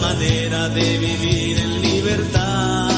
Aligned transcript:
manera 0.00 0.68
de 0.70 0.98
vivir 0.98 1.58
en 1.58 1.82
libertad. 1.82 2.88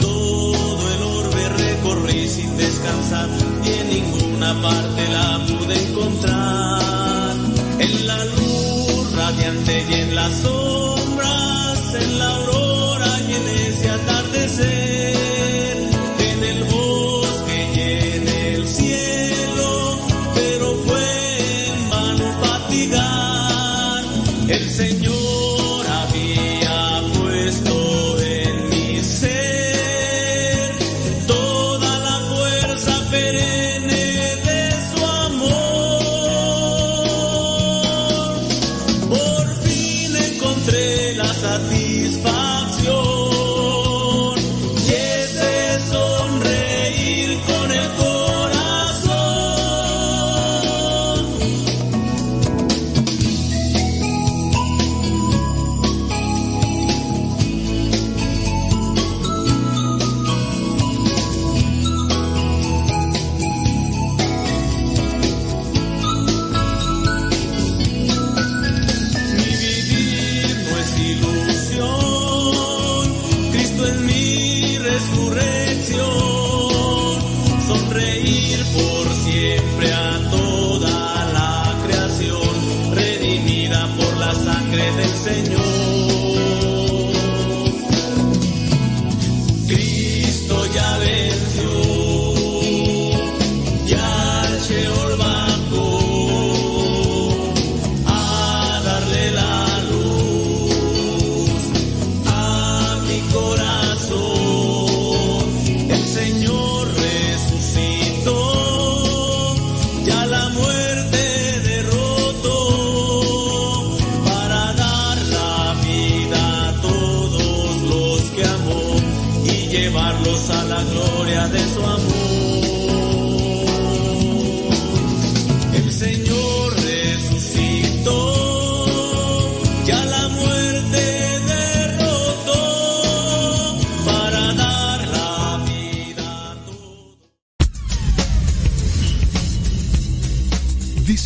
Todo 0.00 0.94
el 0.94 1.02
orbe 1.02 1.48
recorrí 1.48 2.28
sin 2.28 2.56
descansar 2.56 3.28
y 3.64 3.70
en 3.80 3.88
ninguna 3.88 4.54
parte 4.62 5.08
la 5.08 5.40
pude 5.46 5.74
encontrar. 5.88 7.34
En 7.78 8.06
la 8.06 8.24
luz 8.24 9.12
radiante 9.14 9.86
y 9.88 9.94
en 9.94 10.14
las 10.14 10.32
sombras, 10.34 10.65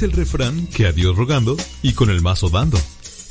Dice 0.01 0.13
el 0.13 0.17
refrán 0.17 0.67
que 0.69 0.87
a 0.87 0.93
Dios 0.93 1.15
rogando 1.15 1.59
y 1.83 1.93
con 1.93 2.09
el 2.09 2.23
mazo 2.23 2.49
dando. 2.49 2.81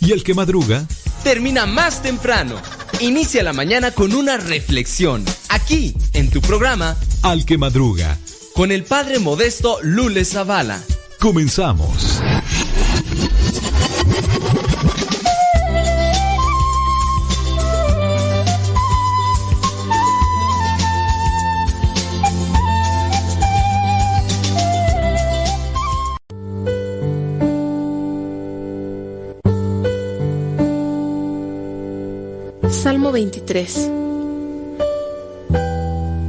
Y 0.02 0.12
el 0.12 0.22
que 0.22 0.36
madruga, 0.36 0.86
Termina 1.24 1.66
más 1.66 2.04
temprano. 2.04 2.58
Inicia 3.00 3.42
la 3.42 3.54
mañana 3.54 3.90
con 3.90 4.14
una 4.14 4.38
reflexión. 4.38 5.26
Aquí, 5.50 5.96
en 6.14 6.30
tu 6.30 6.42
programa, 6.42 6.96
al 7.24 7.44
que 7.44 7.58
madruga. 7.58 8.20
con 8.54 8.72
el 8.72 8.84
padre 8.84 9.18
modesto 9.18 9.80
Lule 9.82 10.24
Zavala. 10.26 10.80
Comenzamos. 11.20 12.09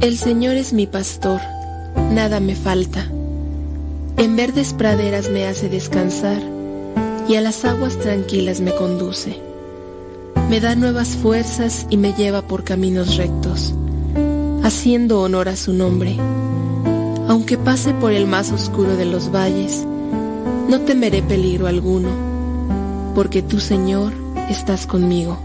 El 0.01 0.17
Señor 0.17 0.55
es 0.55 0.73
mi 0.73 0.87
pastor, 0.87 1.39
nada 2.11 2.39
me 2.39 2.55
falta. 2.55 3.05
En 4.17 4.35
verdes 4.35 4.73
praderas 4.73 5.29
me 5.29 5.45
hace 5.45 5.69
descansar 5.69 6.41
y 7.29 7.35
a 7.35 7.41
las 7.41 7.63
aguas 7.65 7.99
tranquilas 7.99 8.61
me 8.61 8.73
conduce. 8.73 9.39
Me 10.49 10.59
da 10.59 10.73
nuevas 10.73 11.09
fuerzas 11.09 11.85
y 11.91 11.97
me 11.97 12.13
lleva 12.13 12.41
por 12.41 12.63
caminos 12.63 13.15
rectos, 13.15 13.75
haciendo 14.63 15.21
honor 15.21 15.49
a 15.49 15.55
su 15.55 15.71
nombre. 15.71 16.17
Aunque 17.27 17.59
pase 17.59 17.93
por 17.93 18.11
el 18.11 18.25
más 18.25 18.51
oscuro 18.51 18.95
de 18.95 19.05
los 19.05 19.31
valles, 19.31 19.85
no 20.67 20.81
temeré 20.81 21.21
peligro 21.21 21.67
alguno, 21.67 22.09
porque 23.13 23.43
tú, 23.43 23.59
Señor, 23.59 24.13
estás 24.49 24.87
conmigo. 24.87 25.37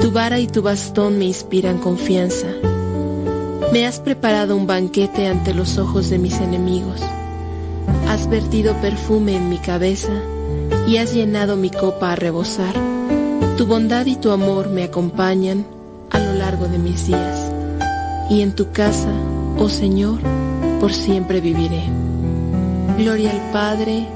Tu 0.00 0.10
vara 0.10 0.40
y 0.40 0.48
tu 0.48 0.62
bastón 0.62 1.16
me 1.20 1.26
inspiran 1.26 1.78
confianza. 1.78 2.48
Me 3.72 3.86
has 3.86 3.98
preparado 4.00 4.56
un 4.56 4.66
banquete 4.66 5.26
ante 5.26 5.54
los 5.54 5.78
ojos 5.78 6.10
de 6.10 6.18
mis 6.18 6.40
enemigos. 6.40 7.00
Has 8.06 8.28
vertido 8.28 8.74
perfume 8.80 9.34
en 9.36 9.48
mi 9.48 9.58
cabeza 9.58 10.12
y 10.86 10.98
has 10.98 11.14
llenado 11.14 11.56
mi 11.56 11.70
copa 11.70 12.12
a 12.12 12.16
rebosar. 12.16 12.74
Tu 13.56 13.66
bondad 13.66 14.06
y 14.06 14.16
tu 14.16 14.30
amor 14.30 14.68
me 14.68 14.84
acompañan 14.84 15.66
a 16.10 16.18
lo 16.18 16.34
largo 16.34 16.68
de 16.68 16.78
mis 16.78 17.06
días. 17.06 17.50
Y 18.30 18.42
en 18.42 18.54
tu 18.54 18.70
casa, 18.70 19.12
oh 19.58 19.68
Señor, 19.68 20.20
por 20.78 20.92
siempre 20.92 21.40
viviré. 21.40 21.82
Gloria 22.98 23.30
al 23.30 23.52
Padre, 23.52 24.06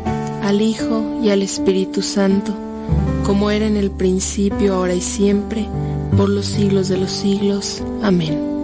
al 0.42 0.60
Hijo 0.60 1.20
y 1.22 1.30
al 1.30 1.42
Espíritu 1.42 2.02
Santo 2.02 2.52
como 3.26 3.50
era 3.50 3.66
en 3.66 3.76
el 3.76 3.90
principio, 3.90 4.74
ahora 4.74 4.94
y 4.94 5.00
siempre, 5.00 5.66
por 6.16 6.28
los 6.28 6.46
siglos 6.46 6.88
de 6.88 6.98
los 6.98 7.10
siglos. 7.10 7.82
Amén. 8.00 8.55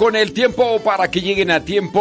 Con 0.00 0.16
el 0.16 0.32
tiempo, 0.32 0.80
para 0.82 1.10
que 1.10 1.20
lleguen 1.20 1.50
a 1.50 1.62
tiempo. 1.62 2.00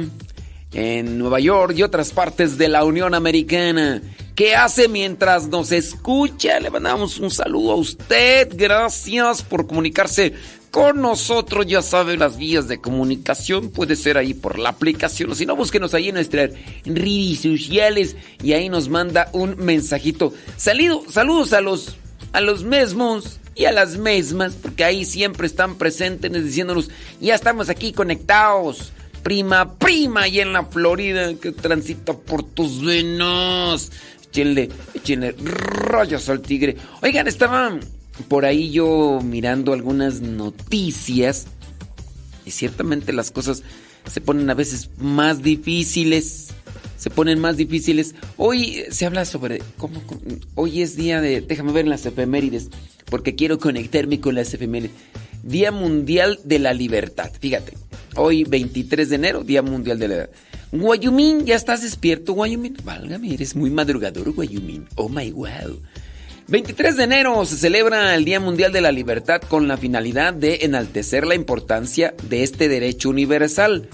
en 0.74 1.18
Nueva 1.18 1.40
York 1.40 1.74
y 1.76 1.84
otras 1.84 2.12
partes 2.12 2.58
de 2.58 2.68
la 2.68 2.84
Unión 2.84 3.14
Americana. 3.14 4.02
¿Qué 4.36 4.56
hace 4.56 4.88
mientras 4.88 5.48
nos 5.48 5.72
escucha? 5.72 6.60
Le 6.60 6.70
mandamos 6.70 7.20
un 7.20 7.32
saludo 7.32 7.72
a 7.72 7.76
usted. 7.76 8.50
Gracias 8.54 9.42
por 9.42 9.66
comunicarse 9.66 10.34
con 10.70 11.02
nosotros. 11.02 11.66
Ya 11.66 11.82
sabe 11.82 12.18
las 12.18 12.38
vías 12.38 12.68
de 12.68 12.80
comunicación. 12.80 13.72
Puede 13.72 13.96
ser 13.96 14.16
ahí 14.16 14.36
por 14.36 14.60
la 14.60 14.70
aplicación. 14.70 15.32
O 15.32 15.36
si 15.36 15.48
no, 15.48 15.56
búsquenos 15.56 15.96
ahí 15.96 16.10
en 16.10 16.16
nuestras 16.16 16.52
redes 16.86 17.40
sociales. 17.40 18.16
Y 18.44 18.54
ahí 18.54 18.70
nos 18.70 18.90
manda 18.90 19.30
un 19.34 19.58
mensajito. 19.58 20.32
Salido, 20.56 21.04
saludos 21.10 21.54
a 21.54 21.62
los, 21.62 21.98
a 22.32 22.40
los 22.40 22.64
mismos 22.64 23.40
y 23.56 23.66
a 23.66 23.72
las 23.72 23.98
mismas. 23.98 24.54
Porque 24.54 24.84
ahí 24.84 25.04
siempre 25.04 25.48
están 25.48 25.80
presentes 25.80 26.32
diciéndonos, 26.32 26.92
ya 27.20 27.34
estamos 27.34 27.70
aquí 27.70 27.92
conectados. 27.92 28.94
Prima, 29.24 29.78
prima, 29.78 30.28
y 30.28 30.40
en 30.40 30.54
la 30.54 30.66
Florida 30.66 31.34
que 31.36 31.52
transita 31.52 32.14
por 32.14 32.44
tus 32.44 32.84
venos 32.84 33.92
échenle, 34.38 34.70
échenle 34.94 35.36
rayos 35.38 36.30
al 36.30 36.42
tigre. 36.42 36.78
Oigan, 37.02 37.28
estaba 37.28 37.80
por 38.28 38.46
ahí 38.46 38.72
yo 38.72 39.20
mirando 39.24 39.74
algunas 39.74 40.22
noticias 40.22 41.48
y 42.46 42.52
ciertamente 42.52 43.14
las 43.14 43.32
cosas 43.32 43.64
se 44.12 44.22
ponen 44.22 44.50
a 44.50 44.54
veces 44.54 44.90
más 44.98 45.42
difíciles. 45.42 46.50
Se 46.98 47.12
ponen 47.12 47.40
más 47.40 47.58
difíciles. 47.58 48.16
Hoy 48.38 48.84
se 48.90 49.06
habla 49.06 49.24
sobre 49.26 49.62
cómo, 49.78 50.02
hoy 50.56 50.82
es 50.82 50.96
día 50.96 51.22
de 51.22 51.42
déjame 51.42 51.72
ver 51.72 51.88
las 51.88 52.06
efemérides 52.06 52.70
porque 53.06 53.36
quiero 53.36 53.60
conectarme 53.60 54.20
con 54.20 54.36
las 54.36 54.54
efemérides. 54.54 54.96
Día 55.48 55.72
Mundial 55.72 56.40
de 56.44 56.60
la 56.60 56.74
Libertad. 56.74 57.32
Fíjate, 57.40 57.72
hoy 58.18 58.44
23 58.44 59.08
de 59.08 59.16
enero, 59.16 59.44
Día 59.46 59.62
Mundial 59.62 59.98
de 59.98 60.08
la 60.10 60.14
Libertad. 60.16 60.36
Guayumín, 60.74 61.46
¿ya 61.46 61.56
estás 61.56 61.84
despierto, 61.84 62.34
Guayumín? 62.34 62.76
Válgame, 62.84 63.34
eres 63.34 63.56
muy 63.56 63.70
madrugador, 63.70 64.30
Guayumín. 64.34 64.86
Oh 64.96 65.08
my 65.08 65.32
wow. 65.32 65.80
23 66.50 66.98
de 66.98 67.04
enero 67.06 67.46
se 67.46 67.56
celebra 67.56 68.14
el 68.16 68.26
Día 68.26 68.42
Mundial 68.42 68.74
de 68.74 68.82
la 68.82 68.92
Libertad 68.92 69.42
con 69.42 69.70
la 69.70 69.78
finalidad 69.78 70.34
de 70.34 70.60
enaltecer 70.64 71.26
la 71.26 71.36
importancia 71.36 72.14
de 72.24 72.44
este 72.44 72.68
derecho 72.68 73.10
universal. 73.10 73.88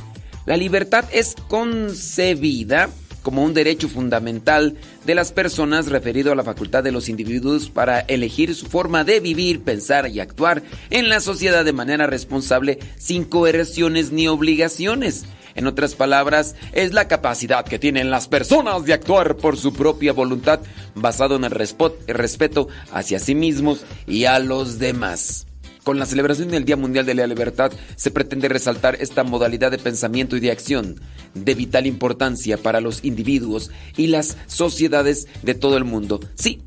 La 0.47 0.57
libertad 0.57 1.06
es 1.11 1.35
concebida 1.47 2.89
como 3.23 3.43
un 3.43 3.53
derecho 3.53 3.89
fundamental 3.89 4.77
de 5.05 5.15
las 5.15 5.31
personas 5.31 5.87
referido 5.87 6.31
a 6.31 6.35
la 6.35 6.43
facultad 6.43 6.83
de 6.83 6.91
los 6.91 7.09
individuos 7.09 7.69
para 7.69 8.01
elegir 8.01 8.53
su 8.53 8.67
forma 8.67 9.03
de 9.03 9.19
vivir, 9.19 9.63
pensar 9.63 10.07
y 10.09 10.19
actuar 10.19 10.61
en 10.91 11.09
la 11.09 11.19
sociedad 11.19 11.65
de 11.65 11.73
manera 11.73 12.05
responsable 12.05 12.77
sin 12.97 13.23
coerciones 13.23 14.11
ni 14.11 14.27
obligaciones. 14.27 15.25
En 15.55 15.67
otras 15.67 15.95
palabras, 15.95 16.55
es 16.73 16.93
la 16.93 17.07
capacidad 17.07 17.65
que 17.65 17.79
tienen 17.79 18.09
las 18.09 18.27
personas 18.27 18.85
de 18.85 18.93
actuar 18.93 19.37
por 19.37 19.57
su 19.57 19.73
propia 19.73 20.11
voluntad, 20.11 20.59
basado 20.95 21.35
en 21.35 21.43
el 21.43 21.51
respeto 21.51 22.67
hacia 22.91 23.19
sí 23.19 23.35
mismos 23.35 23.85
y 24.07 24.25
a 24.25 24.39
los 24.39 24.79
demás. 24.79 25.45
Con 25.83 26.00
la 26.00 26.06
celebración 26.06 26.50
del 26.50 26.63
Día 26.63 26.77
Mundial 26.77 27.06
de 27.06 27.13
la 27.13 27.27
Libertad 27.27 27.71
se 27.97 28.09
pretende 28.09 28.47
resaltar 28.47 28.95
esta 29.01 29.24
modalidad 29.24 29.69
de 29.69 29.77
pensamiento 29.77 30.38
y 30.38 30.39
de 30.39 30.51
acción 30.51 31.00
de 31.33 31.56
vital 31.56 31.85
importancia 31.85 32.57
para 32.57 32.80
los 32.80 33.03
individuos 33.03 33.69
y 33.97 34.07
las 34.07 34.38
sociedades 34.47 35.27
de 35.41 35.56
todo 35.56 35.75
el 35.75 35.83
mundo. 35.83 36.21
Sí, 36.35 36.62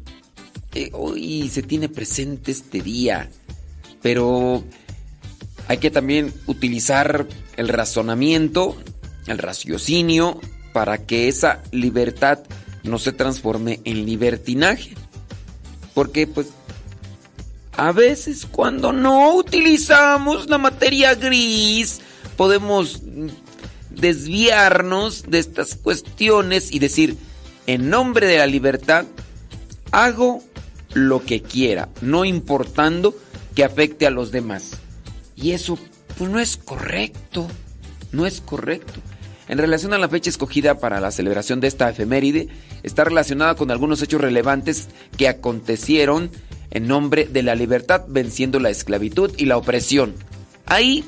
eh, 0.75 0.91
hoy 0.93 1.49
se 1.49 1.63
tiene 1.63 1.89
presente 1.89 2.53
este 2.53 2.83
día, 2.83 3.31
pero 4.03 4.63
hay 5.67 5.79
que 5.79 5.91
también 5.91 6.35
utilizar 6.47 7.27
el 7.57 7.69
razonamiento, 7.69 8.77
el 9.27 9.39
raciocinio, 9.39 10.39
para 10.75 11.07
que 11.07 11.29
esa 11.29 11.63
libertad 11.73 12.41
no 12.83 12.99
se 12.99 13.13
transforme 13.13 13.81
en 13.85 14.05
libertinaje. 14.05 14.95
Porque 15.95 16.27
pues 16.27 16.49
a 17.77 17.93
veces 17.93 18.47
cuando 18.51 18.93
no 18.93 19.35
utilizamos 19.35 20.49
la 20.49 20.59
materia 20.59 21.15
gris, 21.15 22.01
podemos 22.37 23.03
desviarnos 23.91 25.25
de 25.29 25.39
estas 25.39 25.75
cuestiones 25.75 26.73
y 26.73 26.79
decir, 26.79 27.17
en 27.67 27.91
nombre 27.91 28.27
de 28.27 28.39
la 28.39 28.47
libertad, 28.47 29.07
hago 29.91 30.43
lo 30.95 31.25
que 31.25 31.43
quiera, 31.43 31.89
no 32.01 32.25
importando 32.25 33.15
que 33.55 33.65
afecte 33.65 34.07
a 34.07 34.11
los 34.11 34.33
demás. 34.33 34.73
Y 35.35 35.53
eso, 35.53 35.79
pues 36.17 36.31
no 36.31 36.41
es 36.41 36.57
correcto. 36.57 37.47
No 38.13 38.25
es 38.27 38.41
correcto. 38.41 39.01
En 39.49 39.59
relación 39.59 39.93
a 39.93 39.99
la 39.99 40.09
fecha 40.09 40.31
escogida 40.31 40.79
para 40.79 41.01
la 41.01 41.11
celebración 41.11 41.61
de 41.61 41.69
esta 41.69 41.91
efeméride, 41.91 42.49
está 42.83 43.05
relacionada 43.05 43.55
con 43.55 43.71
algunos 43.71 44.03
hechos 44.03 44.21
relevantes 44.21 44.89
que 45.17 45.29
acontecieron 45.29 46.31
en 46.71 46.87
nombre 46.87 47.27
de 47.27 47.43
la 47.43 47.55
libertad, 47.55 48.05
venciendo 48.09 48.61
la 48.61 48.71
esclavitud 48.71 49.33
y 49.37 49.47
la 49.47 49.57
opresión. 49.57 50.15
Ahí 50.67 51.05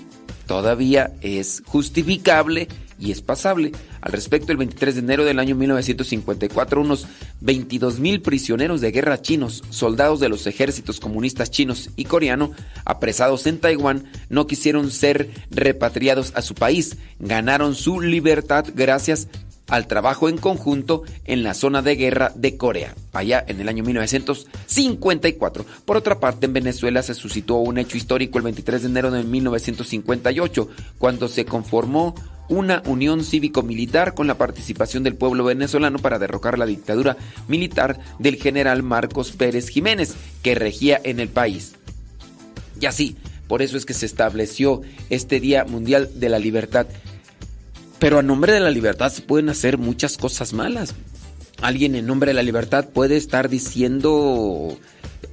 todavía 0.46 1.12
es 1.20 1.62
justificable 1.66 2.68
y 2.98 3.12
es 3.12 3.22
pasable. 3.22 3.72
Al 4.00 4.12
respecto, 4.12 4.52
el 4.52 4.58
23 4.58 4.94
de 4.94 5.00
enero 5.00 5.24
del 5.24 5.38
año 5.38 5.54
1954, 5.54 6.80
unos 6.80 7.06
22 7.40 8.00
mil 8.00 8.20
prisioneros 8.20 8.80
de 8.80 8.90
guerra 8.90 9.22
chinos, 9.22 9.62
soldados 9.70 10.20
de 10.20 10.28
los 10.28 10.46
ejércitos 10.46 11.00
comunistas 11.00 11.50
chinos 11.50 11.90
y 11.96 12.04
coreano, 12.04 12.52
apresados 12.84 13.46
en 13.46 13.58
Taiwán, 13.58 14.04
no 14.28 14.46
quisieron 14.46 14.90
ser 14.90 15.30
repatriados 15.50 16.32
a 16.34 16.42
su 16.42 16.54
país. 16.54 16.96
Ganaron 17.18 17.74
su 17.74 18.00
libertad 18.00 18.66
gracias 18.74 19.28
al 19.68 19.86
trabajo 19.86 20.28
en 20.28 20.38
conjunto 20.38 21.02
en 21.24 21.42
la 21.42 21.54
zona 21.54 21.82
de 21.82 21.96
guerra 21.96 22.32
de 22.34 22.56
Corea, 22.56 22.94
allá 23.12 23.44
en 23.46 23.60
el 23.60 23.68
año 23.68 23.84
1954. 23.84 25.64
Por 25.84 25.96
otra 25.96 26.18
parte, 26.18 26.46
en 26.46 26.54
Venezuela 26.54 27.02
se 27.02 27.14
suscitó 27.14 27.56
un 27.56 27.78
hecho 27.78 27.96
histórico 27.96 28.38
el 28.38 28.44
23 28.44 28.82
de 28.82 28.88
enero 28.88 29.10
de 29.10 29.22
1958, 29.22 30.68
cuando 30.98 31.28
se 31.28 31.44
conformó 31.44 32.14
una 32.48 32.82
unión 32.86 33.24
cívico-militar 33.24 34.14
con 34.14 34.26
la 34.26 34.38
participación 34.38 35.02
del 35.02 35.16
pueblo 35.16 35.44
venezolano 35.44 35.98
para 35.98 36.18
derrocar 36.18 36.58
la 36.58 36.66
dictadura 36.66 37.16
militar 37.46 37.98
del 38.18 38.36
general 38.36 38.82
Marcos 38.82 39.32
Pérez 39.32 39.68
Jiménez, 39.68 40.14
que 40.42 40.54
regía 40.54 41.00
en 41.04 41.20
el 41.20 41.28
país. 41.28 41.74
Y 42.80 42.86
así, 42.86 43.16
por 43.48 43.62
eso 43.62 43.76
es 43.76 43.86
que 43.86 43.94
se 43.94 44.06
estableció 44.06 44.82
este 45.10 45.40
Día 45.40 45.64
Mundial 45.64 46.10
de 46.14 46.28
la 46.28 46.38
Libertad. 46.38 46.86
Pero 47.98 48.18
a 48.18 48.22
nombre 48.22 48.52
de 48.52 48.60
la 48.60 48.70
libertad 48.70 49.10
se 49.10 49.22
pueden 49.22 49.48
hacer 49.48 49.78
muchas 49.78 50.16
cosas 50.16 50.52
malas. 50.52 50.94
Alguien 51.60 51.96
en 51.96 52.06
nombre 52.06 52.30
de 52.30 52.34
la 52.34 52.42
libertad 52.42 52.88
puede 52.88 53.16
estar 53.16 53.48
diciendo 53.48 54.78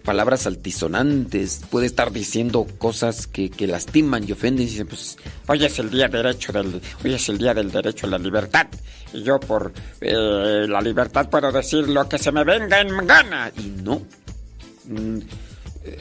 palabras 0.03 0.47
altisonantes, 0.47 1.61
puede 1.69 1.87
estar 1.87 2.11
diciendo 2.11 2.65
cosas 2.77 3.27
que, 3.27 3.51
lastiman 3.67 4.27
y 4.27 4.31
ofenden. 4.31 4.65
Y 4.65 4.69
dicen, 4.69 4.87
pues, 4.87 5.17
hoy 5.47 5.65
es 5.65 5.77
el 5.79 5.89
día 5.89 6.07
derecho 6.07 6.51
del, 6.51 6.81
hoy 7.03 7.13
es 7.13 7.29
el 7.29 7.37
día 7.37 7.53
del 7.53 7.71
derecho 7.71 8.07
a 8.07 8.11
la 8.11 8.17
libertad. 8.17 8.67
Y 9.13 9.23
yo 9.23 9.39
por 9.39 9.71
eh, 10.01 10.65
la 10.67 10.81
libertad 10.81 11.29
puedo 11.29 11.51
decir 11.51 11.87
lo 11.87 12.07
que 12.07 12.17
se 12.17 12.31
me 12.31 12.43
venga 12.43 12.81
en 12.81 13.05
gana. 13.05 13.51
Y 13.57 13.81
no. 13.83 14.01
Mm, 14.85 15.19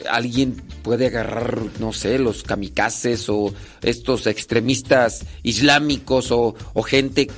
alguien 0.09 0.61
puede 0.83 1.07
agarrar, 1.07 1.59
no 1.79 1.93
sé, 1.93 2.19
los 2.19 2.43
kamikazes 2.43 3.29
o 3.29 3.53
estos 3.81 4.27
extremistas 4.27 5.25
islámicos 5.43 6.31
o, 6.31 6.55
gente 6.83 7.29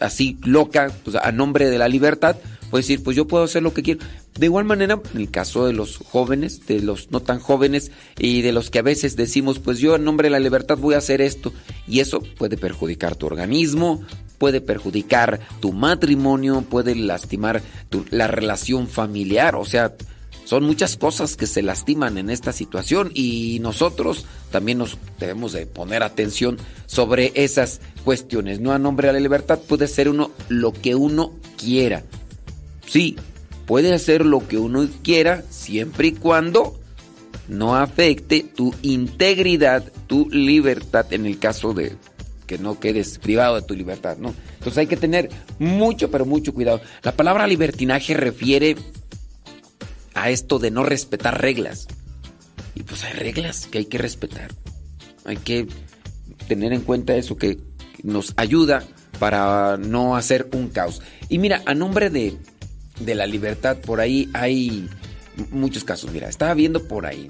así 0.00 0.38
loca, 0.44 0.92
pues, 1.04 1.16
a 1.16 1.32
nombre 1.32 1.70
de 1.70 1.78
la 1.78 1.88
libertad 1.88 2.36
Puede 2.70 2.82
decir, 2.82 3.02
pues 3.02 3.16
yo 3.16 3.26
puedo 3.26 3.44
hacer 3.44 3.62
lo 3.62 3.72
que 3.72 3.82
quiero. 3.82 4.00
De 4.38 4.46
igual 4.46 4.64
manera, 4.64 5.00
en 5.14 5.20
el 5.20 5.30
caso 5.30 5.66
de 5.66 5.72
los 5.72 5.98
jóvenes, 5.98 6.66
de 6.66 6.80
los 6.80 7.10
no 7.10 7.20
tan 7.20 7.38
jóvenes 7.38 7.92
y 8.18 8.42
de 8.42 8.52
los 8.52 8.70
que 8.70 8.80
a 8.80 8.82
veces 8.82 9.16
decimos, 9.16 9.58
pues 9.58 9.78
yo 9.78 9.96
en 9.96 10.04
nombre 10.04 10.26
de 10.26 10.32
la 10.32 10.40
libertad 10.40 10.76
voy 10.76 10.94
a 10.94 10.98
hacer 10.98 11.20
esto. 11.20 11.52
Y 11.86 12.00
eso 12.00 12.20
puede 12.20 12.56
perjudicar 12.56 13.14
tu 13.14 13.26
organismo, 13.26 14.02
puede 14.38 14.60
perjudicar 14.60 15.40
tu 15.60 15.72
matrimonio, 15.72 16.62
puede 16.62 16.94
lastimar 16.96 17.62
la 18.10 18.26
relación 18.26 18.88
familiar. 18.88 19.54
O 19.54 19.64
sea, 19.64 19.94
son 20.46 20.62
muchas 20.62 20.96
cosas 20.96 21.36
que 21.36 21.48
se 21.48 21.60
lastiman 21.60 22.18
en 22.18 22.30
esta 22.30 22.52
situación 22.52 23.10
y 23.14 23.58
nosotros 23.62 24.26
también 24.52 24.78
nos 24.78 24.96
debemos 25.18 25.52
de 25.52 25.66
poner 25.66 26.04
atención 26.04 26.56
sobre 26.86 27.32
esas 27.34 27.80
cuestiones. 28.04 28.60
No 28.60 28.70
a 28.70 28.78
nombre 28.78 29.08
de 29.08 29.14
la 29.14 29.20
libertad 29.20 29.58
puede 29.58 29.88
ser 29.88 30.08
uno 30.08 30.30
lo 30.48 30.72
que 30.72 30.94
uno 30.94 31.32
quiera. 31.58 32.04
Sí, 32.86 33.16
puede 33.66 33.92
hacer 33.92 34.24
lo 34.24 34.46
que 34.46 34.56
uno 34.56 34.88
quiera 35.02 35.42
siempre 35.50 36.08
y 36.08 36.12
cuando 36.12 36.78
no 37.48 37.74
afecte 37.74 38.46
tu 38.54 38.72
integridad, 38.82 39.82
tu 40.06 40.30
libertad 40.30 41.12
en 41.12 41.26
el 41.26 41.40
caso 41.40 41.74
de 41.74 41.96
que 42.46 42.56
no 42.56 42.78
quedes 42.78 43.18
privado 43.18 43.56
de 43.56 43.62
tu 43.62 43.74
libertad, 43.74 44.16
¿no? 44.18 44.32
Entonces 44.52 44.78
hay 44.78 44.86
que 44.86 44.96
tener 44.96 45.28
mucho, 45.58 46.08
pero 46.08 46.24
mucho 46.24 46.54
cuidado. 46.54 46.80
La 47.02 47.16
palabra 47.16 47.48
libertinaje 47.48 48.14
refiere 48.14 48.76
a 50.16 50.30
esto 50.30 50.58
de 50.58 50.72
no 50.72 50.82
respetar 50.82 51.40
reglas. 51.40 51.86
Y 52.74 52.82
pues 52.82 53.04
hay 53.04 53.12
reglas 53.12 53.66
que 53.66 53.78
hay 53.78 53.84
que 53.84 53.98
respetar. 53.98 54.50
Hay 55.24 55.36
que 55.36 55.68
tener 56.48 56.72
en 56.72 56.80
cuenta 56.80 57.14
eso 57.14 57.36
que 57.36 57.58
nos 58.02 58.34
ayuda 58.36 58.82
para 59.18 59.76
no 59.76 60.16
hacer 60.16 60.48
un 60.52 60.68
caos. 60.68 61.02
Y 61.28 61.38
mira, 61.38 61.62
a 61.66 61.74
nombre 61.74 62.10
de, 62.10 62.36
de 63.00 63.14
la 63.14 63.26
libertad, 63.26 63.76
por 63.78 64.00
ahí 64.00 64.28
hay 64.32 64.88
muchos 65.50 65.84
casos. 65.84 66.10
Mira, 66.10 66.28
estaba 66.28 66.54
viendo 66.54 66.88
por 66.88 67.06
ahí. 67.06 67.28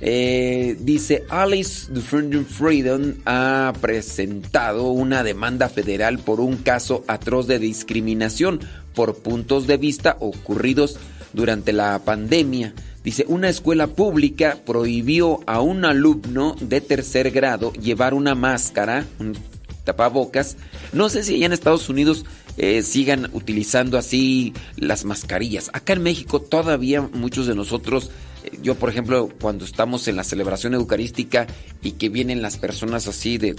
Eh, 0.00 0.76
dice 0.78 1.24
Alice 1.30 1.90
Defending 1.90 2.44
Freedom 2.44 3.14
ha 3.24 3.72
presentado 3.80 4.90
una 4.90 5.22
demanda 5.22 5.70
federal 5.70 6.18
por 6.18 6.40
un 6.40 6.58
caso 6.58 7.02
atroz 7.08 7.46
de 7.46 7.58
discriminación 7.58 8.60
por 8.94 9.16
puntos 9.16 9.66
de 9.66 9.78
vista 9.78 10.18
ocurridos 10.20 10.98
durante 11.36 11.72
la 11.72 12.00
pandemia. 12.00 12.72
Dice, 13.04 13.24
una 13.28 13.48
escuela 13.48 13.86
pública 13.86 14.58
prohibió 14.66 15.40
a 15.46 15.60
un 15.60 15.84
alumno 15.84 16.56
de 16.60 16.80
tercer 16.80 17.30
grado 17.30 17.72
llevar 17.74 18.14
una 18.14 18.34
máscara, 18.34 19.06
un 19.20 19.36
tapabocas. 19.84 20.56
No 20.92 21.08
sé 21.08 21.22
si 21.22 21.36
allá 21.36 21.46
en 21.46 21.52
Estados 21.52 21.88
Unidos 21.88 22.24
eh, 22.56 22.82
sigan 22.82 23.30
utilizando 23.32 23.98
así 23.98 24.54
las 24.76 25.04
mascarillas. 25.04 25.70
Acá 25.72 25.92
en 25.92 26.02
México 26.02 26.40
todavía 26.40 27.02
muchos 27.02 27.46
de 27.46 27.54
nosotros, 27.54 28.10
eh, 28.42 28.58
yo 28.62 28.74
por 28.74 28.88
ejemplo, 28.88 29.28
cuando 29.40 29.64
estamos 29.64 30.08
en 30.08 30.16
la 30.16 30.24
celebración 30.24 30.74
eucarística 30.74 31.46
y 31.82 31.92
que 31.92 32.08
vienen 32.08 32.42
las 32.42 32.56
personas 32.56 33.06
así 33.06 33.38
de 33.38 33.54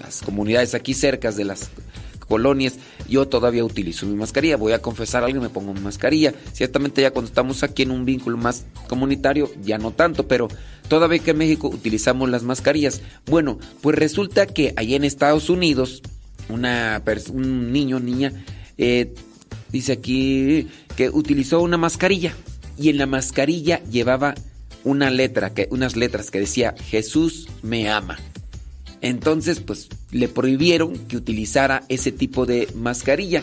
las 0.00 0.20
comunidades 0.22 0.74
aquí 0.74 0.94
cercas 0.94 1.36
de 1.36 1.46
las 1.46 1.70
colonias, 2.32 2.78
yo 3.10 3.28
todavía 3.28 3.62
utilizo 3.62 4.06
mi 4.06 4.14
mascarilla. 4.14 4.56
Voy 4.56 4.72
a 4.72 4.80
confesar 4.80 5.22
algo 5.22 5.36
y 5.36 5.42
me 5.42 5.50
pongo 5.50 5.74
mi 5.74 5.80
mascarilla. 5.80 6.32
Ciertamente 6.54 7.02
ya 7.02 7.10
cuando 7.10 7.28
estamos 7.28 7.62
aquí 7.62 7.82
en 7.82 7.90
un 7.90 8.06
vínculo 8.06 8.38
más 8.38 8.64
comunitario, 8.88 9.50
ya 9.62 9.76
no 9.76 9.90
tanto, 9.90 10.26
pero 10.26 10.48
todavía 10.88 11.18
que 11.18 11.32
en 11.32 11.36
México 11.36 11.68
utilizamos 11.68 12.30
las 12.30 12.42
mascarillas. 12.42 13.02
Bueno, 13.26 13.58
pues 13.82 13.98
resulta 13.98 14.46
que 14.46 14.72
allá 14.76 14.96
en 14.96 15.04
Estados 15.04 15.50
Unidos, 15.50 16.00
una 16.48 17.02
un 17.30 17.70
niño, 17.70 18.00
niña, 18.00 18.32
eh, 18.78 19.12
dice 19.70 19.92
aquí 19.92 20.68
que 20.96 21.10
utilizó 21.10 21.60
una 21.60 21.76
mascarilla 21.76 22.34
y 22.78 22.88
en 22.88 22.96
la 22.96 23.04
mascarilla 23.04 23.84
llevaba 23.90 24.34
una 24.84 25.10
letra, 25.10 25.52
que, 25.52 25.68
unas 25.70 25.96
letras 25.96 26.30
que 26.30 26.40
decía 26.40 26.74
Jesús 26.78 27.46
me 27.60 27.90
ama. 27.90 28.16
Entonces, 29.02 29.60
pues 29.60 29.88
le 30.12 30.28
prohibieron 30.28 30.96
que 31.06 31.16
utilizara 31.16 31.84
ese 31.88 32.12
tipo 32.12 32.46
de 32.46 32.68
mascarilla. 32.74 33.42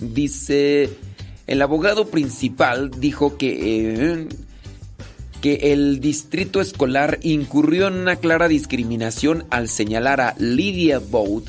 Dice, 0.00 0.88
el 1.46 1.60
abogado 1.60 2.06
principal 2.06 2.90
dijo 2.98 3.36
que, 3.36 3.58
eh, 3.60 4.28
que 5.42 5.72
el 5.72 6.00
distrito 6.00 6.60
escolar 6.60 7.18
incurrió 7.22 7.88
en 7.88 7.94
una 7.94 8.16
clara 8.16 8.48
discriminación 8.48 9.44
al 9.50 9.68
señalar 9.68 10.20
a 10.20 10.34
Lydia 10.38 11.00
Boat 11.00 11.44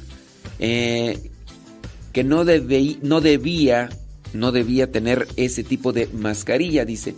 eh, 0.60 1.32
que 2.14 2.24
no, 2.24 2.44
no 2.44 3.22
debía 3.22 3.90
no 4.34 4.52
debía 4.52 4.92
tener 4.92 5.28
ese 5.36 5.64
tipo 5.64 5.92
de 5.92 6.08
mascarilla, 6.08 6.86
dice. 6.86 7.16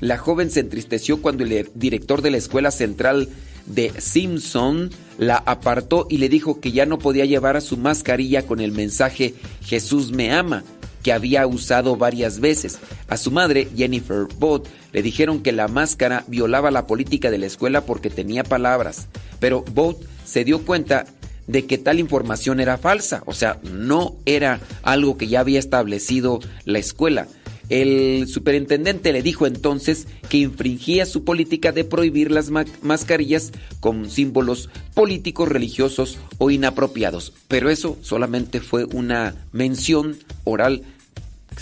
La 0.00 0.18
joven 0.18 0.50
se 0.50 0.60
entristeció 0.60 1.22
cuando 1.22 1.44
el 1.44 1.70
director 1.74 2.22
de 2.22 2.30
la 2.30 2.36
escuela 2.36 2.70
central 2.70 3.28
de 3.66 3.92
Simpson 4.00 4.90
la 5.18 5.36
apartó 5.36 6.06
y 6.08 6.18
le 6.18 6.28
dijo 6.28 6.60
que 6.60 6.72
ya 6.72 6.86
no 6.86 6.98
podía 6.98 7.24
llevar 7.24 7.56
a 7.56 7.60
su 7.60 7.76
mascarilla 7.76 8.46
con 8.46 8.60
el 8.60 8.72
mensaje 8.72 9.34
Jesús 9.62 10.12
me 10.12 10.32
ama, 10.32 10.64
que 11.02 11.12
había 11.12 11.46
usado 11.46 11.96
varias 11.96 12.40
veces. 12.40 12.78
A 13.08 13.16
su 13.16 13.30
madre, 13.30 13.68
Jennifer 13.76 14.26
Bott, 14.38 14.68
le 14.92 15.02
dijeron 15.02 15.42
que 15.42 15.52
la 15.52 15.68
máscara 15.68 16.24
violaba 16.26 16.70
la 16.70 16.86
política 16.86 17.30
de 17.30 17.38
la 17.38 17.46
escuela 17.46 17.82
porque 17.82 18.10
tenía 18.10 18.44
palabras. 18.44 19.06
Pero 19.38 19.62
Bott 19.72 20.04
se 20.24 20.44
dio 20.44 20.64
cuenta 20.64 21.06
de 21.46 21.66
que 21.66 21.78
tal 21.78 22.00
información 22.00 22.60
era 22.60 22.76
falsa, 22.76 23.22
o 23.26 23.34
sea, 23.34 23.60
no 23.62 24.16
era 24.26 24.60
algo 24.82 25.16
que 25.16 25.28
ya 25.28 25.40
había 25.40 25.60
establecido 25.60 26.40
la 26.64 26.78
escuela. 26.78 27.28
El 27.68 28.28
superintendente 28.28 29.12
le 29.12 29.22
dijo 29.22 29.46
entonces 29.46 30.06
que 30.28 30.38
infringía 30.38 31.04
su 31.06 31.24
política 31.24 31.72
de 31.72 31.84
prohibir 31.84 32.30
las 32.30 32.50
mascarillas 32.82 33.52
con 33.80 34.08
símbolos 34.08 34.70
políticos, 34.94 35.48
religiosos 35.48 36.18
o 36.38 36.50
inapropiados. 36.50 37.32
Pero 37.48 37.70
eso 37.70 37.98
solamente 38.02 38.60
fue 38.60 38.84
una 38.84 39.34
mención 39.52 40.16
oral 40.44 40.82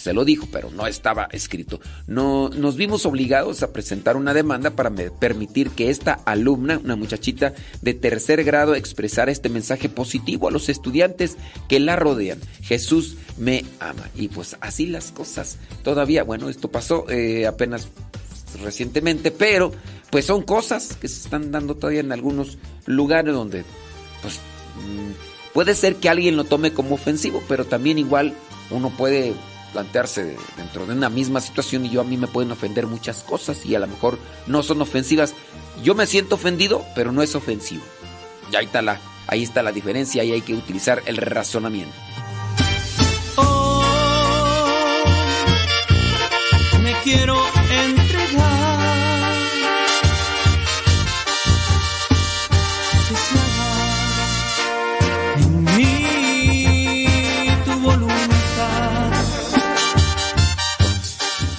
se 0.01 0.13
lo 0.13 0.25
dijo, 0.25 0.47
pero 0.51 0.71
no 0.71 0.87
estaba 0.87 1.29
escrito. 1.33 1.81
No, 2.07 2.49
nos 2.49 2.77
vimos 2.77 3.07
obligados 3.07 3.63
a 3.63 3.73
presentar 3.73 4.17
una 4.17 4.35
demanda 4.35 4.71
para 4.71 4.91
permitir 4.91 5.71
que 5.71 5.91
esta 5.91 6.15
alumna, 6.25 6.81
una 6.83 6.97
muchachita 6.97 7.55
de 7.83 7.95
tercer 7.95 8.45
grado, 8.45 8.75
expresara 8.75 9.33
este 9.33 9.49
mensaje 9.49 9.89
positivo 9.89 10.49
a 10.49 10.51
los 10.51 10.69
estudiantes 10.69 11.37
que 11.69 11.81
la 11.81 11.97
rodean. 11.97 12.41
Jesús 12.63 13.17
me 13.39 13.65
ama. 13.81 14.09
Y 14.15 14.29
pues 14.29 14.57
así 14.61 14.87
las 14.87 15.13
cosas. 15.13 15.59
Todavía, 15.83 16.25
bueno, 16.25 16.49
esto 16.49 16.71
pasó 16.71 17.09
eh, 17.09 17.47
apenas 17.47 17.89
recientemente, 18.63 19.31
pero 19.31 19.73
pues 20.11 20.27
son 20.27 20.43
cosas 20.43 20.97
que 21.01 21.09
se 21.09 21.23
están 21.23 21.51
dando 21.51 21.75
todavía 21.75 22.01
en 22.01 22.13
algunos 22.13 22.59
lugares 22.87 23.35
donde 23.35 23.65
pues 24.23 24.35
mm, 24.35 25.53
puede 25.53 25.75
ser 25.75 25.97
que 25.97 26.09
alguien 26.09 26.37
lo 26.37 26.45
tome 26.45 26.73
como 26.73 26.95
ofensivo, 26.95 27.43
pero 27.49 27.65
también 27.65 27.99
igual 27.99 28.35
uno 28.71 28.91
puede 28.91 29.35
plantearse 29.75 30.37
dentro 30.57 30.87
de 30.87 30.95
una 30.95 31.11
misma 31.11 31.40
situación 31.40 31.85
y 31.85 31.90
yo 31.90 32.00
a 32.00 32.04
mí 32.04 32.16
me 32.16 32.28
pueden 32.28 32.52
ofender 32.52 32.87
muchas 32.87 33.25
cosas 33.25 33.66
y 33.66 33.75
a 33.75 33.81
lo 33.81 33.88
mejor 33.88 34.19
no 34.47 34.62
son 34.62 34.81
ofensivas. 34.81 35.35
Yo 35.83 35.97
me 35.97 36.07
siento 36.07 36.37
ofendido, 36.37 36.87
pero 36.95 37.11
no 37.11 37.23
es 37.23 37.35
ofensivo. 37.35 37.83
Y 38.52 38.57
ahí 38.57 38.66
está 38.66 38.83
la, 38.83 39.00
ahí 39.26 39.43
está 39.43 39.64
la 39.64 39.73
diferencia 39.73 40.23
y 40.23 40.31
hay 40.31 40.43
que 40.43 40.54
utilizar 40.54 41.02
el 41.07 41.16
razonamiento. 41.16 41.93
Oh, 43.37 43.83
me 46.81 46.93
quiero 47.02 47.37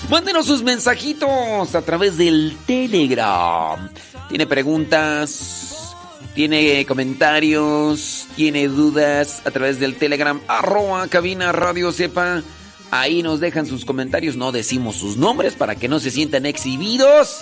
Mándenos 0.10 0.46
sus 0.46 0.62
mensajitos 0.62 1.74
a 1.74 1.82
través 1.82 2.18
del 2.18 2.56
Telegram. 2.68 3.90
Tiene 4.30 4.46
preguntas, 4.46 5.96
tiene 6.36 6.86
comentarios, 6.86 8.28
tiene 8.36 8.68
dudas 8.68 9.42
a 9.46 9.52
través 9.52 9.80
del 9.80 9.96
Telegram. 9.96 10.40
Arroba 10.48 11.08
cabina 11.08 11.52
radio 11.52 11.92
sepa. 11.92 12.44
Ahí 12.92 13.24
nos 13.24 13.40
dejan 13.40 13.66
sus 13.66 13.84
comentarios. 13.84 14.36
No 14.36 14.52
decimos 14.52 14.96
sus 14.96 15.18
nombres 15.18 15.56
para 15.56 15.76
que 15.76 15.88
no 15.88 16.00
se 16.00 16.12
sientan 16.12 16.46
exhibidos. 16.46 17.42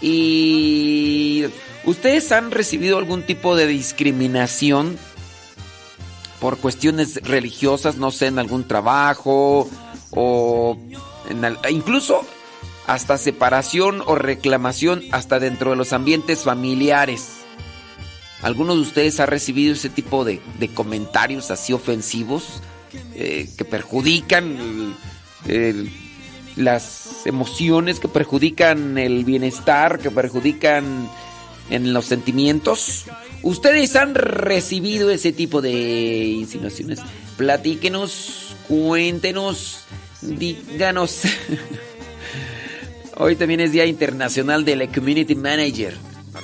Y... 0.00 1.46
¿Ustedes 1.84 2.30
han 2.30 2.52
recibido 2.52 2.96
algún 2.98 3.24
tipo 3.24 3.56
de 3.56 3.66
discriminación 3.66 4.96
por 6.40 6.58
cuestiones 6.58 7.20
religiosas? 7.24 7.96
No 7.96 8.12
sé, 8.12 8.26
en 8.26 8.38
algún 8.38 8.68
trabajo 8.68 9.68
o 10.12 10.78
incluso 11.70 12.24
hasta 12.86 13.18
separación 13.18 14.02
o 14.06 14.14
reclamación 14.14 15.02
hasta 15.12 15.38
dentro 15.38 15.70
de 15.70 15.76
los 15.76 15.92
ambientes 15.92 16.40
familiares. 16.40 17.38
¿Alguno 18.42 18.74
de 18.74 18.80
ustedes 18.80 19.20
ha 19.20 19.26
recibido 19.26 19.72
ese 19.72 19.88
tipo 19.88 20.24
de, 20.24 20.40
comentarios 20.74 21.50
así 21.50 21.72
ofensivos 21.72 22.60
eh, 23.14 23.48
que 23.56 23.64
perjudican 23.64 24.96
las 26.56 27.24
emociones, 27.24 28.00
que 28.00 28.08
perjudican 28.08 28.98
el 28.98 29.24
bienestar, 29.24 30.00
que 30.00 30.10
perjudican 30.10 31.08
en 31.70 31.92
los 31.92 32.06
sentimientos? 32.06 33.04
¿Ustedes 33.42 33.94
han 33.94 34.16
recibido 34.16 35.10
ese 35.10 35.32
tipo 35.32 35.62
de 35.62 36.24
insinuaciones? 36.24 36.98
Platíquenos, 37.36 38.56
cuéntenos 38.66 39.84
díganos. 40.22 41.22
Hoy 43.16 43.36
también 43.36 43.60
es 43.60 43.72
Día 43.72 43.86
Internacional 43.86 44.64
del 44.64 44.88
Community 44.90 45.34
Manager. 45.34 45.94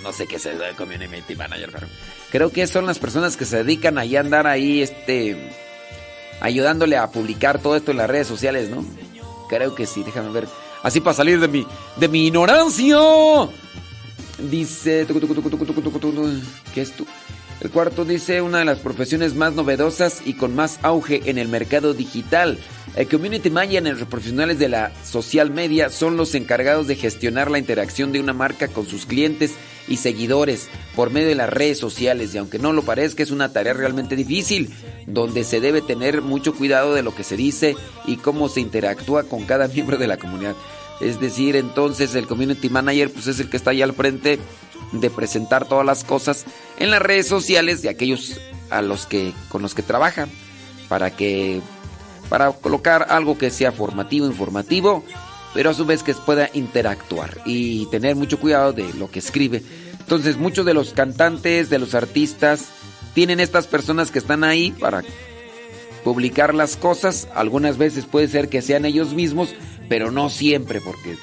No, 0.02 0.12
sé 0.12 0.26
qué 0.26 0.36
es 0.36 0.46
el 0.46 0.60
Community 0.76 1.34
Manager, 1.34 1.70
pero 1.72 1.86
creo 2.30 2.50
que 2.50 2.66
son 2.66 2.86
las 2.86 2.98
personas 2.98 3.36
que 3.36 3.44
se 3.44 3.58
dedican 3.58 3.98
ahí 3.98 4.16
a 4.16 4.20
andar 4.20 4.46
ahí, 4.46 4.82
este, 4.82 5.50
ayudándole 6.40 6.96
a 6.96 7.10
publicar 7.10 7.60
todo 7.60 7.76
esto 7.76 7.90
en 7.90 7.96
las 7.96 8.08
redes 8.08 8.26
sociales, 8.26 8.70
¿no? 8.70 8.84
Creo 9.48 9.74
que 9.74 9.86
sí, 9.86 10.02
déjame 10.02 10.30
ver. 10.30 10.46
Así 10.82 11.00
para 11.00 11.14
salir 11.14 11.40
de 11.40 11.48
mi, 11.48 11.66
de 11.96 12.08
mi 12.08 12.26
ignorancia. 12.26 12.96
Dice, 14.38 15.06
¿qué 16.74 16.82
es 16.82 16.92
tú? 16.92 17.06
El 17.60 17.70
cuarto 17.70 18.04
dice 18.04 18.40
una 18.40 18.60
de 18.60 18.64
las 18.64 18.78
profesiones 18.78 19.34
más 19.34 19.52
novedosas 19.54 20.22
y 20.24 20.34
con 20.34 20.54
más 20.54 20.78
auge 20.82 21.22
en 21.26 21.38
el 21.38 21.48
mercado 21.48 21.92
digital. 21.92 22.58
El 22.98 23.06
community 23.06 23.48
manager, 23.48 23.96
los 23.96 24.08
profesionales 24.08 24.58
de 24.58 24.68
la 24.68 24.90
social 25.04 25.52
media, 25.52 25.88
son 25.88 26.16
los 26.16 26.34
encargados 26.34 26.88
de 26.88 26.96
gestionar 26.96 27.48
la 27.48 27.60
interacción 27.60 28.10
de 28.10 28.18
una 28.18 28.32
marca 28.32 28.66
con 28.66 28.88
sus 28.88 29.06
clientes 29.06 29.52
y 29.86 29.98
seguidores 29.98 30.66
por 30.96 31.10
medio 31.10 31.28
de 31.28 31.36
las 31.36 31.48
redes 31.48 31.78
sociales. 31.78 32.34
Y 32.34 32.38
aunque 32.38 32.58
no 32.58 32.72
lo 32.72 32.82
parezca, 32.82 33.22
es 33.22 33.30
una 33.30 33.52
tarea 33.52 33.72
realmente 33.72 34.16
difícil, 34.16 34.74
donde 35.06 35.44
se 35.44 35.60
debe 35.60 35.80
tener 35.80 36.22
mucho 36.22 36.56
cuidado 36.56 36.92
de 36.92 37.04
lo 37.04 37.14
que 37.14 37.22
se 37.22 37.36
dice 37.36 37.76
y 38.04 38.16
cómo 38.16 38.48
se 38.48 38.62
interactúa 38.62 39.22
con 39.22 39.44
cada 39.44 39.68
miembro 39.72 39.96
de 39.96 40.08
la 40.08 40.16
comunidad. 40.16 40.56
Es 41.00 41.20
decir, 41.20 41.54
entonces 41.54 42.16
el 42.16 42.26
community 42.26 42.68
manager 42.68 43.12
pues 43.12 43.28
es 43.28 43.38
el 43.38 43.48
que 43.48 43.58
está 43.58 43.70
ahí 43.70 43.80
al 43.80 43.94
frente 43.94 44.40
de 44.90 45.10
presentar 45.10 45.68
todas 45.68 45.86
las 45.86 46.02
cosas 46.02 46.46
en 46.80 46.90
las 46.90 47.00
redes 47.00 47.28
sociales 47.28 47.80
de 47.80 47.90
aquellos 47.90 48.40
a 48.70 48.82
los 48.82 49.06
que 49.06 49.32
con 49.50 49.62
los 49.62 49.76
que 49.76 49.82
trabajan 49.82 50.28
para 50.88 51.14
que 51.14 51.60
para 52.28 52.50
colocar 52.52 53.06
algo 53.10 53.38
que 53.38 53.50
sea 53.50 53.72
formativo, 53.72 54.26
informativo, 54.26 55.04
pero 55.54 55.70
a 55.70 55.74
su 55.74 55.86
vez 55.86 56.02
que 56.02 56.14
pueda 56.14 56.50
interactuar 56.52 57.38
y 57.44 57.86
tener 57.86 58.16
mucho 58.16 58.38
cuidado 58.38 58.72
de 58.72 58.92
lo 58.94 59.10
que 59.10 59.18
escribe. 59.18 59.62
Entonces, 59.98 60.36
muchos 60.36 60.64
de 60.64 60.74
los 60.74 60.92
cantantes, 60.92 61.70
de 61.70 61.78
los 61.78 61.94
artistas 61.94 62.66
tienen 63.14 63.40
estas 63.40 63.66
personas 63.66 64.10
que 64.10 64.18
están 64.18 64.44
ahí 64.44 64.70
para 64.72 65.02
publicar 66.04 66.54
las 66.54 66.76
cosas, 66.76 67.28
algunas 67.34 67.76
veces 67.76 68.06
puede 68.06 68.28
ser 68.28 68.48
que 68.48 68.62
sean 68.62 68.84
ellos 68.84 69.14
mismos, 69.14 69.54
pero 69.88 70.10
no 70.10 70.30
siempre 70.30 70.80
porque 70.80 71.16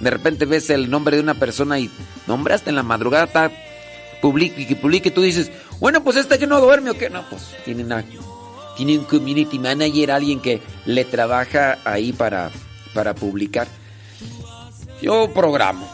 de 0.00 0.10
repente 0.10 0.46
ves 0.46 0.70
el 0.70 0.90
nombre 0.90 1.16
de 1.16 1.22
una 1.22 1.34
persona 1.34 1.78
y 1.78 1.90
nombraste 2.26 2.70
en 2.70 2.76
la 2.76 2.82
madrugada, 2.82 3.50
que 4.20 4.76
publique, 4.76 5.10
tú 5.10 5.22
dices, 5.22 5.50
bueno, 5.78 6.04
pues 6.04 6.16
este 6.16 6.38
que 6.38 6.46
no 6.46 6.60
duerme 6.60 6.90
o 6.90 6.98
qué, 6.98 7.10
no, 7.10 7.24
pues 7.28 7.54
tiene, 7.64 7.84
una, 7.84 8.04
tiene 8.86 8.98
un 8.98 9.04
community 9.04 9.58
manager, 9.58 10.10
alguien 10.10 10.40
que 10.40 10.62
le 10.86 11.04
trabaja 11.04 11.76
ahí 11.84 12.14
para, 12.14 12.50
para 12.94 13.14
publicar. 13.14 13.68
Yo 15.02 15.30
programo. 15.34 15.86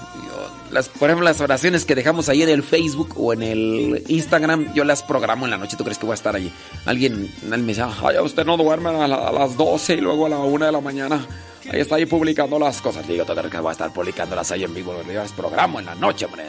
las, 0.70 0.88
por 0.88 1.10
ejemplo, 1.10 1.24
las 1.24 1.40
oraciones 1.40 1.84
que 1.84 1.96
dejamos 1.96 2.28
ahí 2.28 2.42
en 2.42 2.48
el 2.48 2.62
Facebook 2.62 3.14
o 3.16 3.32
en 3.32 3.42
el 3.42 4.04
Instagram, 4.06 4.72
yo 4.72 4.84
las 4.84 5.02
programo 5.02 5.46
en 5.46 5.50
la 5.50 5.58
noche. 5.58 5.76
¿Tú 5.76 5.82
crees 5.82 5.98
que 5.98 6.06
voy 6.06 6.12
a 6.12 6.14
estar 6.14 6.36
allí? 6.36 6.52
Alguien, 6.84 7.28
me 7.42 7.56
dice, 7.56 7.82
ay, 7.82 8.18
usted 8.22 8.46
no 8.46 8.56
duerme 8.56 8.90
a, 8.90 9.04
a 9.06 9.32
las 9.32 9.56
12 9.56 9.94
y 9.94 10.00
luego 10.00 10.26
a 10.26 10.28
la 10.28 10.38
1 10.38 10.66
de 10.66 10.70
la 10.70 10.80
mañana. 10.80 11.26
Ahí 11.68 11.80
está 11.80 11.96
ahí 11.96 12.06
publicando 12.06 12.56
las 12.56 12.80
cosas. 12.80 13.08
Digo, 13.08 13.24
¿tú 13.24 13.34
que 13.34 13.58
voy 13.58 13.70
a 13.70 13.72
estar 13.72 13.92
publicándolas 13.92 14.52
ahí 14.52 14.62
en 14.62 14.72
vivo? 14.72 14.94
Yo 15.04 15.12
las 15.12 15.32
programo 15.32 15.80
en 15.80 15.86
la 15.86 15.96
noche, 15.96 16.26
hombre. 16.26 16.44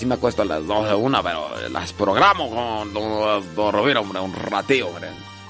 Sí 0.00 0.06
me 0.06 0.14
acuesto 0.14 0.40
a 0.40 0.46
las 0.46 0.66
12 0.66 0.94
una, 0.94 1.22
pero 1.22 1.50
las 1.68 1.92
programo 1.92 2.48
con 2.48 2.96
hombre, 2.96 4.20
un 4.20 4.32
ratito, 4.32 4.86
hombre. 4.86 5.08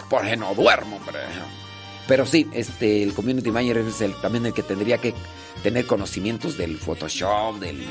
Porque 0.09 0.37
no 0.37 0.53
duermo, 0.57 0.97
hombre. 0.97 1.21
Pero 2.09 2.27
sí, 2.27 2.49
este, 2.53 3.05
el 3.05 3.15
community 3.15 3.53
manager 3.53 3.79
es 3.79 4.01
el, 4.01 4.13
también 4.21 4.47
el 4.47 4.53
que 4.53 4.65
tendría 4.65 4.99
que 4.99 5.15
tener 5.63 5.87
conocimientos 5.87 6.59
del 6.59 6.79
Photoshop, 6.79 7.61
del, 7.61 7.87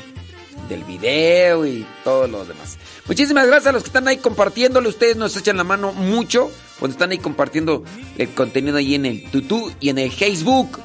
del 0.68 0.84
video 0.84 1.64
y 1.64 1.86
todo 2.04 2.28
lo 2.28 2.44
demás. 2.44 2.76
Muchísimas 3.06 3.46
gracias 3.46 3.68
a 3.68 3.72
los 3.72 3.82
que 3.82 3.88
están 3.88 4.06
ahí 4.06 4.18
compartiéndole. 4.18 4.90
Ustedes 4.90 5.16
nos 5.16 5.34
echan 5.38 5.56
la 5.56 5.64
mano 5.64 5.94
mucho 5.94 6.50
cuando 6.78 6.92
están 6.92 7.12
ahí 7.12 7.18
compartiendo 7.20 7.84
el 8.18 8.28
contenido 8.34 8.76
ahí 8.76 8.96
en 8.96 9.06
el 9.06 9.30
Tutu 9.30 9.72
y 9.80 9.88
en 9.88 9.96
el 9.96 10.12
Facebook. 10.12 10.78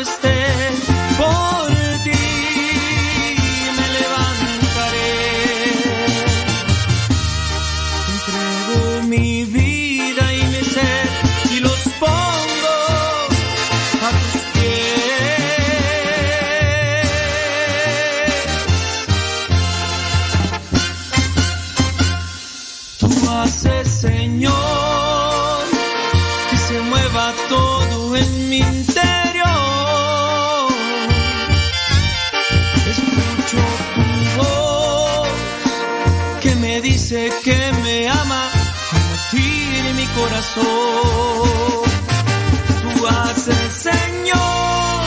Cansado 0.00 0.02
esté. 0.02 0.70
Por 1.16 1.49
Tú 42.94 43.06
haces, 43.06 43.72
Señor, 43.74 45.04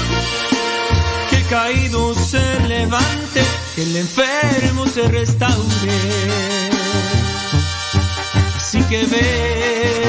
que 1.30 1.42
caído 1.50 2.14
se 2.14 2.60
levante, 2.68 3.44
que 3.76 3.82
el 3.84 3.96
enfermo 3.98 4.86
se 4.86 5.08
restaure. 5.08 6.30
Así 8.56 8.84
que 8.84 9.06
ve 9.06 10.03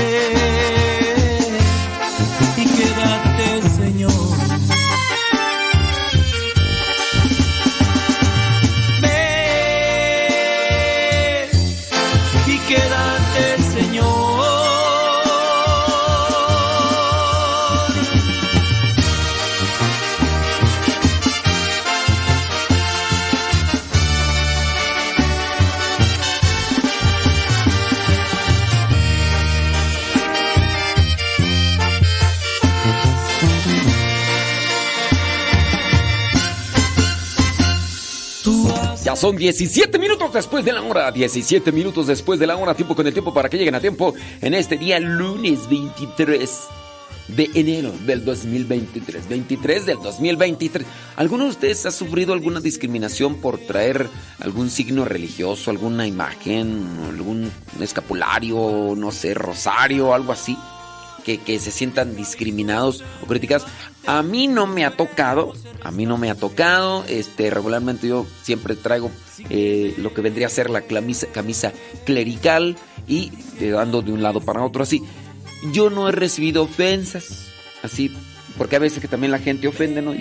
son 39.24 39.36
17 39.36 39.98
minutos 39.98 40.34
después 40.34 40.66
de 40.66 40.72
la 40.74 40.82
hora. 40.82 41.10
17 41.10 41.72
minutos 41.72 42.06
después 42.06 42.38
de 42.38 42.46
la 42.46 42.58
hora. 42.58 42.74
Tiempo 42.74 42.94
con 42.94 43.06
el 43.06 43.12
tiempo 43.14 43.32
para 43.32 43.48
que 43.48 43.56
lleguen 43.56 43.74
a 43.74 43.80
tiempo 43.80 44.12
en 44.42 44.52
este 44.52 44.76
día 44.76 45.00
lunes 45.00 45.66
23 45.66 46.50
de 47.28 47.50
enero 47.54 47.90
del 48.04 48.22
2023. 48.22 49.26
23 49.26 49.86
del 49.86 49.96
2023. 50.02 50.86
¿Alguno 51.16 51.44
de 51.44 51.50
ustedes 51.52 51.86
ha 51.86 51.90
sufrido 51.90 52.34
alguna 52.34 52.60
discriminación 52.60 53.36
por 53.36 53.56
traer 53.60 54.10
algún 54.40 54.68
signo 54.68 55.06
religioso, 55.06 55.70
alguna 55.70 56.06
imagen, 56.06 56.86
algún 57.08 57.50
escapulario, 57.80 58.92
no 58.94 59.10
sé, 59.10 59.32
rosario, 59.32 60.12
algo 60.12 60.32
así? 60.32 60.54
Que, 61.24 61.38
que 61.38 61.58
se 61.58 61.70
sientan 61.70 62.14
discriminados 62.14 63.02
o 63.22 63.26
criticados. 63.26 63.66
A 64.06 64.22
mí 64.22 64.48
no 64.48 64.66
me 64.66 64.84
ha 64.84 64.90
tocado, 64.90 65.52
a 65.82 65.90
mí 65.90 66.06
no 66.06 66.18
me 66.18 66.30
ha 66.30 66.34
tocado. 66.34 67.04
Este, 67.08 67.50
regularmente 67.50 68.08
yo 68.08 68.26
siempre 68.42 68.76
traigo 68.76 69.10
eh, 69.50 69.94
lo 69.98 70.12
que 70.12 70.20
vendría 70.20 70.46
a 70.46 70.50
ser 70.50 70.70
la 70.70 70.82
camisa, 70.82 71.72
clerical 72.04 72.76
y 73.06 73.32
eh, 73.60 73.72
de 73.72 74.12
un 74.12 74.22
lado 74.22 74.40
para 74.40 74.62
otro 74.62 74.82
así. 74.82 75.02
Yo 75.72 75.90
no 75.90 76.08
he 76.08 76.12
recibido 76.12 76.62
ofensas, 76.62 77.48
así, 77.82 78.14
porque 78.58 78.76
a 78.76 78.80
veces 78.80 79.00
que 79.00 79.08
también 79.08 79.30
la 79.30 79.38
gente 79.38 79.66
ofende, 79.66 80.02
¿no? 80.02 80.14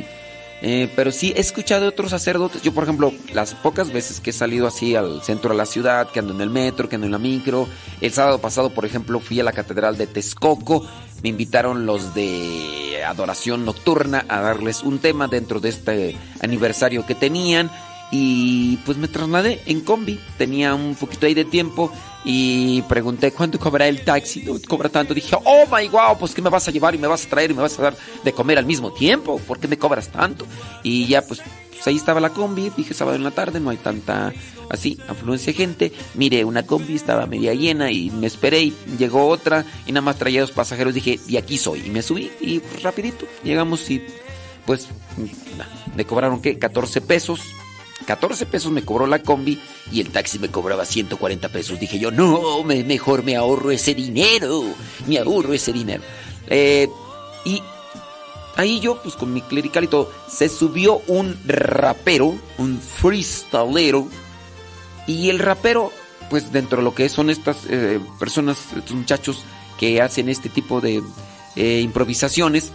Eh, 0.65 0.89
pero 0.95 1.11
sí 1.11 1.33
he 1.35 1.41
escuchado 1.41 1.81
de 1.81 1.89
otros 1.89 2.11
sacerdotes. 2.11 2.61
Yo, 2.61 2.73
por 2.73 2.85
ejemplo, 2.85 3.11
las 3.33 3.53
pocas 3.53 3.91
veces 3.91 4.21
que 4.21 4.29
he 4.29 4.33
salido 4.33 4.65
así 4.65 4.95
al 4.95 5.21
centro 5.21 5.51
de 5.51 5.57
la 5.57 5.65
ciudad, 5.65 6.09
que 6.09 6.19
ando 6.19 6.33
en 6.33 6.39
el 6.39 6.49
metro, 6.49 6.87
que 6.87 6.95
ando 6.95 7.05
en 7.05 7.11
la 7.11 7.19
micro. 7.19 7.67
El 7.99 8.13
sábado 8.13 8.39
pasado, 8.39 8.69
por 8.69 8.85
ejemplo, 8.85 9.19
fui 9.19 9.41
a 9.41 9.43
la 9.43 9.51
catedral 9.51 9.97
de 9.97 10.07
Texcoco. 10.07 10.87
Me 11.21 11.27
invitaron 11.27 11.85
los 11.85 12.15
de 12.15 13.03
adoración 13.05 13.65
nocturna 13.65 14.25
a 14.29 14.39
darles 14.39 14.83
un 14.83 14.99
tema 14.99 15.27
dentro 15.27 15.59
de 15.59 15.67
este 15.67 16.15
aniversario 16.39 17.05
que 17.05 17.15
tenían. 17.15 17.69
y 18.15 18.77
pues 18.85 18.97
me 18.97 19.09
trasladé 19.09 19.61
en 19.65 19.81
combi. 19.81 20.17
Tenía 20.37 20.75
un 20.75 20.95
poquito 20.95 21.25
ahí 21.25 21.33
de 21.33 21.43
tiempo 21.43 21.91
y 22.25 22.81
pregunté 22.83 23.31
cuánto 23.31 23.59
cobra 23.59 23.87
el 23.87 24.03
taxi. 24.03 24.43
No 24.43 24.55
cobra 24.67 24.89
tanto. 24.89 25.13
Dije, 25.13 25.35
oh 25.43 25.65
my 25.65 25.87
wow, 25.89 26.17
pues 26.17 26.33
que 26.33 26.41
me 26.41 26.49
vas 26.49 26.67
a 26.67 26.71
llevar 26.71 26.95
y 26.95 26.97
me 26.97 27.07
vas 27.07 27.25
a 27.25 27.29
traer 27.29 27.51
y 27.51 27.53
me 27.53 27.61
vas 27.61 27.77
a 27.79 27.83
dar 27.83 27.97
de 28.23 28.33
comer 28.33 28.57
al 28.57 28.65
mismo 28.65 28.91
tiempo. 28.91 29.39
¿Por 29.39 29.59
qué 29.59 29.67
me 29.67 29.77
cobras 29.77 30.09
tanto? 30.09 30.45
Y 30.83 31.05
ya 31.07 31.21
pues, 31.21 31.41
pues 31.71 31.87
ahí 31.87 31.95
estaba 31.95 32.19
la 32.19 32.29
combi. 32.29 32.71
Dije 32.75 32.93
sábado 32.93 33.17
en 33.17 33.23
la 33.23 33.31
tarde, 33.31 33.59
no 33.59 33.69
hay 33.69 33.77
tanta 33.77 34.33
así, 34.69 34.97
afluencia 35.07 35.51
de 35.51 35.57
gente. 35.57 35.91
Mire, 36.15 36.45
una 36.45 36.63
combi 36.63 36.95
estaba 36.95 37.25
media 37.25 37.53
llena 37.53 37.91
y 37.91 38.09
me 38.11 38.27
esperé 38.27 38.61
y 38.61 38.75
llegó 38.97 39.27
otra 39.27 39.65
y 39.85 39.91
nada 39.91 40.01
más 40.01 40.17
traía 40.17 40.41
dos 40.41 40.51
pasajeros. 40.51 40.93
Dije, 40.93 41.19
y 41.27 41.37
aquí 41.37 41.57
soy. 41.57 41.83
Y 41.85 41.89
me 41.89 42.01
subí 42.01 42.31
y 42.39 42.59
pues, 42.59 42.83
rapidito 42.83 43.25
llegamos 43.43 43.89
y 43.89 44.01
pues 44.65 44.87
me 45.95 46.05
cobraron 46.05 46.41
qué, 46.41 46.57
14 46.57 47.01
pesos 47.01 47.41
14 48.03 48.45
pesos 48.45 48.71
me 48.71 48.83
cobró 48.83 49.07
la 49.07 49.19
combi 49.19 49.59
y 49.91 50.01
el 50.01 50.09
taxi 50.09 50.39
me 50.39 50.49
cobraba 50.49 50.85
140 50.85 51.49
pesos. 51.49 51.79
Dije 51.79 51.99
yo, 51.99 52.11
no, 52.11 52.63
mejor 52.63 53.23
me 53.23 53.35
ahorro 53.35 53.71
ese 53.71 53.93
dinero. 53.93 54.63
Me 55.07 55.17
ahorro 55.17 55.53
ese 55.53 55.73
dinero. 55.73 56.03
Eh, 56.47 56.87
y 57.45 57.61
ahí 58.55 58.79
yo, 58.79 59.01
pues 59.01 59.15
con 59.15 59.33
mi 59.33 59.41
clerical 59.41 59.83
y 59.83 59.87
todo, 59.87 60.11
se 60.29 60.49
subió 60.49 61.01
un 61.07 61.37
rapero, 61.45 62.35
un 62.57 62.79
freestylero. 62.79 64.07
Y 65.07 65.29
el 65.29 65.39
rapero, 65.39 65.91
pues 66.29 66.51
dentro 66.51 66.77
de 66.77 66.83
lo 66.83 66.95
que 66.95 67.09
son 67.09 67.29
estas 67.29 67.57
eh, 67.69 67.99
personas, 68.19 68.57
estos 68.75 68.95
muchachos 68.95 69.43
que 69.79 70.01
hacen 70.01 70.29
este 70.29 70.49
tipo 70.49 70.79
de 70.79 71.01
eh, 71.55 71.79
improvisaciones, 71.81 72.71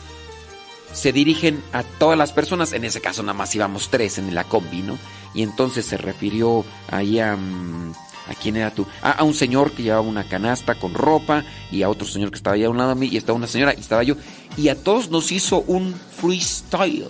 se 0.92 1.12
dirigen 1.12 1.62
a 1.72 1.82
todas 1.82 2.18
las 2.18 2.32
personas. 2.32 2.72
En 2.72 2.84
ese 2.84 3.00
caso, 3.00 3.22
nada 3.22 3.34
más 3.34 3.54
íbamos 3.54 3.88
tres 3.88 4.18
en 4.18 4.34
la 4.34 4.44
combi, 4.44 4.82
¿no? 4.82 4.98
Y 5.34 5.42
entonces 5.42 5.86
se 5.86 5.96
refirió 5.96 6.64
ahí 6.90 7.20
a. 7.20 7.36
Mm, 7.36 7.92
¿A 8.28 8.34
quién 8.34 8.58
era 8.58 8.70
tú? 8.70 8.86
a 9.00 9.24
un 9.24 9.32
señor 9.32 9.72
que 9.72 9.82
llevaba 9.82 10.02
una 10.02 10.28
canasta 10.28 10.74
con 10.74 10.92
ropa 10.92 11.44
y 11.72 11.82
a 11.82 11.88
otro 11.88 12.06
señor 12.06 12.28
que 12.28 12.36
estaba 12.36 12.56
allá 12.56 12.66
a 12.66 12.70
un 12.70 12.76
lado 12.76 12.90
de 12.90 12.96
mí 12.96 13.08
y 13.10 13.16
estaba 13.16 13.38
una 13.38 13.46
señora 13.46 13.72
y 13.74 13.80
estaba 13.80 14.02
yo. 14.02 14.16
Y 14.54 14.68
a 14.68 14.76
todos 14.76 15.08
nos 15.08 15.32
hizo 15.32 15.62
un 15.66 15.94
freestyle 15.94 17.06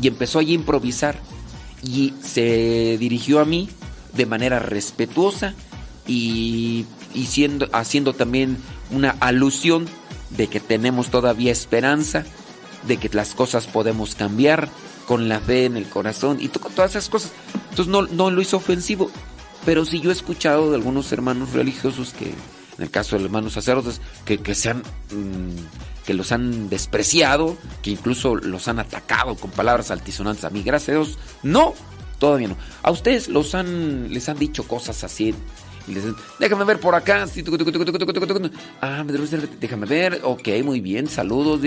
y 0.00 0.06
empezó 0.06 0.38
allí 0.38 0.52
a 0.52 0.54
improvisar. 0.54 1.18
Y 1.82 2.14
se 2.22 2.96
dirigió 2.98 3.40
a 3.40 3.44
mí 3.44 3.68
de 4.12 4.26
manera 4.26 4.60
respetuosa 4.60 5.54
y, 6.06 6.86
y 7.14 7.26
siendo, 7.26 7.68
haciendo 7.72 8.12
también 8.12 8.56
una 8.92 9.10
alusión 9.18 9.88
de 10.30 10.46
que 10.46 10.60
tenemos 10.60 11.10
todavía 11.10 11.50
esperanza 11.50 12.24
de 12.86 12.96
que 12.96 13.08
las 13.12 13.34
cosas 13.34 13.66
podemos 13.66 14.14
cambiar 14.14 14.68
con 15.06 15.28
la 15.28 15.40
fe 15.40 15.66
en 15.66 15.76
el 15.76 15.88
corazón 15.88 16.38
y 16.40 16.48
todas 16.48 16.92
esas 16.92 17.08
cosas. 17.08 17.32
Entonces 17.70 17.88
no, 17.88 18.02
no 18.02 18.30
lo 18.30 18.40
hizo 18.40 18.56
ofensivo. 18.56 19.10
Pero 19.64 19.84
sí 19.84 20.00
yo 20.00 20.10
he 20.10 20.12
escuchado 20.12 20.70
de 20.70 20.76
algunos 20.76 21.10
hermanos 21.12 21.52
religiosos 21.52 22.12
que, 22.12 22.26
en 22.26 22.82
el 22.82 22.90
caso 22.90 23.16
de 23.16 23.24
hermanos 23.24 23.54
sacerdotes, 23.54 24.00
que, 24.24 24.38
que 24.38 24.54
se 24.54 24.70
han, 24.70 24.78
mm, 24.78 26.04
que 26.04 26.14
los 26.14 26.32
han 26.32 26.68
despreciado, 26.68 27.56
que 27.82 27.90
incluso 27.90 28.34
los 28.36 28.68
han 28.68 28.78
atacado 28.78 29.36
con 29.36 29.50
palabras 29.50 29.90
altisonantes. 29.90 30.44
A 30.44 30.50
mí, 30.50 30.62
gracias 30.62 30.90
a 30.90 31.00
Dios, 31.00 31.18
no, 31.42 31.74
todavía 32.18 32.48
no. 32.48 32.56
A 32.82 32.90
ustedes 32.90 33.28
los 33.28 33.54
han, 33.54 34.12
les 34.12 34.28
han 34.28 34.38
dicho 34.38 34.64
cosas 34.64 35.02
así 35.02 35.34
déjame 36.38 36.64
ver 36.64 36.80
por 36.80 36.94
acá. 36.94 37.26
Ah, 38.80 39.04
déjame 39.60 39.86
ver. 39.86 40.20
Ok, 40.22 40.48
muy 40.64 40.80
bien. 40.80 41.06
Saludos. 41.08 41.60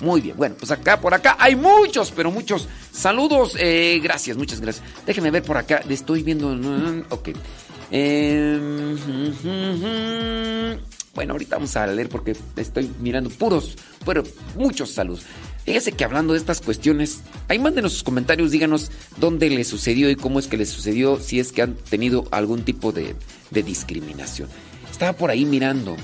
Muy 0.00 0.20
bien. 0.20 0.36
Bueno, 0.36 0.56
pues 0.58 0.70
acá, 0.70 1.00
por 1.00 1.14
acá 1.14 1.36
hay 1.38 1.56
muchos, 1.56 2.10
pero 2.10 2.30
muchos 2.30 2.68
saludos. 2.92 3.56
Eh, 3.58 4.00
gracias, 4.02 4.36
muchas 4.36 4.60
gracias. 4.60 4.84
Déjame 5.06 5.30
ver 5.30 5.42
por 5.42 5.56
acá. 5.56 5.82
Estoy 5.88 6.22
viendo. 6.22 6.50
Ok. 7.10 7.30
Em, 7.90 8.96
bueno, 11.14 11.32
ahorita 11.32 11.56
vamos 11.56 11.76
a 11.76 11.86
leer 11.86 12.08
porque 12.08 12.36
estoy 12.56 12.90
mirando 13.00 13.30
puros, 13.30 13.76
pero 14.04 14.24
muchos 14.56 14.90
saludos. 14.90 15.24
Fíjese 15.66 15.90
que 15.90 16.04
hablando 16.04 16.32
de 16.32 16.38
estas 16.38 16.60
cuestiones, 16.60 17.22
ahí 17.48 17.58
mándenos 17.58 17.92
sus 17.92 18.04
comentarios, 18.04 18.52
díganos 18.52 18.92
dónde 19.16 19.50
les 19.50 19.66
sucedió 19.66 20.08
y 20.08 20.14
cómo 20.14 20.38
es 20.38 20.46
que 20.46 20.56
les 20.56 20.68
sucedió, 20.68 21.18
si 21.18 21.40
es 21.40 21.50
que 21.50 21.62
han 21.62 21.74
tenido 21.74 22.28
algún 22.30 22.62
tipo 22.64 22.92
de, 22.92 23.16
de 23.50 23.62
discriminación. 23.64 24.48
Estaba 24.88 25.14
por 25.14 25.28
ahí 25.28 25.44
mirando 25.44 25.96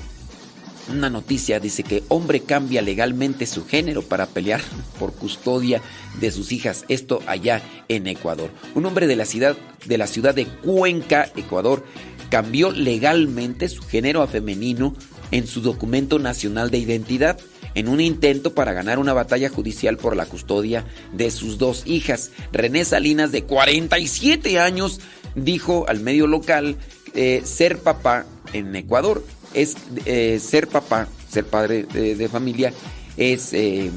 una 0.91 1.09
noticia, 1.09 1.61
dice 1.61 1.83
que 1.83 2.03
hombre 2.09 2.41
cambia 2.41 2.81
legalmente 2.81 3.45
su 3.45 3.65
género 3.65 4.01
para 4.01 4.25
pelear 4.25 4.59
por 4.99 5.13
custodia 5.13 5.81
de 6.19 6.29
sus 6.29 6.51
hijas, 6.51 6.83
esto 6.89 7.21
allá 7.25 7.61
en 7.87 8.07
Ecuador. 8.07 8.51
Un 8.75 8.85
hombre 8.85 9.07
de 9.07 9.15
la 9.15 9.25
ciudad 9.25 9.55
de 9.85 9.97
la 9.97 10.07
ciudad 10.07 10.35
de 10.35 10.45
Cuenca, 10.45 11.31
Ecuador, 11.37 11.85
cambió 12.29 12.71
legalmente 12.71 13.69
su 13.69 13.81
género 13.81 14.23
a 14.23 14.27
femenino 14.27 14.93
en 15.31 15.47
su 15.47 15.61
documento 15.61 16.19
nacional 16.19 16.69
de 16.69 16.79
identidad 16.79 17.39
en 17.75 17.87
un 17.87 18.01
intento 18.01 18.53
para 18.53 18.73
ganar 18.73 18.99
una 18.99 19.13
batalla 19.13 19.49
judicial 19.49 19.97
por 19.97 20.15
la 20.15 20.25
custodia 20.25 20.85
de 21.11 21.31
sus 21.31 21.57
dos 21.57 21.83
hijas. 21.85 22.31
René 22.51 22.85
Salinas, 22.85 23.31
de 23.31 23.43
47 23.43 24.59
años, 24.59 24.99
dijo 25.35 25.85
al 25.87 25.99
medio 25.99 26.27
local 26.27 26.77
eh, 27.13 27.41
ser 27.45 27.79
papá 27.79 28.25
en 28.53 28.75
Ecuador 28.75 29.23
es 29.53 29.75
eh, 30.05 30.39
ser 30.39 30.67
papá, 30.67 31.07
ser 31.29 31.45
padre 31.45 31.83
de, 31.83 32.29
familia, 32.29 32.73
es 33.17 33.53
eh, 33.53 33.91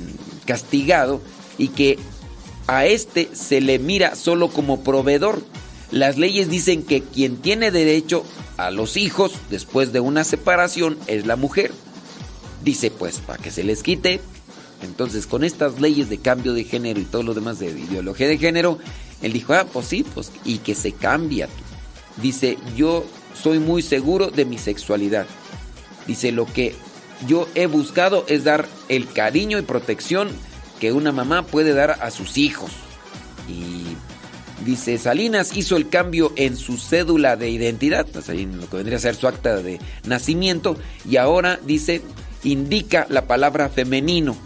castigado 0.45 1.21
y 1.59 1.69
que 1.69 1.99
a 2.67 2.87
este 2.87 3.29
se 3.33 3.61
le 3.61 3.79
mira 3.79 4.15
solo 4.15 4.49
como 4.49 4.83
proveedor. 4.83 5.43
Las 5.91 6.19
leyes 6.19 6.51
dicen 6.51 6.83
que 6.83 7.03
quien 7.03 7.37
tiene 7.37 7.71
derecho 7.71 8.25
a 8.57 8.71
los 8.71 8.97
hijos 8.97 9.33
después 9.51 9.93
de 9.93 10.01
una 10.01 10.25
separación 10.25 10.99
es 11.07 11.27
la 11.27 11.37
mujer. 11.37 11.73
Dice 12.67 12.91
pues, 12.91 13.21
para 13.21 13.41
que 13.41 13.53
se 13.53 13.63
les 13.63 13.85
quite. 13.85 14.21
Entonces, 14.83 15.29
con 15.29 15.45
estas 15.45 15.81
leyes 15.81 16.11
de 16.11 16.19
cambio 16.19 16.53
de 16.53 16.65
género 16.65 16.99
y 16.99 17.05
todo 17.05 17.23
lo 17.23 17.33
demás 17.33 17.61
de 17.61 17.67
ideología 17.67 18.27
de 18.27 18.39
género, 18.39 18.79
él 19.23 19.33
dijo, 19.33 19.55
ah, 19.55 19.65
pues 19.73 19.87
sí, 19.87 20.05
pues, 20.15 20.33
y 20.45 20.59
que 20.59 20.75
se 20.75 20.91
cambia. 20.91 21.49
Dice, 22.21 22.59
yo 22.77 23.07
soy 23.41 23.61
muy 23.61 23.83
seguro 23.83 24.33
de 24.33 24.45
mi 24.45 24.59
sexualidad. 24.59 25.27
Dice, 26.09 26.33
lo 26.33 26.45
que 26.45 26.75
yo 27.29 27.49
he 27.55 27.67
buscado 27.67 28.25
es 28.27 28.43
dar 28.43 28.67
el 28.89 29.13
cariño 29.13 29.59
y 29.59 29.63
protección 29.63 30.29
que 30.81 30.93
una 30.93 31.13
mamá 31.13 31.47
puede 31.47 31.73
dar 31.73 31.99
a 32.03 32.11
sus 32.11 32.37
hijos. 32.37 32.73
Y 33.49 34.65
dice, 34.65 34.99
Salinas 34.99 35.57
hizo 35.57 35.77
el 35.77 35.89
cambio 35.89 36.33
en 36.35 36.57
su 36.57 36.79
cédula 36.79 37.37
de 37.37 37.49
identidad, 37.49 38.09
pues 38.13 38.29
en 38.29 38.61
lo 38.61 38.69
que 38.69 38.79
vendría 38.79 38.99
a 38.99 39.01
ser 39.01 39.15
su 39.15 39.29
acta 39.29 39.63
de 39.63 39.79
nacimiento, 40.05 40.77
y 41.09 41.17
ahora 41.17 41.61
dice, 41.65 42.03
indica 42.47 43.07
la 43.11 43.27
palabra 43.27 43.69
femenino. 43.69 44.37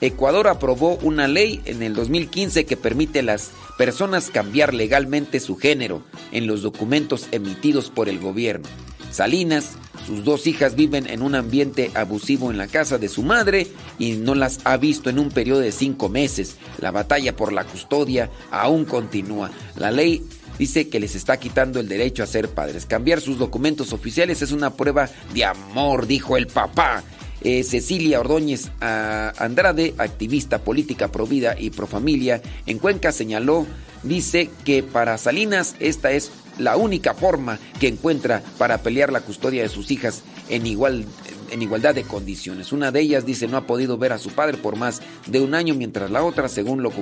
Ecuador 0.00 0.46
aprobó 0.46 0.96
una 1.02 1.26
ley 1.26 1.60
en 1.64 1.82
el 1.82 1.94
2015 1.94 2.66
que 2.66 2.76
permite 2.76 3.20
a 3.20 3.24
las 3.24 3.50
personas 3.76 4.30
cambiar 4.30 4.74
legalmente 4.74 5.40
su 5.40 5.56
género 5.56 6.02
en 6.30 6.46
los 6.46 6.62
documentos 6.62 7.26
emitidos 7.32 7.90
por 7.90 8.08
el 8.08 8.20
gobierno. 8.20 8.68
Salinas, 9.10 9.72
sus 10.06 10.24
dos 10.24 10.46
hijas 10.46 10.76
viven 10.76 11.08
en 11.08 11.22
un 11.22 11.34
ambiente 11.34 11.90
abusivo 11.94 12.50
en 12.50 12.58
la 12.58 12.68
casa 12.68 12.98
de 12.98 13.08
su 13.08 13.22
madre 13.22 13.66
y 13.98 14.12
no 14.12 14.34
las 14.34 14.60
ha 14.64 14.76
visto 14.76 15.10
en 15.10 15.18
un 15.18 15.30
periodo 15.30 15.60
de 15.60 15.72
cinco 15.72 16.08
meses. 16.08 16.56
La 16.78 16.90
batalla 16.90 17.34
por 17.34 17.52
la 17.52 17.64
custodia 17.64 18.30
aún 18.50 18.84
continúa. 18.84 19.50
La 19.76 19.90
ley 19.90 20.22
dice 20.58 20.88
que 20.88 21.00
les 21.00 21.14
está 21.14 21.38
quitando 21.38 21.80
el 21.80 21.88
derecho 21.88 22.22
a 22.22 22.26
ser 22.26 22.50
padres. 22.50 22.84
Cambiar 22.84 23.20
sus 23.20 23.38
documentos 23.38 23.92
oficiales 23.92 24.42
es 24.42 24.52
una 24.52 24.74
prueba 24.74 25.08
de 25.32 25.44
amor, 25.44 26.06
dijo 26.06 26.36
el 26.36 26.46
papá. 26.46 27.02
Eh, 27.40 27.62
Cecilia 27.62 28.20
Ordóñez 28.20 28.70
Andrade, 28.80 29.94
activista 29.98 30.58
política 30.58 31.08
pro 31.12 31.26
vida 31.26 31.54
y 31.58 31.70
pro 31.70 31.86
familia 31.86 32.42
en 32.66 32.78
Cuenca, 32.78 33.12
señaló, 33.12 33.66
dice 34.02 34.50
que 34.64 34.82
para 34.82 35.18
Salinas 35.18 35.76
esta 35.78 36.10
es 36.10 36.30
la 36.58 36.76
única 36.76 37.14
forma 37.14 37.58
que 37.78 37.88
encuentra 37.88 38.42
para 38.58 38.78
pelear 38.78 39.12
la 39.12 39.20
custodia 39.20 39.62
de 39.62 39.68
sus 39.68 39.90
hijas 39.90 40.22
en, 40.48 40.66
igual, 40.66 41.04
en 41.50 41.62
igualdad 41.62 41.94
de 41.94 42.02
condiciones. 42.02 42.72
Una 42.72 42.90
de 42.90 43.00
ellas 43.00 43.24
dice 43.24 43.46
no 43.46 43.56
ha 43.56 43.66
podido 43.66 43.96
ver 43.98 44.12
a 44.12 44.18
su 44.18 44.30
padre 44.30 44.56
por 44.58 44.76
más 44.76 45.00
de 45.26 45.40
un 45.40 45.54
año, 45.54 45.74
mientras 45.74 46.10
la 46.10 46.24
otra, 46.24 46.48
según 46.48 46.82
lo, 46.82 46.92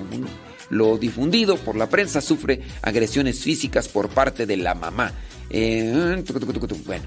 lo 0.70 0.98
difundido 0.98 1.56
por 1.56 1.76
la 1.76 1.88
prensa, 1.88 2.20
sufre 2.20 2.60
agresiones 2.82 3.40
físicas 3.40 3.88
por 3.88 4.08
parte 4.10 4.46
de 4.46 4.56
la 4.58 4.74
mamá. 4.74 5.12
Eh, 5.48 6.22
bueno, 6.84 7.04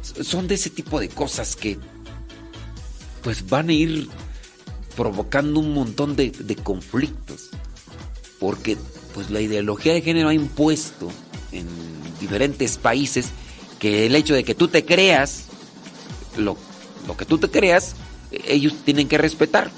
son 0.00 0.48
de 0.48 0.54
ese 0.54 0.70
tipo 0.70 0.98
de 0.98 1.08
cosas 1.08 1.54
que 1.54 1.78
pues 3.22 3.48
van 3.48 3.68
a 3.68 3.72
ir 3.72 4.08
provocando 4.96 5.60
un 5.60 5.72
montón 5.72 6.16
de, 6.16 6.32
conflictos. 6.62 7.50
Porque 8.38 8.76
pues 9.14 9.30
la 9.30 9.40
ideología 9.40 9.92
de 9.92 10.02
género 10.02 10.28
ha 10.28 10.34
impuesto 10.34 11.10
en 11.52 11.66
diferentes 12.20 12.76
países 12.78 13.28
que 13.78 14.06
el 14.06 14.14
hecho 14.14 14.34
de 14.34 14.44
que 14.44 14.54
tú 14.54 14.68
te 14.68 14.84
creas, 14.84 15.46
lo, 16.36 16.56
lo 17.06 17.16
que 17.16 17.24
tú 17.24 17.38
te 17.38 17.50
creas, 17.50 17.94
ellos 18.30 18.74
tienen 18.84 19.08
que 19.08 19.18
respetar. 19.18 19.70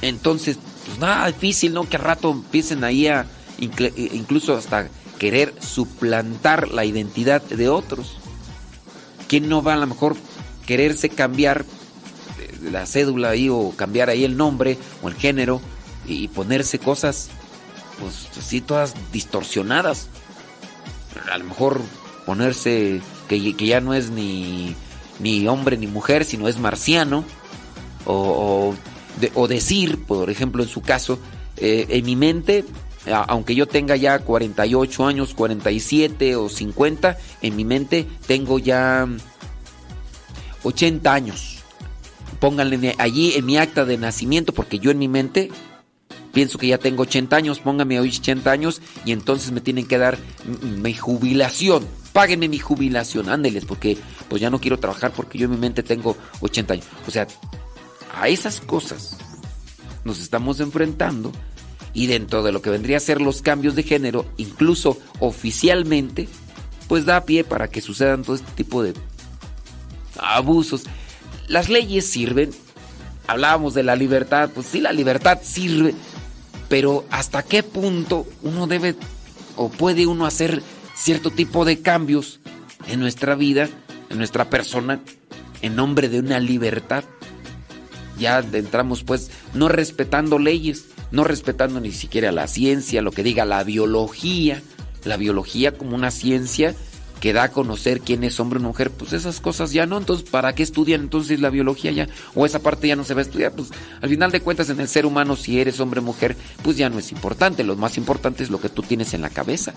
Entonces, 0.00 0.58
pues 0.86 0.98
nada 0.98 1.26
difícil, 1.26 1.74
¿no? 1.74 1.88
Que 1.88 1.96
al 1.96 2.02
rato 2.02 2.30
empiecen 2.30 2.84
ahí 2.84 3.06
a 3.06 3.26
incluso 3.58 4.56
hasta 4.56 4.88
querer 5.18 5.54
suplantar 5.60 6.72
la 6.72 6.84
identidad 6.84 7.42
de 7.42 7.68
otros. 7.68 8.16
¿Quién 9.28 9.48
no 9.48 9.62
va 9.62 9.74
a 9.74 9.76
lo 9.76 9.86
mejor 9.86 10.16
quererse 10.66 11.08
cambiar 11.08 11.64
eh, 11.64 11.81
la 12.70 12.86
cédula 12.86 13.30
ahí 13.30 13.48
o 13.48 13.72
cambiar 13.76 14.10
ahí 14.10 14.24
el 14.24 14.36
nombre 14.36 14.78
o 15.02 15.08
el 15.08 15.14
género 15.14 15.60
y 16.06 16.28
ponerse 16.28 16.78
cosas 16.78 17.30
pues 18.00 18.28
así 18.38 18.60
todas 18.60 18.94
distorsionadas? 19.12 20.08
A 21.30 21.38
lo 21.38 21.44
mejor 21.44 21.80
ponerse 22.26 23.00
que, 23.28 23.54
ya 23.54 23.80
no 23.80 23.94
es 23.94 24.10
ni, 24.10 24.74
ni 25.20 25.46
hombre 25.48 25.76
ni 25.76 25.86
mujer, 25.86 26.24
sino 26.24 26.48
es 26.48 26.58
marciano 26.58 27.24
o, 28.04 28.74
o, 29.34 29.48
decir, 29.48 30.04
por 30.04 30.30
ejemplo, 30.30 30.62
en 30.62 30.68
su 30.68 30.80
caso, 30.80 31.18
eh, 31.56 31.86
en 31.88 32.04
mi 32.04 32.16
mente, 32.16 32.64
aunque 33.28 33.54
yo 33.54 33.66
tenga 33.66 33.96
ya 33.96 34.18
48 34.18 35.06
años, 35.06 35.34
47 35.34 36.36
o 36.36 36.48
50, 36.48 37.18
en 37.42 37.56
mi 37.56 37.64
mente 37.64 38.06
tengo 38.26 38.58
ya 38.58 39.06
80 40.62 41.12
años. 41.12 41.51
Pónganle 42.42 42.96
allí 42.98 43.34
en 43.34 43.46
mi 43.46 43.56
acta 43.56 43.84
de 43.84 43.96
nacimiento, 43.96 44.52
porque 44.52 44.80
yo 44.80 44.90
en 44.90 44.98
mi 44.98 45.06
mente 45.06 45.52
pienso 46.32 46.58
que 46.58 46.66
ya 46.66 46.76
tengo 46.76 47.04
80 47.04 47.36
años, 47.36 47.60
pónganme 47.60 48.00
hoy 48.00 48.08
80 48.08 48.50
años 48.50 48.82
y 49.04 49.12
entonces 49.12 49.52
me 49.52 49.60
tienen 49.60 49.86
que 49.86 49.96
dar 49.96 50.18
mi 50.62 50.92
jubilación. 50.92 51.86
Páguenme 52.12 52.48
mi 52.48 52.58
jubilación, 52.58 53.28
ándeles, 53.28 53.64
porque 53.64 53.96
pues 54.28 54.42
ya 54.42 54.50
no 54.50 54.60
quiero 54.60 54.80
trabajar 54.80 55.12
porque 55.12 55.38
yo 55.38 55.44
en 55.44 55.52
mi 55.52 55.56
mente 55.56 55.84
tengo 55.84 56.16
80 56.40 56.74
años. 56.74 56.86
O 57.06 57.12
sea, 57.12 57.28
a 58.12 58.28
esas 58.28 58.60
cosas 58.60 59.16
nos 60.02 60.18
estamos 60.20 60.58
enfrentando 60.58 61.30
y 61.94 62.08
dentro 62.08 62.42
de 62.42 62.50
lo 62.50 62.60
que 62.60 62.70
vendría 62.70 62.96
a 62.96 63.00
ser 63.00 63.20
los 63.20 63.40
cambios 63.40 63.76
de 63.76 63.84
género, 63.84 64.26
incluso 64.36 64.98
oficialmente, 65.20 66.28
pues 66.88 67.04
da 67.04 67.24
pie 67.24 67.44
para 67.44 67.68
que 67.68 67.80
sucedan 67.80 68.24
todo 68.24 68.34
este 68.34 68.50
tipo 68.56 68.82
de 68.82 68.94
abusos. 70.18 70.82
Las 71.52 71.68
leyes 71.68 72.08
sirven, 72.08 72.50
hablábamos 73.26 73.74
de 73.74 73.82
la 73.82 73.94
libertad, 73.94 74.48
pues 74.54 74.68
sí, 74.68 74.80
la 74.80 74.90
libertad 74.90 75.40
sirve, 75.42 75.94
pero 76.70 77.04
hasta 77.10 77.42
qué 77.42 77.62
punto 77.62 78.26
uno 78.40 78.66
debe 78.66 78.94
o 79.56 79.68
puede 79.68 80.06
uno 80.06 80.24
hacer 80.24 80.62
cierto 80.96 81.30
tipo 81.30 81.66
de 81.66 81.82
cambios 81.82 82.40
en 82.88 83.00
nuestra 83.00 83.34
vida, 83.34 83.68
en 84.08 84.16
nuestra 84.16 84.48
persona, 84.48 85.00
en 85.60 85.76
nombre 85.76 86.08
de 86.08 86.20
una 86.20 86.40
libertad 86.40 87.04
ya 88.18 88.38
entramos 88.38 89.04
pues 89.04 89.30
no 89.52 89.68
respetando 89.68 90.38
leyes, 90.38 90.86
no 91.10 91.22
respetando 91.22 91.80
ni 91.80 91.92
siquiera 91.92 92.32
la 92.32 92.46
ciencia, 92.46 93.02
lo 93.02 93.10
que 93.10 93.22
diga 93.22 93.44
la 93.44 93.62
biología, 93.62 94.62
la 95.04 95.18
biología 95.18 95.76
como 95.76 95.96
una 95.96 96.10
ciencia 96.10 96.74
que 97.22 97.32
da 97.32 97.44
a 97.44 97.52
conocer 97.52 98.00
quién 98.00 98.24
es 98.24 98.40
hombre 98.40 98.58
o 98.58 98.62
mujer, 98.62 98.90
pues 98.90 99.12
esas 99.12 99.40
cosas 99.40 99.70
ya 99.70 99.86
no, 99.86 99.96
entonces 99.96 100.28
¿para 100.28 100.56
qué 100.56 100.64
estudian 100.64 101.02
entonces 101.02 101.38
la 101.38 101.50
biología 101.50 101.92
ya? 101.92 102.08
O 102.34 102.44
esa 102.44 102.58
parte 102.58 102.88
ya 102.88 102.96
no 102.96 103.04
se 103.04 103.14
va 103.14 103.20
a 103.20 103.22
estudiar, 103.22 103.52
pues 103.52 103.68
al 104.00 104.08
final 104.08 104.32
de 104.32 104.40
cuentas 104.40 104.70
en 104.70 104.80
el 104.80 104.88
ser 104.88 105.06
humano 105.06 105.36
si 105.36 105.60
eres 105.60 105.78
hombre 105.78 106.00
o 106.00 106.02
mujer, 106.02 106.36
pues 106.64 106.76
ya 106.76 106.90
no 106.90 106.98
es 106.98 107.12
importante, 107.12 107.62
lo 107.62 107.76
más 107.76 107.96
importante 107.96 108.42
es 108.42 108.50
lo 108.50 108.60
que 108.60 108.70
tú 108.70 108.82
tienes 108.82 109.14
en 109.14 109.20
la 109.20 109.30
cabeza. 109.30 109.72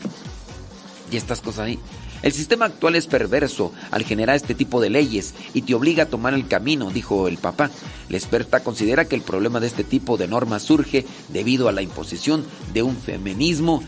Y 1.11 1.17
estas 1.17 1.41
cosas 1.41 1.67
ahí. 1.67 1.79
El 2.23 2.31
sistema 2.31 2.65
actual 2.65 2.95
es 2.95 3.05
perverso 3.05 3.71
al 3.91 4.03
generar 4.03 4.35
este 4.35 4.55
tipo 4.55 4.81
de 4.81 4.89
leyes 4.89 5.35
y 5.53 5.61
te 5.61 5.75
obliga 5.75 6.03
a 6.03 6.09
tomar 6.09 6.33
el 6.33 6.47
camino, 6.47 6.89
dijo 6.89 7.27
el 7.27 7.37
papá. 7.37 7.69
La 8.09 8.17
experta 8.17 8.63
considera 8.63 9.05
que 9.05 9.15
el 9.15 9.21
problema 9.21 9.59
de 9.59 9.67
este 9.67 9.83
tipo 9.83 10.17
de 10.17 10.27
normas 10.27 10.63
surge 10.63 11.05
debido 11.29 11.69
a 11.69 11.71
la 11.71 11.83
imposición 11.83 12.43
de 12.73 12.81
un 12.81 12.97
feminismo 12.97 13.83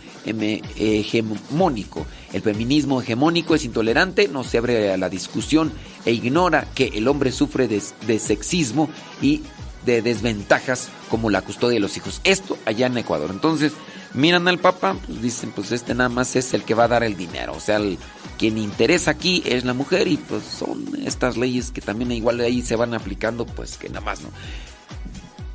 hegemónico. 0.78 2.06
El 2.34 2.42
feminismo 2.42 3.02
hegemónico 3.02 3.56
es 3.56 3.66
intolerante, 3.66 4.28
no 4.28 4.44
se 4.44 4.58
abre 4.58 4.92
a 4.92 4.98
la 4.98 5.10
discusión 5.10 5.72
e 6.06 6.12
ignora 6.12 6.68
que 6.76 6.92
el 6.96 7.08
hombre 7.08 7.32
sufre 7.32 7.68
de, 7.68 8.20
sexismo 8.20 8.90
y 9.22 9.42
de 9.86 10.02
desventajas 10.02 10.90
como 11.10 11.30
la 11.30 11.42
custodia 11.42 11.76
de 11.76 11.82
los 11.82 11.96
hijos. 11.98 12.22
Esto 12.24 12.58
allá 12.66 12.88
en 12.88 12.98
Ecuador. 12.98 13.30
Entonces, 13.32 13.74
miran 14.14 14.48
al 14.48 14.60
Papa, 14.60 14.98
pues 15.06 15.22
dicen, 15.22 15.52
pues 15.52 15.72
este 15.72 15.96
nada 15.96 16.10
más 16.10 16.36
es 16.36 16.54
el 16.54 16.64
que 16.64 16.74
va 16.74 16.86
a 16.86 16.90
dar 16.90 17.04
el 17.04 17.16
dinero. 17.16 17.54
O 17.54 17.60
sea, 17.60 17.78
el, 17.78 17.98
quien 18.38 18.58
interesa 18.58 19.12
aquí 19.12 19.42
es 19.46 19.66
la 19.66 19.74
mujer 19.74 20.08
y 20.08 20.18
pues 20.18 20.44
son 20.44 20.86
estas 21.06 21.38
leyes 21.38 21.72
que 21.72 21.82
también 21.82 22.12
igual 22.12 22.38
de 22.38 22.46
ahí 22.46 22.62
se 22.62 22.76
van 22.76 22.94
aplicando, 22.94 23.46
pues 23.46 23.78
que 23.78 23.90
nada 23.90 24.02
más, 24.02 24.22
¿no? 24.22 24.30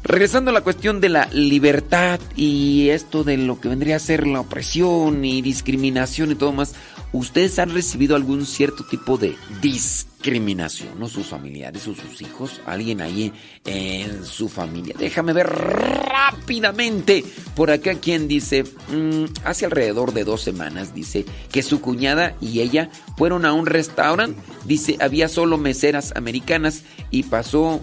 Regresando 0.04 0.50
a 0.50 0.54
la 0.54 0.62
cuestión 0.62 1.00
de 1.00 1.08
la 1.08 1.26
libertad 1.26 2.18
y 2.34 2.88
esto 2.88 3.22
de 3.22 3.36
lo 3.36 3.60
que 3.60 3.68
vendría 3.68 3.96
a 3.96 4.00
ser 4.00 4.26
la 4.26 4.40
opresión 4.40 5.24
y 5.24 5.42
discriminación 5.42 6.32
y 6.32 6.34
todo 6.34 6.50
más, 6.50 6.74
¿ustedes 7.12 7.60
han 7.60 7.72
recibido 7.72 8.16
algún 8.16 8.44
cierto 8.44 8.84
tipo 8.84 9.16
de 9.16 9.36
discriminación? 9.60 10.98
¿No? 10.98 11.08
Sus 11.08 11.26
familiares 11.26 11.86
o 11.86 11.94
sus 11.94 12.20
hijos, 12.20 12.60
alguien 12.66 13.00
ahí 13.00 13.32
en 13.64 14.24
su 14.24 14.48
familia. 14.48 14.96
Déjame 14.98 15.32
ver 15.32 15.46
rápidamente 15.46 17.24
por 17.54 17.70
acá 17.70 17.94
quien 17.94 18.26
dice, 18.26 18.64
mm, 18.64 19.26
hace 19.44 19.66
alrededor 19.66 20.12
de 20.12 20.24
dos 20.24 20.42
semanas, 20.42 20.96
dice 20.96 21.24
que 21.52 21.62
su 21.62 21.80
cuñada 21.80 22.34
y 22.40 22.60
ella 22.60 22.90
fueron 23.16 23.44
a 23.44 23.52
un 23.52 23.66
restaurante, 23.66 24.40
dice, 24.64 24.96
había 24.98 25.28
solo 25.28 25.58
meseras 25.58 26.12
americanas 26.16 26.82
y 27.12 27.22
pasó 27.22 27.80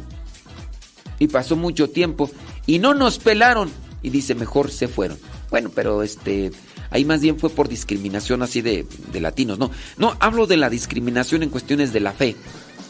y 1.20 1.28
pasó 1.28 1.56
mucho 1.56 1.90
tiempo 1.90 2.32
y 2.66 2.80
no 2.80 2.94
nos 2.94 3.20
pelaron 3.20 3.70
y 4.02 4.10
dice 4.10 4.36
mejor 4.36 4.72
se 4.72 4.88
fueron. 4.88 5.18
Bueno, 5.50 5.72
pero 5.74 6.04
este 6.04 6.52
ahí 6.92 7.06
más 7.06 7.22
bien 7.22 7.38
fue 7.38 7.50
por 7.50 7.68
discriminación 7.68 8.42
así 8.42 8.62
de, 8.62 8.86
latinos, 9.14 9.60
no, 9.60 9.70
no 9.98 10.16
hablo 10.20 10.48
de 10.48 10.58
la 10.58 10.70
discriminación 10.70 11.44
en 11.44 11.50
cuestiones 11.50 11.94
de 11.94 12.00
la 12.00 12.14
fe, 12.14 12.36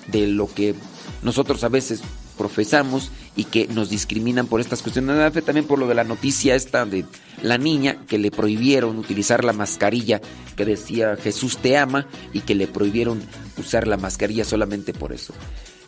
de 0.07 0.27
lo 0.27 0.47
que 0.53 0.75
nosotros 1.21 1.63
a 1.63 1.69
veces 1.69 2.01
profesamos 2.37 3.11
y 3.35 3.43
que 3.43 3.67
nos 3.67 3.89
discriminan 3.89 4.47
por 4.47 4.61
estas 4.61 4.81
cuestiones 4.81 5.17
de 5.17 5.23
la 5.23 5.31
fe, 5.31 5.41
también 5.41 5.67
por 5.67 5.77
lo 5.77 5.87
de 5.87 5.95
la 5.95 6.05
noticia 6.05 6.55
esta 6.55 6.85
de 6.85 7.03
la 7.41 7.57
niña 7.57 8.05
que 8.07 8.17
le 8.17 8.31
prohibieron 8.31 8.97
utilizar 8.97 9.43
la 9.43 9.51
mascarilla 9.51 10.21
que 10.55 10.63
decía 10.63 11.17
Jesús 11.17 11.57
te 11.57 11.77
ama 11.77 12.07
y 12.31 12.41
que 12.41 12.55
le 12.55 12.67
prohibieron 12.67 13.21
usar 13.57 13.87
la 13.87 13.97
mascarilla 13.97 14.45
solamente 14.45 14.93
por 14.93 15.11
eso. 15.11 15.33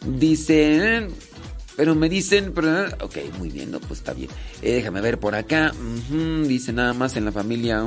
Dice, 0.05 1.07
pero 1.81 1.95
me 1.95 2.09
dicen, 2.09 2.51
pero, 2.53 2.85
ok, 3.01 3.17
muy 3.39 3.49
bien, 3.49 3.71
no, 3.71 3.79
pues 3.79 4.01
está 4.01 4.13
bien. 4.13 4.29
Eh, 4.61 4.73
déjame 4.73 5.01
ver 5.01 5.17
por 5.17 5.33
acá. 5.33 5.73
dice 6.47 6.71
nada 6.73 6.93
más 6.93 7.17
en 7.17 7.25
la 7.25 7.31
familia. 7.31 7.83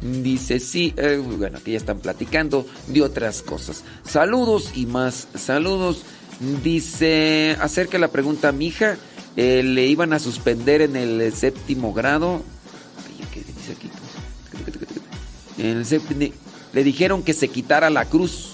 dice 0.00 0.58
sí, 0.58 0.94
eh, 0.96 1.22
bueno, 1.22 1.58
aquí 1.58 1.72
ya 1.72 1.76
están 1.76 1.98
platicando 1.98 2.66
de 2.86 3.02
otras 3.02 3.42
cosas. 3.42 3.84
Saludos 4.02 4.70
y 4.74 4.86
más 4.86 5.28
saludos. 5.34 6.04
Dice, 6.64 7.54
acerca 7.60 7.98
la 7.98 8.08
pregunta 8.08 8.48
a 8.48 8.52
mi 8.52 8.68
hija, 8.68 8.96
eh, 9.36 9.62
le 9.62 9.86
iban 9.88 10.14
a 10.14 10.18
suspender 10.18 10.80
en 10.80 10.96
el 10.96 11.34
séptimo 11.34 11.92
grado. 11.92 12.42
¿Qué 13.34 13.40
dice 13.40 13.72
aquí? 13.72 13.90
En 15.58 15.76
el 15.76 15.84
séptimo, 15.84 16.32
le 16.72 16.82
dijeron 16.82 17.22
que 17.22 17.34
se 17.34 17.48
quitara 17.48 17.90
la 17.90 18.06
cruz 18.06 18.52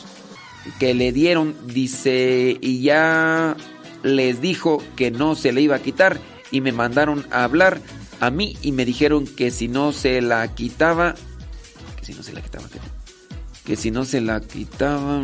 que 0.81 0.94
le 0.94 1.12
dieron, 1.12 1.55
dice, 1.66 2.59
y 2.61 2.83
ya 2.83 3.57
les 4.02 4.40
dijo 4.40 4.82
que 4.96 5.11
no 5.11 5.34
se 5.34 5.52
le 5.52 5.61
iba 5.61 5.76
a 5.76 5.82
quitar 5.82 6.18
y 6.50 6.61
me 6.61 6.72
mandaron 6.72 7.26
a 7.30 7.44
hablar 7.44 7.80
a 8.20 8.30
mí 8.30 8.56
y 8.62 8.72
me 8.72 8.84
dijeron 8.84 9.26
que 9.26 9.50
si 9.50 9.68
no 9.68 9.92
se 9.92 10.20
la 10.20 10.54
quitaba, 10.54 11.14
que 11.98 12.04
si 12.04 12.14
no 12.14 12.22
se 12.22 12.32
la 12.32 12.40
quitaba, 12.40 12.64
que, 13.64 13.76
si 13.76 13.90
no 13.90 14.04
se 14.04 14.20
la 14.20 14.40
quitaba, 14.40 15.20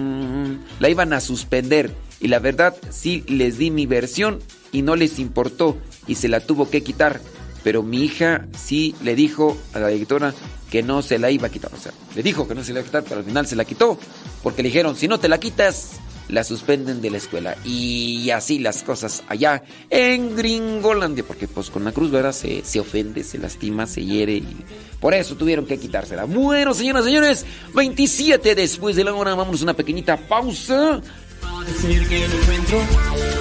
la 0.79 0.89
iban 0.89 1.13
a 1.13 1.21
suspender. 1.21 1.91
Y 2.21 2.29
la 2.29 2.39
verdad, 2.39 2.77
sí 2.91 3.25
les 3.27 3.59
di 3.59 3.71
mi 3.71 3.87
versión 3.87 4.39
y 4.71 4.83
no 4.83 4.97
les 4.97 5.19
importó 5.19 5.77
y 6.07 6.17
se 6.17 6.29
la 6.29 6.41
tuvo 6.41 6.71
que 6.71 6.83
quitar. 6.83 7.21
Pero 7.63 7.83
mi 7.83 8.03
hija 8.05 8.47
sí 8.57 8.95
le 9.03 9.15
dijo 9.15 9.57
a 9.73 9.79
la 9.79 9.89
directora 9.89 10.35
que 10.71 10.83
no 10.83 11.01
se 11.01 11.19
la 11.19 11.31
iba 11.31 11.49
a 11.49 11.51
quitar. 11.51 11.73
O 11.75 11.79
sea, 11.79 11.93
le 12.15 12.23
dijo 12.23 12.47
que 12.47 12.55
no 12.55 12.63
se 12.63 12.73
la 12.73 12.81
iba 12.81 12.85
a 12.85 12.87
quitar, 12.87 13.05
pero 13.05 13.21
al 13.21 13.25
final 13.25 13.47
se 13.47 13.57
la 13.57 13.65
quitó. 13.65 13.99
Porque 14.43 14.63
le 14.63 14.69
dijeron, 14.69 14.95
si 14.97 15.09
no 15.09 15.19
te 15.19 15.29
la 15.29 15.41
quitas, 15.41 15.93
la 16.29 16.45
suspenden 16.45 17.01
de 17.01 17.11
la 17.11 17.19
escuela. 17.19 17.57
Y 17.65 18.31
así 18.31 18.59
las 18.59 18.83
cosas 18.83 19.23
allá 19.29 19.63
en 19.91 20.37
Gringolandia, 20.37 21.25
porque 21.25 21.49
pues 21.49 21.71
con 21.71 21.85
la 21.85 21.93
cruz, 21.93 22.11
¿verdad? 22.11 22.33
Se, 22.33 22.65
se 22.65 22.81
ofende, 22.81 23.25
se 23.25 23.39
lastima, 23.39 23.87
se 23.87 24.05
hiere 24.05 24.35
y 24.37 24.57
por 25.01 25.15
eso 25.15 25.37
tuvieron 25.37 25.67
que 25.67 25.79
quitársela. 25.79 26.25
Bueno, 26.25 26.73
señoras 26.73 27.05
y 27.05 27.09
señores, 27.09 27.47
27 27.75 28.55
después 28.55 28.97
de 28.97 29.05
la 29.05 29.13
hora, 29.13 29.35
vamos 29.35 29.61
a 29.61 29.65
una 29.65 29.75
pequeñita 29.75 30.17
pausa. 30.17 31.01
decir 31.67 32.09
que 32.09 32.27
no 32.27 32.35
encuentro 32.35 32.79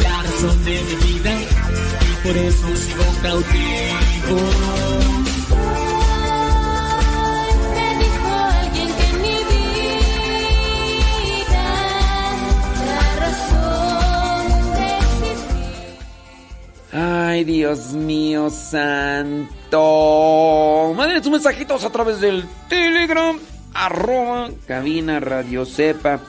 la 0.04 0.24
razón 0.24 0.65
de 0.65 0.82
mi 0.82 1.13
vida 1.13 1.41
y 1.41 2.28
por 2.28 2.38
eso 2.38 2.76
sigo 2.76 3.04
cautivo. 3.22 5.03
Ay 16.94 17.44
Dios 17.44 17.94
mío 17.94 18.52
santo. 18.52 19.82
Manden 20.96 21.24
sus 21.24 21.32
mensajitos 21.32 21.84
a 21.84 21.90
través 21.90 22.22
del 22.22 22.46
Telegram. 22.70 23.36
Arroba 23.74 24.52
cabina 24.68 25.20
radio 25.20 25.66
sepa. 25.66 26.20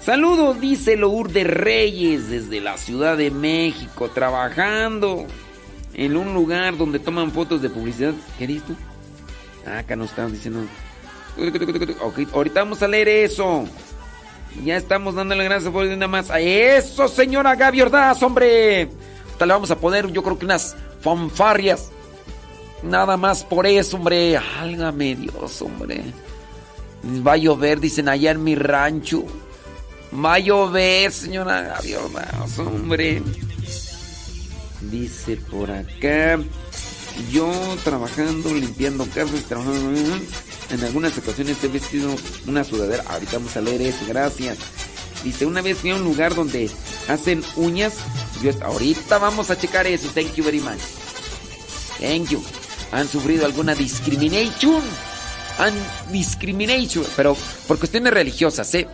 Saludos, 0.00 0.60
dice 0.60 0.96
de 0.96 1.44
Reyes 1.44 2.28
desde 2.28 2.60
la 2.60 2.76
Ciudad 2.76 3.16
de 3.16 3.32
México, 3.32 4.10
trabajando 4.10 5.26
en 5.94 6.16
un 6.16 6.34
lugar 6.34 6.76
donde 6.76 7.00
toman 7.00 7.32
fotos 7.32 7.60
de 7.60 7.70
publicidad. 7.70 8.14
¿Qué 8.38 8.46
dices 8.46 8.68
tú? 8.68 8.76
Ah, 9.66 9.78
acá 9.78 9.96
nos 9.96 10.10
están 10.10 10.30
diciendo. 10.32 10.60
ahorita 12.32 12.60
vamos 12.60 12.80
a 12.82 12.88
leer 12.88 13.08
eso. 13.08 13.64
Ya 14.64 14.76
estamos 14.76 15.16
dándole 15.16 15.42
gracias 15.44 15.72
por 15.72 15.84
nada 15.84 16.06
más 16.06 16.30
a 16.30 16.38
eso, 16.38 17.08
señora 17.08 17.56
Gaby 17.56 17.82
Ordaz, 17.82 18.22
hombre. 18.22 18.88
Hasta 19.32 19.46
le 19.46 19.52
vamos 19.52 19.70
a 19.70 19.78
poner, 19.78 20.10
yo 20.12 20.22
creo 20.22 20.38
que 20.38 20.44
unas 20.44 20.76
fanfarrias. 21.00 21.90
Nada 22.82 23.16
más 23.16 23.44
por 23.44 23.66
eso, 23.66 23.96
hombre. 23.96 24.36
Álgame 24.36 25.14
Dios, 25.16 25.62
hombre. 25.62 26.04
Va 27.26 27.32
a 27.32 27.36
llover, 27.36 27.80
dicen 27.80 28.08
allá 28.08 28.32
en 28.32 28.44
mi 28.44 28.54
rancho. 28.54 29.24
Va 30.12 30.34
a 30.34 30.38
llover, 30.38 31.10
señora 31.10 31.62
Gaby 31.62 31.94
hombre. 32.58 33.22
Dice 34.82 35.36
por 35.36 35.70
acá. 35.70 36.38
Yo 37.30 37.50
trabajando, 37.84 38.52
limpiando 38.54 39.06
casas, 39.06 39.42
trabajando. 39.48 40.00
En 40.70 40.84
algunas 40.84 41.16
ocasiones 41.18 41.62
he 41.62 41.68
vestido 41.68 42.14
una 42.46 42.64
sudadera. 42.64 43.04
Ahorita 43.08 43.38
vamos 43.38 43.56
a 43.56 43.60
leer 43.60 43.82
eso, 43.82 44.04
gracias. 44.08 44.58
Dice, 45.22 45.46
una 45.46 45.62
vez 45.62 45.78
fui 45.78 45.90
a 45.90 45.96
un 45.96 46.04
lugar 46.04 46.34
donde 46.34 46.70
hacen 47.08 47.44
uñas. 47.56 47.94
Ahorita 48.62 49.18
vamos 49.18 49.50
a 49.50 49.58
checar 49.58 49.86
eso. 49.86 50.08
Thank 50.14 50.34
you 50.34 50.44
very 50.44 50.60
much. 50.60 50.80
Thank 52.00 52.30
you. 52.30 52.42
¿Han 52.92 53.08
sufrido 53.08 53.46
alguna 53.46 53.74
discrimination? 53.74 54.82
¿Han 55.58 55.74
discrimination? 56.10 57.04
Pero 57.16 57.36
por 57.66 57.78
cuestiones 57.78 58.12
religiosas, 58.12 58.74
¿eh? 58.74 58.86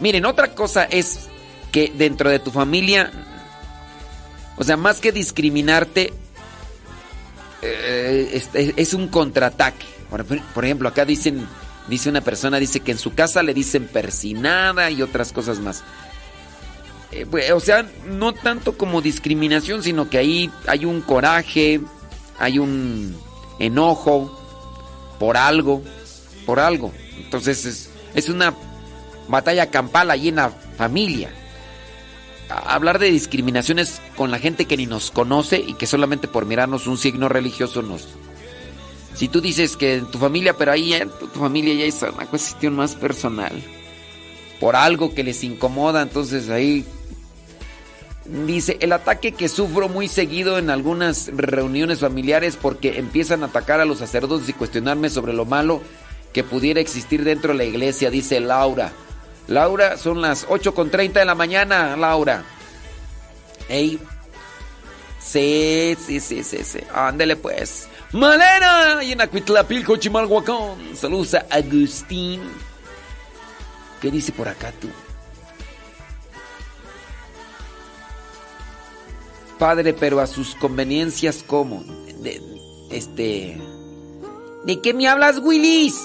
Miren, 0.00 0.24
otra 0.24 0.54
cosa 0.54 0.84
es 0.84 1.28
que 1.72 1.92
dentro 1.94 2.30
de 2.30 2.38
tu 2.38 2.50
familia, 2.50 3.10
o 4.56 4.64
sea, 4.64 4.76
más 4.76 5.00
que 5.00 5.12
discriminarte, 5.12 6.12
eh, 7.62 8.42
es, 8.76 8.94
un 8.94 9.08
contraataque. 9.08 9.86
Por, 10.54 10.64
ejemplo, 10.64 10.88
acá 10.88 11.04
dicen, 11.04 11.46
dice 11.88 12.08
una 12.08 12.20
persona, 12.20 12.58
dice 12.58 12.80
que 12.80 12.92
en 12.92 12.98
su 12.98 13.14
casa 13.14 13.42
le 13.42 13.52
dicen 13.52 13.88
persinada 13.88 14.90
y 14.90 15.02
otras 15.02 15.32
cosas 15.32 15.58
más. 15.58 15.82
Eh, 17.10 17.52
o 17.52 17.60
sea, 17.60 17.90
no 18.06 18.34
tanto 18.34 18.76
como 18.76 19.00
discriminación, 19.00 19.82
sino 19.82 20.10
que 20.10 20.18
ahí 20.18 20.50
hay 20.66 20.84
un 20.84 21.00
coraje, 21.00 21.80
hay 22.38 22.58
un 22.58 23.16
enojo 23.58 24.38
por 25.18 25.36
algo, 25.36 25.82
por 26.44 26.60
algo. 26.60 26.92
Entonces 27.16 27.64
es, 27.64 27.90
es 28.14 28.28
una 28.28 28.54
batalla 29.28 29.70
campal 29.70 30.10
allí 30.10 30.28
en 30.28 30.36
la 30.36 30.50
familia. 30.50 31.30
Hablar 32.48 32.98
de 32.98 33.10
discriminaciones 33.10 34.00
con 34.16 34.30
la 34.30 34.38
gente 34.38 34.64
que 34.64 34.76
ni 34.76 34.86
nos 34.86 35.10
conoce 35.10 35.58
y 35.58 35.74
que 35.74 35.86
solamente 35.86 36.28
por 36.28 36.46
mirarnos 36.46 36.86
un 36.86 36.96
signo 36.96 37.28
religioso 37.28 37.82
nos... 37.82 38.08
Si 39.14 39.28
tú 39.28 39.40
dices 39.40 39.76
que 39.76 39.96
en 39.96 40.06
tu 40.06 40.18
familia, 40.18 40.54
pero 40.56 40.72
ahí 40.72 40.94
en 40.94 41.10
tu, 41.10 41.26
familia 41.26 41.74
ya 41.74 41.84
es 41.84 42.00
una 42.02 42.26
cuestión 42.26 42.76
más 42.76 42.94
personal. 42.94 43.52
Por 44.60 44.76
algo 44.76 45.12
que 45.14 45.24
les 45.24 45.42
incomoda, 45.44 46.02
entonces 46.02 46.48
ahí 46.48 46.86
Dice, 48.28 48.76
el 48.80 48.92
ataque 48.92 49.32
que 49.32 49.48
sufro 49.48 49.88
muy 49.88 50.06
seguido 50.06 50.58
en 50.58 50.68
algunas 50.68 51.30
reuniones 51.34 52.00
familiares 52.00 52.58
porque 52.60 52.98
empiezan 52.98 53.42
a 53.42 53.46
atacar 53.46 53.80
a 53.80 53.86
los 53.86 53.98
sacerdotes 53.98 54.46
y 54.50 54.52
cuestionarme 54.52 55.08
sobre 55.08 55.32
lo 55.32 55.46
malo 55.46 55.80
que 56.34 56.44
pudiera 56.44 56.78
existir 56.78 57.24
dentro 57.24 57.52
de 57.52 57.58
la 57.58 57.64
iglesia, 57.64 58.10
dice 58.10 58.38
Laura. 58.40 58.92
Laura, 59.46 59.96
son 59.96 60.20
las 60.20 60.46
8.30 60.46 61.12
de 61.12 61.24
la 61.24 61.34
mañana, 61.34 61.96
Laura. 61.96 62.44
Ey. 63.66 63.98
Sí, 65.18 65.96
sí, 65.98 66.20
sí, 66.20 66.44
sí, 66.44 66.58
sí. 66.64 66.80
Ándele 66.94 67.36
pues. 67.36 67.88
Malena, 68.12 69.02
y 69.02 69.12
en 69.12 69.22
Acuitlapilco, 69.22 69.96
Chimalhuacán. 69.96 70.94
Saludos 70.94 71.32
a 71.32 71.46
Agustín. 71.50 72.42
¿Qué 74.02 74.10
dice 74.10 74.32
por 74.32 74.48
acá 74.48 74.70
tú? 74.78 74.88
Padre, 79.58 79.92
pero 79.92 80.20
a 80.20 80.26
sus 80.26 80.54
conveniencias, 80.54 81.44
¿cómo? 81.46 81.84
De, 82.22 82.40
este. 82.90 83.58
¿De 84.64 84.80
qué 84.80 84.94
me 84.94 85.08
hablas, 85.08 85.38
Willis? 85.38 85.96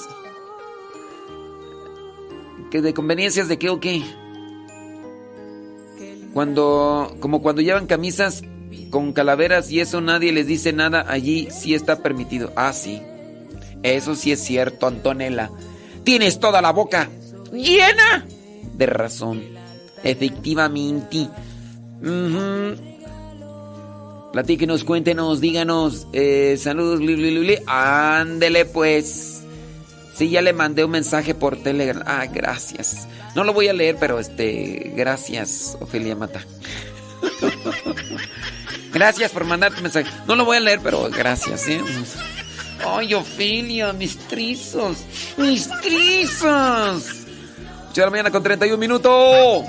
de 2.81 2.93
conveniencias 2.93 3.47
de 3.47 3.59
qué 3.59 3.69
o 3.69 3.79
qué? 3.79 4.03
Cuando, 6.33 7.15
como 7.19 7.41
cuando 7.41 7.61
llevan 7.61 7.85
camisas 7.85 8.43
con 8.89 9.13
calaveras 9.13 9.71
y 9.71 9.79
eso 9.79 10.01
nadie 10.01 10.31
les 10.31 10.47
dice 10.47 10.73
nada, 10.73 11.05
allí 11.07 11.49
sí 11.51 11.75
está 11.75 12.01
permitido. 12.01 12.51
Ah, 12.55 12.73
sí. 12.73 13.01
Eso 13.83 14.15
sí 14.15 14.31
es 14.31 14.39
cierto, 14.39 14.87
Antonella. 14.87 15.51
Tienes 16.03 16.39
toda 16.39 16.61
la 16.61 16.71
boca 16.71 17.09
llena 17.51 18.25
de 18.75 18.85
razón. 18.87 19.43
Efectivamente. 20.03 21.29
Platíquenos, 24.33 24.83
cuéntenos, 24.83 25.41
díganos. 25.41 26.07
Eh, 26.11 26.57
saludos, 26.59 26.99
Ándele 27.67 28.65
pues. 28.65 29.43
Sí, 30.15 30.29
ya 30.31 30.41
le 30.41 30.53
mandé 30.53 30.83
un 30.83 30.89
mensaje 30.89 31.35
por 31.35 31.57
Telegram. 31.57 32.03
Ah, 32.07 32.25
gracias. 32.25 33.07
No 33.35 33.43
lo 33.43 33.53
voy 33.53 33.67
a 33.67 33.73
leer, 33.73 33.95
pero 33.99 34.19
este, 34.19 34.91
gracias, 34.95 35.77
Ofelia 35.79 36.15
Mata. 36.15 36.43
gracias 38.91 39.31
por 39.31 39.45
mandar 39.45 39.71
tu 39.71 39.83
mensaje. 39.83 40.09
No 40.27 40.35
lo 40.35 40.45
voy 40.45 40.57
a 40.57 40.61
leer, 40.61 40.79
pero 40.81 41.11
gracias, 41.11 41.67
¿eh? 41.67 41.79
Ay, 42.83 43.13
Ofelia, 43.13 43.93
mis 43.93 44.17
trizos. 44.17 44.97
Mis 45.37 45.69
trizos. 45.81 47.03
8 47.91 47.93
de 47.93 48.01
la 48.01 48.09
mañana 48.09 48.31
con 48.31 48.41
31 48.41 48.79
minutos. 48.79 49.63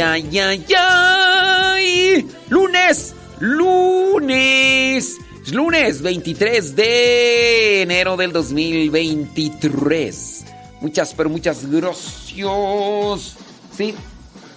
Ay, 0.00 0.38
ay, 0.38 0.64
ay, 0.76 2.26
Lunes, 2.48 3.14
lunes, 3.40 5.18
lunes 5.50 6.02
23 6.02 6.76
de 6.76 7.82
enero 7.82 8.16
del 8.16 8.32
2023. 8.32 10.44
Muchas, 10.80 11.14
pero 11.14 11.28
muchas 11.30 11.64
gracias. 11.70 13.36
Sí, 13.76 13.94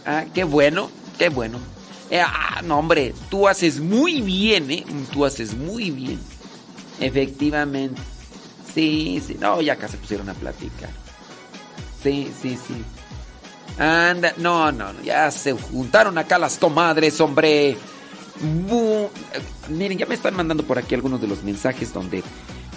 ah, 0.05 0.25
qué 0.33 0.43
bueno, 0.43 0.89
qué 1.17 1.29
bueno. 1.29 1.59
Eh, 2.09 2.19
ah, 2.21 2.61
no, 2.63 2.79
hombre, 2.79 3.13
tú 3.29 3.47
haces 3.47 3.79
muy 3.79 4.21
bien, 4.21 4.69
¿eh? 4.71 4.83
Tú 5.11 5.25
haces 5.25 5.53
muy 5.55 5.91
bien. 5.91 6.19
Efectivamente. 6.99 8.01
Sí, 8.73 9.21
sí, 9.25 9.37
no, 9.39 9.61
ya 9.61 9.73
acá 9.73 9.87
se 9.87 9.97
pusieron 9.97 10.29
a 10.29 10.33
platicar. 10.33 10.89
Sí, 12.03 12.31
sí, 12.41 12.57
sí. 12.67 12.75
Anda, 13.77 14.33
no, 14.37 14.71
no, 14.71 15.01
ya 15.03 15.29
se 15.31 15.51
juntaron 15.51 16.17
acá 16.17 16.37
las 16.39 16.57
comadres, 16.57 17.19
hombre. 17.19 17.77
miren, 19.69 19.97
ya 19.97 20.05
me 20.05 20.15
están 20.15 20.35
mandando 20.35 20.63
por 20.63 20.77
aquí 20.77 20.95
algunos 20.95 21.21
de 21.21 21.27
los 21.27 21.43
mensajes 21.43 21.93
donde... 21.93 22.23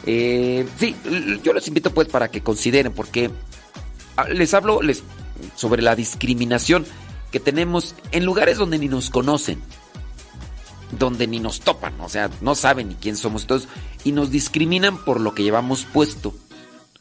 Eh, 0.07 0.67
sí, 0.79 0.97
yo 1.43 1.53
los 1.53 1.69
invito 1.69 1.93
pues 1.93 2.09
para 2.09 2.29
que 2.29 2.43
consideren, 2.43 2.93
porque 2.93 3.31
ah, 4.17 4.27
les 4.29 4.55
hablo 4.55 4.81
les, 4.81 5.03
sobre 5.55 5.83
la 5.83 5.95
discriminación 5.95 6.87
que 7.31 7.41
tenemos 7.41 7.95
en 8.11 8.25
lugares 8.25 8.57
donde 8.57 8.79
ni 8.79 8.89
nos 8.89 9.11
conocen, 9.11 9.61
donde 10.99 11.27
ni 11.27 11.41
nos 11.41 11.61
topan, 11.61 12.01
o 12.01 12.09
sea, 12.09 12.31
no 12.41 12.55
saben 12.55 12.89
ni 12.89 12.95
quién 12.95 13.17
somos 13.17 13.47
todos, 13.47 13.69
y 14.03 14.13
nos 14.13 14.31
discriminan 14.31 14.97
por 15.05 15.21
lo 15.21 15.35
que 15.35 15.43
llevamos 15.43 15.85
puesto 15.85 16.35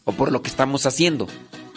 o 0.04 0.12
por 0.12 0.32
lo 0.32 0.42
que 0.42 0.50
estamos 0.50 0.86
haciendo 0.86 1.28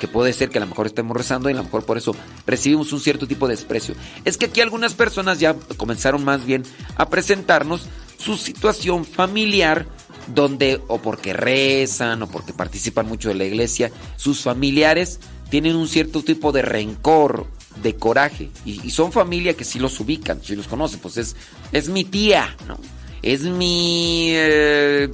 que 0.01 0.09
puede 0.09 0.33
ser 0.33 0.51
que 0.51 0.59
a 0.59 0.63
lo 0.63 0.67
mejor 0.67 0.87
estemos 0.87 1.17
rezando 1.17 1.49
y 1.49 1.53
a 1.53 1.57
lo 1.57 1.63
mejor 1.63 1.85
por 1.85 1.97
eso 1.97 2.17
recibimos 2.47 2.93
un 2.93 3.01
cierto 3.01 3.29
tipo 3.29 3.47
de 3.47 3.55
desprecio. 3.55 3.95
Es 4.25 4.37
que 4.37 4.47
aquí 4.47 4.61
algunas 4.61 4.95
personas 4.95 5.39
ya 5.39 5.55
comenzaron 5.77 6.25
más 6.25 6.45
bien 6.45 6.65
a 6.97 7.09
presentarnos 7.09 7.87
su 8.19 8.37
situación 8.37 9.05
familiar 9.05 9.87
donde 10.35 10.81
o 10.89 10.99
porque 10.99 11.33
rezan 11.33 12.23
o 12.23 12.29
porque 12.29 12.53
participan 12.53 13.07
mucho 13.07 13.29
de 13.29 13.35
la 13.37 13.45
iglesia, 13.45 13.93
sus 14.17 14.43
familiares 14.43 15.21
tienen 15.49 15.77
un 15.77 15.89
cierto 15.89 16.23
tipo 16.23 16.53
de 16.53 16.63
rencor, 16.63 17.47
de 17.83 17.95
coraje 17.97 18.51
y, 18.65 18.91
son 18.91 19.13
familia 19.13 19.55
que 19.55 19.65
sí 19.65 19.79
los 19.79 19.99
ubican, 20.01 20.43
sí 20.43 20.57
los 20.57 20.67
conocen, 20.67 21.01
pues 21.01 21.17
es, 21.17 21.37
es 21.73 21.89
mi 21.89 22.05
tía, 22.05 22.57
¿no? 22.67 22.79
Es 23.23 23.43
mi, 23.43 24.31
eh, 24.31 25.09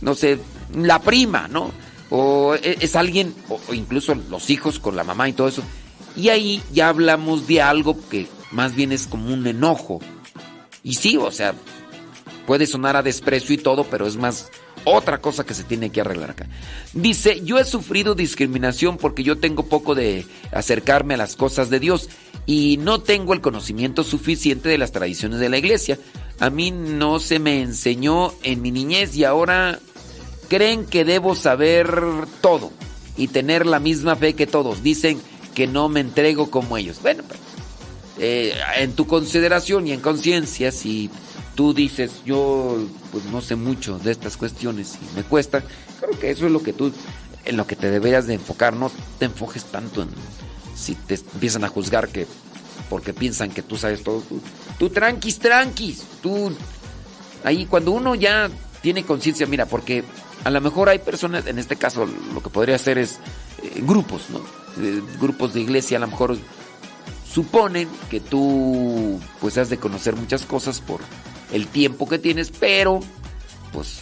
no 0.00 0.14
sé, 0.14 0.38
la 0.74 1.00
prima, 1.00 1.48
¿no? 1.48 1.72
O 2.10 2.54
e, 2.54 2.78
es 2.80 2.96
alguien, 2.96 3.34
o 3.48 3.74
incluso 3.74 4.14
los 4.14 4.50
hijos 4.50 4.78
con 4.78 4.96
la 4.96 5.04
mamá 5.04 5.28
y 5.28 5.32
todo 5.32 5.48
eso. 5.48 5.62
Y 6.16 6.30
ahí 6.30 6.62
ya 6.72 6.88
hablamos 6.88 7.46
de 7.46 7.62
algo 7.62 7.96
que 8.08 8.26
más 8.50 8.74
bien 8.74 8.92
es 8.92 9.06
como 9.06 9.32
un 9.32 9.46
enojo. 9.46 10.00
Y 10.82 10.94
sí, 10.94 11.16
o 11.16 11.30
sea, 11.30 11.54
puede 12.46 12.66
sonar 12.66 12.96
a 12.96 13.02
desprecio 13.02 13.54
y 13.54 13.58
todo, 13.58 13.84
pero 13.84 14.06
es 14.06 14.16
más 14.16 14.50
otra 14.84 15.20
cosa 15.20 15.44
que 15.44 15.54
se 15.54 15.64
tiene 15.64 15.90
que 15.90 16.00
arreglar 16.00 16.30
acá. 16.30 16.46
Dice, 16.92 17.40
yo 17.44 17.58
he 17.58 17.64
sufrido 17.64 18.14
discriminación 18.14 18.96
porque 18.96 19.22
yo 19.22 19.38
tengo 19.38 19.66
poco 19.66 19.94
de 19.94 20.26
acercarme 20.52 21.14
a 21.14 21.18
las 21.18 21.36
cosas 21.36 21.70
de 21.70 21.80
Dios 21.80 22.08
y 22.46 22.78
no 22.78 23.00
tengo 23.00 23.34
el 23.34 23.40
conocimiento 23.40 24.04
suficiente 24.04 24.68
de 24.68 24.78
las 24.78 24.92
tradiciones 24.92 25.40
de 25.40 25.48
la 25.48 25.58
iglesia. 25.58 25.98
A 26.40 26.50
mí 26.50 26.70
no 26.70 27.20
se 27.20 27.38
me 27.38 27.60
enseñó 27.60 28.32
en 28.42 28.62
mi 28.62 28.70
niñez 28.70 29.14
y 29.16 29.24
ahora 29.24 29.80
creen 30.48 30.86
que 30.86 31.04
debo 31.04 31.34
saber 31.34 31.88
todo 32.40 32.72
y 33.16 33.28
tener 33.28 33.66
la 33.66 33.80
misma 33.80 34.16
fe 34.16 34.34
que 34.34 34.46
todos. 34.46 34.82
Dicen 34.82 35.20
que 35.54 35.66
no 35.66 35.88
me 35.88 36.00
entrego 36.00 36.50
como 36.50 36.76
ellos. 36.76 37.00
Bueno, 37.02 37.22
pues, 37.26 37.40
eh, 38.18 38.54
en 38.76 38.92
tu 38.92 39.06
consideración 39.06 39.86
y 39.86 39.92
en 39.92 40.00
conciencia, 40.00 40.72
si 40.72 41.10
tú 41.54 41.74
dices, 41.74 42.22
yo 42.24 42.78
pues 43.12 43.24
no 43.26 43.40
sé 43.40 43.56
mucho 43.56 43.98
de 43.98 44.12
estas 44.12 44.36
cuestiones 44.36 44.96
y 45.02 45.16
me 45.16 45.24
cuesta, 45.24 45.62
creo 46.00 46.18
que 46.18 46.30
eso 46.30 46.46
es 46.46 46.52
lo 46.52 46.62
que 46.62 46.72
tú, 46.72 46.92
en 47.44 47.56
lo 47.56 47.66
que 47.66 47.76
te 47.76 47.90
deberías 47.90 48.26
de 48.26 48.34
enfocar. 48.34 48.74
No 48.74 48.90
te 49.18 49.26
enfoques 49.26 49.64
tanto 49.64 50.02
en 50.02 50.08
si 50.76 50.94
te 50.94 51.14
empiezan 51.14 51.64
a 51.64 51.68
juzgar 51.68 52.08
que 52.08 52.26
porque 52.88 53.12
piensan 53.12 53.50
que 53.50 53.62
tú 53.62 53.76
sabes 53.76 54.02
todo. 54.02 54.20
Tú, 54.20 54.40
tú 54.78 54.90
tranquis, 54.90 55.38
tranquis. 55.38 56.04
Tú, 56.22 56.52
ahí 57.44 57.66
cuando 57.66 57.92
uno 57.92 58.14
ya 58.14 58.48
tiene 58.80 59.04
conciencia, 59.04 59.46
mira, 59.46 59.66
porque 59.66 60.04
a 60.44 60.50
lo 60.50 60.60
mejor 60.60 60.88
hay 60.88 60.98
personas, 60.98 61.46
en 61.46 61.58
este 61.58 61.76
caso 61.76 62.06
lo 62.32 62.42
que 62.42 62.50
podría 62.50 62.76
hacer 62.76 62.98
es 62.98 63.18
eh, 63.62 63.82
grupos, 63.82 64.30
¿no? 64.30 64.38
Eh, 64.82 65.02
grupos 65.20 65.54
de 65.54 65.60
iglesia 65.60 65.98
a 65.98 66.00
lo 66.00 66.08
mejor 66.08 66.36
suponen 67.30 67.88
que 68.10 68.20
tú 68.20 69.20
pues 69.40 69.58
has 69.58 69.68
de 69.68 69.78
conocer 69.78 70.16
muchas 70.16 70.44
cosas 70.44 70.80
por 70.80 71.00
el 71.52 71.66
tiempo 71.66 72.08
que 72.08 72.18
tienes, 72.18 72.50
pero 72.50 73.00
pues 73.72 74.00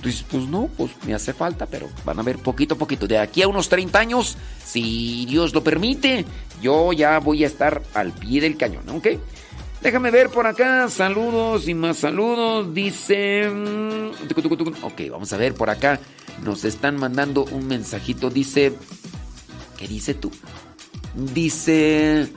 tú 0.00 0.08
dices, 0.08 0.24
pues 0.30 0.46
no, 0.46 0.68
pues 0.76 0.90
me 1.06 1.14
hace 1.14 1.32
falta, 1.32 1.66
pero 1.66 1.88
van 2.04 2.18
a 2.18 2.22
ver 2.22 2.38
poquito 2.38 2.74
a 2.74 2.78
poquito. 2.78 3.06
De 3.06 3.18
aquí 3.18 3.42
a 3.42 3.48
unos 3.48 3.68
30 3.68 3.98
años, 3.98 4.36
si 4.64 5.26
Dios 5.26 5.54
lo 5.54 5.62
permite, 5.62 6.24
yo 6.62 6.92
ya 6.92 7.18
voy 7.18 7.44
a 7.44 7.46
estar 7.46 7.82
al 7.94 8.12
pie 8.12 8.40
del 8.40 8.56
cañón, 8.56 8.88
¿ok? 8.88 9.06
Déjame 9.82 10.10
ver 10.10 10.28
por 10.30 10.46
acá. 10.46 10.88
Saludos 10.88 11.68
y 11.68 11.74
más 11.74 11.98
saludos. 11.98 12.74
Dice. 12.74 13.48
Mm, 13.48 14.10
ok, 14.82 15.00
vamos 15.10 15.32
a 15.32 15.36
ver 15.36 15.54
por 15.54 15.70
acá. 15.70 16.00
Nos 16.42 16.64
están 16.64 16.96
mandando 16.96 17.44
un 17.44 17.66
mensajito. 17.66 18.30
Dice. 18.30 18.74
¿Qué 19.78 19.88
dice 19.88 20.14
tú? 20.14 20.30
Dice. 21.14 22.28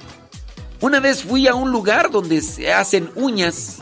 Una 0.79 0.99
vez 0.99 1.23
fui 1.23 1.47
a 1.47 1.55
un 1.55 1.71
lugar 1.71 2.11
donde 2.11 2.41
se 2.41 2.71
hacen 2.73 3.09
uñas. 3.15 3.79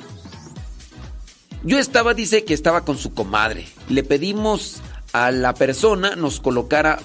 Yo 1.63 1.77
estaba, 1.77 2.13
dice 2.13 2.43
que 2.43 2.53
estaba 2.53 2.85
con 2.85 2.97
su 2.97 3.13
comadre. 3.13 3.67
Le 3.89 4.03
pedimos 4.03 4.81
a 5.13 5.31
la 5.31 5.53
persona 5.53 6.15
nos 6.15 6.39
colocara 6.39 6.99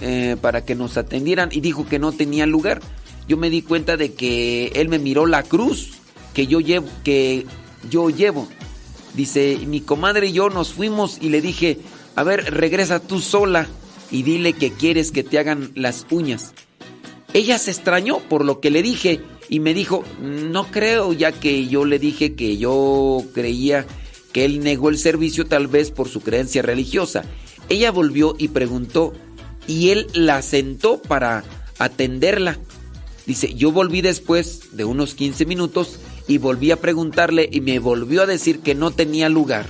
eh, 0.00 0.36
para 0.40 0.64
que 0.64 0.74
nos 0.74 0.96
atendieran 0.96 1.50
y 1.52 1.60
dijo 1.60 1.86
que 1.86 1.98
no 1.98 2.12
tenía 2.12 2.46
lugar 2.46 2.80
yo 3.28 3.36
me 3.36 3.50
di 3.50 3.62
cuenta 3.62 3.96
de 3.96 4.14
que 4.14 4.72
él 4.74 4.88
me 4.88 4.98
miró 4.98 5.26
la 5.26 5.42
cruz 5.42 5.90
que 6.34 6.46
yo 6.46 6.60
llevo, 6.60 6.88
que 7.04 7.46
yo 7.90 8.10
llevo. 8.10 8.48
Dice, 9.14 9.58
mi 9.66 9.80
comadre 9.80 10.28
y 10.28 10.32
yo 10.32 10.50
nos 10.50 10.72
fuimos 10.72 11.18
y 11.20 11.28
le 11.28 11.40
dije, 11.40 11.78
a 12.16 12.22
ver, 12.22 12.52
regresa 12.54 13.00
tú 13.00 13.20
sola 13.20 13.68
y 14.10 14.22
dile 14.22 14.52
que 14.52 14.72
quieres 14.72 15.12
que 15.12 15.22
te 15.22 15.38
hagan 15.38 15.70
las 15.74 16.06
uñas. 16.10 16.52
Ella 17.34 17.58
se 17.58 17.70
extrañó 17.70 18.18
por 18.20 18.44
lo 18.44 18.60
que 18.60 18.70
le 18.70 18.82
dije 18.82 19.20
y 19.48 19.60
me 19.60 19.74
dijo, 19.74 20.04
no 20.20 20.70
creo, 20.70 21.12
ya 21.12 21.32
que 21.32 21.68
yo 21.68 21.84
le 21.84 21.98
dije 21.98 22.34
que 22.34 22.56
yo 22.56 23.22
creía 23.34 23.86
que 24.32 24.44
él 24.44 24.60
negó 24.60 24.88
el 24.88 24.98
servicio 24.98 25.46
tal 25.46 25.66
vez 25.66 25.90
por 25.90 26.08
su 26.08 26.20
creencia 26.20 26.62
religiosa. 26.62 27.24
Ella 27.68 27.90
volvió 27.90 28.34
y 28.38 28.48
preguntó 28.48 29.12
y 29.66 29.90
él 29.90 30.06
la 30.14 30.40
sentó 30.42 31.00
para 31.02 31.44
atenderla. 31.78 32.58
Dice, 33.28 33.52
yo 33.52 33.72
volví 33.72 34.00
después 34.00 34.74
de 34.74 34.86
unos 34.86 35.12
15 35.12 35.44
minutos 35.44 35.98
y 36.28 36.38
volví 36.38 36.70
a 36.70 36.80
preguntarle 36.80 37.46
y 37.52 37.60
me 37.60 37.78
volvió 37.78 38.22
a 38.22 38.26
decir 38.26 38.60
que 38.60 38.74
no 38.74 38.90
tenía 38.90 39.28
lugar. 39.28 39.66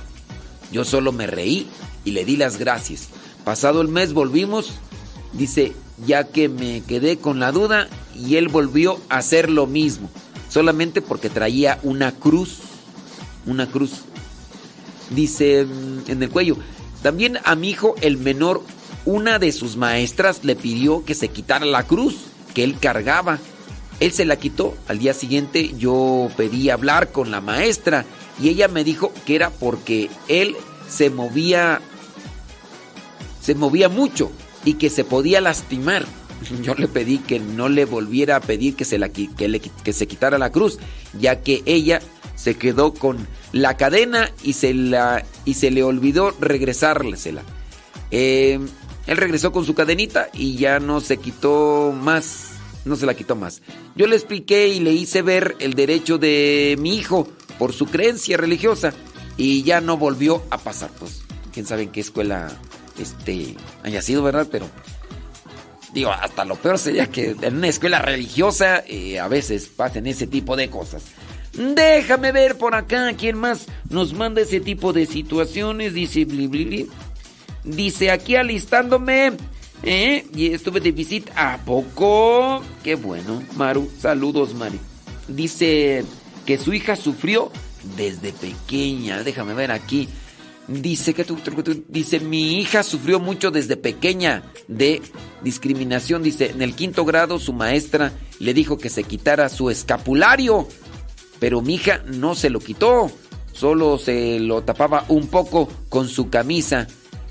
Yo 0.71 0.85
solo 0.85 1.11
me 1.11 1.27
reí 1.27 1.67
y 2.05 2.11
le 2.11 2.23
di 2.23 2.37
las 2.37 2.57
gracias. 2.57 3.09
Pasado 3.43 3.81
el 3.81 3.89
mes 3.89 4.13
volvimos, 4.13 4.71
dice, 5.33 5.73
ya 6.07 6.23
que 6.23 6.47
me 6.47 6.83
quedé 6.87 7.17
con 7.17 7.41
la 7.41 7.51
duda 7.51 7.89
y 8.15 8.37
él 8.37 8.47
volvió 8.47 8.97
a 9.09 9.17
hacer 9.17 9.49
lo 9.49 9.67
mismo, 9.67 10.09
solamente 10.47 11.01
porque 11.01 11.29
traía 11.29 11.79
una 11.83 12.13
cruz, 12.13 12.59
una 13.45 13.69
cruz. 13.69 13.91
Dice 15.09 15.65
mm, 15.65 16.09
en 16.09 16.23
el 16.23 16.29
cuello, 16.29 16.55
también 17.03 17.37
a 17.43 17.55
mi 17.55 17.71
hijo 17.71 17.95
el 17.99 18.15
menor, 18.15 18.63
una 19.03 19.37
de 19.37 19.51
sus 19.51 19.75
maestras 19.75 20.45
le 20.45 20.55
pidió 20.55 21.03
que 21.03 21.13
se 21.13 21.27
quitara 21.27 21.65
la 21.65 21.83
cruz 21.83 22.15
él 22.63 22.77
cargaba. 22.79 23.39
Él 23.99 24.11
se 24.11 24.25
la 24.25 24.37
quitó. 24.37 24.77
Al 24.87 24.99
día 24.99 25.13
siguiente 25.13 25.73
yo 25.77 26.29
pedí 26.37 26.69
hablar 26.69 27.11
con 27.11 27.31
la 27.31 27.41
maestra 27.41 28.05
y 28.41 28.49
ella 28.49 28.67
me 28.67 28.83
dijo 28.83 29.11
que 29.25 29.35
era 29.35 29.49
porque 29.49 30.09
él 30.27 30.55
se 30.87 31.09
movía 31.09 31.81
se 33.41 33.55
movía 33.55 33.89
mucho 33.89 34.31
y 34.63 34.75
que 34.75 34.89
se 34.89 35.03
podía 35.03 35.41
lastimar. 35.41 36.05
Yo 36.61 36.75
le 36.75 36.87
pedí 36.87 37.17
que 37.17 37.39
no 37.39 37.67
le 37.67 37.85
volviera 37.85 38.35
a 38.35 38.41
pedir 38.41 38.75
que 38.75 38.85
se, 38.85 38.97
la, 38.97 39.09
que, 39.09 39.29
que 39.83 39.93
se 39.93 40.07
quitara 40.07 40.37
la 40.37 40.51
cruz, 40.51 40.77
ya 41.19 41.41
que 41.41 41.63
ella 41.65 41.99
se 42.35 42.55
quedó 42.55 42.93
con 42.93 43.27
la 43.51 43.75
cadena 43.75 44.31
y 44.43 44.53
se, 44.53 44.73
la, 44.73 45.25
y 45.45 45.55
se 45.55 45.71
le 45.71 45.83
olvidó 45.83 46.31
regresársela. 46.39 47.41
Eh, 48.11 48.59
él 49.07 49.17
regresó 49.17 49.51
con 49.51 49.65
su 49.65 49.73
cadenita 49.73 50.29
y 50.33 50.55
ya 50.55 50.79
no 50.79 51.01
se 51.01 51.17
quitó 51.17 51.91
más, 51.91 52.48
no 52.89 52.95
se 52.95 53.05
la 53.05 53.13
quitó 53.13 53.35
más. 53.35 53.61
Yo 53.95 54.07
le 54.07 54.15
expliqué 54.15 54.67
y 54.67 54.79
le 54.79 54.91
hice 54.91 55.21
ver 55.21 55.55
el 55.59 55.75
derecho 55.75 56.17
de 56.17 56.75
mi 56.79 56.97
hijo 56.97 57.27
por 57.57 57.71
su 57.73 57.85
creencia 57.85 58.35
religiosa 58.35 58.93
y 59.37 59.63
ya 59.63 59.79
no 59.79 59.97
volvió 59.97 60.43
a 60.49 60.57
pasar. 60.57 60.89
Pues 60.99 61.21
quién 61.53 61.65
sabe 61.65 61.83
en 61.83 61.91
qué 61.91 62.01
escuela 62.01 62.49
este 62.99 63.55
haya 63.83 64.01
sido, 64.01 64.23
¿verdad? 64.23 64.47
Pero 64.51 64.67
digo, 65.93 66.11
hasta 66.11 66.43
lo 66.43 66.55
peor 66.55 66.77
sería 66.77 67.07
que 67.07 67.35
en 67.41 67.57
una 67.57 67.67
escuela 67.67 68.01
religiosa 68.01 68.83
eh, 68.87 69.19
a 69.19 69.27
veces 69.27 69.67
pasen 69.67 70.07
ese 70.07 70.27
tipo 70.27 70.55
de 70.55 70.69
cosas. 70.69 71.03
Déjame 71.53 72.31
ver 72.31 72.57
por 72.57 72.75
acá 72.75 73.11
quién 73.17 73.37
más 73.37 73.65
nos 73.89 74.13
manda 74.13 74.41
ese 74.41 74.59
tipo 74.59 74.93
de 74.93 75.05
situaciones. 75.05 75.93
Dice 75.93 76.25
bli, 76.25 76.47
bli, 76.47 76.89
Dice 77.63 78.11
aquí 78.11 78.35
alistándome. 78.35 79.33
¿Eh? 79.83 80.25
Y 80.33 80.53
estuve 80.53 80.79
de 80.79 80.91
visita. 80.91 81.53
¿A 81.53 81.57
poco? 81.57 82.61
Qué 82.83 82.95
bueno, 82.95 83.43
Maru. 83.55 83.89
Saludos, 83.99 84.53
Mari. 84.53 84.79
Dice 85.27 86.03
que 86.45 86.57
su 86.57 86.73
hija 86.73 86.95
sufrió 86.95 87.51
desde 87.95 88.33
pequeña. 88.33 89.23
Déjame 89.23 89.53
ver 89.53 89.71
aquí. 89.71 90.09
Dice 90.67 91.15
que 91.15 91.25
dice 91.87 92.19
mi 92.19 92.59
hija 92.59 92.83
sufrió 92.83 93.19
mucho 93.19 93.49
desde 93.49 93.75
pequeña 93.75 94.43
de 94.67 95.01
discriminación. 95.43 96.21
Dice 96.21 96.51
en 96.51 96.61
el 96.61 96.75
quinto 96.75 97.05
grado 97.05 97.39
su 97.39 97.53
maestra 97.53 98.11
le 98.37 98.53
dijo 98.53 98.77
que 98.77 98.89
se 98.89 99.03
quitara 99.03 99.49
su 99.49 99.71
escapulario, 99.71 100.67
pero 101.39 101.61
mi 101.61 101.75
hija 101.75 102.03
no 102.05 102.35
se 102.35 102.51
lo 102.51 102.59
quitó, 102.59 103.11
solo 103.51 103.97
se 103.97 104.39
lo 104.39 104.61
tapaba 104.61 105.05
un 105.07 105.27
poco 105.27 105.67
con 105.89 106.07
su 106.07 106.29
camisa. 106.29 106.87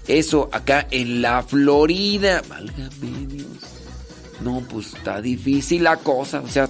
Eso 0.08 0.48
acá 0.52 0.88
en 0.90 1.20
la 1.22 1.42
Florida. 1.42 2.42
Válgame 2.48 3.26
Dios. 3.28 3.46
No, 4.40 4.62
pues 4.68 4.94
está 4.94 5.20
difícil 5.20 5.84
la 5.84 5.98
cosa. 5.98 6.40
O 6.40 6.48
sea, 6.48 6.68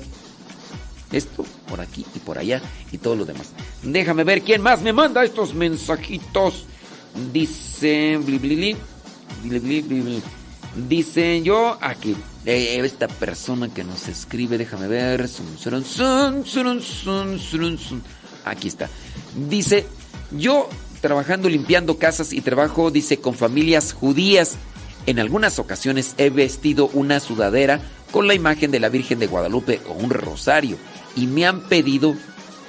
esto 1.12 1.47
por 1.68 1.80
aquí 1.80 2.05
y 2.14 2.18
por 2.18 2.39
allá 2.39 2.61
y 2.91 2.99
todo 2.99 3.14
lo 3.14 3.24
demás. 3.24 3.53
Déjame 3.82 4.24
ver 4.24 4.43
quién 4.43 4.61
más 4.61 4.82
me 4.82 4.93
manda 4.93 5.24
estos 5.24 5.55
mensajitos. 5.55 6.66
Dice. 7.32 8.18
Dice 10.89 11.43
yo 11.43 11.78
aquí. 11.80 12.16
Eh, 12.45 12.80
esta 12.82 13.09
persona 13.09 13.68
que 13.68 13.84
nos 13.84 14.09
escribe, 14.09 14.59
déjame 14.59 14.89
ver. 14.89 15.28
Aquí 18.45 18.68
está. 18.68 18.89
Dice, 19.49 19.86
yo 20.30 20.68
trabajando 21.01 21.49
limpiando 21.49 21.99
casas 21.99 22.32
y 22.32 22.40
trabajo, 22.40 22.90
dice, 22.90 23.18
con 23.18 23.34
familias 23.34 23.92
judías. 23.92 24.57
En 25.07 25.18
algunas 25.18 25.59
ocasiones 25.59 26.14
he 26.18 26.30
vestido 26.30 26.90
una 26.92 27.20
sudadera 27.20 27.80
con 28.11 28.26
la 28.26 28.34
imagen 28.34 28.70
de 28.70 28.80
la 28.80 28.88
Virgen 28.88 29.18
de 29.18 29.26
Guadalupe 29.26 29.80
o 29.88 29.92
un 29.92 30.11
rosario 30.11 30.76
y 31.16 31.26
me 31.26 31.46
han 31.46 31.62
pedido 31.62 32.14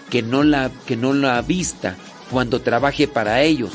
que 0.09 0.21
no 0.21 0.43
la, 0.43 0.71
que 0.86 0.95
no 0.95 1.13
la 1.13 1.41
vista 1.41 1.95
cuando 2.32 2.61
trabaje 2.61 3.07
para 3.07 3.41
ellos, 3.41 3.71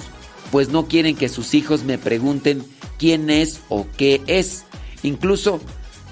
pues 0.51 0.69
no 0.69 0.87
quieren 0.87 1.17
que 1.17 1.29
sus 1.29 1.55
hijos 1.55 1.83
me 1.85 1.99
pregunten 1.99 2.65
quién 2.99 3.31
es 3.31 3.61
o 3.69 3.87
qué 3.97 4.23
es. 4.27 4.65
Incluso 5.03 5.61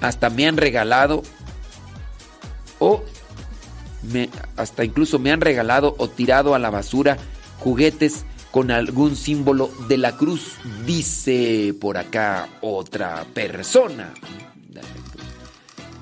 hasta 0.01 0.29
me 0.29 0.47
han 0.47 0.57
regalado 0.57 1.23
o 2.79 3.03
me, 4.11 4.29
hasta 4.57 4.83
incluso 4.83 5.19
me 5.19 5.31
han 5.31 5.41
regalado 5.41 5.95
o 5.97 6.09
tirado 6.09 6.55
a 6.55 6.59
la 6.59 6.69
basura 6.69 7.17
juguetes 7.59 8.25
con 8.53 8.69
algún 8.69 9.15
símbolo 9.15 9.71
de 9.87 9.97
la 9.97 10.15
cruz, 10.15 10.57
dice 10.85 11.73
por 11.81 11.97
acá 11.97 12.47
otra 12.61 13.25
persona. 13.33 14.13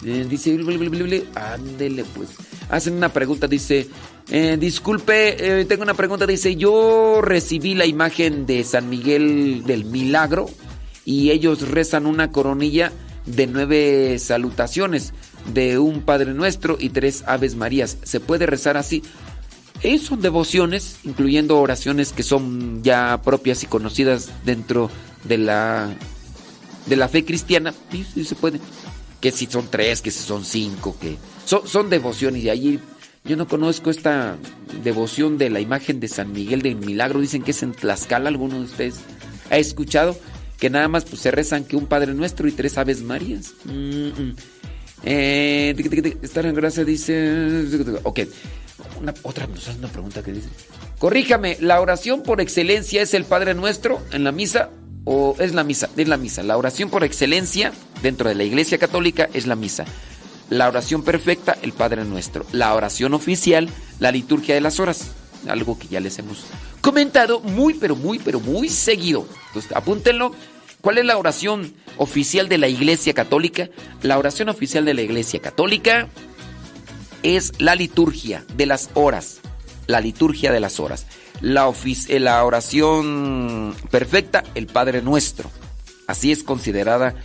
Eh, 0.04 0.28
dice, 0.30 0.60
ándele 1.34 2.04
pues. 2.14 2.28
Hacen 2.70 2.96
una 2.96 3.08
pregunta, 3.08 3.48
dice, 3.48 3.88
eh, 4.30 4.58
disculpe, 4.60 5.62
eh, 5.62 5.64
tengo 5.64 5.84
una 5.84 5.94
pregunta, 5.94 6.28
dice, 6.28 6.58
yo 6.58 7.22
recibí 7.22 7.74
la 7.74 7.86
imagen 7.86 8.46
de 8.46 8.66
San 8.66 8.90
Miguel 8.90 9.64
del 9.66 9.86
Milagro 9.86 10.50
y 11.06 11.32
ellos 11.32 11.70
rezan 11.70 12.06
una 12.06 12.34
coronilla 12.34 12.92
de 13.26 13.48
nueve 13.48 14.20
salutaciones 14.20 15.14
de 15.54 15.80
un 15.80 16.02
Padre 16.02 16.34
Nuestro 16.34 16.76
y 16.78 16.90
tres 16.90 17.24
Aves 17.28 17.56
Marías. 17.56 17.98
¿Se 18.04 18.20
puede 18.20 18.46
rezar 18.46 18.76
así? 18.76 19.04
Son 20.00 20.22
devociones, 20.22 20.98
incluyendo 21.04 21.60
oraciones 21.60 22.14
que 22.14 22.24
son 22.24 22.84
ya 22.84 23.22
propias 23.24 23.64
y 23.64 23.66
conocidas 23.66 24.30
dentro 24.46 24.90
de 25.24 25.38
la, 25.38 25.94
de 26.86 26.96
la 26.96 27.08
fe 27.08 27.26
cristiana. 27.26 27.74
Sí, 27.92 28.24
se 28.24 28.36
puede 28.36 28.60
que 29.20 29.32
si 29.32 29.46
son 29.48 29.68
tres, 29.70 30.02
que 30.02 30.12
si 30.12 30.24
son 30.24 30.46
cinco, 30.46 30.96
que 31.00 31.18
son, 31.46 31.68
son 31.68 31.90
devociones. 31.90 32.44
Y 32.44 32.50
allí 32.50 32.80
yo 33.24 33.36
no 33.38 33.48
conozco 33.48 33.90
esta 33.90 34.38
devoción 34.84 35.38
de 35.38 35.50
la 35.50 35.60
imagen 35.60 36.00
de 36.00 36.08
San 36.08 36.32
Miguel 36.32 36.62
del 36.62 36.76
Milagro. 36.76 37.20
Dicen 37.20 37.44
que 37.44 37.52
es 37.52 37.64
en 37.64 37.72
Tlaxcala, 37.74 38.30
alguno 38.30 38.60
de 38.60 38.66
ustedes 38.66 38.96
ha 39.50 39.58
escuchado 39.58 40.18
que 40.60 40.70
nada 40.70 40.88
más 40.88 41.06
pues, 41.06 41.22
se 41.22 41.32
rezan 41.32 41.64
que 41.64 41.76
un 41.76 41.88
Padre 41.88 42.14
Nuestro 42.14 42.48
y 42.48 42.52
tres 42.52 42.78
Aves 42.78 43.02
Marías. 43.02 43.54
Eh, 45.04 45.76
estar 46.22 46.46
en 46.46 46.54
gracia 46.54 46.86
dice... 46.86 47.66
Ok, 48.04 48.20
otra 49.24 49.48
una 49.78 49.88
pregunta 49.88 50.24
que 50.24 50.32
dice. 50.34 50.50
Corríjame, 51.00 51.58
¿la 51.60 51.82
oración 51.82 52.22
por 52.22 52.42
excelencia 52.42 53.02
es 53.02 53.14
el 53.14 53.26
Padre 53.26 53.54
Nuestro 53.54 54.02
en 54.12 54.24
la 54.24 54.32
misa 54.32 54.70
o 55.04 55.36
es 55.40 55.54
la 55.54 55.64
misa? 55.64 55.90
Es 55.98 56.08
la 56.08 56.18
misa. 56.18 56.44
La 56.44 56.58
oración 56.58 56.90
por 56.90 57.04
excelencia 57.04 57.74
dentro 58.04 58.30
de 58.30 58.36
la 58.36 58.44
Iglesia 58.44 58.78
Católica 58.78 59.30
es 59.34 59.48
la 59.48 59.56
misa. 59.56 59.86
La 60.50 60.68
oración 60.68 61.04
perfecta, 61.04 61.58
el 61.62 61.74
Padre 61.74 62.04
Nuestro. 62.06 62.46
La 62.52 62.74
oración 62.76 63.14
oficial, 63.14 63.70
la 64.00 64.12
liturgia 64.12 64.54
de 64.54 64.62
las 64.62 64.80
horas. 64.80 65.12
Algo 65.48 65.80
que 65.80 65.88
ya 65.88 66.00
les 66.00 66.20
hemos 66.20 66.46
comentado 66.82 67.40
muy, 67.40 67.74
pero 67.74 67.96
muy, 67.96 68.20
pero 68.20 68.40
muy 68.40 68.70
seguido. 68.70 69.26
Entonces, 69.48 69.72
apúntenlo. 69.74 70.34
¿Cuál 70.82 70.98
es 70.98 71.06
la 71.06 71.18
oración 71.18 71.74
oficial 71.98 72.50
de 72.50 72.58
la 72.58 72.68
Iglesia 72.68 73.14
Católica? 73.14 73.70
La 74.02 74.18
oración 74.18 74.50
oficial 74.50 74.84
de 74.84 74.96
la 74.96 75.04
Iglesia 75.04 75.40
Católica 75.40 76.10
es 77.24 77.54
la 77.60 77.76
liturgia 77.76 78.44
de 78.56 78.66
las 78.66 78.90
horas. 78.94 79.40
La 79.88 80.00
liturgia 80.00 80.52
de 80.52 80.60
las 80.60 80.80
horas. 80.80 81.06
La, 81.42 81.72
eh, 82.08 82.20
la 82.20 82.44
oración 82.44 83.76
perfecta, 83.90 84.44
el 84.56 84.68
Padre 84.68 85.02
Nuestro. 85.02 85.50
Así 86.08 86.32
es 86.32 86.44
considerada 86.44 87.16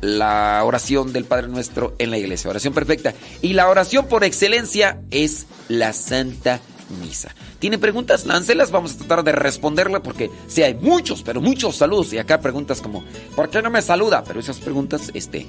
la 0.00 0.62
oración 0.64 1.12
del 1.12 1.24
Padre 1.24 1.48
Nuestro 1.48 1.94
en 1.98 2.10
la 2.10 2.18
iglesia, 2.18 2.50
oración 2.50 2.74
perfecta. 2.74 3.14
Y 3.42 3.54
la 3.54 3.68
oración 3.68 4.06
por 4.06 4.24
excelencia 4.24 5.00
es 5.10 5.46
la 5.68 5.92
Santa 5.92 6.60
Misa. 7.02 7.34
¿Tiene 7.58 7.78
preguntas? 7.78 8.26
Láncelas, 8.26 8.70
vamos 8.70 8.94
a 8.94 8.98
tratar 8.98 9.24
de 9.24 9.32
responderla 9.32 10.02
porque 10.02 10.30
si 10.46 10.62
hay 10.62 10.74
muchos, 10.74 11.22
pero 11.22 11.40
muchos 11.40 11.76
saludos. 11.76 12.12
Y 12.12 12.18
acá 12.18 12.40
preguntas 12.40 12.80
como, 12.80 13.04
¿por 13.34 13.50
qué 13.50 13.62
no 13.62 13.70
me 13.70 13.82
saluda? 13.82 14.22
Pero 14.24 14.40
esas 14.40 14.58
preguntas, 14.58 15.10
este, 15.14 15.46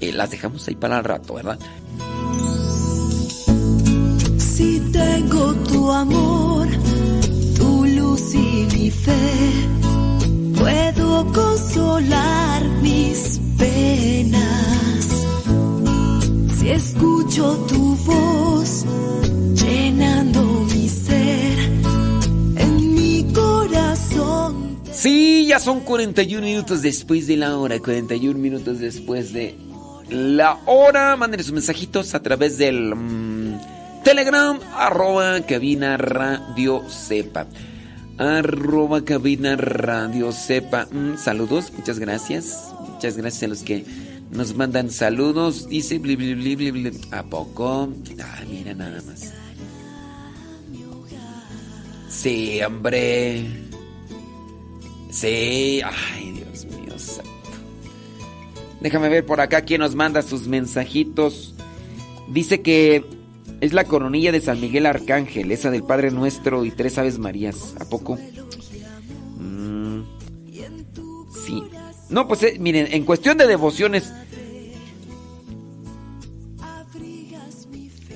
eh, 0.00 0.12
las 0.12 0.30
dejamos 0.30 0.66
ahí 0.66 0.74
para 0.74 0.98
el 0.98 1.04
rato, 1.04 1.34
¿verdad? 1.34 1.58
Amor, 5.94 6.68
tu 7.56 7.84
luz 7.86 8.34
y 8.34 8.66
mi 8.74 8.90
fe, 8.90 9.18
puedo 10.58 11.32
consolar 11.32 12.62
mis 12.80 13.40
penas. 13.58 15.08
Si 16.58 16.70
escucho 16.70 17.56
tu 17.68 17.96
voz 17.96 18.84
llenando 19.54 20.42
mi 20.72 20.88
ser 20.88 21.58
en 22.56 22.94
mi 22.94 23.32
corazón. 23.32 24.78
Sí, 24.92 25.46
ya 25.46 25.58
son 25.58 25.80
41 25.80 26.44
minutos 26.44 26.82
después 26.82 27.26
de 27.26 27.36
la 27.36 27.56
hora, 27.56 27.78
41 27.78 28.38
minutos 28.38 28.78
después 28.78 29.32
de 29.32 29.56
la 30.08 30.58
hora. 30.66 31.16
Mándenle 31.16 31.44
sus 31.44 31.52
mensajitos 31.52 32.14
a 32.14 32.22
través 32.22 32.58
del 32.58 32.94
mm, 32.94 33.31
Telegram, 34.04 34.58
arroba 34.74 35.40
cabina 35.46 35.96
radio 35.96 36.82
sepa. 36.88 37.46
Arroba 38.18 39.04
cabina 39.04 39.54
radio 39.54 40.32
sepa. 40.32 40.88
Mm, 40.90 41.16
saludos, 41.16 41.72
muchas 41.72 42.00
gracias. 42.00 42.74
Muchas 42.80 43.16
gracias 43.16 43.44
a 43.44 43.46
los 43.46 43.62
que 43.62 43.84
nos 44.32 44.56
mandan 44.56 44.90
saludos. 44.90 45.68
Dice 45.68 46.00
¿A 47.12 47.22
poco? 47.22 47.88
Ah, 48.20 48.40
mira 48.50 48.74
nada 48.74 49.00
más. 49.02 49.32
Sí, 52.08 52.60
hombre. 52.62 53.46
Sí. 55.10 55.80
Ay, 55.84 56.32
Dios 56.32 56.64
mío 56.64 56.98
santo. 56.98 57.30
Déjame 58.80 59.08
ver 59.08 59.24
por 59.24 59.40
acá 59.40 59.62
quién 59.62 59.80
nos 59.80 59.94
manda 59.94 60.22
sus 60.22 60.48
mensajitos. 60.48 61.54
Dice 62.28 62.62
que 62.62 63.21
es 63.62 63.72
la 63.72 63.84
coronilla 63.84 64.32
de 64.32 64.40
San 64.40 64.60
Miguel 64.60 64.86
Arcángel, 64.86 65.52
esa 65.52 65.70
del 65.70 65.84
Padre 65.84 66.10
Nuestro 66.10 66.64
y 66.64 66.72
tres 66.72 66.98
Aves 66.98 67.20
Marías. 67.20 67.76
¿A 67.78 67.84
poco? 67.84 68.18
Mm, 69.38 70.02
sí. 71.46 71.62
No, 72.10 72.26
pues 72.26 72.42
eh, 72.42 72.56
miren, 72.58 72.88
en 72.90 73.04
cuestión 73.04 73.38
de 73.38 73.46
devociones. 73.46 74.12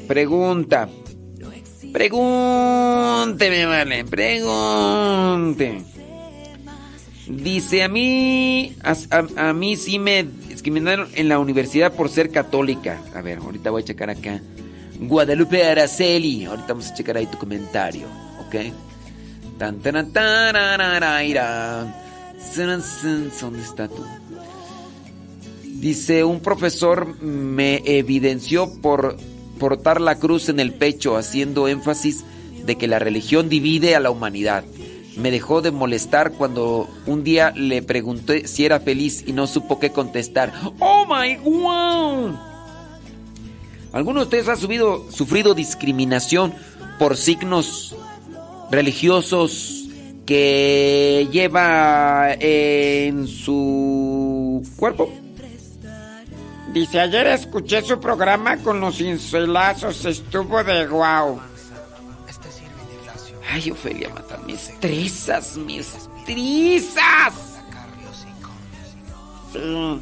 Pregunta. 0.09 0.89
Pregúnteme, 1.93 3.67
vale, 3.67 4.05
pregunte. 4.05 5.81
Dice 7.29 7.85
a 7.85 7.89
mí, 7.89 8.75
a, 8.83 9.53
mí 9.53 9.77
sí 9.77 10.01
me 10.01 10.25
discriminaron 10.49 11.09
en 11.15 11.29
la 11.29 11.39
universidad 11.39 11.93
por 11.93 12.09
ser 12.09 12.31
católica. 12.31 13.01
A 13.15 13.21
ver, 13.21 13.39
ahorita 13.39 13.71
voy 13.71 13.83
a 13.83 13.85
checar 13.85 14.11
acá. 14.11 14.41
Guadalupe 15.01 15.65
Araceli, 15.65 16.45
ahorita 16.45 16.69
vamos 16.69 16.91
a 16.91 16.95
checar 16.95 17.17
ahí 17.17 17.27
tu 17.27 17.39
comentario, 17.39 18.07
¿ok? 18.47 18.73
Tan, 19.59 19.79
tan, 19.81 20.13
tan, 20.13 20.55
¿Dónde 23.41 23.63
está 23.63 23.89
tú? 23.89 24.05
Dice, 25.65 26.25
un 26.25 26.41
profesor 26.41 27.21
me 27.23 27.83
evidenció 27.85 28.81
por 28.81 29.17
portar 29.59 30.01
la 30.01 30.19
cruz 30.19 30.49
en 30.49 30.61
el 30.61 30.73
pecho, 30.73 31.17
haciendo 31.17 31.69
énfasis 31.69 32.25
de 32.65 32.77
que 32.77 32.89
la 32.89 32.99
religión 32.99 33.49
divide 33.49 33.95
a 33.95 34.01
la 34.01 34.11
humanidad. 34.11 34.65
me 35.17 35.31
dejó 35.31 35.63
de 35.63 35.71
molestar 35.71 36.33
cuando 36.33 36.91
un 37.07 37.25
día 37.25 37.51
le 37.57 37.81
pregunté 37.81 38.47
si 38.47 38.67
era 38.67 38.81
feliz 38.81 39.25
y 39.27 39.33
no 39.33 39.47
supo 39.47 39.79
qué 39.79 39.91
contestar. 39.91 40.53
¡Oh 40.79 41.07
my 41.07 41.37
god! 41.37 42.46
¿Alguno 43.97 44.21
de 44.21 44.25
ustedes 44.25 44.49
ha 44.49 44.57
subido, 44.57 45.11
sufrido 45.11 45.55
discriminación 45.55 46.53
por 46.99 47.17
signos 47.17 47.97
religiosos 48.71 49.89
que 50.27 51.27
lleva 51.33 52.35
en 52.39 53.27
su 53.27 54.63
cuerpo? 54.77 55.11
Dice, 56.75 57.01
ayer 57.01 57.29
escuché 57.29 57.81
su 57.81 57.99
programa 57.99 58.59
con 58.59 58.81
los 58.81 58.99
cincelazos, 58.99 60.05
estuvo 60.05 60.63
de 60.63 60.87
guau. 60.87 61.41
Ay, 63.51 63.71
Ofelia 63.71 64.11
Mata, 64.11 64.37
mis 64.47 64.79
trizas, 64.79 65.57
mis 65.57 66.07
trizas. 66.27 67.33
Sí. 69.55 70.01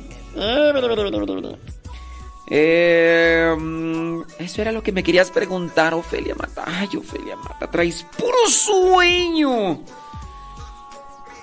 Eh, 2.47 3.55
mm, 3.57 4.21
eso 4.39 4.61
era 4.61 4.73
lo 4.73 4.83
que 4.83 4.93
me 4.93 5.03
querías 5.03 5.31
preguntar, 5.31 5.95
Ofelia 5.95 6.35
Mata. 6.35 6.65
Ay, 6.67 6.89
Ofelia 6.97 7.37
Mata, 7.37 7.71
traes 7.71 8.05
puro 8.17 8.49
sueño. 8.49 9.81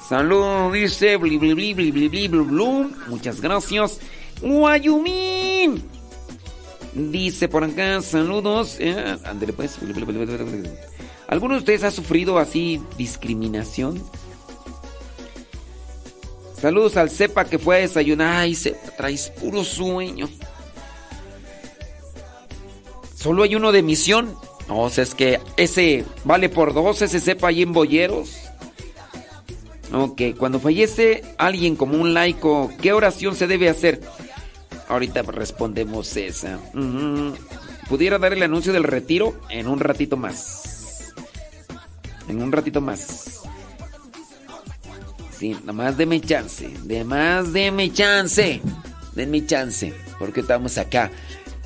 Salud, 0.07 0.73
dice 0.73 1.17
bli 1.17 1.37
bli 1.37 1.53
bli 1.53 1.73
bli 1.73 1.91
bli 1.91 2.09
bli. 2.09 2.27
Muchas 3.07 3.39
gracias. 3.39 3.99
Guayumín. 4.41 5.81
Dice 6.93 7.47
por 7.47 7.63
acá, 7.63 8.01
saludos. 8.01 8.75
Eh, 8.79 9.17
pues. 9.55 9.79
¿Alguno 11.27 11.53
de 11.53 11.59
ustedes 11.59 11.83
ha 11.83 11.91
sufrido 11.91 12.37
así 12.37 12.81
discriminación? 12.97 14.03
Saludos 16.59 16.97
al 16.97 17.09
Cepa 17.09 17.45
que 17.45 17.57
fue 17.57 17.77
a 17.77 17.79
desayunar. 17.79 18.41
Ay, 18.41 18.53
Cepa, 18.53 18.91
traes 18.97 19.29
puro 19.29 19.63
sueño. 19.63 20.29
Solo 23.21 23.43
hay 23.43 23.55
uno 23.55 23.71
de 23.71 23.83
misión. 23.83 24.35
No, 24.67 24.79
o 24.79 24.89
sea, 24.89 25.03
es 25.03 25.13
que 25.13 25.39
ese 25.57 26.05
vale 26.23 26.49
por 26.49 26.73
dos, 26.73 27.01
ese 27.01 27.19
Cepa 27.19 27.49
ahí 27.49 27.61
en 27.61 27.71
Boyeros. 27.71 28.31
Ok, 29.93 30.21
cuando 30.37 30.59
fallece 30.59 31.21
alguien 31.37 31.75
como 31.75 32.01
un 32.01 32.13
laico, 32.13 32.71
¿qué 32.81 32.93
oración 32.93 33.35
se 33.35 33.45
debe 33.45 33.69
hacer? 33.69 34.01
Ahorita 34.87 35.21
respondemos 35.21 36.15
esa. 36.17 36.59
¿Pudiera 37.87 38.17
dar 38.17 38.33
el 38.33 38.41
anuncio 38.41 38.73
del 38.73 38.85
retiro? 38.85 39.39
En 39.49 39.67
un 39.67 39.79
ratito 39.79 40.17
más. 40.17 41.13
En 42.27 42.41
un 42.41 42.51
ratito 42.51 42.81
más. 42.81 43.41
Sí, 45.37 45.51
nada 45.61 45.73
más 45.73 45.97
deme 45.97 46.21
chance. 46.21 46.69
De 46.83 47.03
más 47.03 47.53
deme 47.53 47.91
chance. 47.91 48.61
Denme 49.13 49.45
chance. 49.45 49.93
Porque 50.17 50.39
estamos 50.39 50.77
acá. 50.77 51.11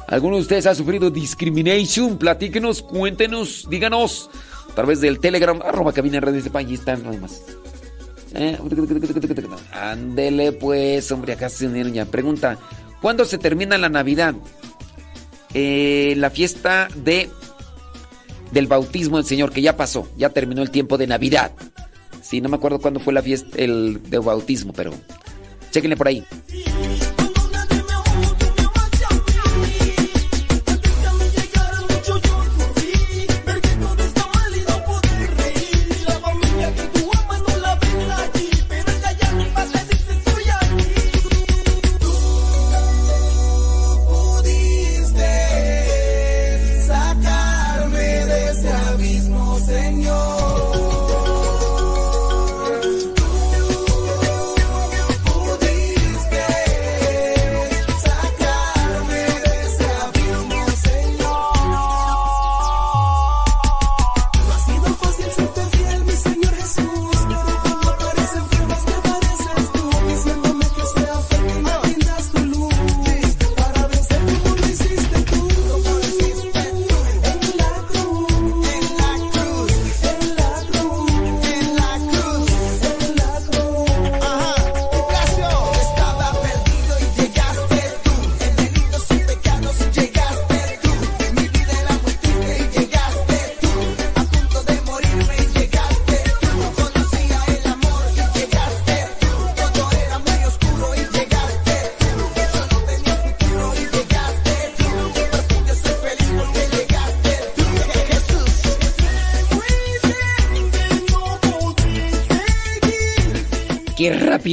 ¿Alguno 0.08 0.36
de 0.36 0.44
ustedes 0.44 0.68
ha 0.68 0.76
sufrido 0.76 1.10
discrimination? 1.10 2.18
Platíquenos, 2.18 2.82
cuéntenos, 2.82 3.68
díganos. 3.70 4.30
A 4.70 4.76
través 4.76 5.02
del 5.02 5.20
Telegram, 5.20 5.60
arroba 5.62 5.94
cabina 5.94 6.20
radio 6.20 6.42
de. 6.42 6.52
Ahí 6.54 6.74
están, 6.74 7.06
hay 7.08 7.18
más. 7.18 7.42
Eh, 8.34 8.58
Ándele 9.72 10.52
pues, 10.52 11.12
hombre, 11.12 11.34
acá 11.34 11.48
se 11.50 11.92
ya. 11.92 12.06
Pregunta, 12.06 12.58
¿cuándo 13.02 13.24
se 13.26 13.38
termina 13.38 13.78
la 13.78 13.90
Navidad? 13.90 14.36
Eh, 15.54 16.16
la 16.18 16.30
fiesta 16.30 16.90
de 16.96 17.30
del 18.52 18.68
bautismo 18.68 19.18
del 19.18 19.26
Señor, 19.26 19.52
que 19.52 19.62
ya 19.62 19.76
pasó, 19.76 20.08
ya 20.18 20.30
terminó 20.30 20.62
el 20.62 20.70
tiempo 20.70 20.98
de 20.98 21.08
Navidad. 21.08 21.52
Sí, 22.22 22.42
no 22.42 22.50
me 22.50 22.58
acuerdo 22.58 22.80
cuándo 22.80 23.00
fue 23.00 23.14
la 23.14 23.22
fiesta 23.22 23.50
el 23.58 24.02
de 24.10 24.18
bautismo, 24.20 24.74
pero 24.74 24.94
chéquenle 25.72 25.96
por 25.96 26.08
ahí. 26.08 26.26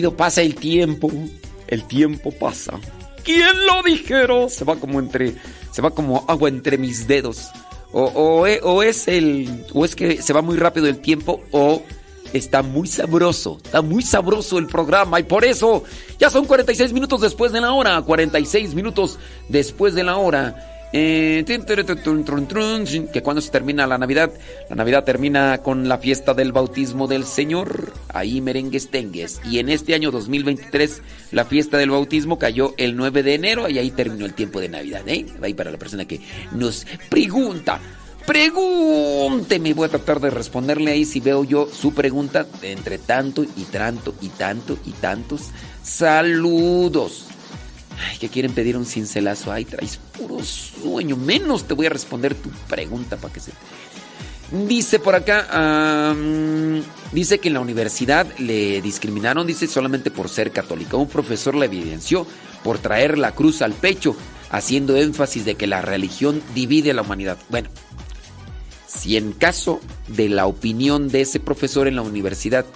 Rápido 0.03 0.16
pasa 0.16 0.42
el 0.42 0.55
tiempo. 0.57 1.11
El 1.68 1.84
tiempo 1.84 2.32
pasa. 2.32 2.78
¿Quién 3.22 3.66
lo 3.66 3.82
dijera? 3.84 4.48
Se 4.48 4.64
va 4.64 4.74
como 4.76 4.98
entre. 4.98 5.34
Se 5.70 5.80
va 5.80 5.90
como 5.92 6.24
agua 6.26 6.48
entre 6.48 6.76
mis 6.76 7.07
dedos. 7.07 7.48
O, 7.92 8.03
o 8.05 8.46
e- 8.48 8.61
o 8.64 8.82
es 8.82 9.07
el. 9.07 9.64
O 9.72 9.84
es 9.84 9.94
que 9.94 10.20
se 10.20 10.32
va 10.32 10.42
muy 10.42 10.57
rápido 10.57 10.88
el 10.88 10.98
tiempo. 10.98 11.40
O 11.53 11.82
está 12.32 12.62
muy 12.62 12.88
sabroso. 12.88 13.59
Está 13.64 13.80
muy 13.80 14.03
sabroso 14.03 14.59
el 14.59 14.66
programa. 14.66 15.20
Y 15.20 15.22
por 15.22 15.44
eso. 15.44 15.84
Ya 16.18 16.30
son 16.30 16.46
46 16.46 16.92
minutos 16.92 17.20
después 17.20 17.53
de 17.53 17.61
la 17.61 17.72
hora. 17.72 18.03
46 18.03 18.74
minutos 18.74 19.18
después 19.48 19.94
de 19.94 20.03
la 20.03 20.16
hora. 20.16 20.72
Eh, 20.93 21.45
que 21.47 23.22
cuando 23.22 23.40
se 23.40 23.51
termina 23.51 23.86
la 23.86 23.99
Navidad, 23.99 24.30
la 24.68 24.76
Navidad 24.76 25.05
termina 25.05 25.59
con 25.59 25.88
la 25.88 25.99
fiesta 25.99 26.34
del 26.34 26.53
bautismo 26.53 27.07
del 27.07 27.24
Señor, 27.24 27.93
ahí 28.09 28.40
merengues 28.40 28.90
tengues. 28.90 29.40
Y 29.49 29.59
en 29.59 29.68
este 29.68 29.95
año 29.95 30.11
2023, 30.11 31.03
la 31.30 31.45
fiesta 31.45 31.78
del 31.78 31.90
bautismo 31.90 32.38
cayó 32.38 32.74
el 32.76 32.97
9 32.97 33.22
de 33.22 33.34
enero 33.34 33.68
y 33.68 33.78
ahí 33.78 33.90
terminó 33.90 34.26
el 34.26 34.34
tiempo 34.34 34.61
de 34.61 34.68
Navidad. 34.68 35.09
¿eh? 35.09 35.26
Ahí 35.40 35.55
para 35.55 35.70
la 35.70 35.78
persona 35.78 36.05
que 36.05 36.20
nos 36.53 36.86
pregunta. 37.09 37.80
Pregúnteme, 38.26 39.74
voy 39.74 39.86
a 39.86 39.90
tratar 39.90 40.20
de 40.20 40.30
responderle 40.30 40.93
ahí 40.93 41.05
si 41.05 41.18
veo 41.18 41.43
yo 41.43 41.68
su 41.72 41.93
pregunta 41.93 42.47
entre 42.62 42.99
tanto 42.99 43.43
y 43.43 43.64
tanto 43.64 44.14
y 44.20 44.28
tanto 44.28 44.78
y 44.84 44.93
tantos 44.93 45.51
saludos. 45.82 47.26
Ay, 47.99 48.18
que 48.18 48.28
quieren 48.28 48.53
pedir 48.53 48.76
un 48.76 48.86
cincelazo. 48.86 49.53
Ay, 49.53 49.64
traes 49.64 49.99
puro 50.18 50.43
sueño. 50.45 51.16
Menos 51.16 51.64
te 51.64 51.74
voy 51.74 51.86
a 51.86 51.90
responder 51.90 52.34
tu 52.34 52.51
pregunta 52.68 53.16
para 53.16 53.32
que 53.32 53.40
se. 53.40 53.53
Dice 54.68 54.99
por 54.99 55.14
acá, 55.14 56.14
dice 57.11 57.38
que 57.38 57.49
en 57.49 57.55
la 57.55 57.61
universidad 57.61 58.26
le 58.38 58.82
discriminaron, 58.82 59.47
dice 59.47 59.66
solamente 59.66 60.11
por 60.11 60.28
ser 60.28 60.53
católica. 60.53 60.99
Un 60.99 61.09
profesor 61.09 61.55
la 61.55 61.64
evidenció 61.64 62.26
por 62.62 62.78
traer 62.78 63.16
la 63.16 63.32
cruz 63.32 63.62
al 63.62 63.72
pecho, 63.72 64.14
haciendo 64.51 64.97
énfasis 64.97 65.47
de 65.47 65.55
que 65.55 65.66
la 65.66 65.80
religión 65.80 66.43
divide 66.55 66.90
a 66.90 66.95
la 66.95 67.01
humanidad. 67.01 67.38
Bueno, 67.49 67.70
si 68.86 69.16
en 69.16 69.32
caso 69.32 69.80
de 70.09 70.28
la 70.28 70.47
opinión 70.47 71.09
de 71.09 71.22
ese 71.22 71.40
profesor 71.40 71.88
en 71.88 71.97
la 71.97 72.03
universidad, 72.03 72.66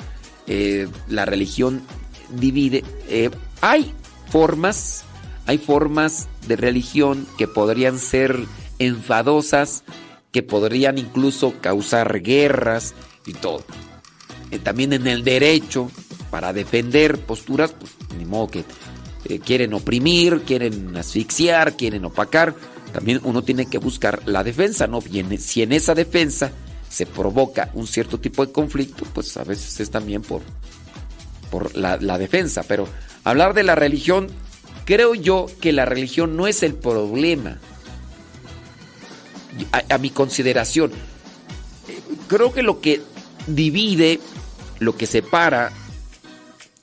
eh, 0.46 0.88
la 1.08 1.24
religión 1.24 1.82
divide, 2.30 2.84
eh, 3.08 3.30
hay 3.60 3.92
formas, 4.30 5.04
hay 5.46 5.58
formas 5.58 6.28
de 6.46 6.56
religión 6.56 7.26
que 7.38 7.46
podrían 7.48 7.98
ser 7.98 8.36
enfadosas, 8.78 9.84
que 10.32 10.42
podrían 10.42 10.98
incluso 10.98 11.54
causar 11.60 12.20
guerras 12.20 12.94
y 13.26 13.32
todo. 13.32 13.64
eh, 14.50 14.58
también 14.58 14.92
en 14.92 15.06
el 15.06 15.24
derecho 15.24 15.90
para 16.30 16.52
defender 16.52 17.18
posturas, 17.18 17.72
pues 17.72 17.92
ni 18.18 18.24
modo 18.24 18.48
que 18.48 18.64
eh, 19.28 19.38
quieren 19.38 19.74
oprimir, 19.74 20.42
quieren 20.42 20.96
asfixiar, 20.96 21.76
quieren 21.76 22.04
opacar. 22.04 22.54
También 22.92 23.20
uno 23.24 23.42
tiene 23.42 23.66
que 23.66 23.78
buscar 23.78 24.22
la 24.26 24.44
defensa, 24.44 24.86
¿no? 24.86 25.00
Bien, 25.00 25.38
si 25.38 25.62
en 25.62 25.72
esa 25.72 25.94
defensa 25.94 26.50
se 26.88 27.06
provoca 27.06 27.70
un 27.74 27.86
cierto 27.86 28.18
tipo 28.18 28.44
de 28.46 28.52
conflicto, 28.52 29.04
pues 29.12 29.36
a 29.36 29.44
veces 29.44 29.80
es 29.80 29.90
también 29.90 30.22
por, 30.22 30.42
por 31.50 31.76
la, 31.76 31.96
la 31.98 32.18
defensa. 32.18 32.62
Pero 32.62 32.88
hablar 33.24 33.54
de 33.54 33.64
la 33.64 33.74
religión, 33.74 34.28
creo 34.86 35.14
yo 35.14 35.46
que 35.60 35.72
la 35.72 35.84
religión 35.84 36.36
no 36.36 36.46
es 36.46 36.62
el 36.62 36.72
problema. 36.74 37.58
A, 39.72 39.98
mi 39.98 40.10
consideración, 40.10 40.92
creo 42.28 42.52
que 42.52 42.62
lo 42.62 42.80
que 42.80 43.00
divide, 43.46 44.20
lo 44.78 44.96
que 44.96 45.06
separa, 45.06 45.72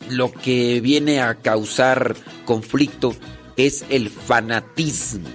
lo 0.10 0.32
que 0.32 0.82
viene 0.82 1.22
a 1.22 1.36
causar 1.36 2.16
conflicto 2.46 3.16
es 3.58 3.86
el 3.90 4.10
fanatismo. 4.10 5.30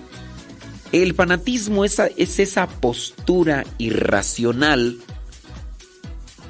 El 0.90 1.14
fanatismo 1.14 1.84
es, 1.84 2.00
es 2.16 2.38
esa 2.40 2.66
postura 2.66 3.64
irracional 3.78 4.98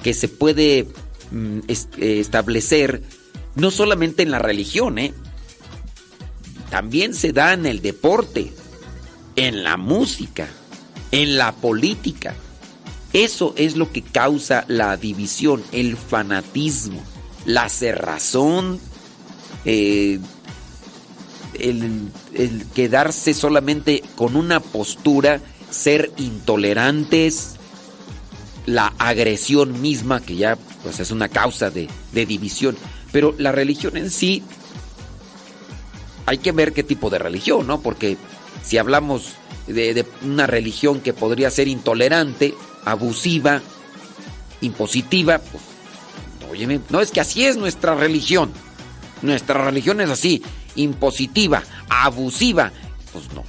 que 0.02 0.14
se 0.14 0.28
puede 0.28 0.86
mm, 1.32 1.58
eh, 1.68 2.20
establecer 2.20 3.02
no 3.56 3.70
solamente 3.70 4.22
en 4.22 4.30
la 4.30 4.38
religión, 4.38 4.98
¿eh? 4.98 5.12
También 6.70 7.14
se 7.14 7.32
da 7.32 7.52
en 7.52 7.66
el 7.66 7.80
deporte, 7.80 8.52
en 9.36 9.64
la 9.64 9.76
música, 9.76 10.48
en 11.10 11.38
la 11.38 11.52
política. 11.52 12.34
Eso 13.12 13.54
es 13.56 13.76
lo 13.76 13.90
que 13.90 14.02
causa 14.02 14.64
la 14.68 14.96
división, 14.96 15.62
el 15.72 15.96
fanatismo, 15.96 17.02
la 17.46 17.68
cerrazón, 17.68 18.80
eh, 19.64 20.18
el, 21.58 22.10
quedarse 22.74 23.32
solamente 23.32 24.02
con 24.14 24.36
una 24.36 24.60
postura, 24.60 25.40
ser 25.70 26.12
intolerantes, 26.18 27.54
la 28.66 28.92
agresión 28.98 29.80
misma, 29.80 30.20
que 30.20 30.36
ya 30.36 30.58
pues, 30.82 31.00
es 31.00 31.10
una 31.10 31.28
causa 31.28 31.70
de 31.70 31.88
división. 32.12 32.76
Pero 33.10 33.34
la 33.38 33.52
religión 33.52 33.96
en 33.96 34.10
sí, 34.10 34.42
hay 36.28 36.38
que 36.38 36.52
ver 36.52 36.74
qué 36.74 36.82
tipo 36.82 37.08
de 37.08 37.18
religión, 37.18 37.66
¿no? 37.66 37.80
Porque 37.80 38.18
si 38.62 38.76
hablamos 38.76 39.32
de, 39.66 40.04
una 40.22 40.46
religión 40.46 41.00
que 41.00 41.14
podría 41.14 41.50
ser 41.50 41.68
intolerante, 41.68 42.54
abusiva, 42.84 43.62
impositiva, 44.60 45.38
pues, 45.38 45.62
óyeme, 46.50 46.80
no 46.90 47.00
es 47.00 47.12
que 47.12 47.22
así 47.22 47.46
es 47.46 47.56
nuestra 47.56 47.94
religión. 47.94 48.52
Nuestra 49.22 49.64
religión 49.64 50.02
es 50.02 50.10
así, 50.10 50.42
impositiva, 50.76 51.62
abusiva, 51.88 52.72
pues 53.10 53.32
no. 53.32 53.42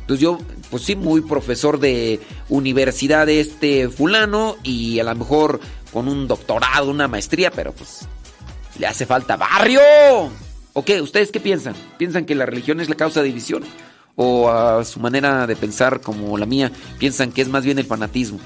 Entonces 0.00 0.20
yo, 0.20 0.38
pues 0.70 0.82
sí, 0.82 0.96
muy 0.96 1.20
profesor 1.20 1.78
de 1.78 2.20
universidad 2.48 3.26
de 3.26 3.38
este 3.38 3.88
fulano 3.88 4.56
y 4.64 4.98
a 4.98 5.04
lo 5.04 5.14
mejor 5.14 5.60
con 5.92 6.08
un 6.08 6.26
doctorado, 6.26 6.90
una 6.90 7.06
maestría, 7.06 7.52
pero 7.52 7.72
pues 7.72 8.00
le 8.80 8.86
hace 8.88 9.06
falta 9.06 9.36
barrio. 9.36 9.80
¿O 10.74 10.84
qué? 10.84 11.00
¿Ustedes 11.00 11.30
qué 11.30 11.40
piensan? 11.40 11.74
¿Piensan 11.98 12.26
que 12.26 12.34
la 12.34 12.46
religión 12.46 12.80
es 12.80 12.88
la 12.88 12.96
causa 12.96 13.22
de 13.22 13.28
división? 13.28 13.64
¿O 14.16 14.50
a 14.50 14.84
su 14.84 15.00
manera 15.00 15.46
de 15.46 15.56
pensar 15.56 16.00
como 16.00 16.36
la 16.36 16.46
mía, 16.46 16.70
piensan 16.98 17.32
que 17.32 17.42
es 17.42 17.48
más 17.48 17.64
bien 17.64 17.78
el 17.78 17.86
fanatismo? 17.86 18.38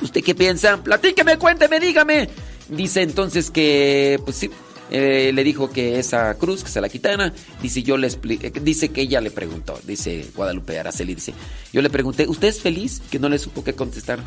¿Usted 0.00 0.22
qué 0.24 0.34
piensa? 0.34 0.82
Platíqueme, 0.82 1.38
cuénteme, 1.38 1.80
dígame. 1.80 2.28
Dice 2.68 3.02
entonces 3.02 3.50
que, 3.50 4.20
pues 4.24 4.36
sí, 4.36 4.50
eh, 4.90 5.32
le 5.34 5.44
dijo 5.44 5.70
que 5.70 5.98
esa 5.98 6.34
cruz, 6.34 6.64
que 6.64 6.70
se 6.70 6.80
la 6.80 6.88
quitara. 6.88 7.32
Dice, 7.60 7.82
yo 7.82 7.96
le 7.96 8.08
eh, 8.08 8.52
dice 8.62 8.88
que 8.90 9.02
ella 9.02 9.20
le 9.20 9.30
preguntó, 9.30 9.78
dice 9.84 10.26
Guadalupe 10.34 10.78
Araceli, 10.78 11.14
dice, 11.14 11.34
yo 11.72 11.82
le 11.82 11.90
pregunté, 11.90 12.26
¿usted 12.26 12.48
es 12.48 12.60
feliz? 12.60 13.02
Que 13.10 13.18
no 13.18 13.28
le 13.28 13.38
supo 13.38 13.64
qué 13.64 13.74
contestar. 13.74 14.20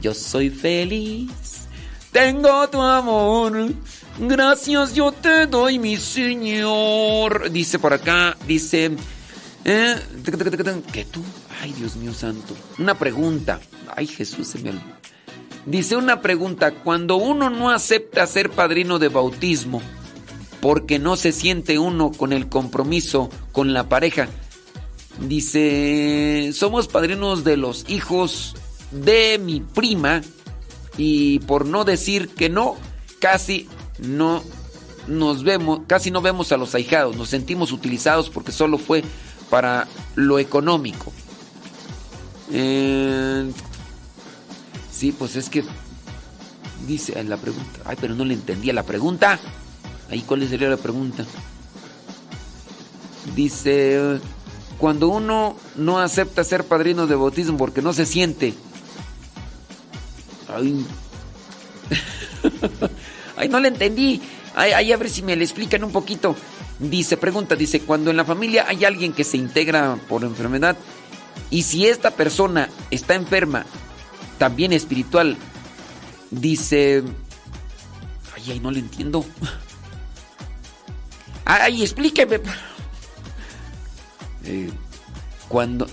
Yo 0.00 0.14
soy 0.14 0.48
feliz, 0.48 1.68
tengo 2.12 2.68
tu 2.68 2.80
amor, 2.80 3.72
gracias 4.20 4.94
yo 4.94 5.12
te 5.12 5.46
doy, 5.46 5.78
mi 5.78 5.96
señor. 5.96 7.50
Dice 7.50 7.78
por 7.78 7.92
acá, 7.92 8.36
dice, 8.46 8.92
eh, 9.64 9.96
que 10.92 11.04
tú, 11.04 11.22
ay 11.60 11.72
Dios 11.72 11.96
mío 11.96 12.12
santo, 12.12 12.54
una 12.78 12.94
pregunta, 12.94 13.60
ay 13.96 14.06
Jesús 14.06 14.48
se 14.48 14.58
me. 14.58 14.72
Dice 15.66 15.96
una 15.96 16.22
pregunta, 16.22 16.72
cuando 16.72 17.16
uno 17.16 17.50
no 17.50 17.70
acepta 17.70 18.26
ser 18.26 18.50
padrino 18.50 18.98
de 18.98 19.08
bautismo 19.08 19.82
porque 20.60 20.98
no 20.98 21.16
se 21.16 21.32
siente 21.32 21.78
uno 21.78 22.12
con 22.12 22.32
el 22.32 22.48
compromiso 22.48 23.30
con 23.52 23.72
la 23.72 23.88
pareja, 23.88 24.28
dice, 25.20 26.52
somos 26.54 26.88
padrinos 26.88 27.44
de 27.44 27.56
los 27.56 27.84
hijos 27.88 28.54
de 28.90 29.38
mi 29.38 29.60
prima 29.60 30.22
y 30.96 31.38
por 31.40 31.66
no 31.66 31.84
decir 31.84 32.28
que 32.28 32.48
no, 32.48 32.76
casi 33.20 33.68
no 34.02 34.42
nos 35.06 35.42
vemos, 35.42 35.80
casi 35.86 36.10
no 36.10 36.20
vemos 36.20 36.52
a 36.52 36.56
los 36.56 36.74
ahijados, 36.74 37.16
nos 37.16 37.28
sentimos 37.28 37.72
utilizados 37.72 38.30
porque 38.30 38.52
solo 38.52 38.78
fue 38.78 39.02
para 39.48 39.88
lo 40.14 40.38
económico. 40.38 41.12
Eh, 42.52 43.50
Sí, 45.00 45.12
pues 45.12 45.34
es 45.34 45.48
que 45.48 45.64
dice 46.86 47.24
la 47.24 47.38
pregunta. 47.38 47.80
Ay, 47.86 47.96
pero 47.98 48.14
no 48.14 48.22
le 48.26 48.34
entendía 48.34 48.74
la 48.74 48.82
pregunta. 48.82 49.40
Ahí, 50.10 50.20
¿cuál 50.20 50.46
sería 50.46 50.68
la 50.68 50.76
pregunta? 50.76 51.24
Dice, 53.34 54.20
cuando 54.76 55.08
uno 55.08 55.56
no 55.74 56.00
acepta 56.00 56.44
ser 56.44 56.64
padrino 56.64 57.06
de 57.06 57.14
bautismo 57.14 57.56
porque 57.56 57.80
no 57.80 57.94
se 57.94 58.04
siente. 58.04 58.52
Ay, 60.54 60.84
Ay 63.40 63.48
no 63.48 63.58
le 63.58 63.68
entendí. 63.68 64.20
Ay, 64.54 64.72
ay, 64.72 64.92
a 64.92 64.96
ver 64.98 65.08
si 65.08 65.22
me 65.22 65.34
le 65.34 65.44
explican 65.44 65.82
un 65.82 65.92
poquito. 65.92 66.36
Dice, 66.78 67.16
pregunta, 67.16 67.56
dice, 67.56 67.80
cuando 67.80 68.10
en 68.10 68.16
la 68.16 68.24
familia 68.24 68.66
hay 68.68 68.84
alguien 68.84 69.12
que 69.12 69.24
se 69.24 69.38
integra 69.38 69.96
por 70.08 70.24
enfermedad 70.24 70.76
y 71.50 71.62
si 71.62 71.86
esta 71.86 72.10
persona 72.10 72.68
está 72.90 73.14
enferma 73.14 73.64
también 74.38 74.72
espiritual. 74.72 75.36
Dice. 76.30 77.02
Ay, 78.36 78.52
ay, 78.52 78.60
no 78.60 78.70
le 78.70 78.80
entiendo. 78.80 79.24
Ay, 81.44 81.82
explíqueme. 81.82 82.40
Eh, 84.42 84.70
cuando, 85.48 85.86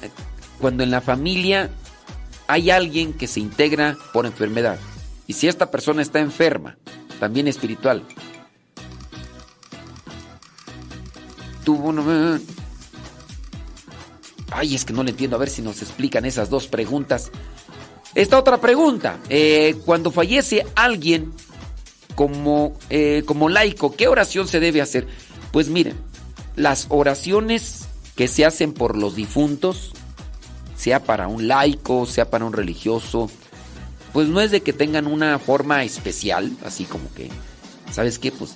cuando 0.58 0.82
en 0.82 0.90
la 0.90 1.02
familia 1.02 1.70
hay 2.48 2.70
alguien 2.70 3.12
que 3.12 3.28
se 3.28 3.42
integra 3.42 3.98
por 4.14 4.26
enfermedad. 4.26 4.80
Y 5.28 5.34
si 5.34 5.50
esta 5.50 5.70
persona 5.70 6.02
está 6.02 6.20
enferma, 6.20 6.78
también 7.20 7.48
espiritual. 7.48 8.04
Tuvo 11.64 11.90
una. 11.90 12.40
Ay, 14.52 14.76
es 14.76 14.86
que 14.86 14.94
no 14.94 15.04
le 15.04 15.12
entiendo. 15.12 15.36
A 15.36 15.40
ver 15.40 15.50
si 15.50 15.62
nos 15.62 15.82
explican 15.82 16.26
esas 16.26 16.50
dos 16.50 16.68
preguntas. 16.68 17.32
Esta 18.16 18.40
otra 18.40 18.60
pregunta. 18.60 19.20
eh, 19.30 19.76
cuando 19.86 20.12
fallece 20.12 20.66
alguien 20.76 21.34
como, 22.16 22.74
eh, 22.90 23.24
como 23.26 23.50
laico, 23.50 23.96
¿qué 23.96 24.08
oración 24.08 24.48
se 24.48 24.60
debe 24.60 24.82
hacer? 24.82 25.08
Pues 25.52 25.70
miren, 25.70 25.96
las 26.56 26.88
oraciones 26.90 27.88
que 28.16 28.28
se 28.28 28.46
hacen 28.46 28.74
por 28.74 28.98
los 28.98 29.16
difuntos, 29.16 29.92
sea 30.76 31.04
para 31.04 31.28
un 31.28 31.48
laico, 31.48 32.06
sea 32.06 32.30
para 32.30 32.46
un 32.46 32.54
religioso, 32.54 33.30
pues 34.18 34.30
no 34.30 34.42
es 34.42 34.50
de 34.50 34.62
que 34.62 34.74
tengan 34.74 35.06
una 35.06 35.38
forma 35.38 35.84
especial, 35.84 36.52
así 36.66 36.86
como 36.86 37.14
que, 37.14 37.30
¿sabes 37.92 38.18
qué? 38.18 38.32
Pues 38.32 38.56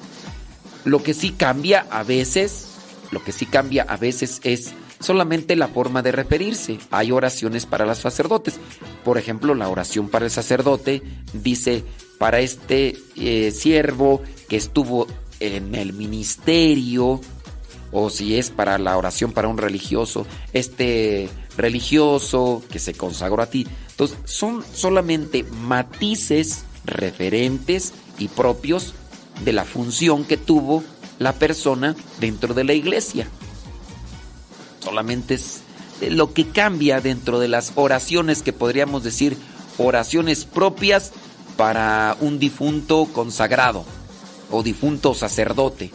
lo 0.86 1.04
que 1.04 1.14
sí 1.14 1.34
cambia 1.34 1.86
a 1.92 2.02
veces, 2.02 2.70
lo 3.12 3.24
que 3.24 3.32
sí 3.32 3.46
cambia 3.46 3.84
a 3.84 3.96
veces 3.96 4.42
es 4.44 4.74
solamente 5.00 5.56
la 5.56 5.68
forma 5.68 6.02
de 6.02 6.14
referirse. 6.14 6.80
Hay 6.90 7.12
oraciones 7.12 7.68
para 7.68 7.86
los 7.86 8.00
sacerdotes. 8.00 8.60
Por 9.04 9.20
ejemplo, 9.20 9.54
la 9.54 9.70
oración 9.70 10.10
para 10.10 10.26
el 10.26 10.32
sacerdote 10.32 11.04
dice, 11.32 11.84
para 12.18 12.40
este 12.40 12.98
eh, 13.16 13.52
siervo 13.52 14.24
que 14.50 14.58
estuvo 14.58 15.06
en 15.40 15.76
el 15.76 15.94
ministerio, 15.94 17.22
o 17.92 18.10
si 18.10 18.36
es 18.40 18.50
para 18.50 18.80
la 18.80 18.98
oración 18.98 19.32
para 19.32 19.48
un 19.48 19.60
religioso, 19.60 20.26
este 20.54 21.30
religioso 21.58 22.62
que 22.72 22.80
se 22.80 22.94
consagró 22.94 23.42
a 23.42 23.48
ti. 23.48 23.68
Entonces, 23.92 24.18
son 24.26 24.64
solamente 24.74 25.44
matices 25.44 26.64
referentes 26.86 27.94
y 28.18 28.28
propios 28.28 28.94
de 29.44 29.54
la 29.54 29.66
función 29.66 30.24
que 30.26 30.38
tuvo 30.38 30.84
la 31.20 31.34
persona 31.34 31.96
dentro 32.20 32.54
de 32.54 32.64
la 32.64 32.74
iglesia. 32.74 33.28
Solamente 34.84 35.36
es 35.36 35.62
lo 36.10 36.34
que 36.34 36.48
cambia 36.50 37.00
dentro 37.02 37.40
de 37.40 37.48
las 37.48 37.74
oraciones 37.76 38.42
que 38.42 38.54
podríamos 38.54 39.04
decir 39.04 39.38
oraciones 39.78 40.46
propias 40.46 41.12
para 41.58 42.18
un 42.22 42.40
difunto 42.40 43.08
consagrado 43.14 43.86
o 44.50 44.64
difunto 44.64 45.14
sacerdote. 45.14 45.92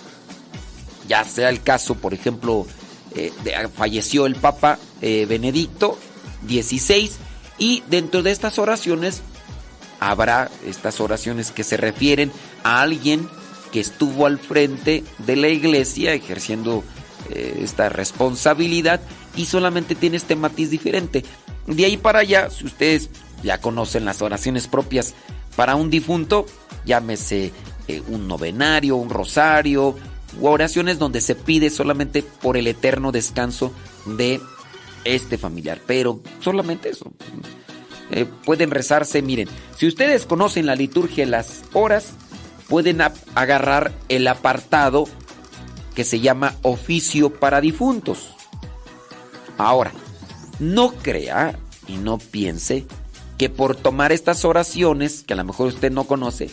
Ya 1.08 1.24
sea 1.24 1.48
el 1.50 1.62
caso, 1.62 1.96
por 1.96 2.14
ejemplo, 2.14 2.66
eh, 3.14 3.32
de- 3.42 3.68
falleció 3.68 4.26
el 4.26 4.36
Papa 4.36 4.78
eh, 5.00 5.26
Benedicto 5.26 5.98
XVI 6.46 7.10
y 7.58 7.82
dentro 7.88 8.22
de 8.22 8.30
estas 8.30 8.58
oraciones 8.58 9.22
habrá 10.00 10.50
estas 10.66 11.00
oraciones 11.00 11.50
que 11.50 11.64
se 11.64 11.76
refieren 11.76 12.30
a 12.62 12.82
alguien 12.82 13.28
que 13.72 13.80
estuvo 13.80 14.26
al 14.26 14.38
frente 14.38 15.04
de 15.18 15.36
la 15.36 15.48
iglesia 15.48 16.14
ejerciendo 16.14 16.84
eh, 17.30 17.60
esta 17.62 17.88
responsabilidad 17.88 19.00
y 19.36 19.46
solamente 19.46 19.94
tiene 19.94 20.16
este 20.16 20.36
matiz 20.36 20.70
diferente. 20.70 21.24
De 21.66 21.84
ahí 21.84 21.96
para 21.96 22.20
allá, 22.20 22.50
si 22.50 22.66
ustedes 22.66 23.10
ya 23.42 23.60
conocen 23.60 24.04
las 24.04 24.22
oraciones 24.22 24.68
propias 24.68 25.14
para 25.56 25.74
un 25.74 25.90
difunto, 25.90 26.46
llámese 26.84 27.52
eh, 27.88 28.02
un 28.08 28.28
novenario, 28.28 28.96
un 28.96 29.10
rosario, 29.10 29.96
u 30.40 30.46
oraciones 30.46 30.98
donde 30.98 31.20
se 31.20 31.34
pide 31.34 31.70
solamente 31.70 32.22
por 32.22 32.56
el 32.56 32.66
eterno 32.66 33.12
descanso 33.12 33.72
de 34.04 34.40
este 35.14 35.38
familiar, 35.38 35.80
pero 35.86 36.20
solamente 36.40 36.90
eso. 36.90 37.10
Eh, 38.10 38.26
pueden 38.44 38.70
rezarse, 38.70 39.22
miren, 39.22 39.48
si 39.76 39.86
ustedes 39.86 40.26
conocen 40.26 40.66
la 40.66 40.76
liturgia 40.76 41.26
las 41.26 41.64
horas, 41.72 42.12
pueden 42.68 43.00
agarrar 43.34 43.92
el 44.08 44.28
apartado 44.28 45.06
que 45.94 46.04
se 46.04 46.20
llama 46.20 46.54
oficio 46.62 47.30
para 47.30 47.60
difuntos. 47.60 48.34
Ahora, 49.58 49.92
no 50.58 50.92
crea 50.92 51.58
y 51.88 51.96
no 51.96 52.18
piense 52.18 52.86
que 53.38 53.50
por 53.50 53.76
tomar 53.76 54.12
estas 54.12 54.44
oraciones, 54.44 55.22
que 55.22 55.34
a 55.34 55.36
lo 55.36 55.44
mejor 55.44 55.68
usted 55.68 55.90
no 55.90 56.04
conoce, 56.04 56.50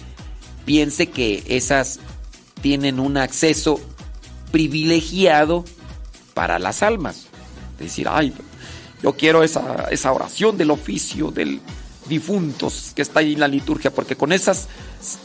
piense 0.65 1.07
que 1.07 1.43
esas 1.47 1.99
tienen 2.61 2.99
un 2.99 3.17
acceso 3.17 3.79
privilegiado 4.51 5.65
para 6.33 6.59
las 6.59 6.83
almas. 6.83 7.27
Decir, 7.77 8.07
ay, 8.09 8.33
yo 9.01 9.13
quiero 9.13 9.43
esa, 9.43 9.87
esa 9.91 10.11
oración 10.11 10.57
del 10.57 10.71
oficio 10.71 11.31
del 11.31 11.59
difuntos 12.07 12.91
que 12.95 13.01
está 13.01 13.21
ahí 13.21 13.33
en 13.33 13.39
la 13.39 13.47
liturgia, 13.47 13.91
porque 13.91 14.15
con 14.15 14.31
esas 14.31 14.67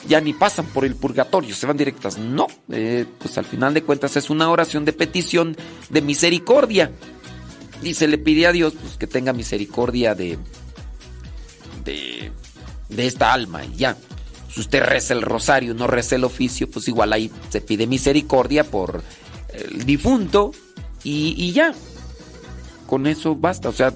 ya 0.07 0.21
ni 0.21 0.33
pasan 0.33 0.67
por 0.67 0.85
el 0.85 0.95
purgatorio, 0.95 1.55
se 1.55 1.67
van 1.67 1.77
directas. 1.77 2.19
No, 2.19 2.47
eh, 2.71 3.07
pues 3.19 3.39
al 3.39 3.45
final 3.45 3.75
de 3.75 3.83
cuentas 3.83 4.17
es 4.17 4.31
una 4.31 4.51
oración 4.51 4.85
de 4.85 4.93
petición 4.93 5.57
de 5.91 6.03
misericordia. 6.03 6.93
Y 7.83 7.95
se 7.95 8.09
le 8.09 8.19
pide 8.19 8.47
a 8.47 8.53
Dios 8.53 8.75
pues, 8.81 8.97
que 8.97 9.07
tenga 9.07 9.33
misericordia 9.33 10.15
de, 10.17 10.37
de, 11.85 12.33
de 12.89 13.07
esta 13.07 13.33
alma 13.33 13.65
y 13.65 13.77
ya. 13.77 13.97
Si 14.53 14.61
usted 14.61 14.83
reza 14.83 15.15
el 15.15 15.23
rosario, 15.23 15.75
no 15.75 15.87
reza 15.87 16.17
el 16.17 16.25
oficio, 16.25 16.69
pues 16.69 16.89
igual 16.89 17.13
ahí 17.13 17.31
se 17.51 17.61
pide 17.61 17.87
misericordia 17.87 18.65
por 18.65 19.03
el 19.53 19.85
difunto 19.85 20.53
y, 21.05 21.35
y 21.37 21.53
ya. 21.53 21.73
Con 22.89 23.07
eso 23.07 23.37
basta. 23.37 23.69
O 23.69 23.73
sea, 23.73 23.93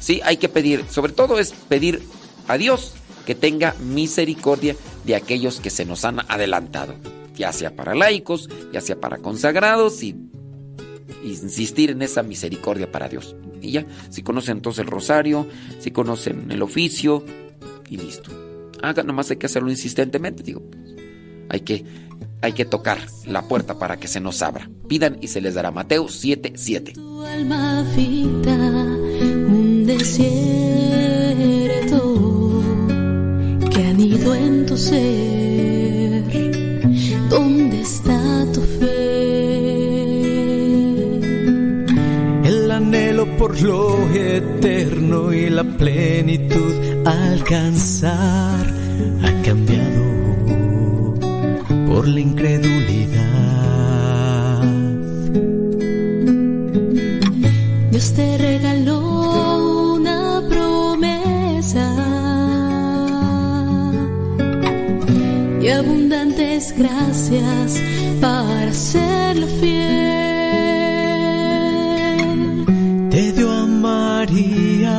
sí 0.00 0.20
hay 0.24 0.38
que 0.38 0.48
pedir, 0.48 0.84
sobre 0.90 1.12
todo 1.12 1.38
es 1.38 1.52
pedir 1.52 2.02
a 2.48 2.56
Dios 2.56 2.94
que 3.26 3.34
tenga 3.34 3.74
misericordia 3.74 4.74
de 5.04 5.14
aquellos 5.14 5.60
que 5.60 5.68
se 5.68 5.84
nos 5.84 6.04
han 6.06 6.20
adelantado, 6.20 6.94
ya 7.34 7.52
sea 7.52 7.76
para 7.76 7.94
laicos, 7.94 8.48
ya 8.72 8.80
sea 8.80 8.98
para 8.98 9.18
consagrados 9.18 10.02
y 10.02 10.16
insistir 11.24 11.90
en 11.90 12.00
esa 12.00 12.22
misericordia 12.22 12.90
para 12.90 13.08
Dios. 13.08 13.36
Y 13.60 13.72
ya, 13.72 13.86
si 14.08 14.22
conocen 14.22 14.58
entonces 14.58 14.84
el 14.84 14.90
rosario, 14.90 15.46
si 15.78 15.90
conocen 15.90 16.50
el 16.50 16.62
oficio 16.62 17.22
y 17.90 17.98
listo. 17.98 18.30
Haga, 18.82 19.02
nomás 19.02 19.30
hay 19.30 19.36
que 19.36 19.46
hacerlo 19.46 19.70
insistentemente, 19.70 20.42
digo. 20.42 20.62
Hay 21.48 21.60
que, 21.60 21.84
hay 22.42 22.52
que 22.52 22.64
tocar 22.64 22.98
la 23.26 23.42
puerta 23.42 23.78
para 23.78 23.96
que 23.96 24.08
se 24.08 24.20
nos 24.20 24.42
abra. 24.42 24.68
Pidan 24.88 25.18
y 25.20 25.28
se 25.28 25.40
les 25.40 25.54
dará. 25.54 25.70
Mateo 25.70 26.08
7:7. 26.08 26.92
Tu 26.92 27.22
alma 27.22 27.80
habita 27.80 28.52
un 28.52 29.86
desierto 29.86 30.36
que 33.70 33.86
anido 33.86 34.34
en 34.34 34.66
tu 34.66 34.76
ser. 34.76 36.24
¿Dónde 37.28 37.80
está 37.80 38.46
tu 38.52 38.60
fe? 38.60 38.86
El 42.48 42.70
anhelo 42.70 43.36
por 43.36 43.60
lo 43.60 44.08
eterno 44.14 45.32
y 45.32 45.50
la 45.50 45.64
plenitud 45.64 46.74
alcanzar 47.04 48.66
ha 49.22 49.42
cambiado 49.42 49.85
por 51.96 52.06
la 52.06 52.20
incredulidad. 52.20 53.22
Dios 57.90 58.12
te 58.12 58.36
regaló 58.36 59.94
una 59.94 60.42
promesa 60.46 61.86
y 65.62 65.68
abundantes 65.68 66.74
gracias 66.76 67.82
para 68.20 68.74
serlo 68.74 69.46
fiel. 69.58 69.86
Te 73.08 73.32
dio 73.32 73.50
a 73.50 73.64
María 73.64 74.98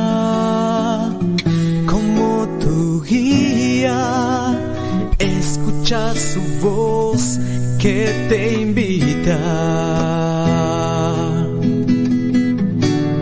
como 1.86 2.48
tu 2.58 3.02
guía. 3.04 4.47
Escucha 5.88 6.14
su 6.14 6.42
voz 6.60 7.38
que 7.78 8.26
te 8.28 8.60
invita. 8.60 9.38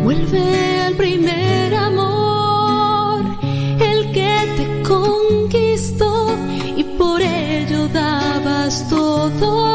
Vuelve 0.03 0.81
al 0.81 0.95
primer 0.95 1.75
amor, 1.77 3.25
el 3.79 4.11
que 4.11 4.35
te 4.57 4.83
conquistó 4.83 6.37
y 6.77 6.83
por 6.99 7.23
ello 7.23 7.87
dabas 7.87 8.89
todo 8.89 9.66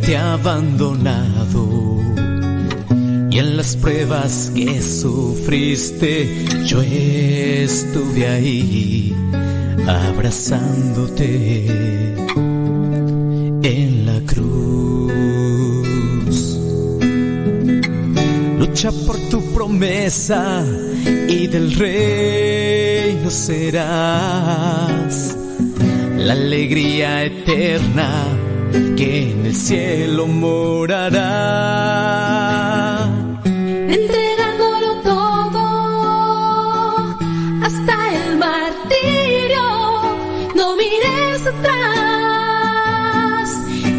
te 0.00 0.16
ha 0.16 0.34
abandonado. 0.34 1.98
Y 3.30 3.38
en 3.38 3.56
las 3.56 3.76
pruebas 3.76 4.52
que 4.54 4.82
sufriste, 4.82 6.44
yo 6.66 6.82
estuve 6.82 8.26
ahí 8.26 9.14
abrazándote 9.86 11.66
en 13.62 14.06
la 14.06 14.20
cruz. 14.26 15.10
Lucha 18.58 18.90
por 19.06 19.16
tu 19.30 19.40
promesa 19.52 20.64
y 21.28 21.46
del 21.46 21.72
reino 21.74 23.30
serás 23.30 25.36
la 26.16 26.32
alegría 26.32 27.22
eterna 27.24 28.39
que 28.96 29.30
en 29.32 29.46
el 29.46 29.54
cielo 29.54 30.26
morará. 30.26 31.20
entregándolo 33.44 34.90
todo 35.02 35.64
hasta 37.66 37.94
el 38.16 38.36
martirio. 38.38 39.64
No 40.54 40.66
mires 40.76 41.46
atrás 41.52 43.46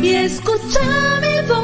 y 0.01 0.09
escucha 0.27 0.85
mi 1.25 1.35
voz. 1.51 1.61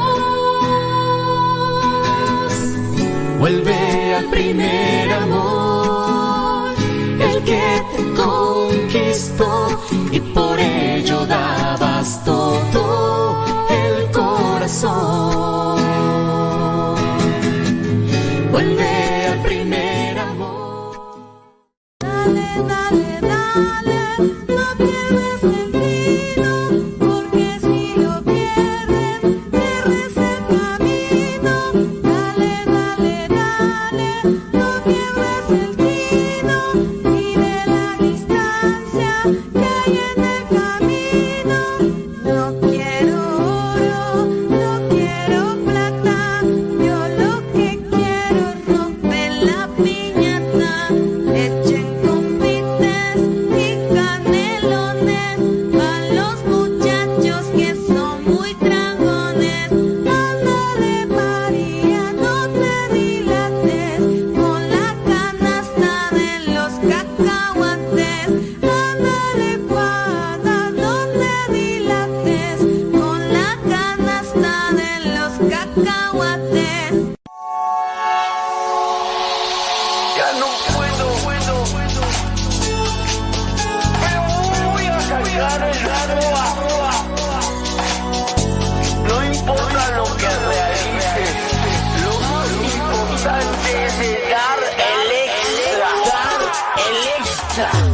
Vuelve 3.38 3.78
al 4.18 4.26
primer 4.30 5.12
amor, 5.24 6.70
el 7.20 7.36
que 7.44 7.66
te 7.92 8.02
conquistó 8.22 9.50
y 10.12 10.20
por 10.20 10.47
ello 10.98 11.26
dabas 11.26 12.24
todo 12.24 13.44
el 13.70 14.10
corazón. 14.10 15.78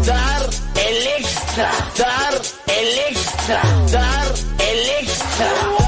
dar 0.04 0.50
el 0.74 1.06
extra, 1.18 1.70
dar 1.96 2.34
el 2.66 2.98
extra, 3.08 3.62
dar 3.90 4.34
el 4.58 4.90
extra. 5.00 5.83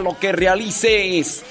Lo 0.00 0.18
que 0.18 0.32
realices. 0.32 1.42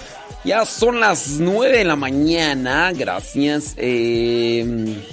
Ya 0.44 0.66
son 0.66 1.00
las 1.00 1.28
9 1.40 1.78
de 1.80 1.84
la 1.86 1.96
mañana. 1.96 2.92
Gracias. 2.94 3.74
Eh, 3.78 5.04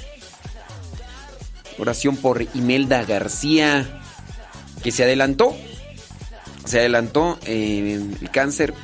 oración 1.78 2.16
por 2.16 2.42
Imelda 2.54 3.04
García, 3.04 4.00
que 4.82 4.90
se 4.90 5.04
adelantó. 5.04 5.56
Se 6.64 6.78
adelantó 6.80 7.38
eh, 7.46 8.00
el 8.20 8.30
cáncer. 8.30 8.74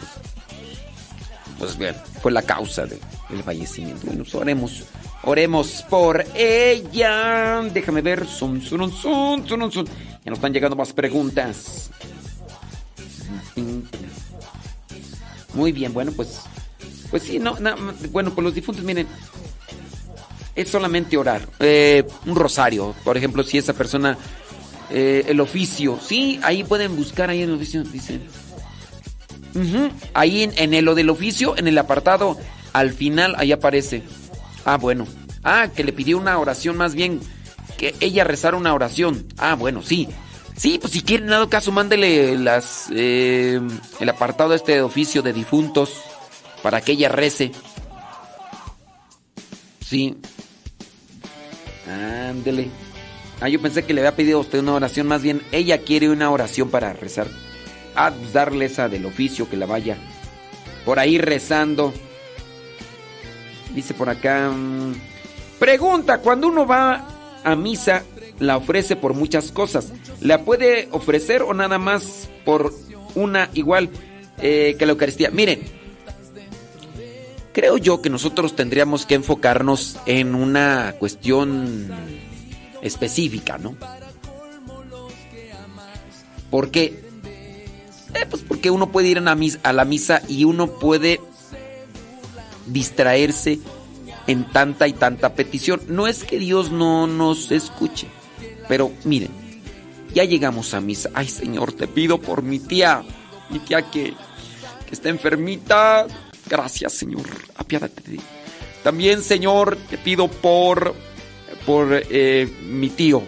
Pues 1.58 1.76
bien, 1.76 1.94
fue 2.22 2.32
la 2.32 2.42
causa 2.42 2.86
de- 2.86 2.98
del 3.28 3.42
fallecimiento. 3.42 4.06
Bueno, 4.06 4.22
pues 4.24 4.34
oremos. 4.34 4.84
Oremos 5.24 5.84
por 5.90 6.24
ella. 6.34 7.60
Déjame 7.72 8.00
ver. 8.00 8.26
Son, 8.26 8.62
son, 8.62 8.90
son, 8.92 9.46
son, 9.46 9.70
son. 9.72 9.84
Ya 9.86 10.30
nos 10.30 10.38
están 10.38 10.52
llegando 10.52 10.76
más 10.76 10.92
preguntas. 10.92 11.90
Muy 15.58 15.72
bien, 15.72 15.92
bueno, 15.92 16.12
pues. 16.12 16.40
Pues 17.10 17.24
sí, 17.24 17.40
no, 17.40 17.58
no, 17.58 17.74
bueno, 18.12 18.32
por 18.32 18.44
los 18.44 18.54
difuntos, 18.54 18.84
miren. 18.84 19.08
Es 20.54 20.68
solamente 20.70 21.16
orar. 21.16 21.48
Eh, 21.58 22.04
un 22.26 22.36
rosario, 22.36 22.94
por 23.02 23.16
ejemplo, 23.16 23.42
si 23.42 23.58
esa 23.58 23.72
persona. 23.72 24.16
eh, 24.90 25.24
el 25.26 25.40
oficio, 25.40 25.98
sí, 26.00 26.38
ahí 26.44 26.62
pueden 26.62 26.94
buscar 26.96 27.28
ahí 27.28 27.42
en 27.42 27.50
el 27.50 27.56
oficio, 27.56 27.82
dicen. 27.82 28.22
Ahí 30.14 30.44
en, 30.44 30.52
en 30.56 30.72
el, 30.74 30.84
lo 30.84 30.94
del 30.94 31.10
oficio, 31.10 31.56
en 31.58 31.66
el 31.66 31.76
apartado, 31.76 32.38
al 32.72 32.92
final, 32.92 33.34
ahí 33.36 33.50
aparece. 33.50 34.04
Ah, 34.64 34.76
bueno. 34.76 35.06
Ah, 35.42 35.68
que 35.74 35.82
le 35.82 35.92
pidió 35.92 36.18
una 36.18 36.38
oración 36.38 36.76
más 36.76 36.94
bien. 36.94 37.18
Que 37.76 37.96
ella 37.98 38.22
rezara 38.22 38.56
una 38.56 38.74
oración. 38.74 39.26
Ah, 39.38 39.54
bueno, 39.56 39.82
sí. 39.82 40.08
Sí, 40.58 40.78
pues 40.80 40.92
si 40.92 41.02
quieren, 41.02 41.26
en 41.26 41.30
dado 41.30 41.48
caso, 41.48 41.70
mándele 41.70 42.36
las, 42.36 42.88
eh, 42.92 43.60
el 44.00 44.08
apartado 44.08 44.54
este 44.54 44.72
de 44.72 44.82
oficio 44.82 45.22
de 45.22 45.32
difuntos 45.32 46.02
para 46.62 46.80
que 46.80 46.92
ella 46.92 47.08
rece. 47.08 47.52
Sí. 49.80 50.18
Ándele. 51.86 52.68
Ah, 53.40 53.48
yo 53.48 53.62
pensé 53.62 53.84
que 53.84 53.94
le 53.94 54.00
había 54.00 54.16
pedido 54.16 54.38
a 54.38 54.40
usted 54.40 54.58
una 54.58 54.74
oración, 54.74 55.06
más 55.06 55.22
bien 55.22 55.42
ella 55.52 55.78
quiere 55.78 56.10
una 56.10 56.28
oración 56.30 56.70
para 56.70 56.92
rezar. 56.92 57.28
Ah, 57.94 58.12
pues 58.16 58.32
darle 58.32 58.64
esa 58.64 58.88
del 58.88 59.06
oficio 59.06 59.48
que 59.48 59.56
la 59.56 59.66
vaya 59.66 59.96
por 60.84 60.98
ahí 60.98 61.18
rezando. 61.18 61.92
Dice 63.74 63.94
por 63.94 64.08
acá. 64.08 64.50
mm, 64.50 64.94
Pregunta, 65.58 66.18
cuando 66.18 66.48
uno 66.48 66.66
va 66.66 67.04
a 67.44 67.54
misa, 67.54 68.02
la 68.38 68.56
ofrece 68.56 68.96
por 68.96 69.14
muchas 69.14 69.52
cosas. 69.52 69.92
¿La 70.20 70.44
puede 70.44 70.88
ofrecer 70.92 71.42
o 71.42 71.54
nada 71.54 71.78
más 71.78 72.28
por 72.44 72.72
una 73.14 73.50
igual 73.54 73.90
eh, 74.38 74.76
que 74.78 74.86
la 74.86 74.92
Eucaristía? 74.92 75.30
Miren, 75.30 75.60
creo 77.52 77.76
yo 77.76 78.00
que 78.02 78.10
nosotros 78.10 78.54
tendríamos 78.54 79.06
que 79.06 79.14
enfocarnos 79.16 79.96
en 80.06 80.34
una 80.34 80.94
cuestión 80.98 81.88
específica, 82.82 83.58
¿no? 83.58 83.76
Porque, 86.50 87.02
eh, 88.14 88.26
pues 88.30 88.42
porque 88.46 88.70
uno 88.70 88.90
puede 88.90 89.08
ir 89.08 89.18
a, 89.18 89.22
la 89.22 89.34
mis- 89.34 89.58
a 89.62 89.72
la 89.72 89.84
misa 89.84 90.22
y 90.28 90.44
uno 90.44 90.68
puede 90.78 91.20
distraerse 92.66 93.58
en 94.26 94.44
tanta 94.50 94.88
y 94.88 94.92
tanta 94.92 95.34
petición. 95.34 95.80
No 95.88 96.06
es 96.06 96.24
que 96.24 96.38
Dios 96.38 96.70
no 96.70 97.06
nos 97.06 97.50
escuche, 97.50 98.06
pero 98.68 98.92
miren, 99.04 99.30
ya 100.14 100.24
llegamos 100.24 100.74
a 100.74 100.80
misa. 100.80 101.10
Ay 101.14 101.28
Señor, 101.28 101.72
te 101.72 101.88
pido 101.88 102.20
por 102.20 102.42
mi 102.42 102.58
tía, 102.58 103.02
mi 103.50 103.58
tía 103.60 103.82
que, 103.90 104.14
que 104.86 104.94
está 104.94 105.08
enfermita. 105.08 106.06
Gracias 106.48 106.92
Señor, 106.92 107.26
apiádate 107.56 108.02
de. 108.10 108.20
También 108.82 109.22
Señor, 109.22 109.76
te 109.88 109.98
pido 109.98 110.28
por, 110.28 110.94
por 111.66 111.88
eh, 111.92 112.48
mi 112.68 112.90
tío, 112.90 113.22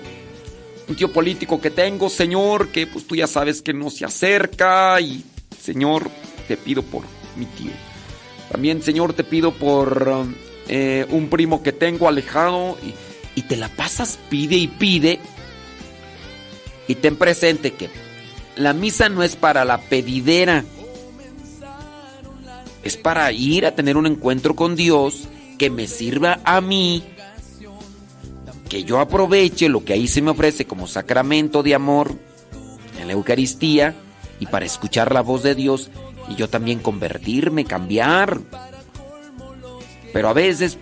un 0.89 0.97
tío 0.97 1.13
político 1.13 1.61
que 1.61 1.71
tengo, 1.71 2.09
Señor, 2.09 2.69
que 2.69 2.87
pues 2.87 3.07
tú 3.07 3.17
ya 3.17 3.27
sabes 3.27 3.63
que 3.63 3.73
no 3.73 3.91
se 3.91 4.05
acerca 4.05 5.01
y 5.01 5.25
Señor, 5.61 6.11
te 6.49 6.57
pido 6.57 6.83
por 6.83 7.05
mi 7.37 7.47
tío. 7.47 7.73
También, 8.51 8.83
Señor, 8.83 9.13
te 9.13 9.23
pido 9.23 9.53
por 9.53 10.27
eh, 10.67 11.07
un 11.11 11.29
primo 11.29 11.63
que 11.63 11.73
tengo 11.73 12.09
alejado 12.09 12.77
y 13.35 13.43
te 13.43 13.57
la 13.57 13.69
pasas, 13.69 14.19
pide 14.29 14.57
y 14.57 14.69
pide. 14.69 15.21
Y 16.89 16.97
ten 16.97 17.17
presente 17.17 17.73
que 17.73 17.91
la 18.57 18.73
misa 18.73 19.09
no 19.09 19.23
es 19.23 19.37
para 19.37 19.65
la 19.65 19.81
pedidera, 19.81 20.65
es 22.83 22.97
para 22.97 23.31
ir 23.33 23.67
a 23.67 23.75
tener 23.75 23.97
un 23.97 24.07
encuentro 24.07 24.57
con 24.57 24.77
Dios 24.77 25.29
que 25.59 25.71
me 25.71 25.87
sirva 25.87 26.41
a 26.45 26.61
mí, 26.61 27.05
que 28.69 28.85
yo 28.85 28.99
aproveche 29.01 29.69
lo 29.69 29.85
que 29.85 29.93
ahí 29.93 30.09
se 30.09 30.23
me 30.23 30.31
ofrece 30.31 30.65
como 30.65 30.87
sacramento 30.87 31.63
de 31.63 31.75
amor 31.75 32.17
en 33.01 33.07
la 33.07 33.13
Eucaristía 33.13 33.95
y 34.39 34.47
para 34.47 34.65
escuchar 34.65 35.13
la 35.13 35.21
voz 35.21 35.43
de 35.43 35.55
Dios 35.55 35.91
y 36.29 36.37
yo 36.37 36.49
también 36.49 36.79
convertirme, 36.79 37.65
cambiar. 37.65 38.41
Pero 40.13 40.29
a 40.29 40.33
veces, 40.33 40.79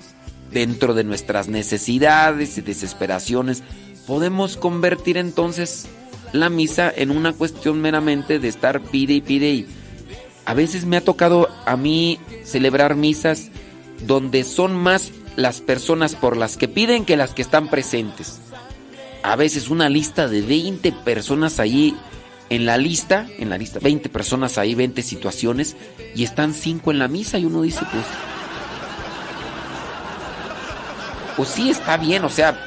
dentro 0.53 0.95
de 0.95 1.05
nuestras 1.05 1.49
necesidades 1.49 2.59
y 2.59 2.61
desesperaciones, 2.63 3.63
podemos 4.07 4.57
convertir 4.57 5.17
entonces 5.17 5.87
la 6.33 6.51
misa 6.51 6.93
en 6.95 7.11
una 7.11 7.33
cuestión 7.33 7.81
meramente 7.81 8.39
de 8.39 8.49
estar 8.49 8.81
pide 8.81 9.15
y 9.15 9.21
pide 9.21 9.51
y 9.51 9.67
a 10.45 10.55
veces 10.55 10.87
me 10.87 10.97
ha 10.97 11.05
tocado 11.05 11.49
a 11.67 11.77
mí 11.77 12.19
celebrar 12.45 12.97
misas 12.97 13.51
donde 14.07 14.45
son 14.45 14.75
más 14.75 15.13
las 15.37 15.61
personas 15.61 16.15
por 16.15 16.37
las 16.37 16.57
que 16.57 16.69
piden 16.69 17.05
que 17.05 17.17
las 17.17 17.35
que 17.35 17.43
están 17.43 17.69
presentes. 17.69 18.41
A 19.23 19.37
veces 19.37 19.69
una 19.69 19.89
lista 19.89 20.27
de 20.27 20.41
20 20.41 20.93
personas 21.05 21.61
ahí 21.61 21.95
en 22.51 22.65
la 22.65 22.79
lista, 22.79 23.27
en 23.39 23.51
la 23.51 23.59
lista, 23.59 23.79
20 23.79 24.09
personas 24.09 24.57
ahí, 24.57 24.75
20 24.75 25.03
situaciones, 25.03 25.77
y 26.15 26.25
están 26.25 26.55
5 26.55 26.93
en 26.93 26.99
la 26.99 27.09
misa 27.09 27.39
y 27.39 27.45
uno 27.45 27.63
dice, 27.63 27.81
pues, 27.93 28.07
pues 31.39 31.51
sí 31.51 31.71
está 31.71 31.97
bien, 31.97 32.25
o 32.25 32.29
sea, 32.29 32.61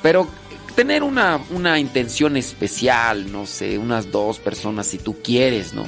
pero 0.00 0.28
tener 0.76 1.02
una, 1.02 1.40
una 1.50 1.80
intención 1.80 2.36
especial, 2.36 3.32
no 3.32 3.46
sé, 3.46 3.78
unas 3.78 4.12
dos 4.12 4.38
personas 4.38 4.86
si 4.86 4.98
tú 4.98 5.20
quieres, 5.20 5.74
¿no? 5.74 5.84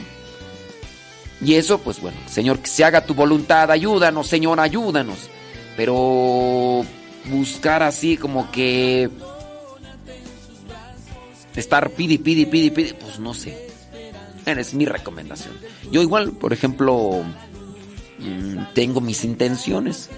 Y 1.41 1.55
eso, 1.55 1.79
pues 1.79 2.01
bueno, 2.01 2.16
Señor, 2.27 2.59
que 2.59 2.66
se 2.66 2.83
haga 2.83 3.07
tu 3.07 3.14
voluntad, 3.14 3.70
ayúdanos, 3.70 4.27
Señor, 4.27 4.59
ayúdanos. 4.59 5.31
Pero 5.77 6.85
buscar 7.27 7.85
así 7.85 8.16
como 8.16 8.51
que 8.51 9.09
estar 11.55 11.89
pide, 11.91 12.18
pide, 12.18 12.47
pide, 12.47 12.73
pide, 12.73 12.95
pues 12.95 13.20
no 13.20 13.33
sé. 13.33 13.68
Es 14.45 14.75
mi 14.75 14.87
recomendación. 14.87 15.55
Yo 15.93 16.03
igual, 16.03 16.33
por 16.33 16.53
ejemplo, 16.53 17.23
mm, 18.18 18.75
tengo 18.75 19.01
mis 19.01 19.23
intenciones. 19.23 20.11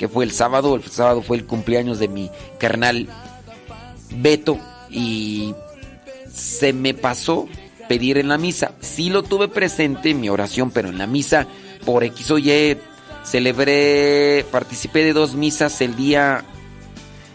Que 0.00 0.08
fue 0.08 0.24
el 0.24 0.30
sábado, 0.30 0.76
el 0.76 0.84
sábado 0.84 1.20
fue 1.20 1.36
el 1.36 1.44
cumpleaños 1.44 1.98
de 1.98 2.08
mi 2.08 2.30
carnal 2.58 3.06
Beto 4.12 4.58
y 4.88 5.54
se 6.32 6.72
me 6.72 6.94
pasó 6.94 7.46
pedir 7.86 8.16
en 8.16 8.28
la 8.28 8.38
misa. 8.38 8.72
Sí 8.80 9.10
lo 9.10 9.22
tuve 9.22 9.48
presente 9.48 10.08
en 10.08 10.22
mi 10.22 10.30
oración, 10.30 10.70
pero 10.70 10.88
en 10.88 10.96
la 10.96 11.06
misa 11.06 11.46
por 11.84 12.02
X 12.02 12.30
o 12.30 12.38
Y 12.38 12.78
celebré, 13.26 14.46
participé 14.50 15.04
de 15.04 15.12
dos 15.12 15.34
misas 15.34 15.82
el 15.82 15.94
día 15.96 16.46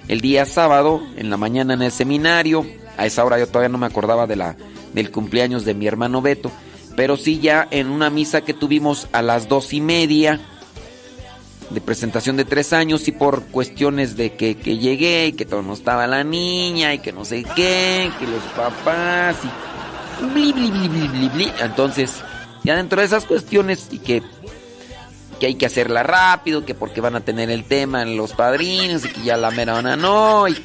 el 0.08 0.22
día 0.22 0.48
sábado 0.48 1.04
en 1.18 1.30
la 1.30 1.38
mañana 1.38 1.76
en 1.76 1.84
el 1.84 1.92
seminario 1.92 2.66
A 2.98 3.06
esa 3.06 3.24
hora 3.24 3.38
yo 3.38 3.46
todavía 3.48 3.70
no 3.70 3.78
me 3.78 3.86
acordaba 3.86 4.26
de 4.26 4.38
la, 4.38 4.56
del 4.92 5.12
cumpleaños 5.12 5.66
de 5.66 5.76
mi 5.76 5.86
hermano 5.86 6.24
Beto. 6.24 6.52
Pero 6.96 7.16
sí 7.16 7.40
ya 7.40 7.68
en 7.70 7.92
una 7.92 8.10
misa 8.10 8.42
que 8.42 8.56
tuvimos 8.56 9.08
a 9.12 9.22
las 9.22 9.48
dos 9.48 9.72
y 9.72 9.82
media 9.82 10.42
de 11.70 11.82
presentación 11.82 12.38
de 12.38 12.46
tres 12.46 12.74
años 12.74 13.08
y 13.08 13.12
por 13.12 13.44
cuestiones 13.48 14.16
de 14.16 14.34
que, 14.34 14.56
que 14.56 14.78
llegué 14.78 15.28
y 15.28 15.34
que 15.34 15.46
todo 15.46 15.62
no 15.62 15.74
estaba 15.74 16.08
la 16.08 16.24
niña 16.24 16.94
y 16.94 17.00
que 17.00 17.12
no 17.12 17.26
sé 17.26 17.44
qué, 17.56 18.12
que 18.20 18.28
los 18.28 18.44
papás 18.56 19.38
y 19.44 20.26
bli, 20.26 20.54
bli, 20.54 20.70
bli, 20.70 21.08
bli, 21.08 21.30
bli. 21.30 21.52
Entonces, 21.60 22.24
ya 22.64 22.76
dentro 22.76 23.00
de 23.00 23.08
esas 23.08 23.26
cuestiones 23.26 23.88
y 23.92 24.00
que, 24.00 24.22
que 25.40 25.48
hay 25.48 25.56
que 25.56 25.66
hacerla 25.66 26.04
rápido, 26.04 26.66
que 26.66 26.76
porque 26.76 27.02
van 27.02 27.16
a 27.16 27.22
tener 27.22 27.50
el 27.50 27.64
tema 27.66 28.02
en 28.02 28.16
los 28.16 28.34
padrinos 28.34 29.06
y 29.06 29.10
que 29.10 29.24
ya 29.24 29.38
la 29.38 29.52
mera 29.52 29.76
hora 29.76 29.96
no, 29.96 30.48
y, 30.48 30.64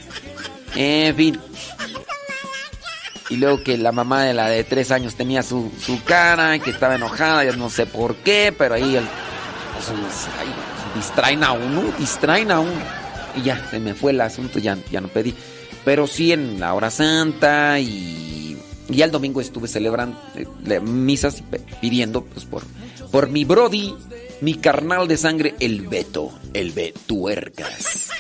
en 0.74 1.16
fin. 1.16 1.40
Y 3.30 3.36
luego 3.36 3.62
que 3.62 3.78
la 3.78 3.92
mamá 3.92 4.24
de 4.24 4.34
la 4.34 4.48
de 4.48 4.64
tres 4.64 4.90
años 4.90 5.14
tenía 5.14 5.42
su, 5.44 5.70
su 5.80 6.03
cara, 6.03 6.59
que 6.59 6.70
estaba 6.70 6.96
enojada, 6.96 7.44
yo 7.44 7.57
no 7.57 7.70
sé 7.70 7.86
por 7.86 8.16
qué, 8.16 8.53
pero 8.57 8.74
ahí 8.74 8.96
el, 8.96 9.05
pues, 9.74 9.88
ay, 10.38 10.53
distraen 10.95 11.45
a 11.45 11.53
uno, 11.53 11.82
distraen 11.99 12.51
a 12.51 12.61
uno. 12.61 12.82
Y 13.36 13.43
ya, 13.43 13.68
se 13.70 13.78
me 13.78 13.95
fue 13.95 14.12
el 14.12 14.20
asunto, 14.20 14.59
ya, 14.59 14.76
ya 14.91 15.01
no 15.01 15.09
pedí. 15.09 15.34
Pero 15.84 16.07
sí 16.07 16.32
en 16.32 16.61
la 16.61 16.74
hora 16.74 16.91
santa 16.91 17.78
y, 17.80 18.57
ya 18.88 19.05
el 19.05 19.11
domingo 19.11 19.41
estuve 19.41 19.68
celebrando 19.68 20.20
eh, 20.34 20.80
misas 20.80 21.43
pidiendo 21.80 22.24
pues, 22.24 22.45
por, 22.45 22.64
por 23.11 23.28
mi 23.28 23.45
brody, 23.45 23.95
mi 24.41 24.55
carnal 24.55 25.09
de 25.09 25.16
sangre, 25.16 25.55
el 25.61 25.86
Beto, 25.86 26.30
el 26.53 26.72
Betuercas. 26.72 28.11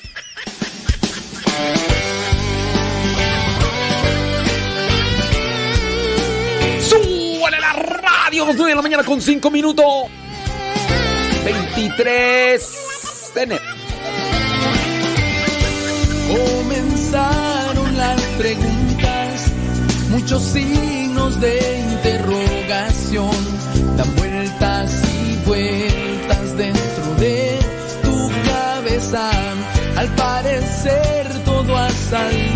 ¡Súbale 6.88 7.60
la 7.60 7.72
radio! 7.72 8.44
9 8.46 8.64
de 8.68 8.74
la 8.74 8.82
mañana 8.82 9.04
con 9.04 9.20
5 9.20 9.50
minutos. 9.50 9.84
23 11.52 12.80
de. 13.34 13.60
Comenzaron 16.28 17.96
las 17.96 18.20
preguntas, 18.38 19.52
muchos 20.10 20.42
signos 20.42 21.40
de 21.40 21.58
interrogación, 21.92 23.30
dan 23.96 24.14
vueltas 24.16 25.02
y 25.04 25.48
vueltas 25.48 26.56
dentro 26.56 27.14
de 27.18 27.58
tu 28.02 28.30
cabeza. 28.50 29.30
Al 29.96 30.08
parecer 30.14 31.26
todo 31.44 31.76
ha 31.76 31.90
salido 31.90 32.49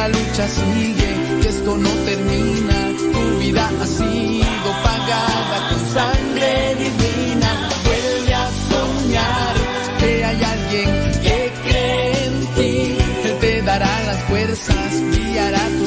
la 0.00 0.08
lucha 0.08 0.48
sigue, 0.48 1.10
que 1.42 1.48
esto 1.48 1.76
no 1.76 1.90
termina, 2.10 2.76
tu 3.12 3.38
vida 3.38 3.64
ha 3.82 3.86
sido 3.86 4.68
pagada 4.88 5.56
con 5.68 5.80
sangre 5.96 6.52
divina. 6.84 7.50
Vuelve 7.84 8.34
a 8.34 8.46
soñar, 8.70 9.54
que 10.00 10.24
hay 10.24 10.40
alguien 10.54 10.90
que 11.24 11.52
cree 11.64 12.24
en 12.28 12.36
ti, 12.56 12.96
Él 13.28 13.36
te 13.40 13.62
dará 13.62 13.94
las 14.08 14.20
fuerzas, 14.28 14.90
guiará 15.16 15.64
tus 15.78 15.79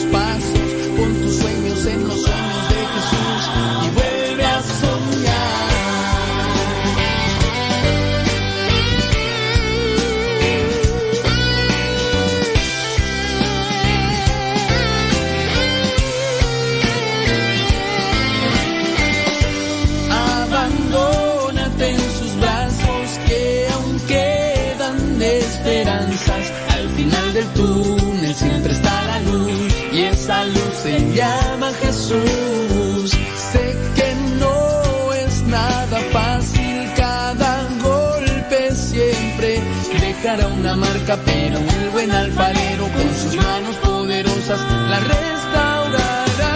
marca, 40.76 41.18
pero 41.26 41.58
el 41.58 41.90
buen 41.92 42.12
alfarero 42.12 42.88
con 42.88 43.16
sus 43.16 43.36
manos 43.36 43.76
poderosas 43.78 44.60
la 44.90 45.00
restaurará. 45.00 46.54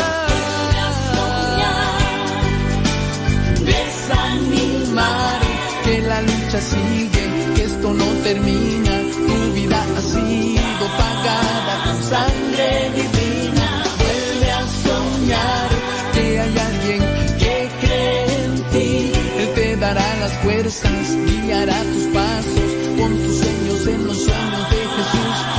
desanimar, 3.65 5.39
que 5.83 6.01
la 6.01 6.21
lucha 6.21 6.59
sigue, 6.61 7.53
que 7.55 7.63
esto 7.63 7.93
no 7.93 8.05
termina, 8.23 8.93
tu 9.27 9.53
vida 9.53 9.85
ha 9.97 10.01
sido 10.01 10.85
pagada 10.97 11.83
con 11.85 12.03
sangre 12.03 12.91
divina, 12.95 13.83
vuelve 13.99 14.51
a 14.51 14.63
soñar, 14.85 15.69
que 16.13 16.39
hay 16.41 16.57
alguien 16.69 17.01
que 17.41 17.69
cree 17.81 18.43
en 18.45 18.53
ti, 18.71 19.11
Él 19.39 19.49
te 19.55 19.75
dará 19.77 20.15
las 20.21 20.33
fuerzas, 20.43 21.17
guiará 21.45 21.79
tus 21.83 22.03
pasos, 22.13 22.76
en 23.89 24.05
los 24.05 24.17
sueños 24.17 24.69
de 24.69 24.77
Jesús. 24.77 25.56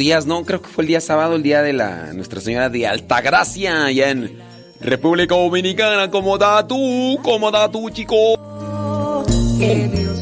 Días, 0.00 0.24
no, 0.24 0.44
creo 0.46 0.62
que 0.62 0.68
fue 0.70 0.82
el 0.82 0.88
día 0.88 1.00
sábado, 1.02 1.36
el 1.36 1.42
día 1.42 1.60
de 1.60 1.74
la 1.74 2.14
Nuestra 2.14 2.40
Señora 2.40 2.70
de 2.70 2.86
Altagracia, 2.86 3.84
allá 3.84 4.08
en 4.08 4.38
República 4.80 5.34
Dominicana. 5.34 6.10
¿Cómo 6.10 6.38
da 6.38 6.66
tú? 6.66 7.18
¿Cómo 7.22 7.50
da 7.50 7.70
tú, 7.70 7.90
chico? 7.90 8.16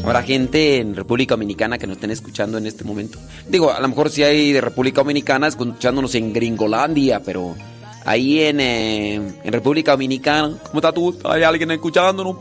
Habrá 0.03 0.21
gente 0.23 0.79
en 0.79 0.97
República 0.97 1.35
Dominicana 1.35 1.77
que 1.77 1.87
nos 1.87 1.95
estén 1.95 2.11
escuchando 2.11 2.57
en 2.57 2.67
este 2.67 2.83
momento. 2.83 3.19
Digo, 3.47 3.71
a 3.71 3.79
lo 3.79 3.87
mejor 3.87 4.09
sí 4.09 4.21
hay 4.21 4.51
de 4.51 4.59
República 4.59 4.99
Dominicana 4.99 5.47
escuchándonos 5.47 6.13
en 6.13 6.33
Gringolandia, 6.33 7.21
pero 7.23 7.55
ahí 8.03 8.41
en, 8.41 8.59
eh, 8.59 9.13
en 9.15 9.53
República 9.53 9.91
Dominicana, 9.91 10.57
¿cómo 10.61 10.79
está 10.79 10.91
tú? 10.91 11.17
¿Hay 11.23 11.43
alguien 11.43 11.71
escuchándonos? 11.71 12.35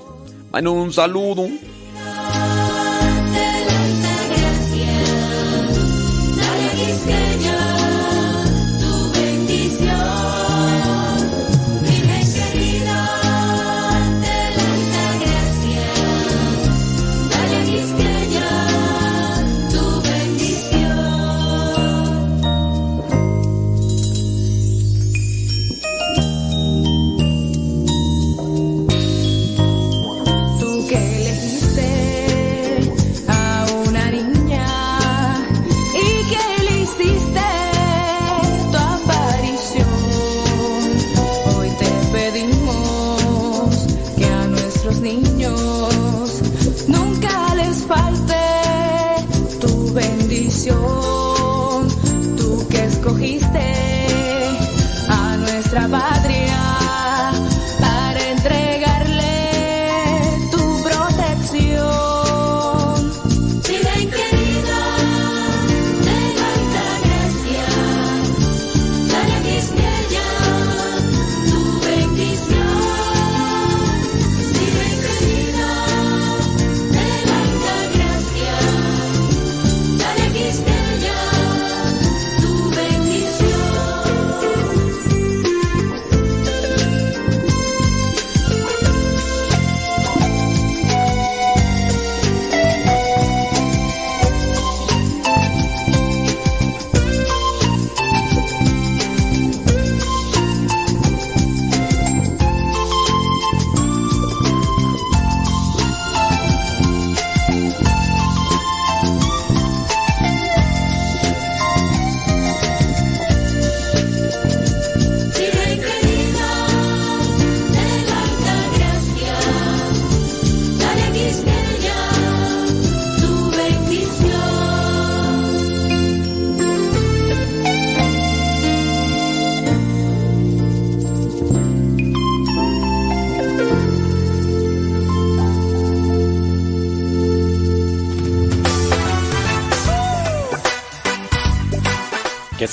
Bueno, 0.50 0.72
un 0.72 0.92
saludo. 0.92 1.46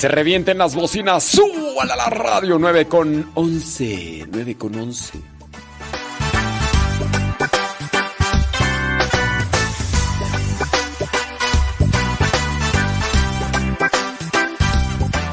se 0.06 0.12
revienten 0.12 0.58
las 0.58 0.76
bocinas, 0.76 1.24
súbala 1.24 1.96
la 1.96 2.08
radio 2.08 2.60
9 2.60 2.86
con 2.86 3.28
11, 3.34 4.26
9 4.30 4.56
con 4.56 4.76
11. 4.76 5.20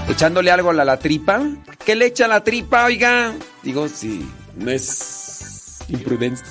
Echándole 0.09 0.49
algo 0.49 0.71
a 0.71 0.73
la, 0.73 0.83
la 0.83 0.97
tripa. 0.97 1.43
¿Qué 1.85 1.93
le 1.95 2.07
echa 2.07 2.25
a 2.25 2.29
la 2.29 2.43
tripa, 2.43 2.85
oiga? 2.85 3.31
Digo, 3.61 3.87
sí, 3.87 4.27
no 4.55 4.71
es 4.71 5.83
imprudencia. 5.87 6.47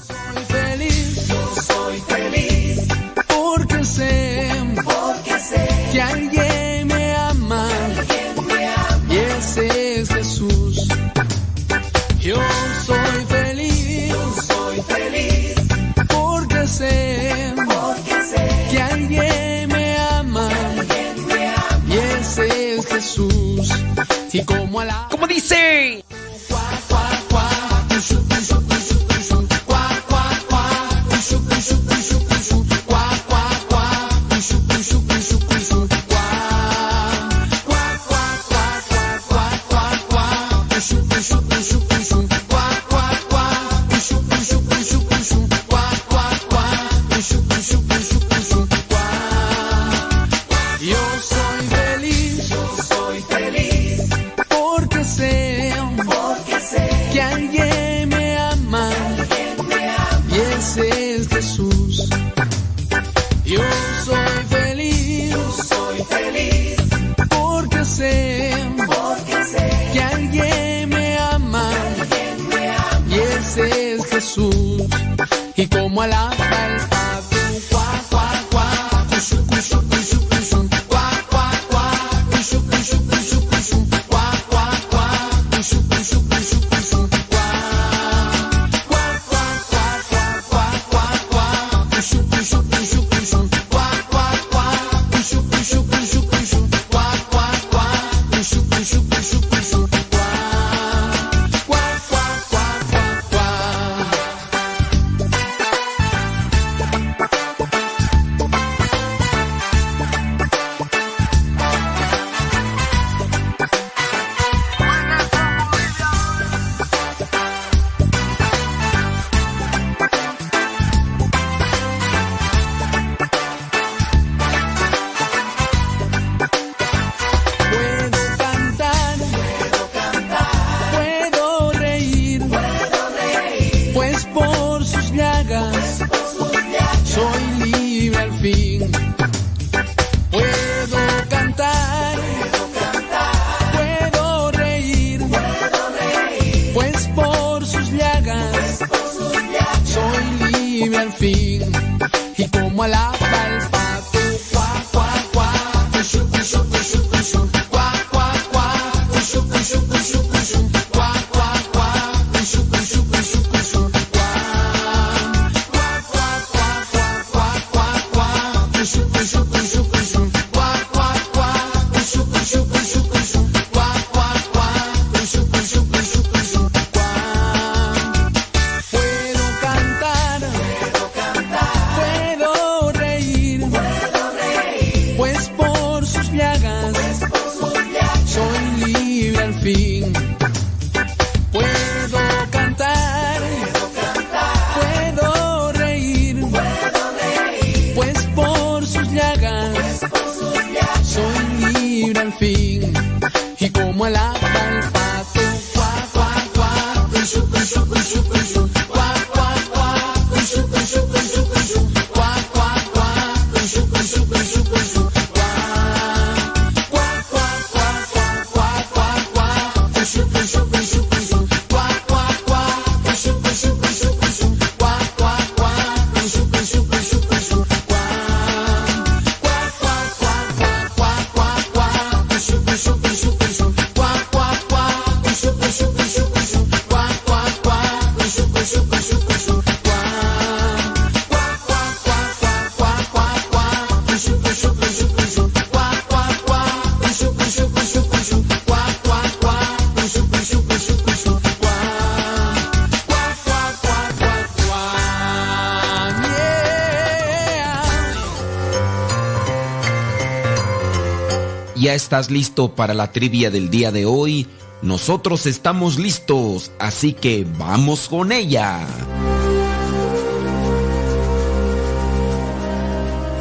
Estás 262.12 262.30
listo 262.30 262.74
para 262.74 262.92
la 262.92 263.10
trivia 263.10 263.50
del 263.50 263.70
día 263.70 263.90
de 263.90 264.04
hoy? 264.04 264.46
Nosotros 264.82 265.46
estamos 265.46 265.98
listos, 265.98 266.70
así 266.78 267.14
que 267.14 267.46
vamos 267.56 268.06
con 268.06 268.32
ella. 268.32 268.86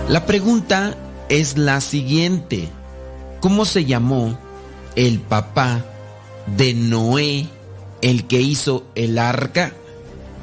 La 0.08 0.26
pregunta 0.26 0.96
es 1.28 1.58
la 1.58 1.82
siguiente. 1.82 2.70
¿Cómo 3.42 3.66
se 3.66 3.84
llamó 3.84 4.40
el 4.96 5.20
papá 5.20 5.84
de 6.56 6.74
Noé, 6.74 7.48
el 8.02 8.26
que 8.26 8.40
hizo 8.40 8.86
el 8.96 9.18
arca? 9.18 9.74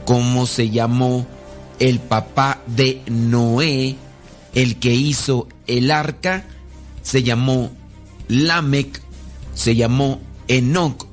¿Cómo 0.04 0.44
se 0.44 0.68
llamó 0.68 1.26
el 1.78 1.98
papá 1.98 2.60
de 2.66 3.00
Noé, 3.06 3.96
el 4.52 4.78
que 4.78 4.92
hizo 4.92 5.48
el 5.66 5.90
arca? 5.90 6.44
Se 7.00 7.22
llamó 7.22 7.70
Lamec, 8.28 9.00
se 9.54 9.74
llamó 9.74 10.20
Enoc 10.46 11.06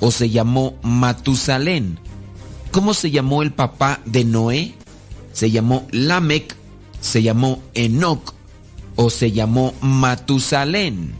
o 0.00 0.10
se 0.10 0.30
llamó 0.30 0.74
Matusalén. 0.82 1.98
¿Cómo 2.70 2.94
se 2.94 3.10
llamó 3.10 3.42
el 3.42 3.52
papá 3.52 4.00
de 4.04 4.24
Noé? 4.24 4.74
Se 5.32 5.50
llamó 5.50 5.86
Lamec, 5.90 6.56
se 7.00 7.22
llamó 7.22 7.62
Enoc 7.74 8.34
o 8.96 9.10
se 9.10 9.32
llamó 9.32 9.74
Matusalén. 9.80 11.14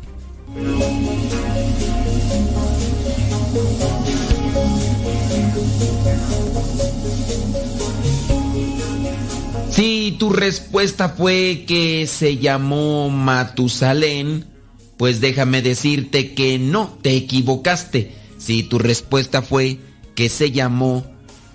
Si 9.71 10.17
tu 10.19 10.31
respuesta 10.31 11.09
fue 11.09 11.65
que 11.67 12.07
se 12.07 12.37
llamó 12.37 13.09
Matusalén, 13.09 14.52
pues 14.97 15.21
déjame 15.21 15.63
decirte 15.63 16.35
que 16.35 16.59
no, 16.59 16.99
te 17.03 17.17
equivocaste. 17.17 18.15
Si 18.39 18.63
tu 18.63 18.79
respuesta 18.79 19.43
fue 19.43 19.79
que 20.15 20.29
se 20.29 20.51
llamó 20.51 21.05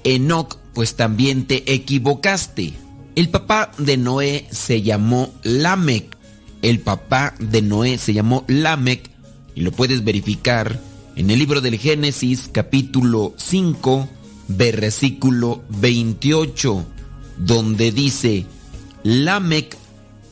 Enoch, 0.03 0.57
pues 0.73 0.95
también 0.95 1.45
te 1.45 1.73
equivocaste. 1.73 2.73
El 3.15 3.29
papá 3.29 3.71
de 3.77 3.97
Noé 3.97 4.47
se 4.51 4.81
llamó 4.81 5.33
Lamec. 5.43 6.17
El 6.61 6.79
papá 6.79 7.33
de 7.39 7.61
Noé 7.61 7.97
se 7.97 8.13
llamó 8.13 8.45
Lamec 8.47 9.09
y 9.57 9.61
lo 9.61 9.71
puedes 9.71 10.03
verificar 10.03 10.79
en 11.15 11.31
el 11.31 11.39
libro 11.39 11.61
del 11.61 11.79
Génesis 11.79 12.47
capítulo 12.51 13.33
5 13.37 14.07
versículo 14.49 15.63
28 15.69 16.85
donde 17.37 17.91
dice 17.91 18.45
Lamec 19.01 19.75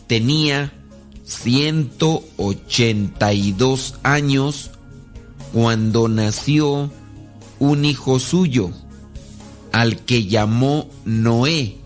tenía 0.06 0.72
182 1.26 3.96
años 4.04 4.72
cuando 5.52 6.08
nació 6.08 6.90
un 7.60 7.86
hijo 7.86 8.20
suyo, 8.20 8.72
al 9.72 9.98
que 10.06 10.26
llamó 10.26 10.88
Noé. 11.04 11.78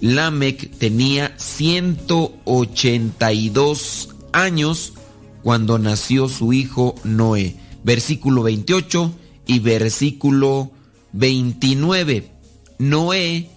Lamec 0.00 0.76
tenía 0.78 1.32
182 1.36 4.08
años 4.32 4.94
cuando 5.42 5.78
nació 5.78 6.28
su 6.28 6.52
hijo 6.52 6.96
Noé. 7.04 7.54
Versículo 7.84 8.42
28 8.42 9.12
y 9.46 9.60
versículo 9.60 10.72
29. 11.12 12.32
Noé 12.78 13.51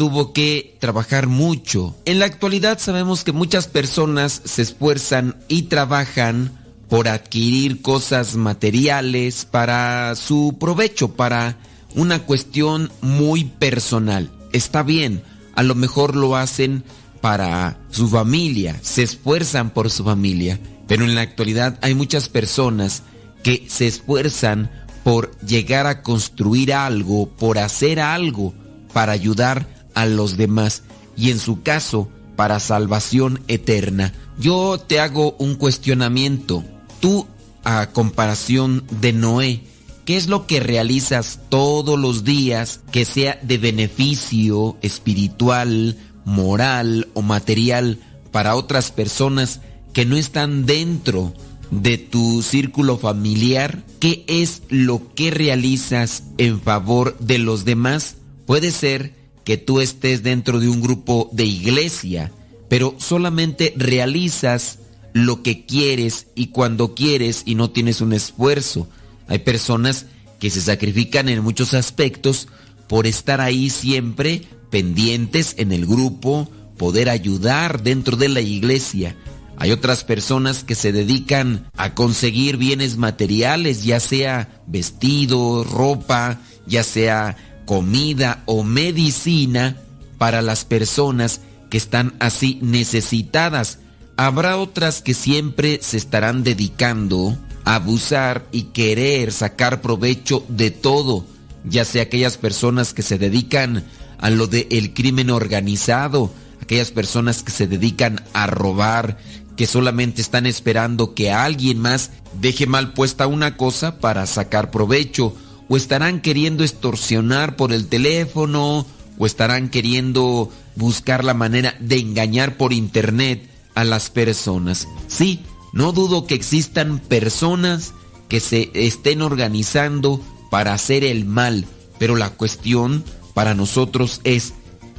tuvo 0.00 0.32
que 0.32 0.78
trabajar 0.80 1.26
mucho. 1.26 1.94
En 2.06 2.20
la 2.20 2.24
actualidad 2.24 2.78
sabemos 2.78 3.22
que 3.22 3.32
muchas 3.32 3.68
personas 3.68 4.40
se 4.46 4.62
esfuerzan 4.62 5.36
y 5.46 5.64
trabajan 5.64 6.58
por 6.88 7.06
adquirir 7.06 7.82
cosas 7.82 8.34
materiales 8.34 9.44
para 9.44 10.14
su 10.14 10.56
provecho, 10.58 11.16
para 11.16 11.58
una 11.94 12.20
cuestión 12.20 12.90
muy 13.02 13.44
personal. 13.44 14.30
Está 14.54 14.82
bien, 14.82 15.22
a 15.54 15.62
lo 15.62 15.74
mejor 15.74 16.16
lo 16.16 16.34
hacen 16.34 16.82
para 17.20 17.78
su 17.90 18.08
familia, 18.08 18.78
se 18.80 19.02
esfuerzan 19.02 19.68
por 19.68 19.90
su 19.90 20.02
familia, 20.02 20.58
pero 20.88 21.04
en 21.04 21.14
la 21.14 21.20
actualidad 21.20 21.78
hay 21.82 21.94
muchas 21.94 22.30
personas 22.30 23.02
que 23.42 23.66
se 23.68 23.86
esfuerzan 23.86 24.70
por 25.04 25.38
llegar 25.40 25.86
a 25.86 26.00
construir 26.00 26.72
algo, 26.72 27.28
por 27.28 27.58
hacer 27.58 28.00
algo, 28.00 28.54
para 28.94 29.12
ayudar 29.12 29.79
a 29.94 30.06
los 30.06 30.36
demás 30.36 30.82
y 31.16 31.30
en 31.30 31.38
su 31.38 31.62
caso 31.62 32.08
para 32.36 32.58
salvación 32.58 33.40
eterna. 33.48 34.14
Yo 34.38 34.78
te 34.78 35.00
hago 35.00 35.36
un 35.38 35.56
cuestionamiento. 35.56 36.64
Tú, 37.00 37.26
a 37.64 37.90
comparación 37.90 38.84
de 39.02 39.12
Noé, 39.12 39.60
¿qué 40.06 40.16
es 40.16 40.26
lo 40.26 40.46
que 40.46 40.60
realizas 40.60 41.40
todos 41.50 41.98
los 41.98 42.24
días 42.24 42.80
que 42.90 43.04
sea 43.04 43.38
de 43.42 43.58
beneficio 43.58 44.78
espiritual, 44.80 45.98
moral 46.24 47.08
o 47.12 47.20
material 47.20 47.98
para 48.32 48.54
otras 48.56 48.90
personas 48.90 49.60
que 49.92 50.06
no 50.06 50.16
están 50.16 50.64
dentro 50.64 51.34
de 51.70 51.98
tu 51.98 52.40
círculo 52.40 52.96
familiar? 52.96 53.84
¿Qué 53.98 54.24
es 54.26 54.62
lo 54.70 55.14
que 55.14 55.30
realizas 55.30 56.22
en 56.38 56.58
favor 56.58 57.18
de 57.18 57.36
los 57.36 57.66
demás? 57.66 58.16
Puede 58.46 58.70
ser 58.70 59.19
que 59.44 59.56
tú 59.56 59.80
estés 59.80 60.22
dentro 60.22 60.60
de 60.60 60.68
un 60.68 60.80
grupo 60.80 61.28
de 61.32 61.44
iglesia, 61.44 62.32
pero 62.68 62.94
solamente 62.98 63.72
realizas 63.76 64.78
lo 65.12 65.42
que 65.42 65.66
quieres 65.66 66.28
y 66.34 66.48
cuando 66.48 66.94
quieres 66.94 67.42
y 67.44 67.54
no 67.54 67.70
tienes 67.70 68.00
un 68.00 68.12
esfuerzo. 68.12 68.88
Hay 69.26 69.40
personas 69.40 70.06
que 70.38 70.50
se 70.50 70.60
sacrifican 70.60 71.28
en 71.28 71.42
muchos 71.42 71.74
aspectos 71.74 72.48
por 72.88 73.06
estar 73.06 73.40
ahí 73.40 73.70
siempre 73.70 74.42
pendientes 74.70 75.54
en 75.58 75.72
el 75.72 75.86
grupo, 75.86 76.48
poder 76.76 77.08
ayudar 77.10 77.82
dentro 77.82 78.16
de 78.16 78.28
la 78.28 78.40
iglesia. 78.40 79.16
Hay 79.56 79.72
otras 79.72 80.04
personas 80.04 80.64
que 80.64 80.74
se 80.74 80.90
dedican 80.90 81.68
a 81.76 81.94
conseguir 81.94 82.56
bienes 82.56 82.96
materiales, 82.96 83.84
ya 83.84 84.00
sea 84.00 84.62
vestido, 84.66 85.64
ropa, 85.64 86.40
ya 86.66 86.82
sea 86.82 87.36
comida 87.70 88.42
o 88.46 88.64
medicina 88.64 89.76
para 90.18 90.42
las 90.42 90.64
personas 90.64 91.40
que 91.70 91.76
están 91.76 92.14
así 92.18 92.58
necesitadas. 92.62 93.78
Habrá 94.16 94.56
otras 94.56 95.02
que 95.02 95.14
siempre 95.14 95.78
se 95.80 95.96
estarán 95.96 96.42
dedicando 96.42 97.38
a 97.64 97.76
abusar 97.76 98.44
y 98.50 98.62
querer 98.74 99.30
sacar 99.30 99.82
provecho 99.82 100.44
de 100.48 100.72
todo, 100.72 101.24
ya 101.64 101.84
sea 101.84 102.02
aquellas 102.02 102.38
personas 102.38 102.92
que 102.92 103.02
se 103.02 103.18
dedican 103.18 103.84
a 104.18 104.30
lo 104.30 104.48
del 104.48 104.66
el 104.72 104.92
crimen 104.92 105.30
organizado, 105.30 106.32
aquellas 106.60 106.90
personas 106.90 107.44
que 107.44 107.52
se 107.52 107.68
dedican 107.68 108.20
a 108.32 108.48
robar, 108.48 109.16
que 109.56 109.68
solamente 109.68 110.22
están 110.22 110.44
esperando 110.46 111.14
que 111.14 111.30
alguien 111.30 111.78
más 111.78 112.10
deje 112.40 112.66
mal 112.66 112.94
puesta 112.94 113.28
una 113.28 113.56
cosa 113.56 114.00
para 114.00 114.26
sacar 114.26 114.72
provecho, 114.72 115.36
o 115.70 115.76
estarán 115.76 116.20
queriendo 116.20 116.64
extorsionar 116.64 117.54
por 117.54 117.72
el 117.72 117.86
teléfono, 117.86 118.84
o 119.18 119.26
estarán 119.26 119.68
queriendo 119.68 120.50
buscar 120.74 121.22
la 121.22 121.32
manera 121.32 121.76
de 121.78 121.98
engañar 121.98 122.56
por 122.56 122.72
internet 122.72 123.48
a 123.76 123.84
las 123.84 124.10
personas. 124.10 124.88
Sí, 125.06 125.44
no 125.72 125.92
dudo 125.92 126.26
que 126.26 126.34
existan 126.34 126.98
personas 126.98 127.94
que 128.28 128.40
se 128.40 128.72
estén 128.74 129.22
organizando 129.22 130.20
para 130.50 130.74
hacer 130.74 131.04
el 131.04 131.24
mal, 131.24 131.66
pero 132.00 132.16
la 132.16 132.30
cuestión 132.30 133.04
para 133.32 133.54
nosotros 133.54 134.20
es 134.24 134.54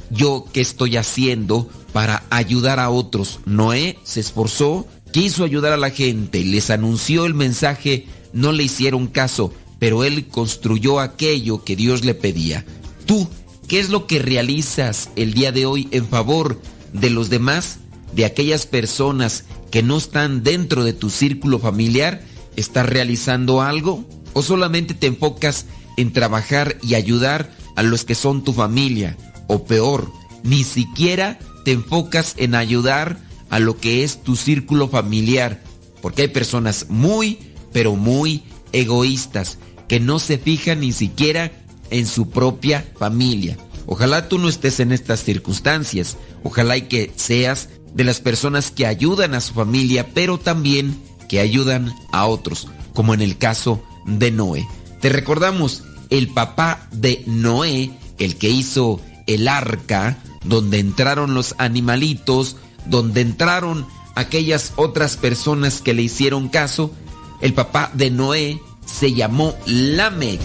yo 0.08 0.46
qué 0.54 0.62
estoy 0.62 0.96
haciendo 0.96 1.68
para 1.92 2.22
ayudar 2.30 2.80
a 2.80 2.88
otros. 2.88 3.40
Noé 3.44 3.98
se 4.04 4.20
esforzó, 4.20 4.86
quiso 5.12 5.44
ayudar 5.44 5.74
a 5.74 5.76
la 5.76 5.90
gente, 5.90 6.42
les 6.42 6.70
anunció 6.70 7.26
el 7.26 7.34
mensaje, 7.34 8.06
no 8.32 8.52
le 8.52 8.62
hicieron 8.62 9.06
caso, 9.06 9.52
pero 9.82 10.04
él 10.04 10.28
construyó 10.28 11.00
aquello 11.00 11.64
que 11.64 11.74
Dios 11.74 12.04
le 12.04 12.14
pedía. 12.14 12.64
Tú, 13.04 13.28
¿qué 13.66 13.80
es 13.80 13.90
lo 13.90 14.06
que 14.06 14.20
realizas 14.20 15.10
el 15.16 15.34
día 15.34 15.50
de 15.50 15.66
hoy 15.66 15.88
en 15.90 16.06
favor 16.06 16.62
de 16.92 17.10
los 17.10 17.30
demás, 17.30 17.78
de 18.14 18.24
aquellas 18.24 18.64
personas 18.64 19.44
que 19.72 19.82
no 19.82 19.98
están 19.98 20.44
dentro 20.44 20.84
de 20.84 20.92
tu 20.92 21.10
círculo 21.10 21.58
familiar? 21.58 22.22
¿Estás 22.54 22.86
realizando 22.86 23.60
algo? 23.60 24.08
¿O 24.34 24.42
solamente 24.44 24.94
te 24.94 25.08
enfocas 25.08 25.66
en 25.96 26.12
trabajar 26.12 26.78
y 26.80 26.94
ayudar 26.94 27.50
a 27.74 27.82
los 27.82 28.04
que 28.04 28.14
son 28.14 28.44
tu 28.44 28.52
familia? 28.52 29.16
O 29.48 29.64
peor, 29.64 30.12
ni 30.44 30.62
siquiera 30.62 31.40
te 31.64 31.72
enfocas 31.72 32.36
en 32.36 32.54
ayudar 32.54 33.18
a 33.50 33.58
lo 33.58 33.76
que 33.78 34.04
es 34.04 34.22
tu 34.22 34.36
círculo 34.36 34.86
familiar. 34.86 35.60
Porque 36.00 36.22
hay 36.22 36.28
personas 36.28 36.86
muy, 36.88 37.40
pero 37.72 37.96
muy 37.96 38.44
egoístas 38.72 39.58
que 39.92 40.00
no 40.00 40.18
se 40.18 40.38
fijan 40.38 40.80
ni 40.80 40.90
siquiera 40.90 41.52
en 41.90 42.06
su 42.06 42.30
propia 42.30 42.82
familia. 42.98 43.58
Ojalá 43.84 44.26
tú 44.26 44.38
no 44.38 44.48
estés 44.48 44.80
en 44.80 44.90
estas 44.90 45.22
circunstancias. 45.22 46.16
Ojalá 46.44 46.78
y 46.78 46.88
que 46.88 47.12
seas 47.16 47.68
de 47.92 48.02
las 48.02 48.18
personas 48.18 48.70
que 48.70 48.86
ayudan 48.86 49.34
a 49.34 49.42
su 49.42 49.52
familia, 49.52 50.08
pero 50.14 50.38
también 50.38 50.98
que 51.28 51.40
ayudan 51.40 51.94
a 52.10 52.24
otros, 52.24 52.68
como 52.94 53.12
en 53.12 53.20
el 53.20 53.36
caso 53.36 53.82
de 54.06 54.30
Noé. 54.30 54.66
Te 55.02 55.10
recordamos, 55.10 55.84
el 56.08 56.28
papá 56.28 56.88
de 56.90 57.22
Noé, 57.26 57.90
el 58.18 58.36
que 58.36 58.48
hizo 58.48 58.98
el 59.26 59.46
arca, 59.46 60.16
donde 60.42 60.78
entraron 60.78 61.34
los 61.34 61.54
animalitos, 61.58 62.56
donde 62.86 63.20
entraron 63.20 63.86
aquellas 64.14 64.72
otras 64.76 65.18
personas 65.18 65.82
que 65.82 65.92
le 65.92 66.00
hicieron 66.00 66.48
caso, 66.48 66.94
el 67.42 67.52
papá 67.52 67.90
de 67.92 68.10
Noé 68.10 68.58
se 68.84 69.12
llamó 69.12 69.54
Lamec. 69.66 70.40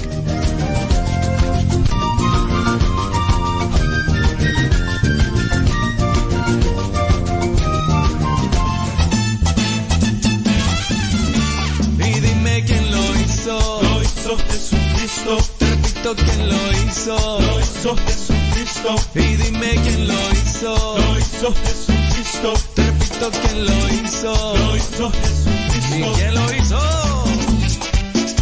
Y 11.99 12.19
dime 12.19 12.63
quién 12.65 12.91
lo 12.91 13.15
hizo. 13.21 13.81
Lo 13.81 14.01
hizo 14.01 14.37
Jesucristo. 14.37 15.37
Te 15.57 15.69
repito 15.69 16.15
quién 16.15 16.49
lo 16.49 16.71
hizo. 16.73 17.39
Lo 17.41 17.59
hizo 17.59 17.95
Jesucristo. 17.95 18.95
Y 19.15 19.35
dime 19.35 19.75
quién 19.83 20.07
lo 20.07 20.31
hizo. 20.31 20.97
Lo 20.97 21.19
hizo 21.19 21.53
Jesucristo. 21.53 22.53
Te 22.75 22.83
repito 22.85 23.31
quién 23.41 23.65
lo 23.65 23.93
hizo. 23.93 24.57
Lo 24.57 24.77
hizo 24.77 25.11
Jesucristo. 25.11 25.97
¿Y 25.97 26.15
quién 26.15 26.33
lo 26.35 26.53
hizo? 26.53 26.96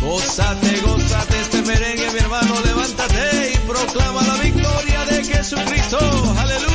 Gózate, 0.02 0.82
gózate 0.82 1.42
este 1.42 1.62
merengue, 1.64 2.12
mi 2.12 2.20
hermano, 2.20 2.60
levántate 2.66 3.54
y 3.54 3.58
proclama 3.68 4.22
la 4.24 4.36
victoria 4.36 5.06
de 5.06 5.24
Jesucristo. 5.24 5.98
Aleluya. 6.38 6.75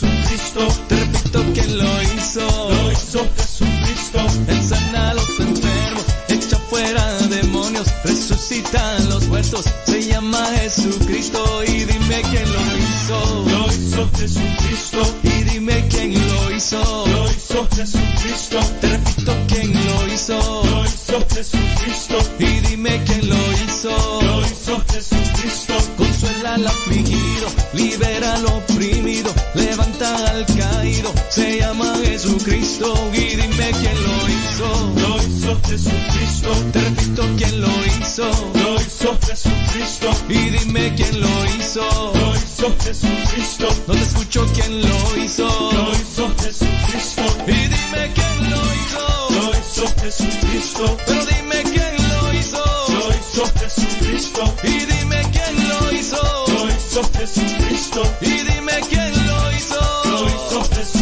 Jesucristo. 0.00 0.68
Te 0.88 0.96
repito 0.96 1.44
quién 1.54 1.78
lo 1.78 2.02
hizo. 2.02 2.40
Lo 2.70 2.92
hizo 2.92 3.26
Jesucristo. 3.36 4.18
Él 4.48 4.62
sana 4.62 5.10
a 5.10 5.14
los 5.14 5.40
enfermos, 5.40 6.04
echa 6.28 6.56
fuera 6.70 7.18
demonios, 7.28 7.88
resucita 8.04 8.96
a 8.96 9.00
los 9.00 9.26
muertos. 9.28 9.64
Se 9.84 10.02
llama 10.02 10.44
Jesucristo. 10.60 11.64
Y 11.64 11.84
dime 11.84 12.22
quién 12.30 12.52
lo 12.52 12.60
hizo. 12.78 12.87
Lo 13.08 13.66
hizo 13.72 14.10
Jesucristo. 14.18 15.14
Y 15.22 15.42
dime 15.44 15.86
quién 15.88 16.12
lo 16.12 16.54
hizo. 16.54 17.06
Lo 17.06 17.30
hizo 17.30 17.66
Jesucristo. 17.74 18.58
Te 18.80 18.88
repito 18.88 19.32
quién 19.48 19.72
lo 19.72 20.12
hizo. 20.12 20.62
Lo 20.64 20.84
hizo 20.84 21.26
Jesucristo. 21.34 22.18
Y 22.38 22.60
dime 22.68 23.02
quién 23.06 23.28
lo 23.30 23.52
hizo. 23.64 24.20
Lo 24.22 24.42
hizo 24.42 24.82
Jesucristo. 24.92 25.74
Consuela 25.96 26.54
al 26.54 26.66
afligido, 26.66 27.48
libera 27.72 28.34
al 28.34 28.46
oprimido, 28.46 29.32
levanta 29.54 30.14
al 30.30 30.44
caído. 30.46 31.12
Se 31.30 31.60
llama 31.60 31.94
Jesucristo. 32.04 32.92
Y 33.14 33.36
dime 33.36 33.70
quién 33.80 34.02
lo 34.04 34.28
hizo. 34.28 34.92
Lo 34.96 35.16
hizo 35.16 35.60
Jesucristo. 35.66 36.50
Te 36.72 36.80
repito 36.80 37.22
quién 37.38 37.60
lo 37.60 37.86
hizo. 37.86 38.30
Lo 38.54 38.74
hizo 38.80 39.18
Jesucristo. 39.26 40.10
Y 40.28 40.50
dime 40.50 40.94
quién 40.94 41.20
lo 41.20 41.46
hizo. 41.56 42.12
Lo 42.14 42.36
hizo 42.36 42.74
Jesucristo. 43.00 43.68
No 43.86 43.94
te 43.94 44.00
escucho 44.00 44.46
quién 44.54 44.82
lo 44.82 45.24
hizo. 45.24 45.46
Lo 45.46 45.92
hizo 45.92 46.34
Jesucristo. 46.42 47.22
Y 47.46 47.52
dime 47.52 48.12
quién 48.14 48.50
lo 48.50 48.60
hizo. 48.74 49.04
Lo 49.30 49.50
hizo 49.58 49.86
Jesucristo. 50.02 50.96
Pero 51.06 51.24
dime 51.26 51.62
quién 51.62 51.94
lo 52.08 52.34
hizo. 52.34 52.64
Lo 52.88 53.08
hizo 53.10 53.52
Jesucristo. 53.60 54.54
Y 54.64 54.78
dime 54.86 55.22
quién 55.32 55.68
lo 55.68 55.92
hizo. 55.92 56.44
Lo 56.48 56.68
hizo 56.68 57.02
Jesucristo. 57.18 58.02
Y 58.20 58.30
dime 58.30 58.80
quién 58.88 59.26
lo 59.26 59.52
hizo. 59.52 59.80
Lo 60.04 60.26
hizo 60.26 60.62
Jesucristo. 60.74 60.97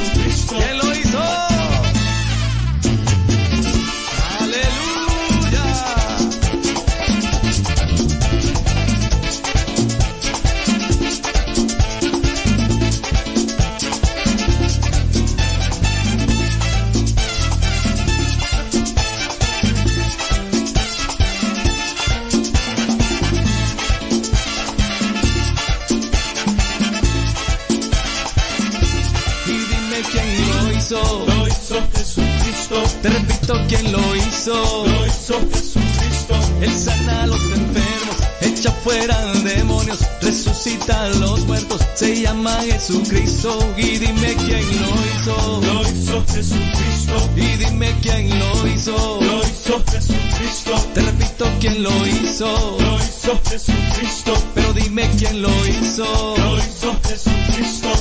Quién 30.12 30.50
lo 30.50 30.72
hizo. 30.72 31.26
Lo 31.26 31.46
hizo 31.48 31.76
Jesucristo. 31.94 32.82
Te 33.02 33.08
repito 33.08 33.54
quién 33.68 33.92
lo 33.92 34.16
hizo. 34.16 34.86
Lo 34.86 35.06
hizo 35.06 35.40
Jesucristo. 35.52 36.34
Él 36.60 36.72
sana 36.72 37.22
a 37.22 37.26
los 37.26 37.42
enfermos, 37.42 38.16
echa 38.40 38.70
fuera 38.72 39.32
demonios, 39.44 39.98
resucita 40.22 41.04
a 41.04 41.08
los 41.10 41.40
muertos. 41.46 41.80
Se 41.94 42.20
llama 42.20 42.50
Jesucristo. 42.64 43.58
Y 43.76 43.98
dime 43.98 44.34
quién 44.34 44.80
lo 44.80 44.88
hizo. 44.88 45.60
Lo 45.62 45.82
hizo 45.82 46.24
Jesucristo. 46.32 47.30
Y 47.36 47.56
dime 47.56 47.94
quién 48.02 48.38
lo 48.38 48.66
hizo. 48.68 49.18
Lo 49.20 49.42
hizo 49.42 49.84
Jesucristo. 49.90 50.72
Te 50.94 51.00
repito 51.02 51.46
quién 51.60 51.82
lo 51.82 52.06
hizo. 52.06 52.78
Lo 52.80 52.96
hizo 52.96 53.40
Jesucristo. 53.50 54.32
Pero 54.54 54.72
dime 54.72 55.08
quién 55.18 55.42
lo 55.42 55.66
hizo. 55.66 56.04
Lo 56.36 56.58
hizo 56.58 56.98
Jesucristo. 57.02 57.45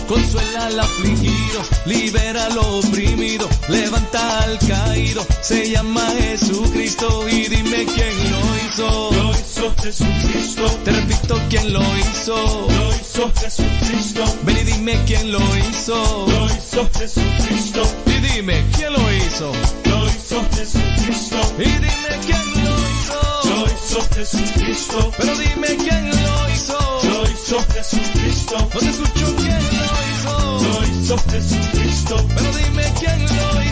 Consuela 0.07 0.67
al 0.67 0.79
afligido, 0.79 1.61
libera 1.85 2.45
al 2.45 2.57
oprimido, 2.59 3.49
levanta 3.69 4.43
al 4.43 4.59
caído. 4.59 5.25
Se 5.41 5.71
llama 5.71 6.05
Jesucristo 6.19 7.27
y 7.27 7.47
dime 7.47 7.85
quién 7.85 8.31
lo 8.31 8.39
hizo. 8.57 9.09
Lo 9.11 9.31
hizo 9.31 9.73
Jesucristo. 9.81 10.65
Te 10.83 10.91
repito 10.91 11.41
quién 11.49 11.73
lo 11.73 11.81
hizo. 11.97 12.35
Lo 12.69 12.95
hizo 12.95 13.31
Jesucristo. 13.41 14.23
Ven 14.43 14.57
y 14.57 14.63
dime 14.63 15.03
quién 15.07 15.31
lo 15.31 15.39
hizo. 15.57 16.27
Lo 16.27 16.45
hizo 16.45 16.89
Jesucristo. 16.99 17.81
Y 18.05 18.11
dime 18.11 18.63
quién 18.75 18.93
lo 18.93 19.15
hizo. 19.15 19.51
Lo 19.85 20.05
hizo 20.05 20.45
Jesucristo. 20.53 21.37
Y 21.57 21.63
dime 21.63 22.19
quién 22.25 22.63
lo 22.63 22.75
hizo. 22.91 23.49
Lo 23.49 23.65
hizo 23.65 24.07
Jesucristo. 24.13 25.11
Pero 25.17 25.35
dime 25.35 25.67
quién 25.77 26.09
lo 26.11 26.49
hizo. 26.53 26.94
Lo 27.15 27.23
hizo 27.23 27.57
Jesucristo. 27.73 28.57
No 28.59 28.79
te 28.79 28.89
escucho 28.89 29.35
quién 29.37 29.63
lo 29.79 29.85
hizo. 30.11 30.33
Lo 30.67 30.83
hizo 30.83 31.17
Jesucristo. 31.31 32.15
Pero 32.35 32.51
dime 32.57 32.83
quién 32.99 33.21
lo 33.21 33.61
hizo. 33.61 33.64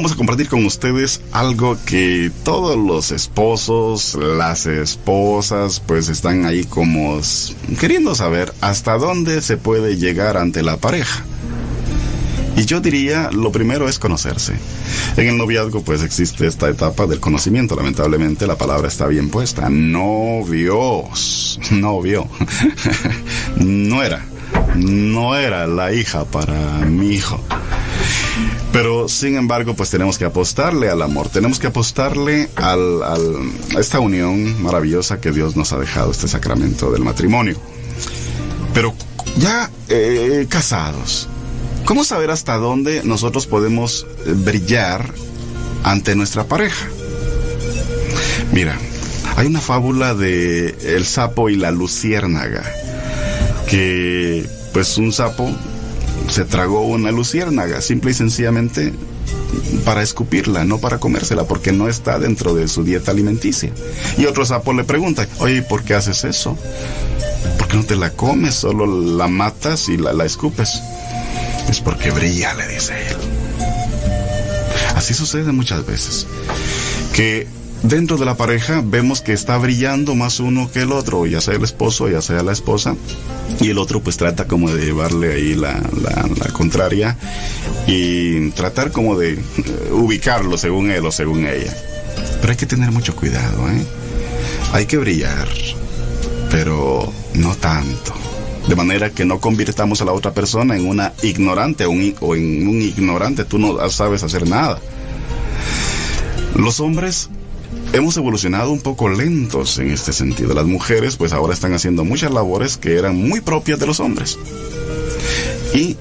Vamos 0.00 0.12
a 0.12 0.16
compartir 0.16 0.48
con 0.48 0.64
ustedes 0.64 1.20
algo 1.30 1.76
que 1.84 2.32
todos 2.42 2.74
los 2.74 3.10
esposos, 3.12 4.14
las 4.14 4.64
esposas, 4.64 5.80
pues 5.80 6.08
están 6.08 6.46
ahí 6.46 6.64
como 6.64 7.20
queriendo 7.78 8.14
saber 8.14 8.50
hasta 8.62 8.96
dónde 8.96 9.42
se 9.42 9.58
puede 9.58 9.98
llegar 9.98 10.38
ante 10.38 10.62
la 10.62 10.78
pareja. 10.78 11.22
Y 12.56 12.64
yo 12.64 12.80
diría, 12.80 13.28
lo 13.30 13.52
primero 13.52 13.90
es 13.90 13.98
conocerse. 13.98 14.54
En 15.18 15.28
el 15.28 15.36
noviazgo 15.36 15.82
pues 15.82 16.02
existe 16.02 16.46
esta 16.46 16.70
etapa 16.70 17.06
del 17.06 17.20
conocimiento. 17.20 17.76
Lamentablemente 17.76 18.46
la 18.46 18.56
palabra 18.56 18.88
está 18.88 19.06
bien 19.06 19.28
puesta. 19.28 19.68
Novios. 19.68 21.60
Novio. 21.72 22.26
no 23.56 24.02
era. 24.02 24.24
No 24.76 25.36
era 25.36 25.66
la 25.66 25.92
hija 25.92 26.24
para 26.24 26.86
mi 26.86 27.10
hijo. 27.10 27.38
Pero 28.72 29.08
sin 29.08 29.36
embargo, 29.36 29.74
pues 29.74 29.90
tenemos 29.90 30.16
que 30.16 30.24
apostarle 30.24 30.90
al 30.90 31.02
amor, 31.02 31.28
tenemos 31.28 31.58
que 31.58 31.66
apostarle 31.66 32.48
al, 32.54 33.02
a 33.02 33.80
esta 33.80 33.98
unión 33.98 34.62
maravillosa 34.62 35.20
que 35.20 35.32
Dios 35.32 35.56
nos 35.56 35.72
ha 35.72 35.78
dejado, 35.78 36.12
este 36.12 36.28
sacramento 36.28 36.92
del 36.92 37.02
matrimonio. 37.02 37.56
Pero 38.72 38.94
ya 39.38 39.70
eh, 39.88 40.46
casados, 40.48 41.28
¿cómo 41.84 42.04
saber 42.04 42.30
hasta 42.30 42.56
dónde 42.56 43.02
nosotros 43.02 43.48
podemos 43.48 44.06
eh, 44.24 44.34
brillar 44.36 45.12
ante 45.82 46.14
nuestra 46.14 46.44
pareja? 46.44 46.86
Mira, 48.52 48.78
hay 49.36 49.48
una 49.48 49.60
fábula 49.60 50.14
de 50.14 50.76
el 50.96 51.06
sapo 51.06 51.48
y 51.48 51.56
la 51.56 51.72
luciérnaga, 51.72 52.62
que 53.68 54.48
pues 54.72 54.96
un 54.96 55.12
sapo 55.12 55.50
se 56.30 56.44
tragó 56.44 56.86
una 56.86 57.10
luciérnaga, 57.10 57.80
simple 57.80 58.12
y 58.12 58.14
sencillamente 58.14 58.92
para 59.84 60.02
escupirla, 60.02 60.64
no 60.64 60.78
para 60.78 60.98
comérsela, 60.98 61.44
porque 61.44 61.72
no 61.72 61.88
está 61.88 62.18
dentro 62.18 62.54
de 62.54 62.68
su 62.68 62.84
dieta 62.84 63.10
alimenticia. 63.10 63.72
Y 64.16 64.26
otro 64.26 64.44
sapo 64.46 64.72
le 64.72 64.84
pregunta, 64.84 65.26
oye, 65.38 65.56
¿y 65.56 65.62
¿por 65.62 65.82
qué 65.82 65.94
haces 65.94 66.24
eso? 66.24 66.56
¿Por 67.58 67.68
qué 67.68 67.76
no 67.76 67.84
te 67.84 67.96
la 67.96 68.10
comes? 68.10 68.54
Solo 68.54 68.86
la 68.86 69.28
matas 69.28 69.88
y 69.88 69.96
la, 69.96 70.12
la 70.12 70.24
escupes. 70.24 70.80
Es 71.68 71.80
porque 71.80 72.10
brilla, 72.10 72.54
le 72.54 72.68
dice 72.68 72.94
él. 73.08 73.16
Así 74.94 75.14
sucede 75.14 75.52
muchas 75.52 75.84
veces. 75.86 76.26
Que 77.12 77.46
dentro 77.82 78.16
de 78.16 78.24
la 78.24 78.36
pareja 78.36 78.82
vemos 78.84 79.20
que 79.22 79.32
está 79.32 79.56
brillando 79.58 80.14
más 80.14 80.40
uno 80.40 80.70
que 80.70 80.82
el 80.82 80.92
otro, 80.92 81.26
ya 81.26 81.40
sea 81.40 81.54
el 81.54 81.64
esposo, 81.64 82.08
ya 82.08 82.20
sea 82.22 82.42
la 82.42 82.52
esposa, 82.52 82.96
y 83.60 83.68
el 83.70 83.78
otro 83.78 84.00
pues 84.00 84.16
trata 84.16 84.46
como 84.46 84.70
de 84.70 84.84
llevarle 84.84 85.32
ahí 85.32 85.54
la, 85.54 85.80
la- 86.02 86.48
contraria 86.52 87.16
y 87.86 88.50
tratar 88.50 88.92
como 88.92 89.18
de 89.18 89.32
eh, 89.32 89.40
ubicarlo 89.92 90.58
según 90.58 90.90
él 90.90 91.04
o 91.06 91.12
según 91.12 91.46
ella. 91.46 91.74
Pero 92.40 92.50
hay 92.50 92.56
que 92.56 92.66
tener 92.66 92.90
mucho 92.92 93.16
cuidado, 93.16 93.68
¿eh? 93.70 93.84
Hay 94.72 94.86
que 94.86 94.98
brillar, 94.98 95.48
pero 96.50 97.10
no 97.34 97.54
tanto. 97.56 98.14
De 98.68 98.76
manera 98.76 99.10
que 99.10 99.24
no 99.24 99.40
convirtamos 99.40 100.00
a 100.02 100.04
la 100.04 100.12
otra 100.12 100.32
persona 100.32 100.76
en 100.76 100.86
una 100.86 101.12
ignorante 101.22 101.86
un 101.86 102.14
o 102.20 102.36
en 102.36 102.68
un 102.68 102.80
ignorante, 102.82 103.44
tú 103.44 103.58
no 103.58 103.88
sabes 103.90 104.22
hacer 104.22 104.46
nada. 104.46 104.78
Los 106.54 106.78
hombres 106.80 107.30
hemos 107.92 108.16
evolucionado 108.16 108.70
un 108.70 108.80
poco 108.80 109.08
lentos 109.08 109.78
en 109.78 109.90
este 109.90 110.12
sentido. 110.12 110.54
Las 110.54 110.66
mujeres 110.66 111.16
pues 111.16 111.32
ahora 111.32 111.54
están 111.54 111.74
haciendo 111.74 112.04
muchas 112.04 112.32
labores 112.32 112.76
que 112.76 112.96
eran 112.96 113.16
muy 113.16 113.40
propias 113.40 113.78
de 113.78 113.86
los 113.86 114.00
hombres. 114.00 114.38
Y 115.74 115.96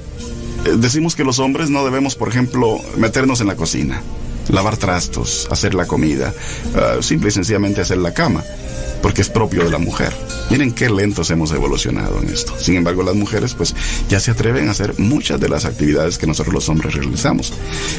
eh, 0.65 0.75
decimos 0.77 1.15
que 1.15 1.23
los 1.23 1.39
hombres 1.39 1.69
no 1.69 1.83
debemos, 1.83 2.15
por 2.15 2.29
ejemplo, 2.29 2.79
meternos 2.97 3.41
en 3.41 3.47
la 3.47 3.55
cocina, 3.55 4.01
lavar 4.49 4.77
trastos, 4.77 5.47
hacer 5.51 5.73
la 5.73 5.85
comida, 5.85 6.33
ah, 6.75 6.97
simple 7.01 7.29
y 7.29 7.31
sencillamente 7.31 7.81
hacer 7.81 7.97
la 7.97 8.13
cama, 8.13 8.43
porque 9.01 9.21
es 9.21 9.29
propio 9.29 9.63
de 9.63 9.69
la 9.69 9.77
mujer. 9.77 10.13
Miren 10.49 10.71
qué 10.71 10.89
lentos 10.89 11.29
hemos 11.29 11.51
evolucionado 11.51 12.19
en 12.21 12.29
esto. 12.29 12.53
Sin 12.57 12.75
embargo, 12.75 13.03
las 13.03 13.15
mujeres 13.15 13.53
pues 13.53 13.75
ya 14.09 14.19
se 14.19 14.31
atreven 14.31 14.67
a 14.67 14.71
hacer 14.71 14.97
muchas 14.99 15.39
de 15.39 15.49
las 15.49 15.65
actividades 15.65 16.17
que 16.17 16.27
nosotros 16.27 16.53
los 16.53 16.69
hombres 16.69 16.93
realizamos. 16.93 17.53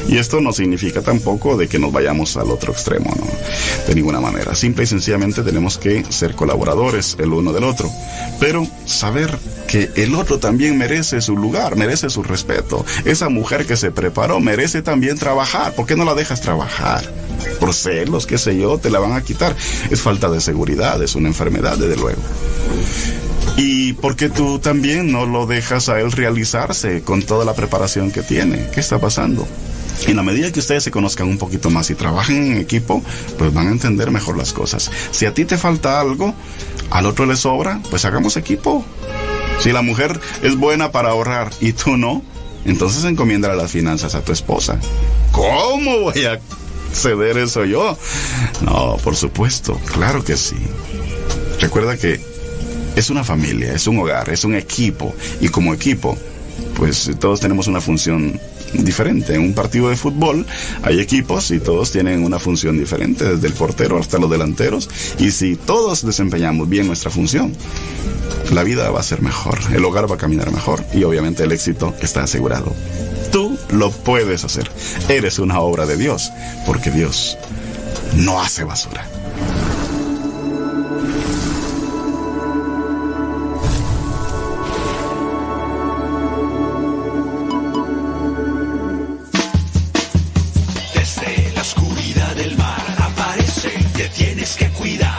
Y 0.07 0.17
esto 0.17 0.41
no 0.41 0.51
significa 0.51 1.01
tampoco 1.01 1.57
de 1.57 1.67
que 1.67 1.79
nos 1.79 1.91
vayamos 1.91 2.35
al 2.37 2.51
otro 2.51 2.73
extremo, 2.73 3.13
¿no? 3.17 3.25
De 3.87 3.95
ninguna 3.95 4.19
manera. 4.19 4.53
Simple 4.55 4.83
y 4.83 4.87
sencillamente 4.87 5.43
tenemos 5.43 5.77
que 5.77 6.03
ser 6.09 6.35
colaboradores 6.35 7.15
el 7.19 7.31
uno 7.31 7.53
del 7.53 7.63
otro. 7.63 7.89
Pero 8.39 8.67
saber 8.85 9.37
que 9.67 9.89
el 9.95 10.15
otro 10.15 10.39
también 10.39 10.77
merece 10.77 11.21
su 11.21 11.37
lugar, 11.37 11.75
merece 11.75 12.09
su 12.09 12.23
respeto. 12.23 12.85
Esa 13.05 13.29
mujer 13.29 13.65
que 13.65 13.77
se 13.77 13.91
preparó 13.91 14.39
merece 14.39 14.81
también 14.81 15.17
trabajar. 15.17 15.73
¿Por 15.73 15.85
qué 15.85 15.95
no 15.95 16.05
la 16.05 16.15
dejas 16.15 16.41
trabajar? 16.41 17.03
Por 17.59 17.73
celos, 17.73 18.25
qué 18.25 18.37
sé 18.37 18.57
yo, 18.57 18.77
te 18.77 18.89
la 18.89 18.99
van 18.99 19.13
a 19.13 19.23
quitar. 19.23 19.55
Es 19.89 20.01
falta 20.01 20.29
de 20.29 20.41
seguridad, 20.41 21.01
es 21.01 21.15
una 21.15 21.27
enfermedad, 21.27 21.77
desde 21.77 21.97
luego. 21.97 22.21
¿Y 23.57 23.93
por 23.93 24.15
qué 24.15 24.29
tú 24.29 24.59
también 24.59 25.11
no 25.11 25.25
lo 25.25 25.45
dejas 25.45 25.89
a 25.89 25.99
él 25.99 26.11
realizarse 26.11 27.01
con 27.01 27.21
toda 27.23 27.45
la 27.45 27.53
preparación 27.53 28.11
que 28.11 28.21
tiene? 28.21 28.67
¿Qué 28.73 28.79
está 28.79 28.99
pasando? 28.99 29.47
En 30.07 30.15
la 30.15 30.23
medida 30.23 30.51
que 30.51 30.59
ustedes 30.59 30.83
se 30.83 30.91
conozcan 30.91 31.27
un 31.27 31.37
poquito 31.37 31.69
más 31.69 31.89
y 31.89 31.95
trabajen 31.95 32.53
en 32.53 32.57
equipo, 32.57 33.03
pues 33.37 33.53
van 33.53 33.67
a 33.67 33.71
entender 33.71 34.09
mejor 34.09 34.37
las 34.37 34.51
cosas. 34.53 34.89
Si 35.11 35.25
a 35.25 35.33
ti 35.33 35.45
te 35.45 35.57
falta 35.57 35.99
algo, 35.99 36.33
al 36.89 37.05
otro 37.05 37.25
le 37.25 37.35
sobra, 37.35 37.79
pues 37.89 38.05
hagamos 38.05 38.37
equipo. 38.37 38.83
Si 39.59 39.71
la 39.71 39.81
mujer 39.81 40.19
es 40.41 40.55
buena 40.55 40.91
para 40.91 41.09
ahorrar 41.09 41.51
y 41.59 41.73
tú 41.73 41.97
no, 41.97 42.23
entonces 42.65 43.03
encomienda 43.03 43.53
las 43.53 43.71
finanzas 43.71 44.15
a 44.15 44.23
tu 44.23 44.31
esposa. 44.31 44.79
¿Cómo 45.31 45.99
voy 45.99 46.25
a 46.25 46.39
ceder 46.93 47.37
eso 47.37 47.65
yo? 47.65 47.97
No, 48.61 48.97
por 49.03 49.15
supuesto, 49.15 49.79
claro 49.93 50.23
que 50.23 50.37
sí. 50.37 50.57
Recuerda 51.59 51.97
que 51.97 52.19
es 52.95 53.09
una 53.09 53.23
familia, 53.23 53.73
es 53.73 53.87
un 53.87 53.99
hogar, 53.99 54.29
es 54.29 54.43
un 54.43 54.55
equipo. 54.55 55.13
Y 55.39 55.49
como 55.49 55.73
equipo, 55.73 56.17
pues 56.75 57.09
todos 57.19 57.39
tenemos 57.39 57.67
una 57.67 57.81
función 57.81 58.39
diferente. 58.73 59.35
En 59.35 59.41
un 59.41 59.53
partido 59.53 59.89
de 59.89 59.97
fútbol 59.97 60.45
hay 60.83 60.99
equipos 60.99 61.51
y 61.51 61.59
todos 61.59 61.91
tienen 61.91 62.23
una 62.23 62.39
función 62.39 62.77
diferente, 62.77 63.25
desde 63.25 63.47
el 63.47 63.53
portero 63.53 63.97
hasta 63.97 64.17
los 64.17 64.29
delanteros. 64.29 64.89
Y 65.19 65.31
si 65.31 65.55
todos 65.55 66.05
desempeñamos 66.05 66.69
bien 66.69 66.87
nuestra 66.87 67.11
función, 67.11 67.53
la 68.51 68.63
vida 68.63 68.89
va 68.89 68.99
a 68.99 69.03
ser 69.03 69.21
mejor, 69.21 69.59
el 69.73 69.83
hogar 69.85 70.09
va 70.09 70.15
a 70.15 70.19
caminar 70.19 70.51
mejor 70.51 70.83
y 70.93 71.03
obviamente 71.03 71.43
el 71.43 71.51
éxito 71.51 71.93
está 72.01 72.23
asegurado. 72.23 72.73
Tú 73.31 73.57
lo 73.71 73.91
puedes 73.91 74.43
hacer. 74.43 74.69
Eres 75.07 75.39
una 75.39 75.61
obra 75.61 75.85
de 75.85 75.95
Dios, 75.95 76.31
porque 76.65 76.91
Dios 76.91 77.37
no 78.15 78.41
hace 78.41 78.65
basura. 78.65 79.07
Desde 90.93 91.53
la 91.55 91.61
oscuridad 91.61 92.35
del 92.35 92.57
mar 92.57 92.97
aparece, 92.99 93.71
te 93.95 94.09
tienes 94.09 94.57
que 94.57 94.67
cuidar. 94.71 95.10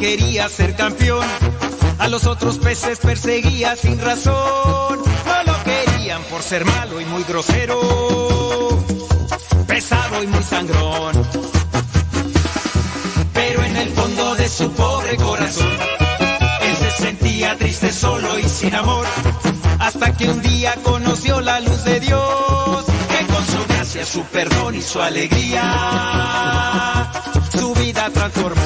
Quería 0.00 0.48
ser 0.48 0.74
campeón. 0.74 1.26
A 1.98 2.08
los 2.08 2.26
otros 2.26 2.58
peces 2.58 2.98
perseguía 2.98 3.76
sin 3.76 4.00
razón. 4.00 4.98
No 5.26 5.52
lo 5.52 5.64
querían 5.64 6.22
por 6.24 6.42
ser 6.42 6.64
malo 6.64 7.00
y 7.00 7.04
muy 7.04 7.22
grosero. 7.24 7.78
Pesado 9.66 10.22
y 10.22 10.26
muy 10.26 10.42
sangrón. 10.42 11.22
Pero 13.34 13.62
en 13.62 13.76
el 13.76 13.90
fondo 13.90 14.34
de 14.36 14.48
su 14.48 14.72
pobre 14.72 15.16
corazón, 15.16 15.76
él 16.62 16.76
se 16.76 16.90
sentía 17.02 17.56
triste, 17.58 17.92
solo 17.92 18.38
y 18.38 18.48
sin 18.48 18.74
amor. 18.74 19.06
Hasta 19.78 20.16
que 20.16 20.28
un 20.28 20.40
día 20.42 20.74
conoció 20.82 21.40
la 21.40 21.60
luz 21.60 21.84
de 21.84 22.00
Dios, 22.00 22.84
que 23.08 23.26
con 23.32 23.46
su 23.46 23.66
gracia, 23.68 24.04
su 24.04 24.22
perdón 24.24 24.74
y 24.74 24.82
su 24.82 25.00
alegría, 25.00 25.62
su 27.52 27.74
vida 27.74 28.10
transformó. 28.10 28.59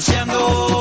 Anunciando 0.00 0.79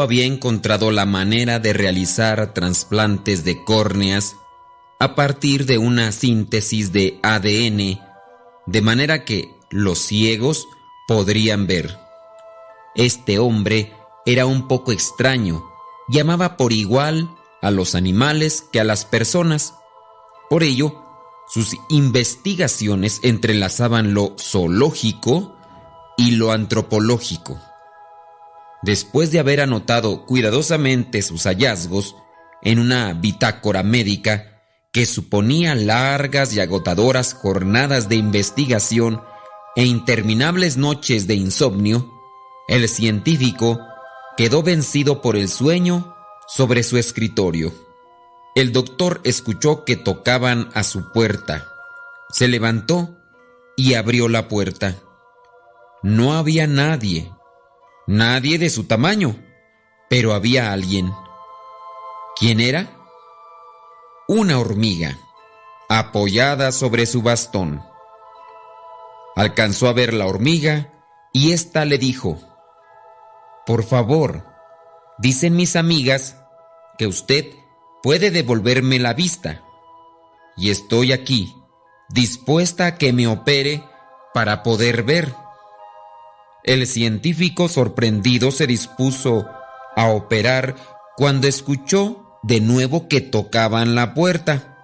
había 0.00 0.24
encontrado 0.24 0.90
la 0.90 1.06
manera 1.06 1.58
de 1.58 1.72
realizar 1.72 2.54
trasplantes 2.54 3.44
de 3.44 3.62
córneas 3.64 4.36
a 4.98 5.14
partir 5.14 5.66
de 5.66 5.78
una 5.78 6.12
síntesis 6.12 6.92
de 6.92 7.18
ADN, 7.22 8.00
de 8.66 8.82
manera 8.82 9.24
que 9.24 9.54
los 9.70 9.98
ciegos 9.98 10.66
podrían 11.06 11.66
ver. 11.66 11.98
Este 12.94 13.38
hombre 13.38 13.92
era 14.24 14.46
un 14.46 14.66
poco 14.68 14.92
extraño, 14.92 15.62
llamaba 16.08 16.56
por 16.56 16.72
igual 16.72 17.30
a 17.62 17.70
los 17.70 17.94
animales 17.94 18.64
que 18.72 18.80
a 18.80 18.84
las 18.84 19.04
personas. 19.04 19.74
Por 20.48 20.62
ello, 20.62 21.04
sus 21.48 21.76
investigaciones 21.88 23.20
entrelazaban 23.22 24.14
lo 24.14 24.36
zoológico 24.38 25.56
y 26.16 26.32
lo 26.32 26.52
antropológico. 26.52 27.58
Después 28.82 29.30
de 29.30 29.40
haber 29.40 29.60
anotado 29.60 30.24
cuidadosamente 30.24 31.22
sus 31.22 31.44
hallazgos 31.44 32.16
en 32.62 32.78
una 32.78 33.12
bitácora 33.12 33.82
médica 33.82 34.62
que 34.92 35.06
suponía 35.06 35.74
largas 35.74 36.54
y 36.54 36.60
agotadoras 36.60 37.34
jornadas 37.34 38.08
de 38.08 38.16
investigación 38.16 39.22
e 39.76 39.84
interminables 39.84 40.76
noches 40.76 41.26
de 41.26 41.34
insomnio, 41.34 42.10
el 42.68 42.88
científico 42.88 43.80
quedó 44.36 44.62
vencido 44.62 45.20
por 45.22 45.36
el 45.36 45.48
sueño 45.48 46.14
sobre 46.48 46.82
su 46.82 46.96
escritorio. 46.96 47.72
El 48.54 48.72
doctor 48.72 49.20
escuchó 49.24 49.84
que 49.84 49.96
tocaban 49.96 50.70
a 50.74 50.82
su 50.82 51.12
puerta. 51.12 51.68
Se 52.30 52.48
levantó 52.48 53.16
y 53.76 53.94
abrió 53.94 54.28
la 54.28 54.48
puerta. 54.48 54.96
No 56.02 56.34
había 56.34 56.66
nadie, 56.66 57.30
nadie 58.10 58.58
de 58.58 58.70
su 58.70 58.84
tamaño, 58.84 59.36
pero 60.08 60.34
había 60.34 60.72
alguien. 60.72 61.12
¿Quién 62.34 62.58
era? 62.58 62.90
Una 64.26 64.58
hormiga, 64.58 65.16
apoyada 65.88 66.72
sobre 66.72 67.06
su 67.06 67.22
bastón. 67.22 67.84
Alcanzó 69.36 69.86
a 69.86 69.92
ver 69.92 70.12
la 70.12 70.26
hormiga 70.26 70.92
y 71.32 71.52
ésta 71.52 71.84
le 71.84 71.98
dijo, 71.98 72.40
Por 73.64 73.84
favor, 73.84 74.44
dicen 75.18 75.54
mis 75.54 75.76
amigas 75.76 76.36
que 76.98 77.06
usted 77.06 77.46
puede 78.02 78.32
devolverme 78.32 78.98
la 78.98 79.14
vista. 79.14 79.62
Y 80.56 80.70
estoy 80.70 81.12
aquí, 81.12 81.54
dispuesta 82.08 82.86
a 82.86 82.98
que 82.98 83.12
me 83.12 83.28
opere 83.28 83.84
para 84.34 84.64
poder 84.64 85.04
ver. 85.04 85.32
El 86.64 86.86
científico 86.86 87.68
sorprendido 87.68 88.50
se 88.50 88.66
dispuso 88.66 89.48
a 89.96 90.08
operar 90.08 90.76
cuando 91.16 91.48
escuchó 91.48 92.38
de 92.42 92.60
nuevo 92.60 93.08
que 93.08 93.20
tocaban 93.20 93.94
la 93.94 94.14
puerta. 94.14 94.76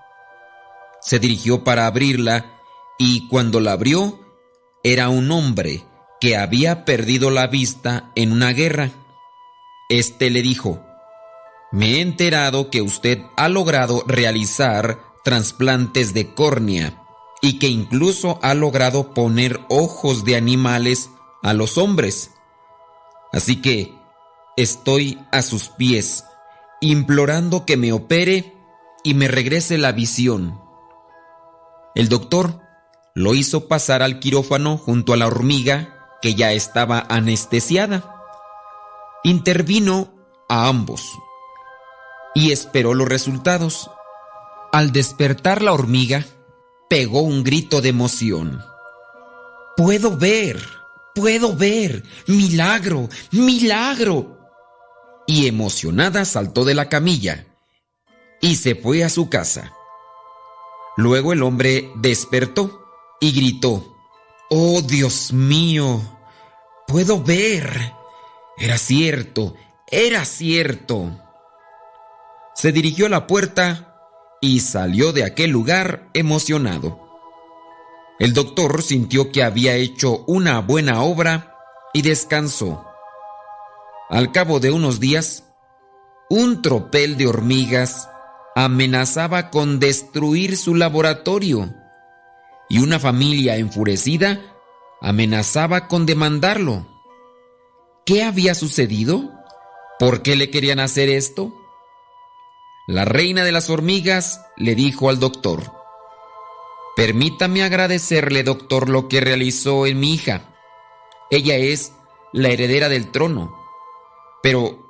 Se 1.00 1.18
dirigió 1.18 1.64
para 1.64 1.86
abrirla 1.86 2.46
y 2.98 3.28
cuando 3.28 3.60
la 3.60 3.72
abrió 3.72 4.20
era 4.82 5.08
un 5.08 5.30
hombre 5.30 5.84
que 6.20 6.36
había 6.36 6.84
perdido 6.84 7.30
la 7.30 7.46
vista 7.46 8.10
en 8.14 8.32
una 8.32 8.52
guerra. 8.52 8.90
Este 9.88 10.30
le 10.30 10.42
dijo, 10.42 10.82
me 11.72 11.96
he 11.96 12.00
enterado 12.00 12.70
que 12.70 12.80
usted 12.80 13.20
ha 13.36 13.48
logrado 13.48 14.02
realizar 14.06 15.00
trasplantes 15.24 16.14
de 16.14 16.32
córnea 16.34 17.02
y 17.42 17.58
que 17.58 17.68
incluso 17.68 18.38
ha 18.42 18.54
logrado 18.54 19.12
poner 19.12 19.60
ojos 19.68 20.24
de 20.24 20.36
animales 20.36 21.10
a 21.42 21.52
los 21.52 21.78
hombres. 21.78 22.32
Así 23.32 23.60
que 23.60 23.94
estoy 24.56 25.18
a 25.32 25.42
sus 25.42 25.68
pies, 25.68 26.24
implorando 26.80 27.64
que 27.64 27.76
me 27.76 27.92
opere 27.92 28.54
y 29.04 29.14
me 29.14 29.28
regrese 29.28 29.78
la 29.78 29.92
visión. 29.92 30.60
El 31.94 32.08
doctor 32.08 32.60
lo 33.14 33.34
hizo 33.34 33.68
pasar 33.68 34.02
al 34.02 34.18
quirófano 34.18 34.76
junto 34.76 35.12
a 35.12 35.16
la 35.16 35.26
hormiga 35.26 36.18
que 36.20 36.34
ya 36.34 36.52
estaba 36.52 37.06
anestesiada. 37.08 38.14
Intervino 39.24 40.12
a 40.48 40.68
ambos 40.68 41.02
y 42.34 42.52
esperó 42.52 42.92
los 42.92 43.08
resultados. 43.08 43.90
Al 44.72 44.92
despertar 44.92 45.62
la 45.62 45.72
hormiga, 45.72 46.26
pegó 46.90 47.22
un 47.22 47.42
grito 47.42 47.80
de 47.80 47.88
emoción. 47.88 48.62
Puedo 49.76 50.16
ver, 50.16 50.62
puedo 51.16 51.56
ver, 51.56 52.04
milagro, 52.28 53.08
milagro. 53.32 54.38
Y 55.26 55.48
emocionada 55.48 56.24
saltó 56.24 56.64
de 56.64 56.74
la 56.74 56.88
camilla 56.88 57.46
y 58.40 58.56
se 58.56 58.76
fue 58.76 59.02
a 59.02 59.08
su 59.08 59.28
casa. 59.28 59.72
Luego 60.96 61.32
el 61.32 61.42
hombre 61.42 61.90
despertó 61.96 62.84
y 63.20 63.32
gritó, 63.32 63.96
Oh 64.50 64.82
Dios 64.82 65.32
mío, 65.32 66.00
puedo 66.86 67.20
ver. 67.22 67.92
Era 68.58 68.78
cierto, 68.78 69.54
era 69.88 70.24
cierto. 70.24 71.18
Se 72.54 72.72
dirigió 72.72 73.06
a 73.06 73.10
la 73.10 73.26
puerta 73.26 74.00
y 74.40 74.60
salió 74.60 75.12
de 75.12 75.24
aquel 75.24 75.50
lugar 75.50 76.08
emocionado. 76.14 77.05
El 78.18 78.32
doctor 78.32 78.82
sintió 78.82 79.30
que 79.30 79.42
había 79.42 79.74
hecho 79.74 80.24
una 80.26 80.60
buena 80.60 81.02
obra 81.02 81.58
y 81.92 82.02
descansó. 82.02 82.84
Al 84.08 84.32
cabo 84.32 84.60
de 84.60 84.70
unos 84.70 85.00
días, 85.00 85.44
un 86.30 86.62
tropel 86.62 87.16
de 87.16 87.26
hormigas 87.26 88.08
amenazaba 88.54 89.50
con 89.50 89.80
destruir 89.80 90.56
su 90.56 90.74
laboratorio 90.74 91.74
y 92.68 92.78
una 92.78 92.98
familia 92.98 93.56
enfurecida 93.56 94.40
amenazaba 95.02 95.88
con 95.88 96.06
demandarlo. 96.06 96.86
¿Qué 98.06 98.24
había 98.24 98.54
sucedido? 98.54 99.30
¿Por 99.98 100.22
qué 100.22 100.36
le 100.36 100.50
querían 100.50 100.80
hacer 100.80 101.10
esto? 101.10 101.54
La 102.86 103.04
reina 103.04 103.44
de 103.44 103.52
las 103.52 103.68
hormigas 103.68 104.40
le 104.56 104.74
dijo 104.74 105.10
al 105.10 105.18
doctor, 105.18 105.75
Permítame 106.96 107.62
agradecerle, 107.62 108.42
doctor, 108.42 108.88
lo 108.88 109.06
que 109.06 109.20
realizó 109.20 109.86
en 109.86 110.00
mi 110.00 110.14
hija. 110.14 110.54
Ella 111.30 111.56
es 111.56 111.92
la 112.32 112.48
heredera 112.48 112.88
del 112.88 113.10
trono, 113.12 113.54
pero 114.42 114.86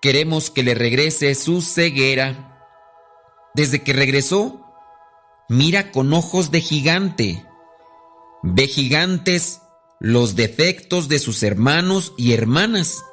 queremos 0.00 0.50
que 0.50 0.62
le 0.62 0.74
regrese 0.74 1.34
su 1.34 1.60
ceguera. 1.60 2.64
Desde 3.54 3.82
que 3.82 3.92
regresó, 3.92 4.60
mira 5.48 5.90
con 5.90 6.12
ojos 6.12 6.52
de 6.52 6.60
gigante. 6.60 7.44
Ve 8.44 8.68
gigantes 8.68 9.62
los 9.98 10.36
defectos 10.36 11.08
de 11.08 11.18
sus 11.18 11.42
hermanos 11.42 12.12
y 12.16 12.34
hermanas. 12.34 13.04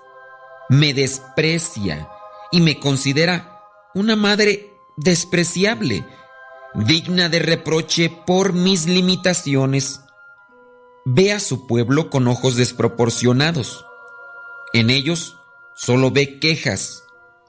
Me 0.70 0.94
desprecia 0.94 2.10
y 2.52 2.62
me 2.62 2.80
considera 2.80 3.60
una 3.96 4.16
madre 4.16 4.74
despreciable, 4.98 6.06
digna 6.76 7.30
de 7.30 7.40
reproche 7.40 8.10
por 8.10 8.54
mis 8.54 8.88
limitaciones. 8.88 10.02
Ve 11.06 11.32
a 11.34 11.40
su 11.40 11.68
pueblo 11.68 12.10
con 12.10 12.28
ojos 12.28 12.56
desproporcionados. 12.56 13.86
En 14.74 14.90
ellos 14.90 15.38
solo 15.76 16.12
ve 16.12 16.40
quejas, 16.40 17.04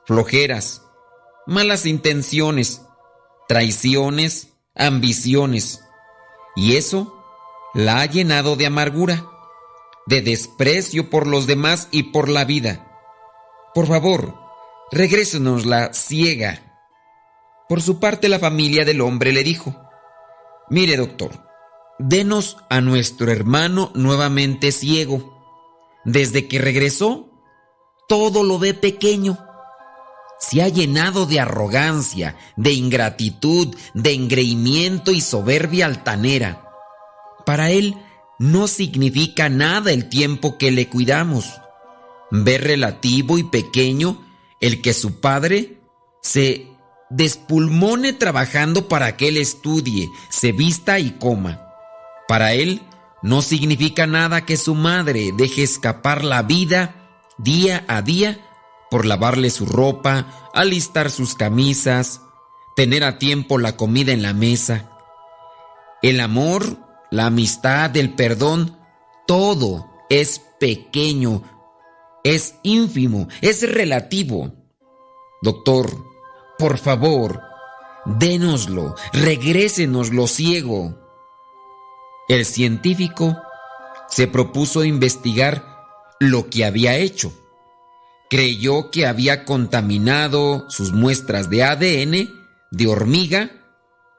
flojeras, 0.06 0.82
malas 1.46 1.86
intenciones, 1.86 2.82
traiciones, 3.48 4.48
ambiciones. 4.74 5.82
Y 6.56 6.76
eso 6.76 7.16
la 7.74 8.00
ha 8.00 8.06
llenado 8.06 8.56
de 8.56 8.66
amargura, 8.66 9.26
de 10.06 10.22
desprecio 10.22 11.10
por 11.10 11.26
los 11.26 11.46
demás 11.46 11.88
y 11.90 12.04
por 12.04 12.28
la 12.28 12.44
vida. 12.44 12.86
Por 13.74 13.86
favor, 13.86 14.34
regrésenos 14.90 15.66
la 15.66 15.92
ciega. 15.92 16.69
Por 17.70 17.82
su 17.82 18.00
parte, 18.00 18.28
la 18.28 18.40
familia 18.40 18.84
del 18.84 19.00
hombre 19.00 19.32
le 19.32 19.44
dijo, 19.44 19.80
Mire, 20.70 20.96
doctor, 20.96 21.30
denos 22.00 22.56
a 22.68 22.80
nuestro 22.80 23.30
hermano 23.30 23.92
nuevamente 23.94 24.72
ciego. 24.72 25.38
Desde 26.04 26.48
que 26.48 26.58
regresó, 26.58 27.30
todo 28.08 28.42
lo 28.42 28.58
ve 28.58 28.74
pequeño. 28.74 29.38
Se 30.40 30.62
ha 30.62 30.68
llenado 30.68 31.26
de 31.26 31.38
arrogancia, 31.38 32.36
de 32.56 32.72
ingratitud, 32.72 33.76
de 33.94 34.14
engreimiento 34.14 35.12
y 35.12 35.20
soberbia 35.20 35.86
altanera. 35.86 36.68
Para 37.46 37.70
él 37.70 37.94
no 38.40 38.66
significa 38.66 39.48
nada 39.48 39.92
el 39.92 40.08
tiempo 40.08 40.58
que 40.58 40.72
le 40.72 40.88
cuidamos. 40.88 41.60
Ve 42.32 42.58
relativo 42.58 43.38
y 43.38 43.44
pequeño 43.44 44.26
el 44.58 44.82
que 44.82 44.92
su 44.92 45.20
padre 45.20 45.78
se 46.20 46.69
despulmone 47.10 48.12
trabajando 48.12 48.88
para 48.88 49.16
que 49.16 49.28
él 49.28 49.36
estudie, 49.36 50.08
se 50.30 50.52
vista 50.52 50.98
y 50.98 51.10
coma. 51.12 51.60
Para 52.28 52.54
él 52.54 52.82
no 53.22 53.42
significa 53.42 54.06
nada 54.06 54.46
que 54.46 54.56
su 54.56 54.74
madre 54.74 55.32
deje 55.36 55.62
escapar 55.62 56.24
la 56.24 56.42
vida 56.42 56.94
día 57.36 57.84
a 57.88 58.02
día 58.02 58.40
por 58.90 59.04
lavarle 59.06 59.50
su 59.50 59.66
ropa, 59.66 60.50
alistar 60.54 61.10
sus 61.10 61.34
camisas, 61.34 62.22
tener 62.76 63.04
a 63.04 63.18
tiempo 63.18 63.58
la 63.58 63.76
comida 63.76 64.12
en 64.12 64.22
la 64.22 64.32
mesa. 64.32 64.90
El 66.02 66.20
amor, 66.20 66.78
la 67.10 67.26
amistad, 67.26 67.96
el 67.96 68.14
perdón, 68.14 68.78
todo 69.26 69.90
es 70.08 70.40
pequeño, 70.58 71.42
es 72.24 72.56
ínfimo, 72.62 73.28
es 73.40 73.70
relativo. 73.70 74.52
Doctor, 75.42 76.09
por 76.60 76.76
favor, 76.76 77.40
dénoslo, 78.04 78.94
regrésenos 79.14 80.10
ciego. 80.26 80.94
El 82.28 82.44
científico 82.44 83.40
se 84.08 84.28
propuso 84.28 84.84
investigar 84.84 85.64
lo 86.20 86.50
que 86.50 86.66
había 86.66 86.96
hecho. 86.96 87.32
Creyó 88.28 88.90
que 88.90 89.06
había 89.06 89.46
contaminado 89.46 90.68
sus 90.68 90.92
muestras 90.92 91.48
de 91.48 91.64
ADN 91.64 92.28
de 92.70 92.86
hormiga 92.86 93.50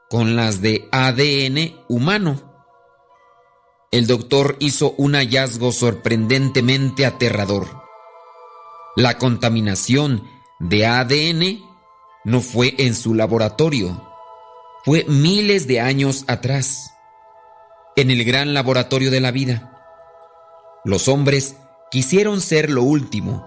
con 0.10 0.36
las 0.36 0.62
de 0.62 0.90
ADN 0.92 1.76
humano. 1.90 2.66
El 3.92 4.08
doctor 4.08 4.58
hizo 4.60 4.96
un 4.98 5.14
hallazgo 5.14 5.72
sorprendentemente 5.72 7.06
aterrador. 7.06 7.68
La 8.96 9.20
contaminación 9.20 10.28
de 10.60 10.88
ADN 10.88 11.71
no 12.24 12.42
fue 12.42 12.76
en 12.78 12.96
su 12.96 13.14
laboratorio, 13.14 14.08
fue 14.84 15.06
miles 15.08 15.68
de 15.68 15.80
años 15.80 16.24
atrás, 16.28 16.94
en 17.96 18.12
el 18.12 18.24
gran 18.24 18.54
laboratorio 18.54 19.12
de 19.12 19.20
la 19.20 19.32
vida. 19.32 19.68
Los 20.84 21.08
hombres 21.08 21.56
quisieron 21.92 22.42
ser 22.42 22.70
lo 22.70 22.84
último, 22.84 23.46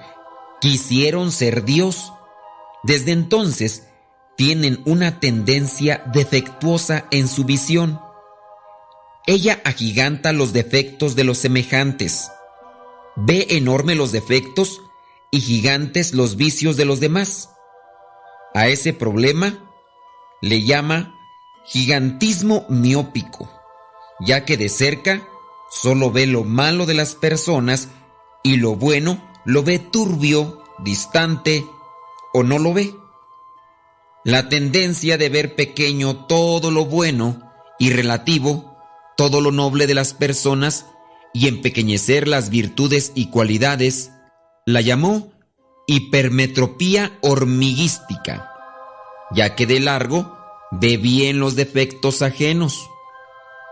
quisieron 0.61 1.33
ser 1.33 1.65
Dios. 1.65 2.13
Desde 2.83 3.13
entonces 3.13 3.89
tienen 4.37 4.81
una 4.85 5.19
tendencia 5.19 6.05
defectuosa 6.13 7.07
en 7.11 7.29
su 7.29 7.45
visión. 7.45 8.01
Ella 9.27 9.61
agiganta 9.65 10.33
los 10.33 10.53
defectos 10.53 11.17
de 11.17 11.25
los 11.25 11.39
semejantes, 11.39 12.31
ve 13.17 13.47
enorme 13.51 13.95
los 13.95 14.13
defectos 14.13 14.81
y 15.31 15.41
gigantes 15.41 16.13
los 16.13 16.37
vicios 16.37 16.77
de 16.77 16.85
los 16.85 17.01
demás. 17.01 17.54
A 18.55 18.69
ese 18.69 18.93
problema 18.93 19.59
le 20.41 20.63
llama 20.63 21.19
gigantismo 21.67 22.65
miópico, 22.69 23.51
ya 24.21 24.45
que 24.45 24.57
de 24.57 24.69
cerca 24.69 25.27
solo 25.71 26.13
ve 26.13 26.27
lo 26.27 26.45
malo 26.45 26.87
de 26.87 26.95
las 26.95 27.17
personas 27.17 27.89
y 28.45 28.57
lo 28.57 28.77
bueno 28.77 29.21
lo 29.45 29.63
ve 29.65 29.79
turbio, 29.79 30.63
distante 30.79 31.67
o 32.33 32.45
no 32.45 32.61
lo 32.61 32.73
ve. 32.73 32.95
La 34.25 34.49
tendencia 34.49 35.19
de 35.19 35.29
ver 35.29 35.57
pequeño 35.57 36.27
todo 36.27 36.71
lo 36.71 36.87
bueno 36.87 37.53
y 37.81 37.91
relativo, 37.91 38.79
todo 39.17 39.41
lo 39.41 39.51
noble 39.51 39.89
de 39.89 39.95
las 39.95 40.15
personas 40.15 40.87
y 41.33 41.49
empequeñecer 41.49 42.29
las 42.29 42.51
virtudes 42.51 43.11
y 43.17 43.31
cualidades, 43.31 44.13
la 44.65 44.81
llamó 44.81 45.34
hipermetropía 45.87 47.19
hormiguística, 47.21 48.51
ya 49.33 49.55
que 49.55 49.67
de 49.67 49.81
largo 49.81 50.39
ve 50.71 50.97
bien 50.97 51.41
los 51.41 51.57
defectos 51.57 52.23
ajenos, 52.23 52.89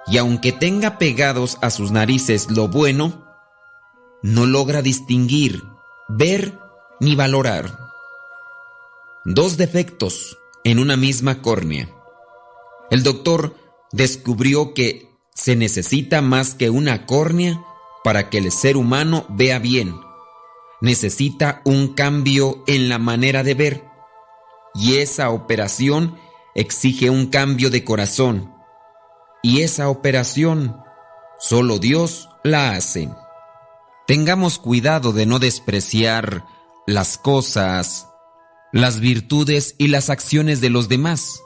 y 0.06 0.18
aunque 0.18 0.52
tenga 0.52 0.98
pegados 0.98 1.58
a 1.62 1.70
sus 1.70 1.90
narices 1.90 2.50
lo 2.50 2.68
bueno, 2.68 3.24
no 4.22 4.46
logra 4.46 4.82
distinguir, 4.82 5.62
ver 6.08 6.58
ni 7.00 7.14
valorar. 7.14 7.78
Dos 9.24 9.56
defectos 9.56 10.38
en 10.64 10.78
una 10.78 10.96
misma 10.96 11.42
córnea. 11.42 11.88
El 12.90 13.02
doctor 13.02 13.56
descubrió 13.92 14.74
que 14.74 15.08
se 15.34 15.56
necesita 15.56 16.20
más 16.20 16.54
que 16.54 16.70
una 16.70 17.06
córnea 17.06 17.64
para 18.04 18.28
que 18.28 18.38
el 18.38 18.50
ser 18.50 18.76
humano 18.76 19.24
vea 19.28 19.58
bien 19.58 19.94
necesita 20.82 21.62
un 21.64 21.94
cambio 21.94 22.64
en 22.66 22.90
la 22.90 22.98
manera 22.98 23.42
de 23.42 23.54
ver 23.54 23.84
y 24.74 24.96
esa 24.96 25.30
operación 25.30 26.18
exige 26.54 27.08
un 27.08 27.28
cambio 27.28 27.70
de 27.70 27.84
corazón 27.84 28.52
y 29.42 29.62
esa 29.62 29.88
operación 29.88 30.76
solo 31.38 31.78
Dios 31.78 32.28
la 32.42 32.72
hace. 32.72 33.08
Tengamos 34.06 34.58
cuidado 34.58 35.12
de 35.12 35.24
no 35.24 35.38
despreciar 35.38 36.44
las 36.86 37.16
cosas, 37.16 38.08
las 38.72 38.98
virtudes 38.98 39.76
y 39.78 39.86
las 39.88 40.10
acciones 40.10 40.60
de 40.60 40.70
los 40.70 40.88
demás. 40.88 41.42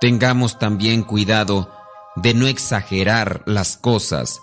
Tengamos 0.00 0.58
también 0.58 1.02
cuidado 1.02 1.70
de 2.16 2.32
no 2.32 2.46
exagerar 2.46 3.42
las 3.44 3.76
cosas 3.76 4.40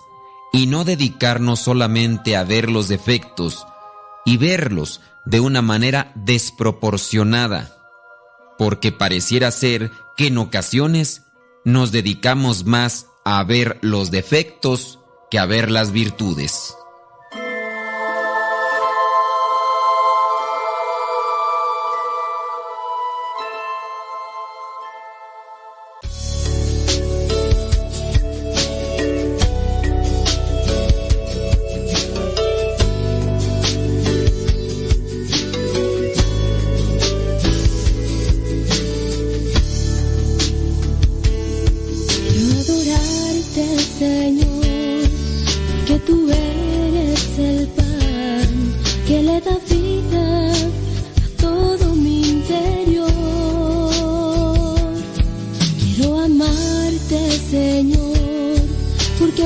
y 0.52 0.68
no 0.68 0.84
dedicarnos 0.84 1.58
solamente 1.58 2.36
a 2.36 2.44
ver 2.44 2.70
los 2.70 2.86
defectos, 2.86 3.66
y 4.24 4.36
verlos 4.36 5.00
de 5.24 5.40
una 5.40 5.62
manera 5.62 6.12
desproporcionada, 6.14 7.76
porque 8.58 8.92
pareciera 8.92 9.50
ser 9.50 9.90
que 10.16 10.28
en 10.28 10.38
ocasiones 10.38 11.22
nos 11.64 11.92
dedicamos 11.92 12.64
más 12.64 13.06
a 13.24 13.42
ver 13.44 13.78
los 13.80 14.10
defectos 14.10 14.98
que 15.30 15.38
a 15.38 15.46
ver 15.46 15.70
las 15.70 15.92
virtudes. 15.92 16.74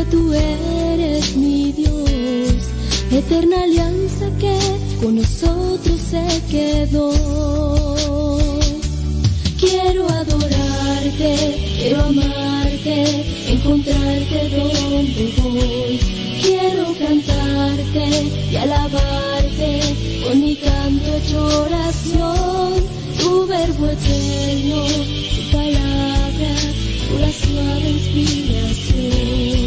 Tú 0.05 0.33
eres 0.33 1.37
mi 1.37 1.73
Dios, 1.73 2.53
eterna 3.11 3.63
alianza 3.63 4.31
que 4.39 4.59
con 5.03 5.17
nosotros 5.17 6.01
se 6.11 6.25
quedó. 6.51 7.13
Quiero 9.59 10.09
adorarte, 10.09 11.77
quiero 11.79 12.05
amarte, 12.05 13.25
encontrarte 13.53 14.49
donde 14.51 15.35
voy. 15.43 16.01
Quiero 16.43 16.85
cantarte 16.99 18.05
y 18.53 18.57
alabarte 18.57 19.81
con 20.25 20.41
mi 20.41 20.57
canto 20.57 21.15
hecho 21.17 21.45
oración. 21.65 22.73
Tu 23.19 23.47
verbo 23.47 23.87
eterno, 23.87 24.83
tu 25.35 25.57
palabra, 25.57 26.51
pura 27.09 27.31
suave 27.33 27.91
inspiración. 27.91 29.58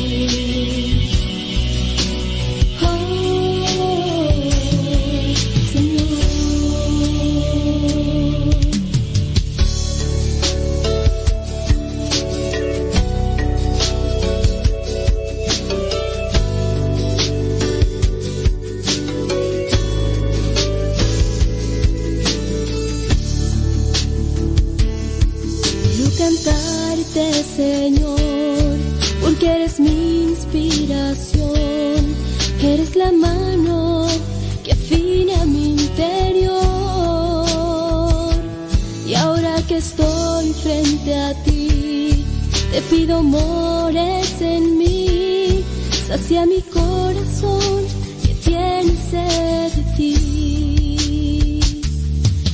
Te 43.11 43.17
pido 43.17 43.23
mores 43.23 44.41
en 44.41 44.77
mí. 44.77 45.63
Sacia 46.07 46.45
mi 46.45 46.61
corazón 46.61 47.85
que 48.23 48.33
tiene 48.35 48.95
sed 49.09 49.71
de 49.73 49.83
ti. 49.97 51.59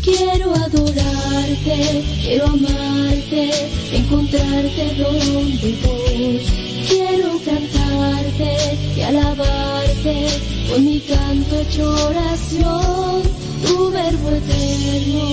Quiero 0.03 0.53
adorarte, 0.55 2.03
quiero 2.21 2.45
amarte, 2.45 3.51
encontrarte 3.91 4.83
donde 4.97 5.69
voy. 5.83 6.41
Quiero 6.87 7.29
cantarte 7.45 8.51
y 8.95 9.01
alabarte 9.01 10.27
con 10.69 10.85
mi 10.85 10.99
canto 11.01 11.59
hecho 11.59 11.83
oración. 12.07 13.21
Tu 13.65 13.91
verbo 13.91 14.29
eterno, 14.29 15.23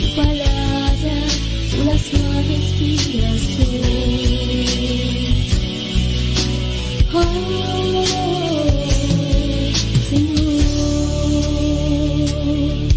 tu 0.00 0.08
palabra, 0.16 1.14
una 1.82 1.96
suave 1.98 2.54
inspiración. 2.54 4.31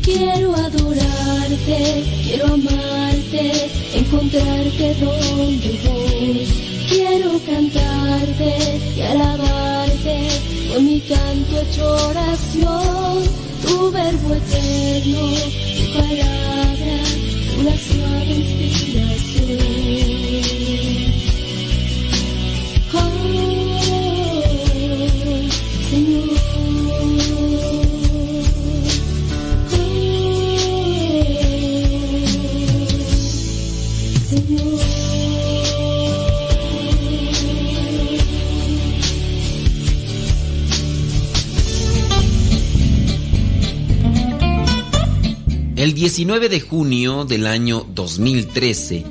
Quiero 0.04 0.56
adorarte, 0.56 2.04
quiero 2.24 2.46
amarte, 2.48 3.52
encontrarte 3.94 4.96
donde 4.96 5.80
voy. 5.84 6.48
Quiero 6.90 7.40
cantarte 7.46 8.80
y 8.96 9.02
alabarte 9.02 10.28
con 10.74 10.86
mi 10.86 11.02
canto 11.02 11.62
hecho 11.62 11.86
oración. 12.10 13.24
Tu 13.62 13.92
verbo 13.92 14.34
eterno, 14.34 15.20
tu 15.78 15.94
palabra, 15.94 16.98
una 17.60 17.78
suave. 17.78 19.25
19 46.16 46.48
de 46.48 46.62
junio 46.62 47.26
del 47.26 47.46
año 47.46 47.86
2013, 47.94 49.04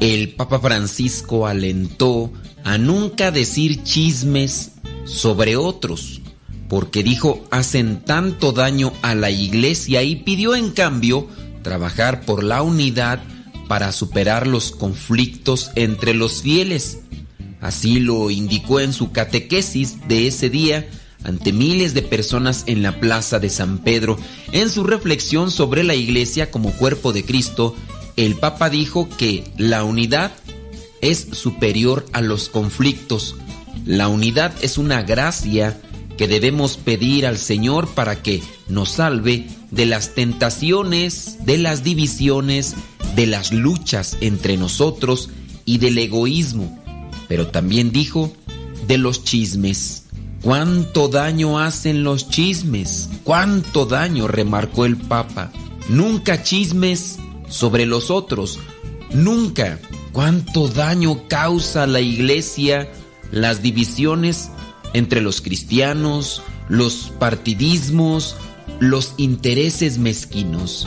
el 0.00 0.30
Papa 0.30 0.58
Francisco 0.58 1.46
alentó 1.46 2.32
a 2.64 2.78
nunca 2.78 3.30
decir 3.30 3.82
chismes 3.82 4.72
sobre 5.04 5.56
otros, 5.56 6.22
porque 6.70 7.02
dijo 7.02 7.44
hacen 7.50 8.00
tanto 8.06 8.52
daño 8.52 8.94
a 9.02 9.14
la 9.14 9.30
iglesia 9.30 10.02
y 10.02 10.16
pidió 10.16 10.54
en 10.54 10.70
cambio 10.70 11.28
trabajar 11.60 12.22
por 12.22 12.42
la 12.42 12.62
unidad 12.62 13.22
para 13.68 13.92
superar 13.92 14.46
los 14.46 14.70
conflictos 14.70 15.72
entre 15.74 16.14
los 16.14 16.40
fieles. 16.40 17.00
Así 17.60 18.00
lo 18.00 18.30
indicó 18.30 18.80
en 18.80 18.94
su 18.94 19.12
catequesis 19.12 20.08
de 20.08 20.28
ese 20.28 20.48
día 20.48 20.88
ante 21.24 21.52
miles 21.52 21.94
de 21.94 22.02
personas 22.02 22.64
en 22.66 22.82
la 22.82 23.00
plaza 23.00 23.40
de 23.40 23.50
San 23.50 23.78
Pedro. 23.78 24.16
En 24.52 24.70
su 24.70 24.84
reflexión 24.84 25.50
sobre 25.50 25.82
la 25.82 25.94
iglesia 25.94 26.50
como 26.50 26.72
cuerpo 26.72 27.12
de 27.12 27.24
Cristo, 27.24 27.74
el 28.16 28.36
Papa 28.36 28.70
dijo 28.70 29.08
que 29.16 29.44
la 29.56 29.82
unidad 29.82 30.32
es 31.00 31.26
superior 31.32 32.06
a 32.12 32.20
los 32.20 32.48
conflictos. 32.48 33.36
La 33.84 34.08
unidad 34.08 34.54
es 34.62 34.78
una 34.78 35.02
gracia 35.02 35.80
que 36.16 36.28
debemos 36.28 36.76
pedir 36.76 37.26
al 37.26 37.38
Señor 37.38 37.88
para 37.88 38.22
que 38.22 38.42
nos 38.68 38.90
salve 38.92 39.46
de 39.70 39.86
las 39.86 40.14
tentaciones, 40.14 41.38
de 41.44 41.58
las 41.58 41.82
divisiones, 41.82 42.74
de 43.16 43.26
las 43.26 43.52
luchas 43.52 44.16
entre 44.20 44.56
nosotros 44.56 45.30
y 45.64 45.78
del 45.78 45.98
egoísmo. 45.98 46.80
Pero 47.28 47.48
también 47.48 47.90
dijo 47.90 48.32
de 48.86 48.98
los 48.98 49.24
chismes. 49.24 50.03
¿Cuánto 50.44 51.08
daño 51.08 51.58
hacen 51.58 52.04
los 52.04 52.28
chismes? 52.28 53.08
¿Cuánto 53.24 53.86
daño? 53.86 54.28
remarcó 54.28 54.84
el 54.84 54.98
Papa. 54.98 55.50
Nunca 55.88 56.42
chismes 56.42 57.16
sobre 57.48 57.86
los 57.86 58.10
otros. 58.10 58.58
Nunca. 59.10 59.80
¿Cuánto 60.12 60.68
daño 60.68 61.26
causa 61.28 61.86
la 61.86 62.00
iglesia 62.00 62.92
las 63.30 63.62
divisiones 63.62 64.50
entre 64.92 65.22
los 65.22 65.40
cristianos, 65.40 66.42
los 66.68 67.10
partidismos, 67.18 68.36
los 68.80 69.14
intereses 69.16 69.96
mezquinos? 69.96 70.86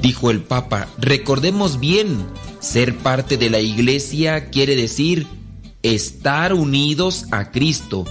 Dijo 0.00 0.30
el 0.30 0.40
Papa, 0.40 0.88
recordemos 0.96 1.78
bien, 1.78 2.24
ser 2.58 2.96
parte 2.96 3.36
de 3.36 3.50
la 3.50 3.60
iglesia 3.60 4.48
quiere 4.48 4.76
decir 4.76 5.26
estar 5.82 6.54
unidos 6.54 7.26
a 7.32 7.50
Cristo 7.50 8.06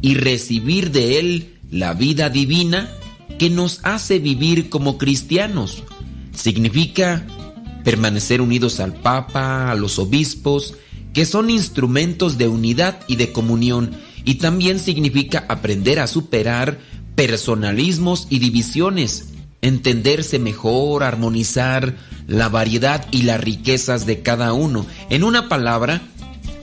y 0.00 0.14
recibir 0.14 0.90
de 0.90 1.18
Él 1.18 1.58
la 1.70 1.94
vida 1.94 2.30
divina 2.30 2.90
que 3.38 3.50
nos 3.50 3.80
hace 3.82 4.18
vivir 4.18 4.68
como 4.68 4.98
cristianos. 4.98 5.82
Significa 6.34 7.26
permanecer 7.84 8.40
unidos 8.40 8.80
al 8.80 8.94
Papa, 8.94 9.70
a 9.70 9.74
los 9.74 9.98
obispos, 9.98 10.74
que 11.12 11.26
son 11.26 11.50
instrumentos 11.50 12.38
de 12.38 12.48
unidad 12.48 13.00
y 13.06 13.16
de 13.16 13.32
comunión, 13.32 13.92
y 14.24 14.34
también 14.36 14.78
significa 14.78 15.44
aprender 15.48 16.00
a 16.00 16.06
superar 16.06 16.78
personalismos 17.14 18.26
y 18.30 18.38
divisiones, 18.38 19.28
entenderse 19.62 20.38
mejor, 20.38 21.02
armonizar 21.02 21.96
la 22.26 22.48
variedad 22.48 23.06
y 23.10 23.22
las 23.22 23.40
riquezas 23.40 24.06
de 24.06 24.22
cada 24.22 24.52
uno. 24.54 24.86
En 25.10 25.24
una 25.24 25.48
palabra, 25.48 26.02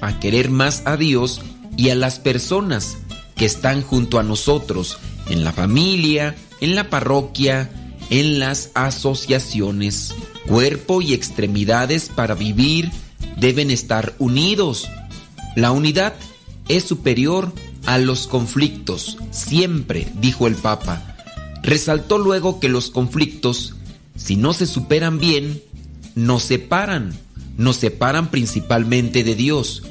a 0.02 0.20
querer 0.20 0.50
más 0.50 0.82
a 0.86 0.98
Dios 0.98 1.42
y 1.78 1.90
a 1.90 1.96
las 1.96 2.20
personas 2.20 2.98
que 3.42 3.48
están 3.48 3.82
junto 3.82 4.20
a 4.20 4.24
nosotros, 4.24 5.00
en 5.28 5.44
la 5.44 5.52
familia, 5.52 6.36
en 6.60 6.76
la 6.76 6.92
parroquia, 6.92 7.72
en 8.12 8.38
las 8.38 8.70
asociaciones. 8.76 10.14
Cuerpo 10.46 11.02
y 11.02 11.16
extremidades 11.16 12.10
para 12.10 12.36
vivir 12.36 12.92
deben 13.38 13.72
estar 13.72 14.14
unidos. 14.20 14.88
La 15.56 15.72
unidad 15.72 16.14
es 16.68 16.84
superior 16.84 17.52
a 17.88 17.98
los 17.98 18.28
conflictos, 18.28 19.18
siempre, 19.32 20.08
dijo 20.22 20.46
el 20.46 20.54
Papa. 20.54 21.16
Resaltó 21.64 22.20
luego 22.20 22.60
que 22.60 22.70
los 22.70 22.92
conflictos, 22.92 23.74
si 24.16 24.36
no 24.36 24.54
se 24.54 24.68
superan 24.68 25.18
bien, 25.18 25.64
nos 26.14 26.44
separan, 26.44 27.18
nos 27.58 27.78
separan 27.78 28.30
principalmente 28.30 29.24
de 29.24 29.34
Dios. 29.34 29.82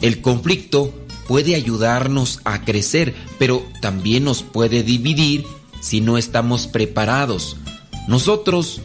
El 0.00 0.20
conflicto 0.20 1.05
puede 1.28 1.54
ayudarnos 1.54 2.40
a 2.44 2.64
crecer, 2.64 3.14
pero 3.38 3.64
también 3.80 4.24
nos 4.24 4.42
puede 4.42 4.82
dividir 4.82 5.44
si 5.80 6.00
no 6.00 6.18
estamos 6.18 6.66
preparados. 6.66 7.56
Nosotros 8.08 8.80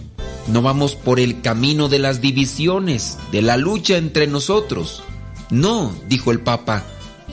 no 0.47 0.61
vamos 0.61 0.95
por 0.95 1.19
el 1.19 1.41
camino 1.41 1.89
de 1.89 1.99
las 1.99 2.21
divisiones, 2.21 3.17
de 3.31 3.41
la 3.41 3.57
lucha 3.57 3.97
entre 3.97 4.27
nosotros. 4.27 5.03
No, 5.49 5.93
dijo 6.07 6.31
el 6.31 6.39
Papa, 6.39 6.83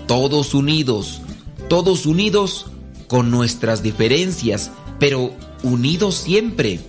todos 0.06 0.55
unidos, 0.55 1.20
todos 1.68 2.06
unidos 2.06 2.66
con 3.06 3.30
nuestras 3.30 3.82
diferencias, 3.82 4.70
pero 4.98 5.32
unidos 5.62 6.16
siempre, 6.16 6.80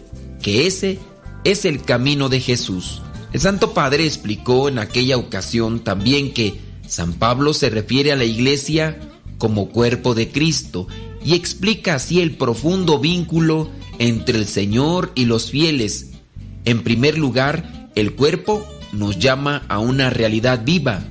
que 0.42 0.68
ese 0.68 1.00
es 1.44 1.66
el 1.66 1.82
camino 1.82 2.30
de 2.30 2.40
Jesús. 2.40 3.02
El 3.32 3.40
Santo 3.40 3.74
Padre 3.74 4.06
explicó 4.06 4.70
en 4.70 4.80
aquella 4.80 5.18
ocasión 5.18 5.82
también 5.82 6.34
que 6.34 6.60
San 6.90 7.14
Pablo 7.14 7.54
se 7.54 7.70
refiere 7.70 8.12
a 8.12 8.16
la 8.16 8.26
iglesia 8.26 8.98
como 9.38 9.70
cuerpo 9.70 10.16
de 10.16 10.30
Cristo 10.30 10.88
y 11.24 11.36
explica 11.36 11.96
así 11.96 12.20
el 12.20 12.36
profundo 12.36 12.98
vínculo 12.98 13.70
entre 14.00 14.40
el 14.40 14.48
Señor 14.48 15.12
y 15.14 15.26
los 15.26 15.52
fieles. 15.52 16.14
En 16.66 16.82
primer 16.82 17.16
lugar, 17.16 17.92
el 17.94 18.16
cuerpo 18.16 18.66
nos 18.92 19.20
llama 19.20 19.66
a 19.68 19.78
una 19.78 20.10
realidad 20.10 20.64
viva. 20.66 21.04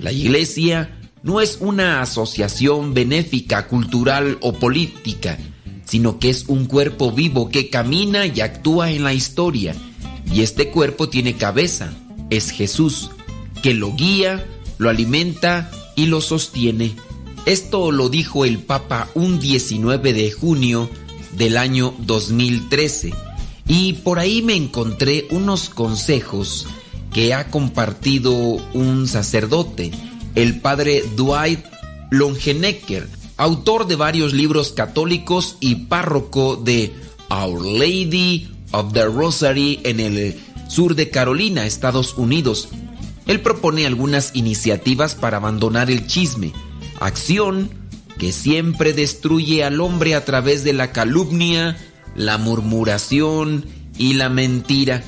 La 0.00 0.12
iglesia 0.12 0.98
no 1.22 1.42
es 1.42 1.58
una 1.60 2.00
asociación 2.00 2.94
benéfica, 2.94 3.66
cultural 3.66 4.38
o 4.40 4.54
política, 4.54 5.36
sino 5.84 6.18
que 6.18 6.30
es 6.30 6.46
un 6.48 6.64
cuerpo 6.64 7.12
vivo 7.12 7.50
que 7.50 7.68
camina 7.68 8.24
y 8.24 8.40
actúa 8.40 8.90
en 8.92 9.04
la 9.04 9.12
historia. 9.12 9.74
Y 10.32 10.40
este 10.40 10.70
cuerpo 10.70 11.10
tiene 11.10 11.34
cabeza, 11.34 11.92
es 12.30 12.50
Jesús, 12.50 13.10
que 13.62 13.74
lo 13.74 13.94
guía, 13.94 14.46
lo 14.78 14.88
alimenta 14.88 15.70
y 15.96 16.06
lo 16.06 16.20
sostiene. 16.20 16.94
Esto 17.46 17.90
lo 17.92 18.08
dijo 18.08 18.44
el 18.44 18.58
Papa 18.58 19.08
un 19.14 19.38
19 19.40 20.12
de 20.12 20.30
junio 20.30 20.88
del 21.36 21.56
año 21.56 21.94
2013. 22.00 23.12
Y 23.66 23.94
por 23.94 24.18
ahí 24.18 24.42
me 24.42 24.54
encontré 24.54 25.26
unos 25.30 25.68
consejos 25.68 26.66
que 27.12 27.34
ha 27.34 27.50
compartido 27.50 28.32
un 28.32 29.06
sacerdote, 29.06 29.90
el 30.34 30.60
padre 30.60 31.04
Dwight 31.16 31.60
Longenecker, 32.10 33.08
autor 33.36 33.86
de 33.86 33.96
varios 33.96 34.32
libros 34.32 34.72
católicos 34.72 35.56
y 35.60 35.86
párroco 35.86 36.56
de 36.56 36.92
Our 37.30 37.64
Lady 37.64 38.48
of 38.72 38.92
the 38.92 39.04
Rosary 39.04 39.80
en 39.84 40.00
el 40.00 40.36
sur 40.68 40.94
de 40.94 41.10
Carolina, 41.10 41.66
Estados 41.66 42.14
Unidos. 42.16 42.68
Él 43.28 43.40
propone 43.42 43.86
algunas 43.86 44.34
iniciativas 44.34 45.14
para 45.14 45.36
abandonar 45.36 45.90
el 45.90 46.06
chisme, 46.06 46.52
acción 46.98 47.70
que 48.18 48.32
siempre 48.32 48.94
destruye 48.94 49.62
al 49.62 49.80
hombre 49.80 50.14
a 50.14 50.24
través 50.24 50.64
de 50.64 50.72
la 50.72 50.90
calumnia, 50.92 51.76
la 52.16 52.38
murmuración 52.38 53.66
y 53.96 54.14
la 54.14 54.30
mentira. 54.30 55.04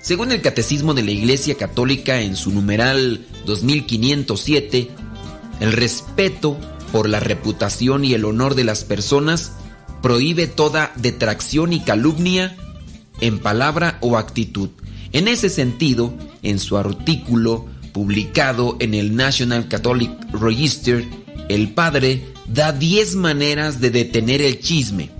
Según 0.00 0.32
el 0.32 0.40
Catecismo 0.40 0.94
de 0.94 1.02
la 1.02 1.10
Iglesia 1.10 1.56
Católica 1.56 2.22
en 2.22 2.36
su 2.36 2.52
numeral 2.52 3.26
2507, 3.46 4.88
el 5.58 5.72
respeto 5.72 6.56
por 6.92 7.08
la 7.08 7.20
reputación 7.20 8.04
y 8.04 8.14
el 8.14 8.24
honor 8.24 8.54
de 8.54 8.64
las 8.64 8.84
personas 8.84 9.52
prohíbe 10.02 10.46
toda 10.46 10.92
detracción 10.96 11.72
y 11.72 11.80
calumnia 11.80 12.56
en 13.20 13.40
palabra 13.40 13.98
o 14.00 14.16
actitud. 14.16 14.70
En 15.12 15.28
ese 15.28 15.50
sentido, 15.50 16.14
en 16.42 16.58
su 16.58 16.76
artículo 16.76 17.66
publicado 17.92 18.76
en 18.80 18.94
el 18.94 19.16
National 19.16 19.68
Catholic 19.68 20.10
Register, 20.32 21.04
el 21.48 21.70
padre 21.70 22.24
da 22.46 22.72
10 22.72 23.16
maneras 23.16 23.80
de 23.80 23.90
detener 23.90 24.42
el 24.42 24.60
chisme, 24.60 25.10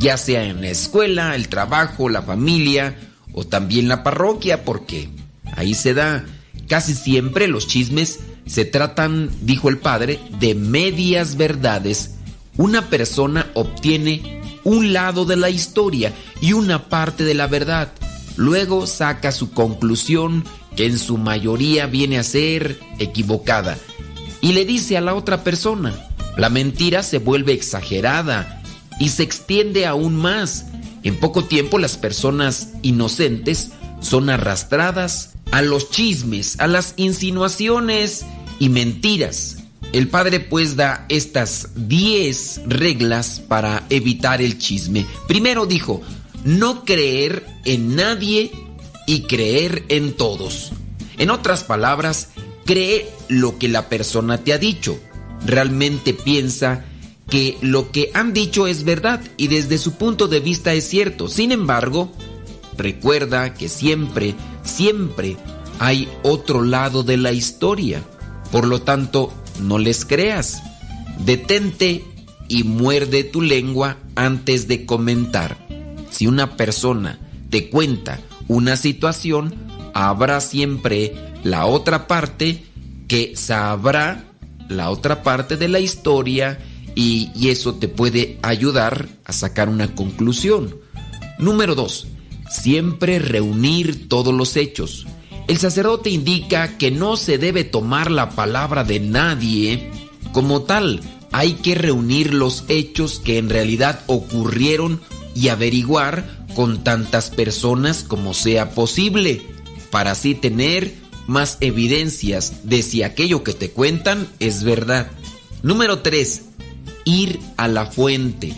ya 0.00 0.16
sea 0.16 0.44
en 0.44 0.60
la 0.60 0.68
escuela, 0.68 1.34
el 1.34 1.48
trabajo, 1.48 2.08
la 2.08 2.22
familia 2.22 2.96
o 3.32 3.44
también 3.44 3.88
la 3.88 4.02
parroquia, 4.02 4.64
porque 4.64 5.08
ahí 5.56 5.74
se 5.74 5.94
da. 5.94 6.24
Casi 6.68 6.94
siempre 6.94 7.48
los 7.48 7.66
chismes 7.66 8.20
se 8.46 8.64
tratan, 8.64 9.30
dijo 9.42 9.68
el 9.68 9.78
padre, 9.78 10.18
de 10.40 10.54
medias 10.54 11.36
verdades. 11.36 12.14
Una 12.56 12.88
persona 12.90 13.46
obtiene 13.54 14.40
un 14.64 14.92
lado 14.92 15.24
de 15.24 15.36
la 15.36 15.50
historia 15.50 16.12
y 16.40 16.52
una 16.52 16.88
parte 16.88 17.24
de 17.24 17.34
la 17.34 17.46
verdad. 17.46 17.92
Luego 18.38 18.86
saca 18.86 19.32
su 19.32 19.50
conclusión 19.50 20.44
que 20.76 20.86
en 20.86 20.96
su 20.96 21.18
mayoría 21.18 21.86
viene 21.86 22.20
a 22.20 22.22
ser 22.22 22.78
equivocada 23.00 23.76
y 24.40 24.52
le 24.52 24.64
dice 24.64 24.96
a 24.96 25.00
la 25.00 25.16
otra 25.16 25.42
persona. 25.42 25.92
La 26.36 26.48
mentira 26.48 27.02
se 27.02 27.18
vuelve 27.18 27.52
exagerada 27.52 28.62
y 29.00 29.08
se 29.08 29.24
extiende 29.24 29.86
aún 29.86 30.14
más. 30.14 30.66
En 31.02 31.16
poco 31.16 31.46
tiempo 31.46 31.80
las 31.80 31.96
personas 31.96 32.74
inocentes 32.82 33.72
son 34.00 34.30
arrastradas 34.30 35.30
a 35.50 35.60
los 35.60 35.90
chismes, 35.90 36.60
a 36.60 36.68
las 36.68 36.94
insinuaciones 36.96 38.24
y 38.60 38.68
mentiras. 38.68 39.56
El 39.92 40.06
padre 40.06 40.38
pues 40.38 40.76
da 40.76 41.06
estas 41.08 41.70
10 41.74 42.62
reglas 42.66 43.40
para 43.40 43.84
evitar 43.90 44.40
el 44.40 44.58
chisme. 44.58 45.06
Primero 45.26 45.66
dijo, 45.66 46.02
no 46.48 46.86
creer 46.86 47.44
en 47.66 47.94
nadie 47.94 48.50
y 49.06 49.22
creer 49.22 49.84
en 49.88 50.14
todos. 50.14 50.72
En 51.18 51.28
otras 51.28 51.62
palabras, 51.62 52.30
cree 52.64 53.06
lo 53.28 53.58
que 53.58 53.68
la 53.68 53.90
persona 53.90 54.38
te 54.38 54.54
ha 54.54 54.58
dicho. 54.58 54.98
Realmente 55.44 56.14
piensa 56.14 56.86
que 57.28 57.58
lo 57.60 57.92
que 57.92 58.10
han 58.14 58.32
dicho 58.32 58.66
es 58.66 58.84
verdad 58.84 59.20
y 59.36 59.48
desde 59.48 59.76
su 59.76 59.98
punto 59.98 60.26
de 60.26 60.40
vista 60.40 60.72
es 60.72 60.88
cierto. 60.88 61.28
Sin 61.28 61.52
embargo, 61.52 62.10
recuerda 62.78 63.52
que 63.52 63.68
siempre, 63.68 64.34
siempre 64.62 65.36
hay 65.78 66.08
otro 66.22 66.62
lado 66.62 67.02
de 67.02 67.18
la 67.18 67.32
historia. 67.32 68.02
Por 68.50 68.66
lo 68.66 68.80
tanto, 68.80 69.34
no 69.60 69.76
les 69.76 70.06
creas. 70.06 70.62
Detente 71.26 72.06
y 72.48 72.64
muerde 72.64 73.22
tu 73.22 73.42
lengua 73.42 73.98
antes 74.14 74.66
de 74.66 74.86
comentar. 74.86 75.67
Si 76.10 76.26
una 76.26 76.56
persona 76.56 77.18
te 77.50 77.70
cuenta 77.70 78.20
una 78.48 78.76
situación, 78.76 79.54
habrá 79.94 80.40
siempre 80.40 81.14
la 81.44 81.66
otra 81.66 82.06
parte 82.06 82.64
que 83.06 83.34
sabrá 83.36 84.24
la 84.68 84.90
otra 84.90 85.22
parte 85.22 85.56
de 85.56 85.68
la 85.68 85.80
historia 85.80 86.58
y, 86.94 87.30
eso 87.48 87.74
te 87.74 87.88
puede 87.88 88.38
ayudar 88.42 89.08
a 89.24 89.32
sacar 89.32 89.68
una 89.68 89.94
conclusión. 89.94 90.76
Número 91.38 91.74
2. 91.74 92.08
Siempre 92.50 93.18
reunir 93.18 94.08
todos 94.08 94.34
los 94.34 94.56
hechos. 94.56 95.06
El 95.46 95.58
sacerdote 95.58 96.10
indica 96.10 96.76
que 96.76 96.90
no 96.90 97.16
se 97.16 97.38
debe 97.38 97.64
tomar 97.64 98.10
la 98.10 98.30
palabra 98.30 98.84
de 98.84 99.00
nadie 99.00 99.90
como 100.32 100.62
tal. 100.62 101.00
Hay 101.30 101.54
que 101.54 101.74
reunir 101.74 102.34
los 102.34 102.64
hechos 102.68 103.20
que 103.20 103.38
en 103.38 103.48
realidad 103.48 104.02
ocurrieron 104.06 105.00
y 105.38 105.50
averiguar 105.50 106.46
con 106.56 106.82
tantas 106.82 107.30
personas 107.30 108.02
como 108.02 108.34
sea 108.34 108.70
posible, 108.70 109.42
para 109.90 110.10
así 110.10 110.34
tener 110.34 110.94
más 111.28 111.58
evidencias 111.60 112.64
de 112.64 112.82
si 112.82 113.04
aquello 113.04 113.44
que 113.44 113.52
te 113.52 113.70
cuentan 113.70 114.26
es 114.40 114.64
verdad. 114.64 115.06
Número 115.62 116.00
3. 116.00 116.42
Ir 117.04 117.38
a 117.56 117.68
la 117.68 117.86
fuente. 117.86 118.52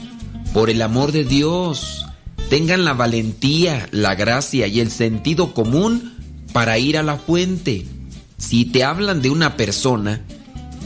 Por 0.54 0.70
el 0.70 0.80
amor 0.80 1.12
de 1.12 1.24
Dios, 1.24 2.06
tengan 2.48 2.84
la 2.86 2.94
valentía, 2.94 3.86
la 3.92 4.14
gracia 4.14 4.66
y 4.66 4.80
el 4.80 4.90
sentido 4.90 5.52
común 5.52 6.14
para 6.54 6.78
ir 6.78 6.96
a 6.96 7.02
la 7.02 7.16
fuente. 7.16 7.84
Si 8.38 8.64
te 8.64 8.84
hablan 8.84 9.20
de 9.20 9.28
una 9.28 9.56
persona, 9.56 10.22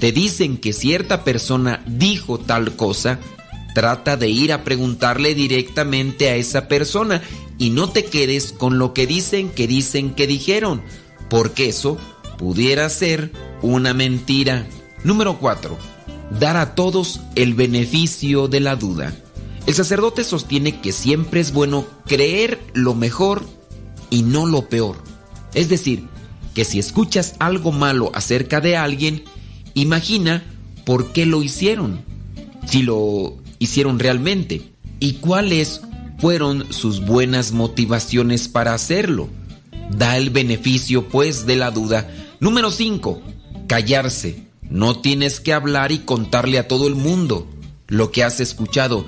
te 0.01 0.11
dicen 0.11 0.57
que 0.57 0.73
cierta 0.73 1.23
persona 1.23 1.85
dijo 1.87 2.39
tal 2.39 2.75
cosa, 2.75 3.21
trata 3.75 4.17
de 4.17 4.31
ir 4.31 4.53
a 4.53 4.65
preguntarle 4.65 5.35
directamente 5.35 6.31
a 6.31 6.37
esa 6.37 6.69
persona 6.69 7.21
y 7.59 7.71
no 7.71 7.91
te 7.91 8.05
quedes 8.07 8.53
con 8.53 8.79
lo 8.79 8.95
que 8.95 9.07
dicen 9.07 9.51
que 9.51 9.67
dicen 9.67 10.15
que 10.15 10.27
dijeron, 10.27 10.83
porque 11.29 11.69
eso 11.69 11.99
pudiera 12.39 12.89
ser 12.89 13.33
una 13.61 13.93
mentira. 13.93 14.67
Número 15.03 15.39
4. 15.39 15.77
Dar 16.39 16.57
a 16.57 16.75
todos 16.75 17.21
el 17.35 17.55
beneficio 17.55 18.49
de 18.49 18.61
la 18.61 18.77
duda. 18.77 19.15
El 19.67 19.75
sacerdote 19.75 20.25
sostiene 20.25 20.81
que 20.81 20.93
siempre 20.93 21.41
es 21.41 21.53
bueno 21.53 21.87
creer 22.07 22.61
lo 22.75 22.95
mejor 22.95 23.45
y 24.11 24.23
no 24.23 24.47
lo 24.47 24.69
peor. 24.69 24.97
Es 25.55 25.69
decir, 25.69 26.05
que 26.55 26.65
si 26.65 26.79
escuchas 26.79 27.35
algo 27.39 27.73
malo 27.73 28.11
acerca 28.15 28.61
de 28.61 28.77
alguien, 28.77 29.25
imagina 29.75 30.45
por 30.85 31.13
qué 31.13 31.27
lo 31.27 31.43
hicieron, 31.43 32.05
si 32.67 32.83
lo 32.83 33.37
hicieron 33.65 33.99
realmente, 33.99 34.74
¿Y 35.05 35.15
cuáles 35.15 35.82
fueron 36.19 36.73
sus 36.73 37.05
buenas 37.05 37.53
motivaciones 37.53 38.49
para 38.49 38.73
hacerlo? 38.73 39.28
Da 39.91 40.16
el 40.16 40.31
beneficio, 40.31 41.09
pues, 41.11 41.45
de 41.45 41.57
la 41.57 41.70
duda. 41.70 42.09
Número 42.41 42.70
5. 42.70 43.20
Callarse. 43.66 44.45
No 44.62 45.01
tienes 45.01 45.41
que 45.41 45.53
hablar 45.53 45.93
y 45.93 45.99
contarle 45.99 46.59
a 46.59 46.69
todo 46.69 46.89
el 46.89 46.95
mundo 46.95 47.47
lo 47.86 48.11
que 48.11 48.24
has 48.24 48.41
escuchado. 48.41 49.05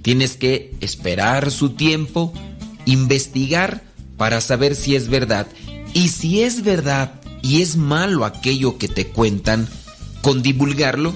Tienes 0.00 0.36
que 0.36 0.74
esperar 0.80 1.50
su 1.50 1.70
tiempo, 1.70 2.32
investigar 2.86 3.82
para 4.16 4.40
saber 4.40 4.74
si 4.74 4.96
es 4.96 5.08
verdad. 5.08 5.46
Y 5.92 6.08
si 6.08 6.40
es 6.40 6.64
verdad 6.64 7.20
y 7.42 7.60
es 7.60 7.76
malo 7.76 8.24
aquello 8.24 8.78
que 8.78 8.88
te 8.88 9.08
cuentan, 9.08 9.68
con 10.22 10.40
divulgarlo 10.40 11.12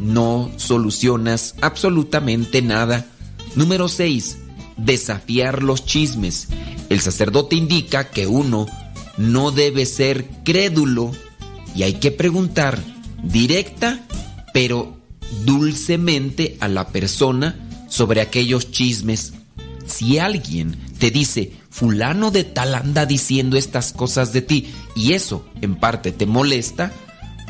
no 0.00 0.50
solucionas 0.56 1.54
absolutamente 1.60 2.62
nada. 2.62 3.06
Número 3.54 3.88
6. 3.88 4.38
Desafiar 4.76 5.62
los 5.62 5.84
chismes. 5.84 6.48
El 6.88 7.00
sacerdote 7.00 7.56
indica 7.56 8.10
que 8.10 8.26
uno 8.26 8.66
no 9.16 9.50
debe 9.50 9.86
ser 9.86 10.28
crédulo 10.44 11.12
y 11.74 11.84
hay 11.84 11.94
que 11.94 12.10
preguntar 12.10 12.78
directa 13.22 14.00
pero 14.52 14.96
dulcemente 15.44 16.56
a 16.60 16.68
la 16.68 16.88
persona 16.88 17.56
sobre 17.88 18.20
aquellos 18.20 18.70
chismes. 18.70 19.34
Si 19.86 20.18
alguien 20.18 20.78
te 20.98 21.10
dice, 21.10 21.52
fulano 21.70 22.30
de 22.30 22.44
tal 22.44 22.74
anda 22.74 23.04
diciendo 23.04 23.56
estas 23.56 23.92
cosas 23.92 24.32
de 24.32 24.42
ti 24.42 24.72
y 24.94 25.12
eso 25.12 25.44
en 25.60 25.74
parte 25.74 26.12
te 26.12 26.26
molesta, 26.26 26.92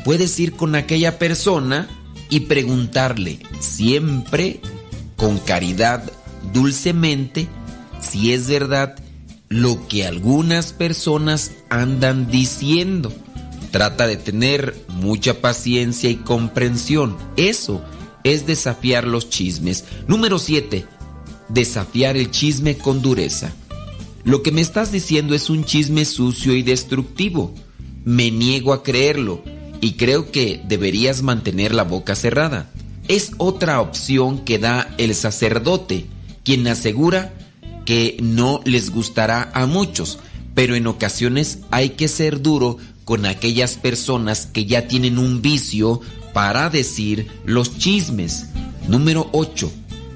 puedes 0.03 0.39
ir 0.39 0.53
con 0.53 0.75
aquella 0.75 1.19
persona 1.19 1.87
y 2.29 2.41
preguntarle 2.41 3.39
siempre 3.59 4.59
con 5.15 5.39
caridad, 5.39 6.03
dulcemente, 6.53 7.47
si 8.01 8.33
es 8.33 8.47
verdad 8.47 8.95
lo 9.49 9.87
que 9.87 10.05
algunas 10.05 10.73
personas 10.73 11.51
andan 11.69 12.29
diciendo. 12.29 13.13
Trata 13.71 14.07
de 14.07 14.17
tener 14.17 14.75
mucha 14.89 15.41
paciencia 15.41 16.09
y 16.09 16.15
comprensión. 16.15 17.17
Eso 17.35 17.83
es 18.23 18.45
desafiar 18.45 19.05
los 19.05 19.29
chismes. 19.29 19.85
Número 20.07 20.39
7. 20.39 20.85
Desafiar 21.49 22.17
el 22.17 22.31
chisme 22.31 22.77
con 22.77 23.01
dureza. 23.01 23.53
Lo 24.23 24.41
que 24.41 24.51
me 24.51 24.61
estás 24.61 24.91
diciendo 24.91 25.35
es 25.35 25.49
un 25.49 25.63
chisme 25.63 26.05
sucio 26.05 26.55
y 26.55 26.63
destructivo. 26.63 27.53
Me 28.03 28.31
niego 28.31 28.73
a 28.73 28.81
creerlo 28.81 29.43
y 29.81 29.93
creo 29.93 30.31
que 30.31 30.61
deberías 30.67 31.21
mantener 31.21 31.73
la 31.73 31.83
boca 31.83 32.15
cerrada. 32.15 32.69
Es 33.07 33.31
otra 33.37 33.81
opción 33.81 34.39
que 34.39 34.57
da 34.57 34.93
el 34.97 35.13
sacerdote, 35.15 36.07
quien 36.43 36.67
asegura 36.67 37.33
que 37.85 38.17
no 38.21 38.61
les 38.65 38.89
gustará 38.89 39.51
a 39.53 39.67
muchos, 39.67 40.19
pero 40.55 40.75
en 40.75 40.87
ocasiones 40.87 41.59
hay 41.69 41.91
que 41.91 42.07
ser 42.07 42.41
duro 42.41 42.77
con 43.03 43.25
aquellas 43.25 43.75
personas 43.75 44.47
que 44.47 44.65
ya 44.65 44.87
tienen 44.87 45.19
un 45.19 45.41
vicio 45.41 46.01
para 46.33 46.69
decir 46.69 47.27
los 47.45 47.77
chismes. 47.77 48.47
Número 48.87 49.29
8. 49.31 49.71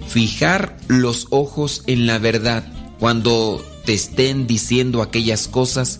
Fijar 0.07 0.75
los 0.87 1.27
ojos 1.29 1.83
en 1.85 2.07
la 2.07 2.17
verdad. 2.17 2.65
Cuando 2.99 3.63
te 3.85 3.93
estén 3.93 4.47
diciendo 4.47 5.01
aquellas 5.01 5.47
cosas, 5.47 5.99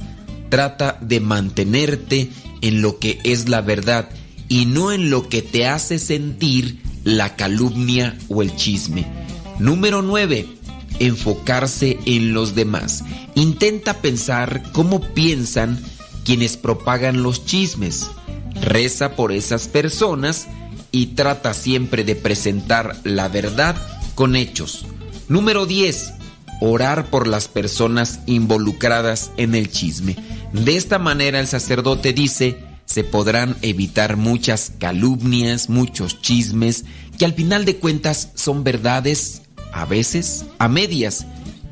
trata 0.50 0.98
de 1.02 1.20
mantenerte 1.20 2.30
en 2.62 2.82
lo 2.82 3.00
que 3.00 3.20
es 3.24 3.50
la 3.50 3.62
verdad 3.62 4.10
y 4.48 4.66
no 4.66 4.92
en 4.92 5.10
lo 5.10 5.30
que 5.30 5.42
te 5.42 5.68
hace 5.68 6.00
sentir 6.00 6.82
la 7.04 7.36
calumnia 7.36 8.18
o 8.28 8.42
el 8.42 8.56
chisme. 8.56 9.06
Número 9.60 10.02
9. 10.02 10.48
Enfocarse 11.00 12.00
en 12.06 12.34
los 12.34 12.56
demás. 12.56 13.04
Intenta 13.36 14.02
pensar 14.02 14.64
cómo 14.74 15.02
piensan 15.02 15.80
quienes 16.26 16.58
propagan 16.58 17.24
los 17.24 17.46
chismes. 17.46 18.10
Reza 18.62 19.16
por 19.16 19.32
esas 19.32 19.68
personas 19.68 20.48
y 20.92 21.08
trata 21.08 21.54
siempre 21.54 22.04
de 22.04 22.16
presentar 22.16 23.00
la 23.04 23.28
verdad 23.28 23.76
con 24.16 24.36
hechos. 24.36 24.86
Número 25.28 25.66
10. 25.66 26.14
Orar 26.62 27.10
por 27.10 27.28
las 27.28 27.48
personas 27.48 28.20
involucradas 28.26 29.32
en 29.38 29.56
el 29.56 29.72
chisme. 29.72 30.18
De 30.54 30.76
esta 30.76 30.98
manera 30.98 31.40
el 31.40 31.48
sacerdote 31.48 32.14
dice, 32.14 32.64
se 32.86 33.04
podrán 33.04 33.56
evitar 33.62 34.18
muchas 34.18 34.72
calumnias, 34.80 35.70
muchos 35.70 36.22
chismes, 36.22 36.86
que 37.18 37.26
al 37.26 37.34
final 37.34 37.66
de 37.66 37.78
cuentas 37.78 38.32
son 38.34 38.64
verdades, 38.64 39.44
a 39.72 39.86
veces 39.86 40.46
a 40.58 40.68
medias, 40.68 41.28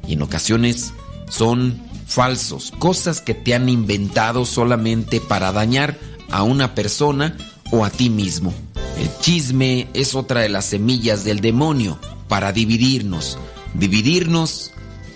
y 0.07 0.13
en 0.13 0.21
ocasiones 0.21 0.93
son 1.27 1.81
falsos, 2.05 2.71
cosas 2.77 3.19
que 3.19 3.33
te 3.33 3.55
han 3.55 3.67
inventado 3.67 4.45
solamente 4.45 5.19
para 5.19 5.51
dañar 5.51 5.97
a 6.29 6.43
una 6.43 6.75
persona 6.75 7.35
o 7.71 7.83
a 7.83 7.89
ti 7.89 8.09
mismo. 8.09 8.53
El 8.99 9.09
chisme 9.19 9.87
es 9.93 10.15
otra 10.15 10.41
de 10.41 10.49
las 10.49 10.65
semillas 10.65 11.23
del 11.23 11.39
demonio 11.39 11.99
para 12.27 12.51
dividirnos, 12.51 13.37
dividirnos, 13.73 14.71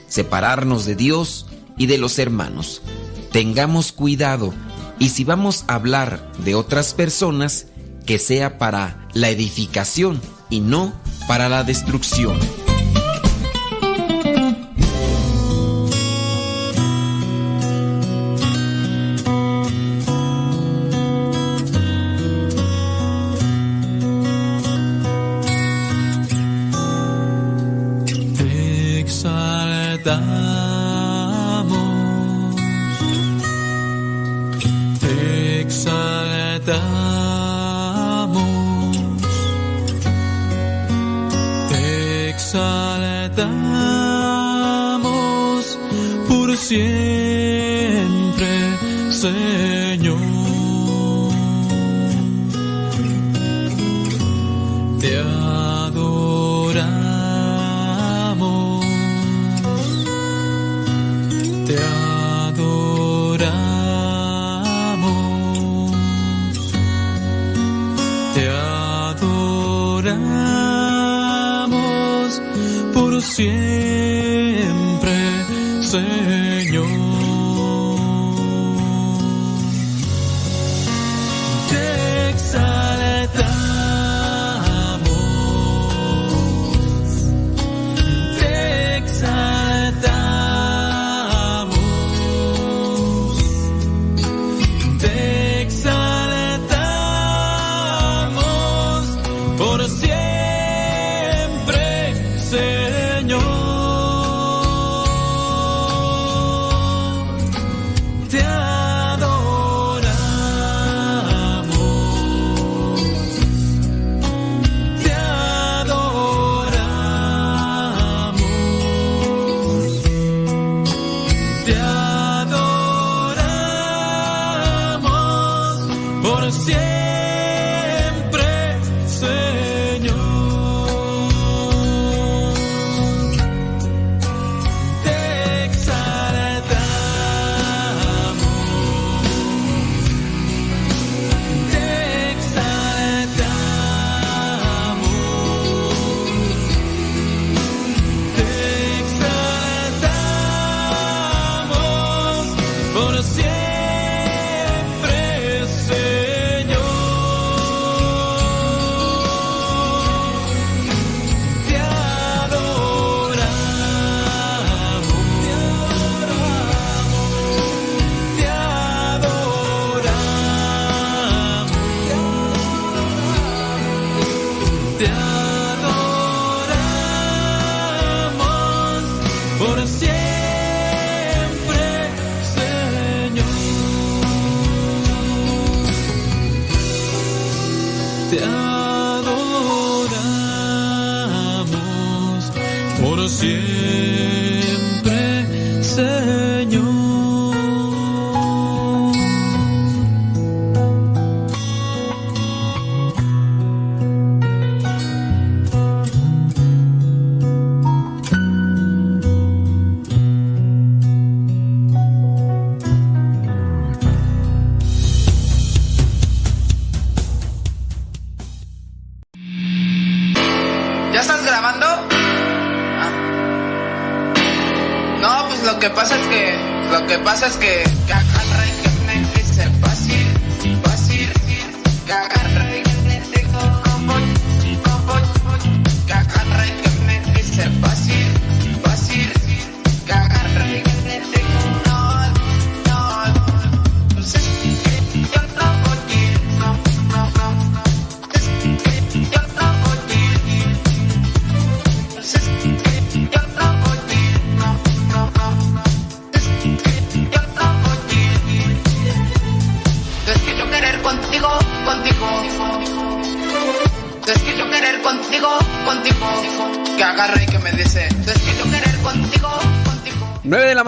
separarnos 0.08 0.86
de 0.86 0.96
Dios 0.96 1.46
y 1.78 1.86
de 1.86 1.98
los 1.98 2.20
hermanos. 2.20 2.82
Tengamos 3.32 3.92
cuidado 3.92 4.54
y 5.00 5.10
si 5.10 5.24
vamos 5.24 5.64
a 5.68 5.76
hablar 5.76 6.32
de 6.40 6.54
otras 6.56 6.94
personas, 6.94 7.68
que 8.06 8.20
sea 8.20 8.58
para 8.58 9.08
la 9.14 9.30
edificación 9.30 10.22
y 10.50 10.60
no 10.60 10.94
para 11.28 11.50
la 11.50 11.64
destrucción. 11.64 12.38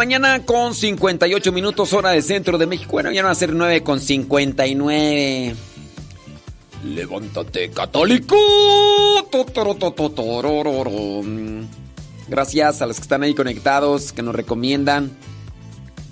Mañana 0.04 0.46
con 0.46 0.76
58 0.76 1.54
minutos 1.54 1.94
hora 1.94 2.10
de 2.10 2.22
centro 2.22 2.58
de 2.58 2.68
México. 2.68 2.92
Bueno, 2.92 3.10
ya 3.14 3.22
no 3.22 3.28
va 3.28 3.32
a 3.32 3.36
ser 3.36 3.54
9 3.54 3.84
con 3.84 4.02
59. 4.02 5.56
Levántate, 6.84 7.70
católico. 7.70 8.36
Gracias 12.28 12.82
a 12.82 12.86
los 12.86 12.98
que 12.98 13.02
están 13.02 13.24
ahí 13.24 13.34
conectados, 13.34 14.12
que 14.12 14.22
nos 14.22 14.36
recomiendan. 14.36 15.10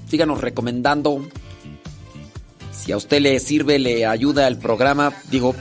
Síganos 0.09 0.39
recomendando. 0.39 1.27
Si 2.71 2.93
a 2.93 2.97
usted 2.97 3.19
le 3.19 3.37
sirve, 3.41 3.77
le 3.77 4.05
ayuda 4.05 4.47
el 4.47 4.57
programa, 4.57 5.11
digo, 5.29 5.53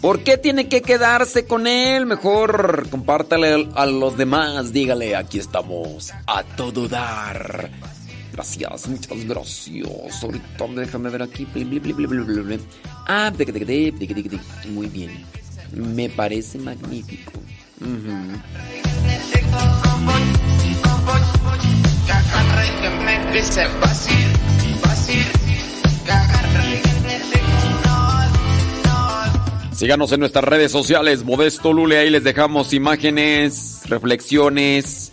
¿por 0.00 0.22
qué 0.22 0.38
tiene 0.38 0.68
que 0.68 0.82
quedarse 0.82 1.46
con 1.46 1.66
él? 1.66 2.06
Mejor 2.06 2.88
compártale 2.90 3.68
a 3.74 3.86
los 3.86 4.16
demás, 4.16 4.72
dígale, 4.72 5.16
aquí 5.16 5.38
estamos 5.38 6.12
a 6.26 6.42
todo 6.42 6.88
dar. 6.88 7.70
Gracias, 8.32 8.88
muchas 8.88 9.24
gracias. 9.24 10.22
Ahorita 10.22 10.66
déjame 10.76 11.10
ver 11.10 11.22
aquí. 11.22 11.46
Ah, 13.06 13.32
muy 14.68 14.86
bien. 14.86 15.24
Me 15.72 16.08
parece 16.08 16.58
magnífico. 16.58 17.32
Síganos 29.80 30.12
en 30.12 30.20
nuestras 30.20 30.44
redes 30.44 30.70
sociales, 30.70 31.24
Modesto 31.24 31.72
Lule, 31.72 31.96
ahí 31.96 32.10
les 32.10 32.22
dejamos 32.22 32.74
imágenes, 32.74 33.80
reflexiones, 33.86 35.10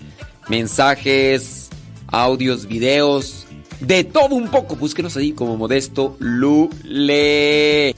mensajes, 0.49 1.69
audios, 2.07 2.67
videos, 2.67 3.47
de 3.79 4.03
todo 4.03 4.35
un 4.35 4.49
poco. 4.49 4.75
Búsquenos 4.75 5.15
ahí 5.15 5.31
como 5.31 5.55
Modesto 5.55 6.17
Lule. 6.19 7.95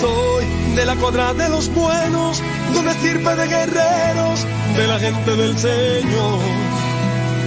Soy 0.00 0.44
de 0.74 0.86
la 0.86 0.96
cuadra 0.96 1.34
de 1.34 1.48
los 1.50 1.72
buenos, 1.72 2.42
de 2.72 2.78
una 2.80 2.90
estirpe 2.90 3.36
de 3.36 3.46
guerreros, 3.46 4.44
de 4.76 4.86
la 4.88 4.98
gente 4.98 5.36
del 5.36 5.56
Señor. 5.56 6.77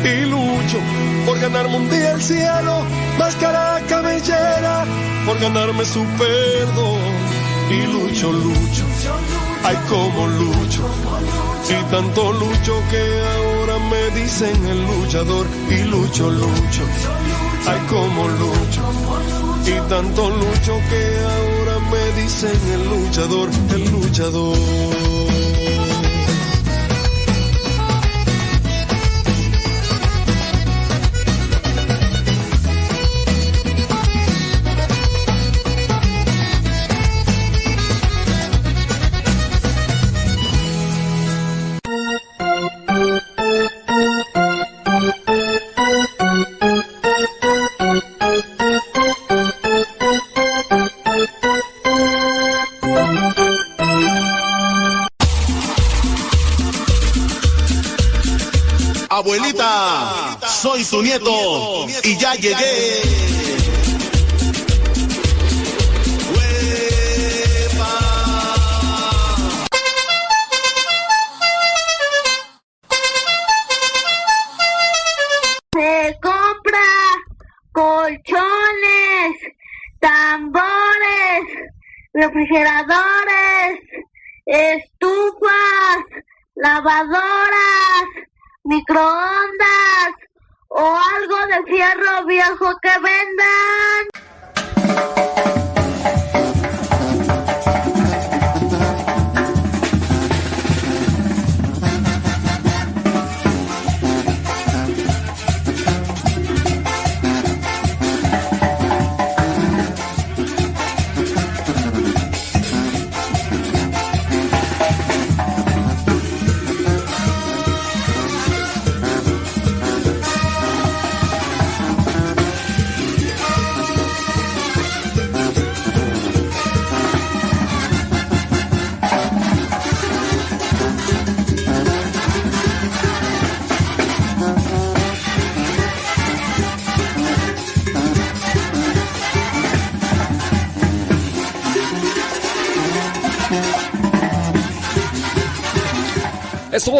Y 0.03 0.25
lucho 0.25 0.79
por 1.25 1.39
ganarme 1.39 1.75
un 1.75 1.89
día 1.89 2.11
el 2.11 2.21
cielo, 2.21 2.83
máscara 3.19 3.79
cabellera, 3.87 4.85
por 5.25 5.39
ganarme 5.39 5.85
su 5.85 6.03
perdón. 6.17 7.01
Y 7.69 7.85
lucho, 7.87 8.31
lucho, 8.31 8.83
ay 9.63 9.77
como 9.87 10.27
lucho. 10.27 10.83
Y 11.69 11.91
tanto 11.91 12.33
lucho 12.33 12.83
que 12.89 13.03
ahora 13.35 13.79
me 13.89 14.19
dicen 14.19 14.65
el 14.65 14.81
luchador. 14.85 15.47
Y 15.69 15.83
lucho, 15.83 16.29
lucho, 16.29 16.83
ay 17.67 17.79
como 17.87 18.27
lucho. 18.27 18.81
Y 19.65 19.89
tanto 19.89 20.29
lucho 20.31 20.73
que 20.89 21.03
ahora 21.35 21.79
me 21.91 22.21
dicen 22.21 22.59
el 22.73 22.89
luchador, 22.89 23.49
el 23.69 23.91
luchador. 23.91 25.30
Y 62.43 63.10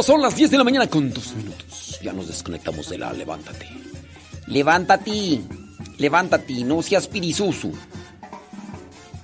Son 0.03 0.22
las 0.22 0.36
10 0.36 0.52
de 0.52 0.57
la 0.57 0.64
mañana 0.64 0.88
con 0.88 1.14
dos 1.14 1.34
minutos. 1.36 1.99
Ya 2.02 2.11
nos 2.11 2.28
desconectamos 2.28 2.90
de 2.90 2.98
la 2.98 3.14
levántate. 3.14 3.68
Levántate. 4.48 5.41
Levántate, 5.98 6.64
no 6.64 6.82
seas 6.82 7.07
pirizuzu. 7.07 7.72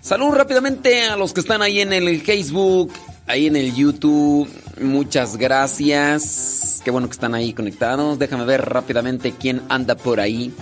Salud 0.02 0.36
rápidamente 0.36 1.08
a 1.08 1.18
los 1.18 1.34
que 1.34 1.40
están 1.40 1.64
ahí 1.64 1.82
en 1.82 1.92
el 1.92 2.22
Facebook, 2.22 2.94
ahí 3.26 3.48
en 3.48 3.56
el 3.56 3.74
YouTube. 3.74 4.48
Muchas 4.80 5.38
gracias. 5.38 6.82
Qué 6.86 6.92
bueno 6.92 7.08
que 7.08 7.14
están 7.14 7.34
ahí 7.34 7.54
conectados. 7.54 8.20
Déjame 8.20 8.46
ver 8.46 8.64
rápidamente 8.64 9.34
quién 9.38 9.64
anda 9.70 9.96
por 9.96 10.20
ahí. 10.20 10.54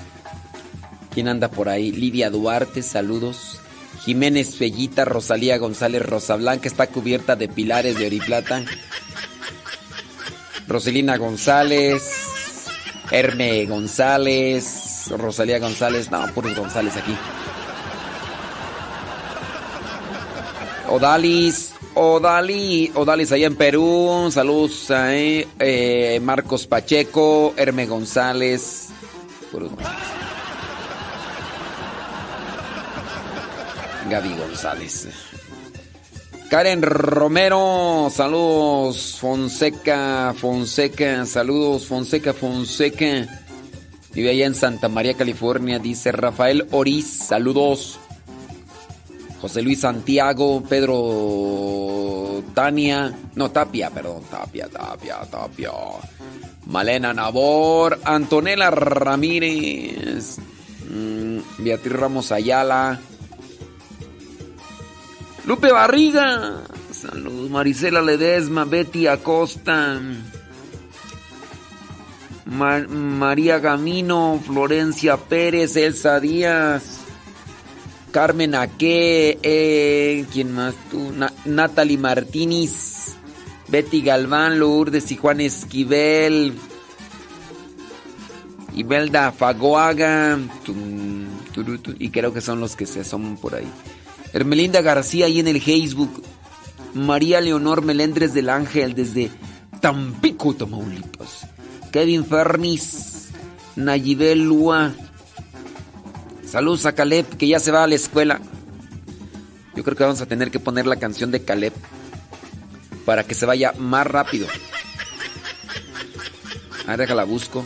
¿Quién 1.13 1.27
anda 1.27 1.49
por 1.49 1.67
ahí? 1.67 1.91
Lidia 1.91 2.29
Duarte, 2.29 2.81
saludos. 2.81 3.59
Jiménez 4.05 4.55
Fellita, 4.55 5.03
Rosalía 5.03 5.57
González, 5.57 6.01
Rosa 6.01 6.37
Blanca 6.37 6.67
está 6.67 6.87
cubierta 6.87 7.35
de 7.35 7.49
pilares 7.49 7.97
de 7.99 8.05
oriplata. 8.07 8.63
Roselina 10.67 11.17
González, 11.17 12.65
Herme 13.11 13.65
González, 13.65 15.11
Rosalía 15.11 15.59
González, 15.59 16.09
no, 16.09 16.25
puros 16.33 16.55
González 16.55 16.95
aquí. 16.97 17.15
Odalis, 20.89 21.73
Odali, 21.93 22.91
Odalis 22.95 23.31
allá 23.31 23.47
en 23.47 23.55
Perú, 23.55 24.29
saludos 24.31 24.91
a 24.91 25.15
eh, 25.15 25.47
eh, 25.59 26.19
Marcos 26.21 26.67
Pacheco, 26.67 27.53
Herme 27.57 27.85
González, 27.85 28.89
puros 29.51 29.71
González. 29.71 29.99
Gaby 34.09 34.35
González. 34.37 35.07
Karen 36.55 36.83
Romero, 36.83 38.07
saludos. 38.09 39.17
Fonseca, 39.19 40.33
Fonseca, 40.37 41.25
saludos. 41.25 41.85
Fonseca, 41.85 42.33
Fonseca. 42.33 43.27
Vive 44.13 44.29
allá 44.29 44.45
en 44.45 44.55
Santa 44.55 44.87
María, 44.87 45.15
California. 45.15 45.79
Dice 45.79 46.13
Rafael 46.13 46.65
Oriz, 46.71 47.07
saludos. 47.27 47.99
José 49.41 49.63
Luis 49.63 49.81
Santiago, 49.81 50.63
Pedro 50.63 52.41
Tania, 52.53 53.13
no, 53.35 53.51
Tapia, 53.51 53.89
perdón, 53.89 54.23
Tapia, 54.31 54.69
Tapia, 54.69 55.17
Tapia. 55.29 55.71
Malena 56.67 57.13
Nabor, 57.13 57.99
Antonella 58.05 58.71
Ramírez, 58.71 60.37
mm, 60.89 61.39
Beatriz 61.57 61.93
Ramos 61.93 62.31
Ayala. 62.31 62.97
Lupe 65.45 65.71
Barriga. 65.71 66.63
Saludos. 66.91 67.49
Marisela 67.49 68.01
Ledesma, 68.01 68.65
Betty 68.65 69.07
Acosta. 69.07 70.01
Ma- 72.45 72.85
María 72.87 73.59
Gamino, 73.59 74.41
Florencia 74.45 75.17
Pérez, 75.17 75.75
Elsa 75.75 76.19
Díaz. 76.19 76.99
Carmen 78.11 78.55
Aque, 78.55 79.39
eh, 79.43 80.25
¿quién 80.31 80.53
más 80.53 80.73
tú? 80.89 81.11
Na- 81.11 81.33
Natalie 81.43 81.97
Martínez, 81.97 83.15
Betty 83.67 84.01
Galván, 84.01 84.57
Lourdes 84.57 85.11
y 85.11 85.17
Juan 85.17 85.41
Esquivel, 85.41 86.53
Ibelda 88.73 89.33
Fagoaga, 89.33 90.39
y 91.99 92.09
creo 92.09 92.33
que 92.33 92.39
son 92.39 92.61
los 92.61 92.77
que 92.77 92.85
se 92.85 93.01
asoman 93.01 93.35
por 93.35 93.55
ahí. 93.55 93.67
Hermelinda 94.35 94.81
García 94.81 95.27
ahí 95.27 95.39
en 95.39 95.47
el 95.47 95.61
Facebook. 95.61 96.21
María 96.93 97.39
Leonor 97.39 97.81
Melendres 97.83 98.33
del 98.33 98.49
Ángel 98.49 98.93
desde 98.93 99.31
Tampico, 99.79 100.53
Tamaulipas. 100.53 101.47
Kevin 101.89 102.25
Fernis. 102.25 103.29
Nayibel 103.77 104.43
Lua. 104.43 104.93
Saludos 106.45 106.85
a 106.85 106.93
Caleb 106.93 107.37
que 107.37 107.47
ya 107.47 107.61
se 107.61 107.71
va 107.71 107.85
a 107.85 107.87
la 107.87 107.95
escuela. 107.95 108.41
Yo 109.73 109.85
creo 109.85 109.95
que 109.95 110.03
vamos 110.03 110.19
a 110.19 110.25
tener 110.25 110.51
que 110.51 110.59
poner 110.59 110.85
la 110.85 110.97
canción 110.97 111.31
de 111.31 111.41
Caleb 111.41 111.71
para 113.05 113.23
que 113.23 113.35
se 113.35 113.45
vaya 113.45 113.71
más 113.77 114.05
rápido. 114.05 114.47
Ahora 116.81 116.97
déjala 116.97 117.23
busco. 117.23 117.65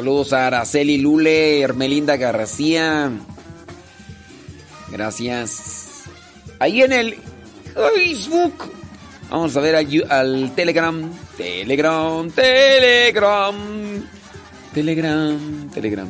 Saludos 0.00 0.32
a 0.32 0.46
Araceli 0.46 0.96
Lule, 0.96 1.60
Hermelinda 1.60 2.16
García. 2.16 3.10
Gracias. 4.90 6.04
Ahí 6.58 6.80
en 6.80 6.92
el 6.94 7.18
Facebook. 7.74 8.72
Vamos 9.28 9.54
a 9.54 9.60
ver 9.60 9.76
al, 9.76 10.54
Telegram. 10.54 11.12
Telegram, 11.36 12.30
Telegram. 12.30 13.54
Telegram, 14.72 15.68
Telegram. 15.68 16.08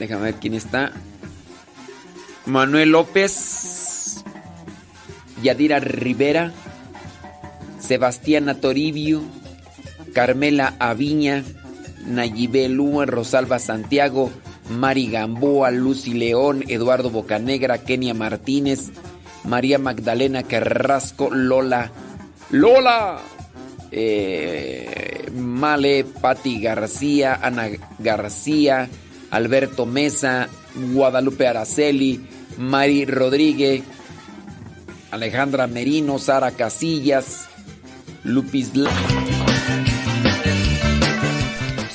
Déjame 0.00 0.22
ver 0.24 0.34
quién 0.40 0.54
está. 0.54 0.90
Manuel 2.46 2.90
López. 2.90 4.24
Yadira 5.40 5.78
Rivera. 5.78 6.52
Sebastiana 7.82 8.54
Toribio, 8.54 9.22
Carmela 10.14 10.74
Aviña, 10.78 11.42
Nayibé 12.06 12.68
Lua, 12.68 13.06
Rosalba 13.06 13.58
Santiago, 13.58 14.30
Mari 14.70 15.08
Gamboa, 15.08 15.70
Lucy 15.72 16.14
León, 16.14 16.64
Eduardo 16.68 17.10
Bocanegra, 17.10 17.78
Kenia 17.78 18.14
Martínez, 18.14 18.90
María 19.44 19.78
Magdalena 19.78 20.44
Carrasco, 20.44 21.30
Lola, 21.32 21.90
Lola, 22.50 23.18
eh, 23.90 25.28
Male, 25.34 26.04
Patti 26.04 26.60
García, 26.60 27.40
Ana 27.42 27.68
García, 27.98 28.88
Alberto 29.30 29.86
Mesa, 29.86 30.48
Guadalupe 30.92 31.48
Araceli, 31.48 32.24
Mari 32.58 33.06
Rodríguez, 33.06 33.82
Alejandra 35.10 35.66
Merino, 35.66 36.18
Sara 36.18 36.52
Casillas, 36.52 37.48
Lupis 38.24 38.70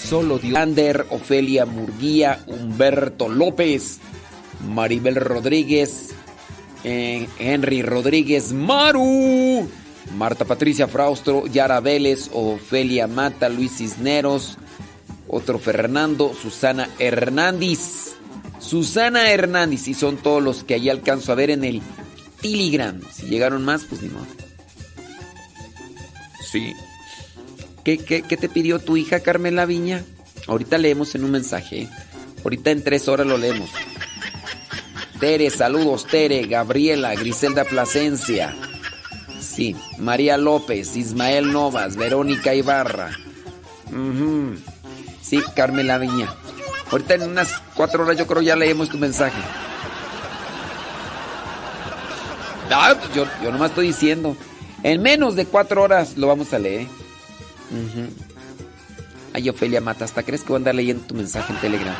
Solo 0.01 0.39
Diolander, 0.39 1.05
Ofelia 1.09 1.65
Murguía, 1.65 2.43
Humberto 2.47 3.29
López, 3.29 3.99
Maribel 4.67 5.15
Rodríguez, 5.15 6.13
eh, 6.83 7.27
Henry 7.39 7.81
Rodríguez, 7.81 8.53
Maru, 8.53 9.67
Marta 10.15 10.45
Patricia 10.45 10.87
Fraustro, 10.87 11.47
Yara 11.47 11.79
Vélez, 11.79 12.29
Ofelia 12.33 13.07
Mata, 13.07 13.49
Luis 13.49 13.77
Cisneros, 13.77 14.57
otro 15.27 15.59
Fernando, 15.59 16.33
Susana 16.33 16.89
Hernández. 16.99 18.15
Susana 18.59 19.31
Hernández, 19.31 19.87
y 19.87 19.93
son 19.93 20.17
todos 20.17 20.41
los 20.41 20.63
que 20.63 20.73
ahí 20.73 20.89
alcanzo 20.89 21.31
a 21.31 21.35
ver 21.35 21.51
en 21.51 21.63
el 21.63 21.81
Telegram. 22.41 22.99
Si 23.11 23.27
llegaron 23.27 23.63
más, 23.63 23.83
pues 23.83 24.01
ni 24.01 24.09
modo. 24.09 24.46
Sí. 26.51 26.75
¿Qué, 27.83 27.97
qué, 27.97 28.21
qué 28.21 28.37
te 28.37 28.49
pidió 28.49 28.79
tu 28.79 28.97
hija 28.97 29.21
Carmela 29.21 29.65
Viña? 29.65 30.03
Ahorita 30.47 30.77
leemos 30.77 31.15
en 31.15 31.23
un 31.23 31.31
mensaje. 31.31 31.81
¿eh? 31.81 31.89
Ahorita 32.43 32.71
en 32.71 32.83
tres 32.83 33.07
horas 33.07 33.27
lo 33.27 33.37
leemos. 33.37 33.69
Tere, 35.19 35.49
saludos 35.49 36.05
Tere, 36.05 36.45
Gabriela, 36.47 37.15
Griselda 37.15 37.65
Plasencia. 37.65 38.55
Sí, 39.41 39.75
María 39.97 40.37
López, 40.37 40.95
Ismael 40.95 41.51
Novas, 41.51 41.95
Verónica 41.95 42.53
Ibarra. 42.53 43.09
Sí, 45.21 45.41
Carmela 45.55 45.97
Viña. 45.97 46.33
Ahorita 46.91 47.15
en 47.15 47.23
unas 47.23 47.61
cuatro 47.75 48.03
horas 48.03 48.17
yo 48.17 48.27
creo 48.27 48.41
ya 48.41 48.55
leemos 48.55 48.89
tu 48.89 48.97
mensaje. 48.97 49.41
Ah, 52.69 52.95
pues 52.99 53.13
yo, 53.13 53.25
yo 53.43 53.51
nomás 53.51 53.71
estoy 53.71 53.87
diciendo. 53.87 54.37
En 54.87 55.01
menos 55.01 55.35
de 55.35 55.45
cuatro 55.45 55.83
horas 55.83 56.15
lo 56.15 56.27
vamos 56.27 56.53
a 56.53 56.59
leer. 56.59 56.87
Ay, 59.33 59.49
Ofelia 59.49 59.81
Mata, 59.81 60.05
¿hasta 60.05 60.23
crees 60.23 60.43
que 60.43 60.47
voy 60.47 60.55
a 60.55 60.59
andar 60.59 60.75
leyendo 60.75 61.05
tu 61.05 61.13
mensaje 61.13 61.51
en 61.51 61.59
Telegram? 61.59 61.95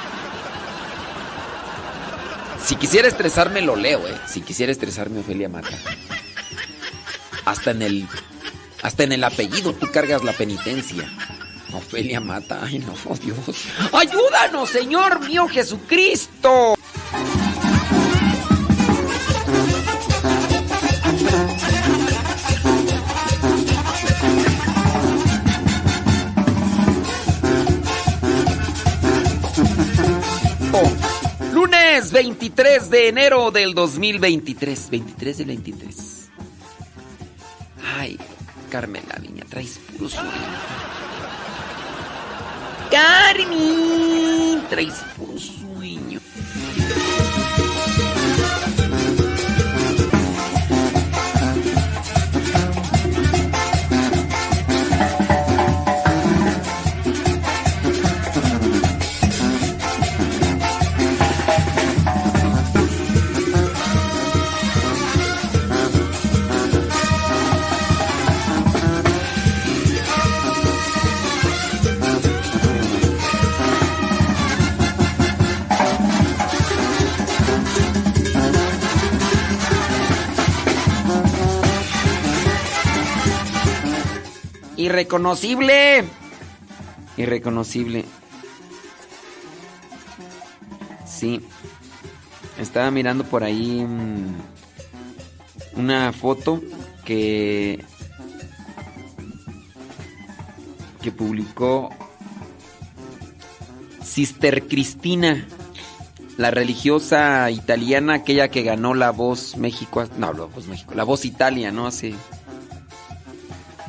Si 2.64 2.78
quisiera 2.78 3.10
estresarme, 3.10 3.62
lo 3.62 3.76
leo, 3.76 4.08
¿eh? 4.08 4.18
Si 4.26 4.40
quisiera 4.40 4.72
estresarme, 4.72 5.20
Ofelia 5.20 5.50
Mata. 5.50 5.78
Hasta 7.44 7.72
en 7.72 7.82
el. 7.82 8.08
Hasta 8.82 9.04
en 9.04 9.12
el 9.12 9.24
apellido 9.26 9.74
tú 9.74 9.92
cargas 9.92 10.24
la 10.24 10.32
penitencia. 10.32 11.12
Ofelia 11.74 12.22
mata. 12.22 12.62
Ay, 12.64 12.80
no, 12.80 13.16
Dios. 13.16 13.66
¡Ayúdanos, 13.92 14.70
Señor 14.70 15.28
mío 15.28 15.50
Jesucristo! 15.50 16.76
Lunes 32.08 32.12
23 32.12 32.90
de 32.90 33.08
enero 33.10 33.52
del 33.52 33.74
2023. 33.74 34.90
23 34.90 35.38
del 35.40 35.48
23. 35.48 36.30
Ay, 37.98 38.18
Carmela 38.70 39.16
Viña, 39.20 39.44
traes 39.50 39.80
puro 39.80 40.10
sueño. 40.10 40.32
Carmen, 42.92 44.62
traes 44.70 44.96
puro 45.18 45.38
sueño. 45.38 46.20
Irreconocible. 84.88 86.06
Irreconocible. 87.18 88.06
Sí. 91.06 91.42
Estaba 92.58 92.90
mirando 92.90 93.26
por 93.26 93.44
ahí 93.44 93.84
mm, 93.86 94.36
una 95.76 96.14
foto 96.14 96.62
que 97.04 97.84
que 101.02 101.12
publicó 101.12 101.90
Sister 104.02 104.68
Cristina, 104.68 105.46
la 106.38 106.50
religiosa 106.50 107.52
italiana, 107.52 108.14
aquella 108.14 108.48
que 108.48 108.64
ganó 108.64 108.94
la 108.94 109.12
voz 109.12 109.58
México, 109.58 110.06
no, 110.18 110.32
la 110.32 110.46
voz 110.46 110.68
México, 110.68 110.94
la 110.96 111.04
voz 111.04 111.26
Italia, 111.26 111.74
¿no? 111.74 111.88
Hace 111.88 112.16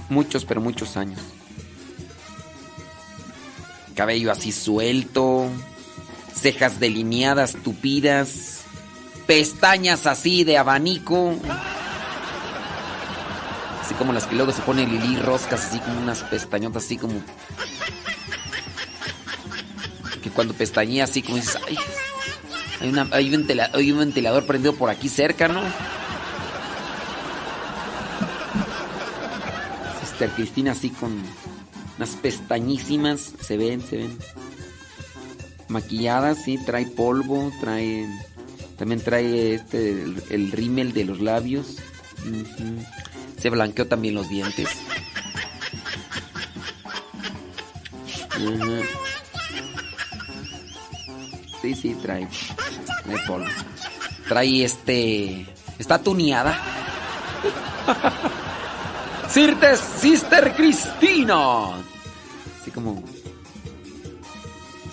muchos, 0.09 0.44
pero 0.44 0.60
muchos 0.60 0.97
años. 0.97 1.20
Cabello 3.94 4.30
así 4.30 4.52
suelto, 4.52 5.48
cejas 6.35 6.78
delineadas, 6.78 7.56
tupidas, 7.64 8.62
pestañas 9.26 10.06
así 10.06 10.44
de 10.44 10.56
abanico. 10.56 11.35
Así 13.82 13.94
como 13.94 14.12
las 14.12 14.26
que 14.26 14.36
luego 14.36 14.52
se 14.52 14.62
pone 14.62 14.86
Lili 14.86 15.16
Roscas, 15.16 15.66
así 15.66 15.78
como 15.80 16.01
unas 16.01 16.22
pestañotas 16.24 16.85
así 16.85 16.97
como... 16.97 17.14
Que 20.22 20.30
cuando 20.30 20.55
pestañea 20.55 21.05
así 21.05 21.22
como 21.22 21.36
dices, 21.36 21.59
ay, 21.66 21.78
hay, 22.80 22.89
una, 22.89 23.09
hay, 23.12 23.47
hay 23.72 23.93
un 23.93 23.98
ventilador 23.98 24.47
prendido 24.47 24.74
por 24.74 24.90
aquí 24.90 25.09
cerca, 25.09 25.48
¿no? 25.48 25.62
Cristina 30.27 30.73
así 30.73 30.90
con 30.90 31.23
unas 31.97 32.11
pestañísimas, 32.16 33.32
se 33.40 33.57
ven, 33.57 33.81
se 33.81 33.99
ven. 33.99 34.19
Maquillada, 35.69 36.35
sí, 36.35 36.59
trae 36.65 36.86
polvo, 36.86 37.53
trae... 37.61 38.07
También 38.77 39.01
trae 39.01 39.55
este, 39.55 39.90
el, 39.90 40.23
el 40.31 40.53
rímel 40.53 40.93
de 40.93 41.05
los 41.05 41.20
labios. 41.20 41.77
Se 43.40 43.51
blanqueó 43.51 43.86
también 43.86 44.15
los 44.15 44.28
dientes. 44.28 44.69
Sí, 51.61 51.74
sí, 51.74 51.97
trae. 52.01 52.28
Trae 53.05 53.19
polvo. 53.27 53.47
Trae 54.28 54.65
este... 54.65 55.47
Está 55.78 55.99
tuneada. 55.99 56.61
Sister, 59.30 59.76
Sister 59.76 60.55
Cristina. 60.56 61.76
Así 62.60 62.70
como. 62.72 63.02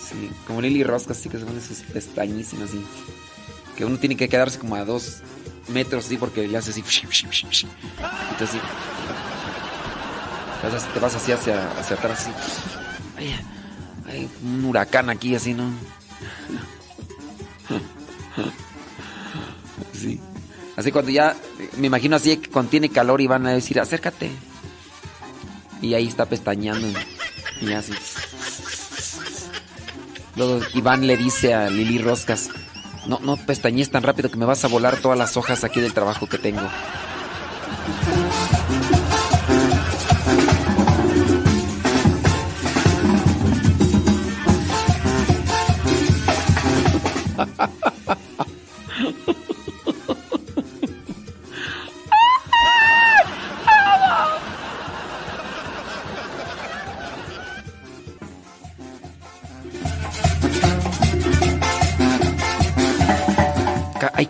Sí, 0.00 0.30
como 0.46 0.60
Lily 0.60 0.84
Rosca, 0.84 1.12
así 1.12 1.28
que 1.28 1.38
se 1.38 1.44
pone 1.44 1.60
sus 1.60 1.78
pestañísimas 1.78 2.70
así. 2.70 2.84
Que 3.76 3.84
uno 3.84 3.98
tiene 3.98 4.16
que 4.16 4.28
quedarse 4.28 4.58
como 4.58 4.76
a 4.76 4.84
dos 4.84 5.22
metros 5.68 6.06
así 6.06 6.16
porque 6.16 6.46
le 6.46 6.56
hace 6.56 6.70
así. 6.70 6.80
Entonces 6.80 8.50
sí. 8.50 8.60
Te 10.94 11.00
vas, 11.00 11.14
así 11.14 11.32
hacia, 11.32 11.70
hacia 11.78 11.96
atrás 11.96 12.20
así. 12.20 12.30
Ay, 13.16 13.34
hay 14.08 14.30
un 14.42 14.64
huracán 14.64 15.10
aquí 15.10 15.34
así, 15.34 15.54
¿no? 15.54 15.70
Sí. 19.92 20.20
Así 20.76 20.92
cuando 20.92 21.10
ya, 21.10 21.34
me 21.78 21.86
imagino 21.86 22.16
así 22.16 22.36
que 22.36 22.50
cuando 22.50 22.70
tiene 22.70 22.90
calor 22.90 23.20
y 23.20 23.26
van 23.26 23.46
a 23.46 23.52
decir, 23.52 23.80
acércate. 23.80 24.30
Y 25.80 25.94
ahí 25.94 26.06
está 26.06 26.26
pestañeando. 26.26 26.86
Y 27.60 27.72
así. 27.72 27.92
Luego 30.36 30.60
Iván 30.74 31.06
le 31.06 31.16
dice 31.16 31.54
a 31.54 31.70
Lili 31.70 31.98
Roscas, 31.98 32.50
no, 33.06 33.20
no 33.20 33.36
pestañees 33.36 33.90
tan 33.90 34.02
rápido 34.02 34.30
que 34.30 34.36
me 34.36 34.44
vas 34.44 34.64
a 34.64 34.68
volar 34.68 34.96
todas 34.98 35.16
las 35.16 35.36
hojas 35.38 35.64
aquí 35.64 35.80
del 35.80 35.94
trabajo 35.94 36.26
que 36.26 36.38
tengo. 36.38 36.68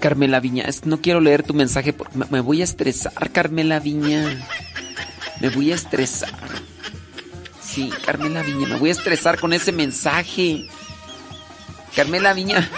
Carmela 0.06 0.38
Viña, 0.38 0.62
es 0.66 0.82
que 0.82 0.88
no 0.88 1.00
quiero 1.00 1.18
leer 1.18 1.42
tu 1.42 1.52
mensaje 1.52 1.92
porque 1.92 2.16
me- 2.30 2.40
voy 2.40 2.60
a 2.60 2.64
estresar, 2.64 3.12
Carmela 3.32 3.80
Viña. 3.80 4.38
Me 5.40 5.48
voy 5.48 5.72
a 5.72 5.74
estresar. 5.74 6.30
Sí, 7.60 7.90
Carmela 8.04 8.42
Viña, 8.42 8.68
me 8.68 8.76
voy 8.76 8.90
a 8.90 8.92
estresar 8.92 9.40
con 9.40 9.52
ese 9.52 9.72
mensaje. 9.72 10.68
Carmela 11.96 12.34
Viña, 12.34 12.70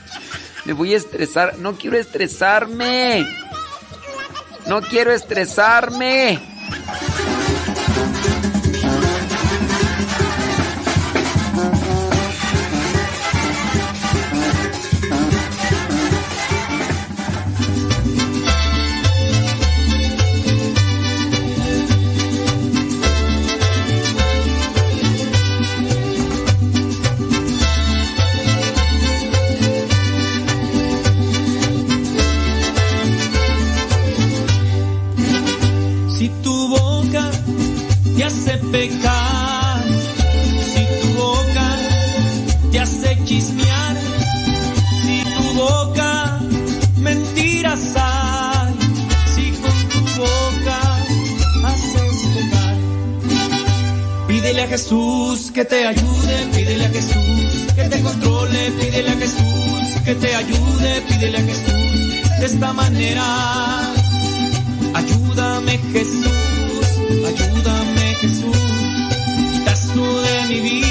me 0.66 0.74
voy 0.74 0.92
a 0.92 0.98
estresar. 0.98 1.56
No 1.60 1.76
quiero 1.76 1.96
estresarme. 1.96 3.26
No 4.66 4.82
quiero 4.82 5.12
estresarme. 5.14 6.38
Pecar, 38.76 39.84
si 40.72 40.82
tu 41.00 41.08
boca 41.22 41.68
te 42.70 42.78
hace 42.80 43.10
chismear, 43.24 43.96
si 45.02 45.16
tu 45.36 45.44
boca 45.54 46.40
mentiras 47.08 47.84
hay, 47.96 48.74
si 49.34 49.44
con 49.62 49.78
tu 49.92 50.00
boca 50.20 50.78
haces 51.68 52.18
pecar, 52.34 52.76
pídele 54.28 54.62
a 54.62 54.68
Jesús 54.68 55.50
que 55.54 55.64
te 55.64 55.86
ayude, 55.86 56.36
pídele 56.54 56.84
a 56.84 56.90
Jesús 56.90 57.72
que 57.76 57.84
te 57.84 58.02
controle, 58.02 58.62
pídele 58.78 59.10
a 59.10 59.16
Jesús 59.24 59.84
que 60.04 60.14
te 60.22 60.34
ayude, 60.34 60.90
pídele 61.08 61.38
a 61.38 61.44
Jesús 61.50 62.40
de 62.40 62.46
esta 62.46 62.72
manera. 62.74 63.26
Ayúdame 64.94 65.78
Jesús, 65.92 66.88
ayúdame 67.28 67.75
tú 70.58 70.85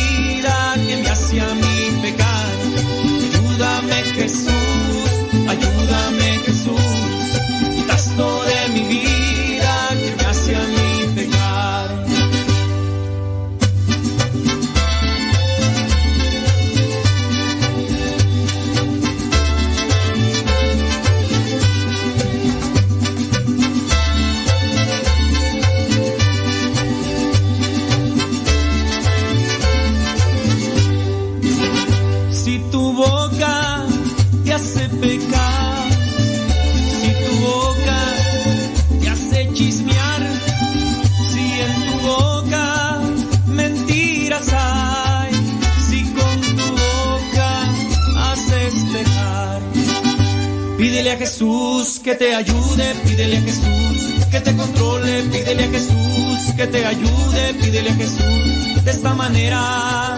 que 52.06 52.14
te 52.14 52.36
ayude, 52.36 52.96
pídele 53.04 53.38
a 53.38 53.42
Jesús 53.42 54.26
que 54.30 54.40
te 54.40 54.56
controle, 54.56 55.24
pídele 55.24 55.64
a 55.64 55.70
Jesús 55.70 56.54
que 56.56 56.68
te 56.68 56.86
ayude, 56.86 57.54
pídele 57.60 57.90
a 57.90 57.96
Jesús 57.96 58.86
de 58.86 58.92
esta 58.92 59.16
manera. 59.16 60.16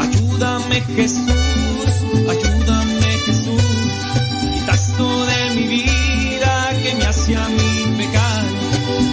Ayúdame 0.00 0.80
Jesús, 0.96 1.22
ayúdame 2.28 3.10
Jesús, 3.24 3.62
quitas 4.52 4.96
tú 4.96 5.08
de 5.26 5.50
mi 5.54 5.66
vida 5.68 6.70
que 6.82 6.94
me 6.96 7.04
hace 7.04 7.36
a 7.36 7.48
mí 7.50 7.94
pecar. 7.98 8.44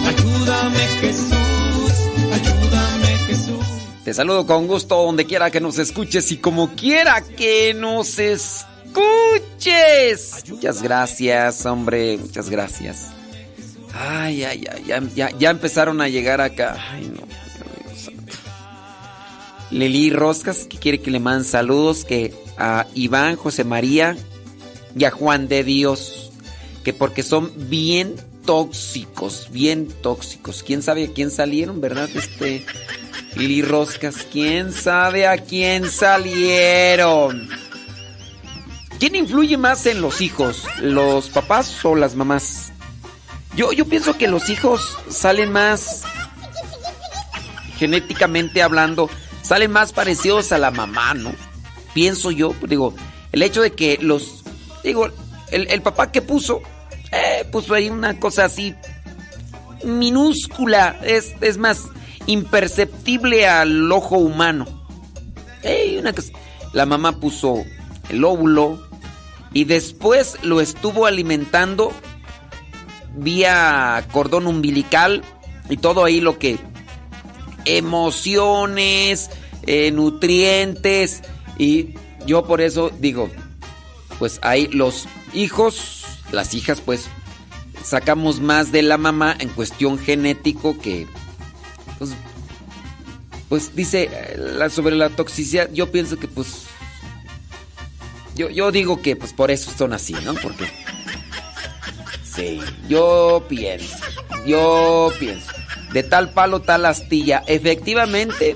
Ayúdame 0.08 0.84
Jesús, 1.00 1.92
ayúdame 2.34 3.18
Jesús. 3.28 3.66
Te 4.02 4.14
saludo 4.14 4.46
con 4.46 4.66
gusto 4.66 4.96
donde 4.96 5.26
quiera 5.26 5.52
que 5.52 5.60
nos 5.60 5.78
escuches 5.78 6.32
y 6.32 6.38
como 6.38 6.74
quiera 6.74 7.20
que 7.20 7.72
nos 7.72 8.18
escuches. 8.18 9.55
Muchas 10.48 10.82
gracias, 10.82 11.66
hombre, 11.66 12.18
muchas 12.18 12.50
gracias. 12.50 13.08
Ay, 13.94 14.44
ay, 14.44 14.64
ay, 14.70 14.84
ya, 14.86 15.02
ya, 15.14 15.30
ya 15.38 15.50
empezaron 15.50 16.00
a 16.00 16.08
llegar 16.08 16.40
acá. 16.40 16.76
Ay, 16.92 17.10
no. 17.14 17.26
Lili 19.70 20.10
Roscas, 20.10 20.66
que 20.66 20.78
quiere 20.78 21.00
que 21.00 21.10
le 21.10 21.18
manden 21.18 21.44
saludos, 21.44 22.04
que 22.04 22.32
a 22.56 22.86
Iván, 22.94 23.36
José 23.36 23.64
María 23.64 24.16
y 24.96 25.04
a 25.04 25.10
Juan 25.10 25.48
de 25.48 25.64
Dios, 25.64 26.30
que 26.84 26.92
porque 26.92 27.22
son 27.22 27.52
bien 27.68 28.14
tóxicos, 28.44 29.48
bien 29.50 29.88
tóxicos. 30.02 30.62
¿Quién 30.62 30.82
sabe 30.82 31.04
a 31.04 31.12
quién 31.12 31.30
salieron, 31.30 31.80
verdad? 31.80 32.08
Este 32.14 32.64
Lili 33.34 33.62
Roscas, 33.62 34.26
¿quién 34.30 34.72
sabe 34.72 35.26
a 35.26 35.38
quién 35.38 35.90
salieron? 35.90 37.48
¿Quién 38.98 39.14
influye 39.14 39.56
más 39.56 39.84
en 39.86 40.00
los 40.00 40.20
hijos? 40.20 40.64
¿Los 40.80 41.28
papás 41.28 41.84
o 41.84 41.94
las 41.94 42.14
mamás? 42.14 42.72
Yo, 43.54 43.72
yo 43.72 43.86
pienso 43.86 44.16
que 44.16 44.28
los 44.28 44.48
hijos 44.48 44.96
salen 45.08 45.52
más, 45.52 46.02
genéticamente 47.78 48.62
hablando, 48.62 49.10
salen 49.42 49.70
más 49.70 49.92
parecidos 49.92 50.52
a 50.52 50.58
la 50.58 50.70
mamá, 50.70 51.14
¿no? 51.14 51.32
Pienso 51.94 52.30
yo, 52.30 52.54
digo, 52.68 52.94
el 53.32 53.42
hecho 53.42 53.62
de 53.62 53.72
que 53.72 53.98
los, 54.00 54.44
digo, 54.82 55.08
el, 55.50 55.68
el 55.68 55.82
papá 55.82 56.12
que 56.12 56.22
puso, 56.22 56.62
eh, 57.12 57.46
puso 57.50 57.74
ahí 57.74 57.88
una 57.88 58.18
cosa 58.18 58.46
así 58.46 58.74
minúscula, 59.84 60.98
es, 61.02 61.34
es 61.40 61.58
más 61.58 61.84
imperceptible 62.26 63.46
al 63.46 63.90
ojo 63.92 64.18
humano. 64.18 64.66
Eh, 65.62 65.96
una 65.98 66.14
la 66.72 66.86
mamá 66.86 67.18
puso 67.18 67.64
el 68.08 68.22
óvulo 68.24 68.85
y 69.56 69.64
después 69.64 70.36
lo 70.42 70.60
estuvo 70.60 71.06
alimentando 71.06 71.90
vía 73.16 74.06
cordón 74.12 74.46
umbilical 74.46 75.22
y 75.70 75.78
todo 75.78 76.04
ahí 76.04 76.20
lo 76.20 76.38
que 76.38 76.58
emociones, 77.64 79.30
eh, 79.62 79.92
nutrientes 79.92 81.22
y 81.56 81.94
yo 82.26 82.44
por 82.44 82.60
eso 82.60 82.90
digo, 83.00 83.30
pues 84.18 84.40
ahí 84.42 84.66
los 84.66 85.06
hijos, 85.32 86.04
las 86.32 86.52
hijas 86.52 86.82
pues 86.82 87.06
sacamos 87.82 88.40
más 88.40 88.72
de 88.72 88.82
la 88.82 88.98
mamá 88.98 89.34
en 89.40 89.48
cuestión 89.48 89.98
genético 89.98 90.78
que 90.78 91.06
pues, 91.98 92.10
pues 93.48 93.74
dice 93.74 94.10
eh, 94.12 94.36
la, 94.36 94.68
sobre 94.68 94.96
la 94.96 95.08
toxicidad, 95.08 95.72
yo 95.72 95.90
pienso 95.90 96.18
que 96.18 96.28
pues 96.28 96.65
yo, 98.36 98.50
yo 98.50 98.70
digo 98.70 99.02
que 99.02 99.16
pues 99.16 99.32
por 99.32 99.50
eso 99.50 99.72
son 99.76 99.92
así, 99.92 100.14
¿no? 100.24 100.34
Porque 100.34 100.70
sí, 102.22 102.60
yo 102.88 103.44
pienso, 103.48 103.96
yo 104.46 105.10
pienso, 105.18 105.50
de 105.92 106.02
tal 106.02 106.30
palo 106.30 106.60
tal 106.60 106.86
astilla, 106.86 107.42
efectivamente 107.46 108.54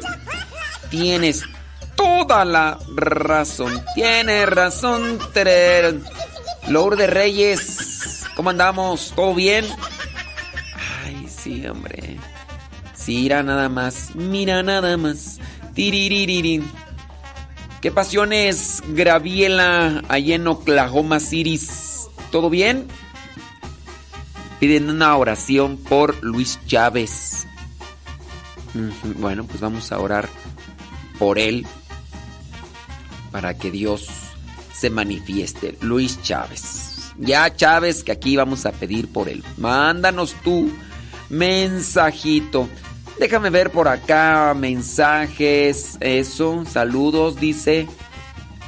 tienes 0.90 1.42
toda 1.96 2.44
la 2.44 2.78
razón, 2.94 3.82
tienes 3.94 4.48
razón, 4.48 5.18
tererén. 5.32 6.04
Lourdes 6.68 7.10
Reyes, 7.10 8.24
¿cómo 8.36 8.50
andamos? 8.50 9.12
¿Todo 9.16 9.34
bien? 9.34 9.64
Ay, 11.04 11.26
sí, 11.28 11.66
hombre. 11.66 12.18
Sí, 12.94 13.22
mira 13.22 13.42
nada 13.42 13.68
más, 13.68 14.14
mira 14.14 14.62
nada 14.62 14.96
más. 14.96 15.38
Tiririririn. 15.74 16.70
¿Qué 17.80 17.90
pasiones, 17.90 18.82
Graviela, 18.88 20.02
allá 20.08 20.34
en 20.34 20.46
Oklahoma 20.46 21.18
City? 21.18 21.58
¿Todo 22.30 22.50
bien? 22.50 22.86
Piden 24.58 24.90
una 24.90 25.16
oración 25.16 25.78
por 25.78 26.22
Luis 26.22 26.58
Chávez. 26.66 27.46
Bueno, 29.16 29.44
pues 29.44 29.60
vamos 29.60 29.92
a 29.92 29.98
orar 29.98 30.28
por 31.18 31.38
él 31.38 31.66
para 33.32 33.56
que 33.56 33.70
Dios 33.70 34.08
se 34.74 34.90
manifieste. 34.90 35.78
Luis 35.80 36.20
Chávez. 36.20 37.14
Ya 37.16 37.56
Chávez, 37.56 38.04
que 38.04 38.12
aquí 38.12 38.36
vamos 38.36 38.66
a 38.66 38.72
pedir 38.72 39.08
por 39.08 39.30
él. 39.30 39.42
Mándanos 39.56 40.34
tu 40.44 40.70
mensajito. 41.30 42.68
Déjame 43.20 43.50
ver 43.50 43.70
por 43.70 43.86
acá 43.86 44.54
mensajes. 44.56 45.98
Eso, 46.00 46.64
saludos, 46.64 47.36
dice. 47.38 47.86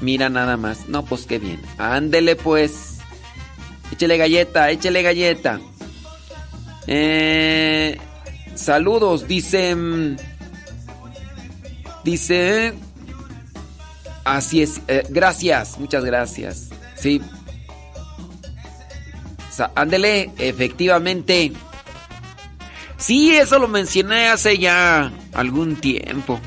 Mira 0.03 0.29
nada 0.29 0.59
más. 0.59 0.89
No, 0.89 1.07
pues 1.07 1.25
qué 1.25 1.39
bien. 1.39 1.59
Ándele 1.79 2.37
pues. 2.37 2.99
Échele 3.91 4.19
galleta, 4.19 4.71
échele 4.71 5.03
galleta. 5.03 5.59
Eh, 6.87 7.97
saludos, 8.55 9.27
dice. 9.27 9.75
mm, 9.75 10.17
Dice. 12.05 12.75
Así 14.25 14.61
es. 14.63 14.83
eh, 14.87 15.05
gracias, 15.09 15.79
muchas 15.79 16.05
gracias. 16.05 16.69
Sí. 16.95 17.23
Ándele, 19.75 20.31
efectivamente. 20.39 21.53
Sí, 23.03 23.35
eso 23.35 23.59
lo 23.59 23.67
mencioné 23.67 24.29
hace 24.29 24.59
ya 24.59 25.13
algún 25.33 25.75
tiempo. 25.75 26.39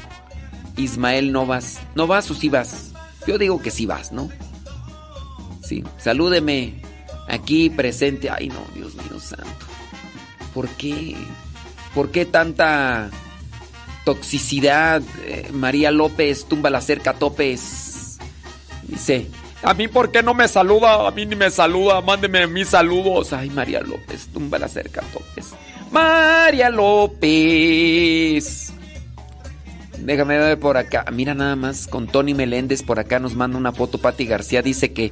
Ismael, 0.78 1.34
no 1.34 1.46
vas. 1.46 1.82
¿No 1.96 2.08
vas 2.08 2.32
o 2.32 2.34
sí 2.34 2.48
vas? 2.48 2.94
Yo 3.28 3.38
digo 3.38 3.62
que 3.62 3.72
sí 3.72 3.86
vas, 3.86 4.14
¿no? 4.14 4.30
Sí. 5.62 5.84
Salúdeme 5.98 6.82
aquí 7.28 7.70
presente. 7.70 8.30
Ay, 8.30 8.48
no, 8.48 8.66
Dios 8.74 8.96
mío 8.96 9.20
santo. 9.20 9.66
¿Por 10.54 10.70
qué? 10.70 11.18
¿Por 11.94 12.12
qué 12.12 12.26
tanta 12.26 13.10
toxicidad? 14.06 15.02
Eh, 15.26 15.50
María 15.52 15.92
López, 15.92 16.46
tumba 16.46 16.70
la 16.70 16.80
cerca 16.80 17.16
topes. 17.16 18.18
Dice, 18.84 19.30
a 19.62 19.74
mí 19.74 19.90
por 19.90 20.10
qué 20.10 20.24
no 20.24 20.34
me 20.34 20.48
saluda, 20.48 21.06
a 21.06 21.12
mí 21.12 21.26
ni 21.26 21.36
me 21.36 21.52
saluda, 21.52 22.00
mándeme 22.00 22.48
mis 22.48 22.70
saludos. 22.70 23.34
Ay, 23.34 23.50
María 23.50 23.82
López, 23.82 24.30
tumba 24.32 24.58
la 24.58 24.70
cerca 24.70 25.02
topes. 25.12 25.48
María 25.92 26.70
López. 26.70 28.66
Déjame 30.00 30.38
ver 30.38 30.60
por 30.60 30.78
acá. 30.78 31.06
Mira 31.12 31.34
nada 31.34 31.56
más, 31.56 31.88
con 31.88 32.08
Tony 32.08 32.34
Meléndez 32.34 32.84
por 32.84 33.00
acá 33.00 33.20
nos 33.20 33.36
manda 33.36 33.58
una 33.58 33.72
foto. 33.72 33.98
Patti 33.98 34.26
García 34.26 34.62
dice 34.62 34.94
que 34.94 35.12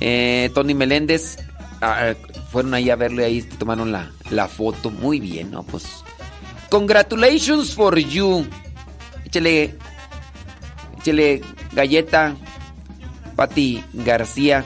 eh, 0.00 0.50
Tony 0.54 0.74
Meléndez 0.74 1.38
ah, 1.80 2.14
fueron 2.50 2.74
ahí 2.74 2.88
a 2.90 2.96
verle, 2.96 3.24
ahí 3.24 3.42
tomaron 3.42 3.92
la, 3.92 4.10
la 4.30 4.48
foto. 4.48 4.90
Muy 4.90 5.20
bien, 5.20 5.50
¿no? 5.50 5.62
Pues. 5.62 6.02
Congratulations 6.70 7.74
for 7.74 7.98
you. 7.98 8.46
Échale. 9.24 9.74
Échale 10.98 11.42
galleta. 11.72 12.34
Patti 13.36 13.84
García. 13.92 14.64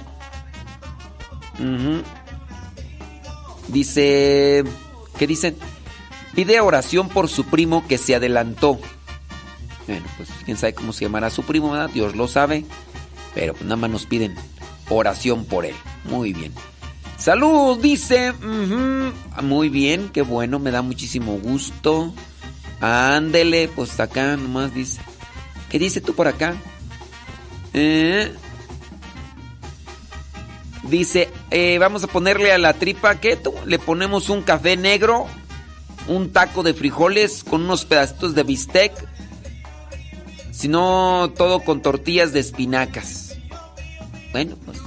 Dice. 3.68 4.64
¿Qué 5.18 5.26
dicen? 5.26 5.56
Pide 6.34 6.60
oración 6.60 7.08
por 7.08 7.28
su 7.28 7.44
primo 7.44 7.86
que 7.86 7.98
se 7.98 8.14
adelantó. 8.14 8.78
Bueno, 9.86 10.06
pues 10.16 10.28
quién 10.44 10.56
sabe 10.56 10.74
cómo 10.74 10.92
se 10.92 11.04
llamará 11.04 11.30
su 11.30 11.42
primo, 11.42 11.70
¿verdad? 11.70 11.90
Dios 11.90 12.14
lo 12.14 12.28
sabe. 12.28 12.64
Pero 13.34 13.54
pues, 13.54 13.64
nada 13.64 13.76
más 13.76 13.90
nos 13.90 14.06
piden 14.06 14.34
oración 14.88 15.44
por 15.44 15.64
él. 15.64 15.74
Muy 16.04 16.32
bien. 16.32 16.52
Salud, 17.16 17.80
dice. 17.80 18.30
ujú. 18.32 19.12
Muy 19.42 19.68
bien, 19.68 20.10
qué 20.12 20.22
bueno, 20.22 20.58
me 20.58 20.70
da 20.70 20.82
muchísimo 20.82 21.38
gusto. 21.38 22.14
Ándele, 22.80 23.68
pues 23.68 23.98
acá 23.98 24.36
nomás 24.36 24.72
dice. 24.74 25.00
¿Qué 25.68 25.78
dice 25.78 26.00
tú 26.00 26.14
por 26.14 26.28
acá? 26.28 26.56
Eh, 27.74 28.32
dice, 30.88 31.28
eh, 31.50 31.78
vamos 31.78 32.04
a 32.04 32.06
ponerle 32.06 32.52
a 32.52 32.58
la 32.58 32.74
tripa, 32.74 33.16
tú? 33.42 33.54
Le 33.66 33.78
ponemos 33.78 34.28
un 34.28 34.42
café 34.42 34.76
negro, 34.76 35.26
un 36.06 36.32
taco 36.32 36.62
de 36.62 36.74
frijoles 36.74 37.44
con 37.44 37.62
unos 37.62 37.84
pedacitos 37.84 38.34
de 38.34 38.42
bistec. 38.42 38.92
Si 40.50 40.68
no, 40.68 41.32
todo 41.36 41.60
con 41.60 41.82
tortillas 41.82 42.32
de 42.32 42.40
espinacas. 42.40 43.36
Bueno, 44.32 44.56
pues 44.64 44.78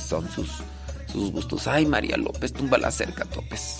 son 0.00 0.30
sus, 0.30 0.48
sus 1.10 1.32
gustos. 1.32 1.66
Ay, 1.66 1.86
María 1.86 2.16
López, 2.16 2.52
tumba 2.52 2.78
la 2.78 2.90
cerca, 2.90 3.24
topes. 3.24 3.78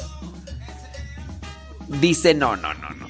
Dice, 1.89 2.35
no, 2.35 2.57
no, 2.57 2.73
no, 2.75 2.91
no. 2.91 3.07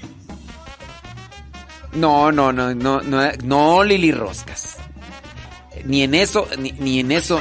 No, 1.92 2.30
no, 2.30 2.52
no, 2.52 2.74
no, 2.74 3.00
no, 3.00 3.32
no, 3.44 3.84
Lili 3.84 4.12
Roscas. 4.12 4.76
Ni 5.84 6.02
en 6.02 6.14
eso, 6.14 6.46
ni, 6.58 6.72
ni 6.72 7.00
en 7.00 7.12
eso. 7.12 7.40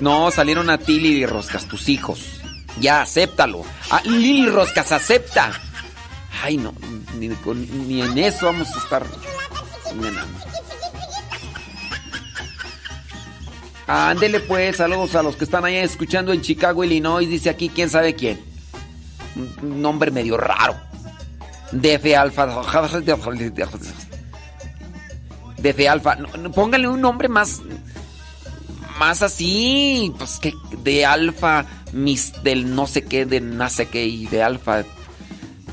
No, 0.00 0.30
salieron 0.30 0.70
a 0.70 0.78
ti, 0.78 0.98
Lili 1.00 1.26
Roscas, 1.26 1.66
tus 1.66 1.88
hijos. 1.88 2.40
Ya, 2.80 3.02
acéptalo. 3.02 3.62
Ah, 3.90 4.02
Lili 4.04 4.48
Roscas, 4.48 4.92
acepta. 4.92 5.52
Ay, 6.42 6.56
no, 6.56 6.74
ni, 7.14 8.02
en 8.02 8.18
eso 8.18 8.46
vamos 8.46 8.68
a 8.74 8.78
estar. 8.78 9.04
Ándele 13.86 14.40
pues, 14.40 14.76
saludos 14.76 15.14
a 15.14 15.22
los 15.22 15.36
que 15.36 15.44
están 15.44 15.64
allá 15.64 15.82
escuchando 15.82 16.32
en 16.32 16.40
Chicago, 16.40 16.82
Illinois. 16.84 17.28
Dice 17.28 17.50
aquí, 17.50 17.68
quién 17.68 17.90
sabe 17.90 18.14
quién. 18.14 18.40
Un 19.62 19.80
nombre 19.80 20.10
medio 20.10 20.36
raro. 20.36 20.74
DF 21.72 22.16
Alfa. 22.16 22.46
DF 25.58 25.88
Alfa. 25.88 26.16
No, 26.16 26.50
póngale 26.50 26.88
un 26.88 27.00
nombre 27.00 27.28
más. 27.28 27.62
Más 28.98 29.22
así. 29.22 30.12
Pues 30.18 30.38
que 30.38 30.54
de 30.82 31.06
Alfa. 31.06 31.66
Mis 31.92 32.42
del 32.42 32.74
no 32.74 32.86
sé 32.86 33.04
qué, 33.04 33.24
de 33.24 33.40
no 33.40 33.68
sé 33.68 33.88
qué 33.88 34.04
y 34.06 34.26
de 34.26 34.42
Alfa. 34.42 34.84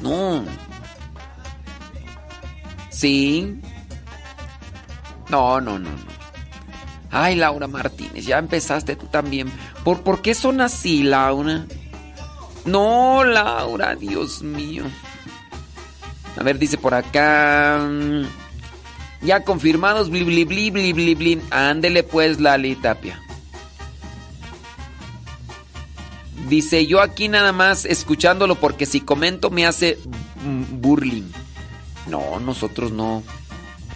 No. 0.01 0.43
Sí. 2.89 3.59
No, 5.29 5.61
no, 5.61 5.79
no, 5.79 5.89
no. 5.89 6.11
Ay, 7.09 7.35
Laura 7.35 7.67
Martínez, 7.67 8.25
ya 8.25 8.37
empezaste 8.37 8.95
tú 8.95 9.07
también. 9.07 9.51
¿Por, 9.83 10.01
¿Por 10.01 10.21
qué 10.21 10.33
son 10.33 10.61
así, 10.61 11.03
Laura? 11.03 11.65
No, 12.65 13.23
Laura, 13.23 13.95
Dios 13.95 14.43
mío. 14.43 14.83
A 16.37 16.43
ver, 16.43 16.57
dice 16.57 16.77
por 16.77 16.93
acá. 16.93 17.79
Ya 19.21 19.43
confirmados, 19.43 20.09
bli 20.09 20.23
bli 20.23 20.45
bli 20.45 20.71
bli 20.71 20.93
bli 20.93 21.15
bli. 21.15 21.41
Ándele 21.51 22.03
pues, 22.03 22.39
Lali 22.39 22.75
Tapia. 22.75 23.21
Dice, 26.49 26.85
yo 26.85 27.01
aquí 27.01 27.29
nada 27.29 27.53
más 27.53 27.85
escuchándolo 27.85 28.55
porque 28.55 28.85
si 28.85 28.99
comento 28.99 29.49
me 29.49 29.65
hace 29.65 29.97
mm, 30.43 30.81
burling. 30.81 31.31
No, 32.07 32.39
nosotros 32.39 32.91
no, 32.91 33.23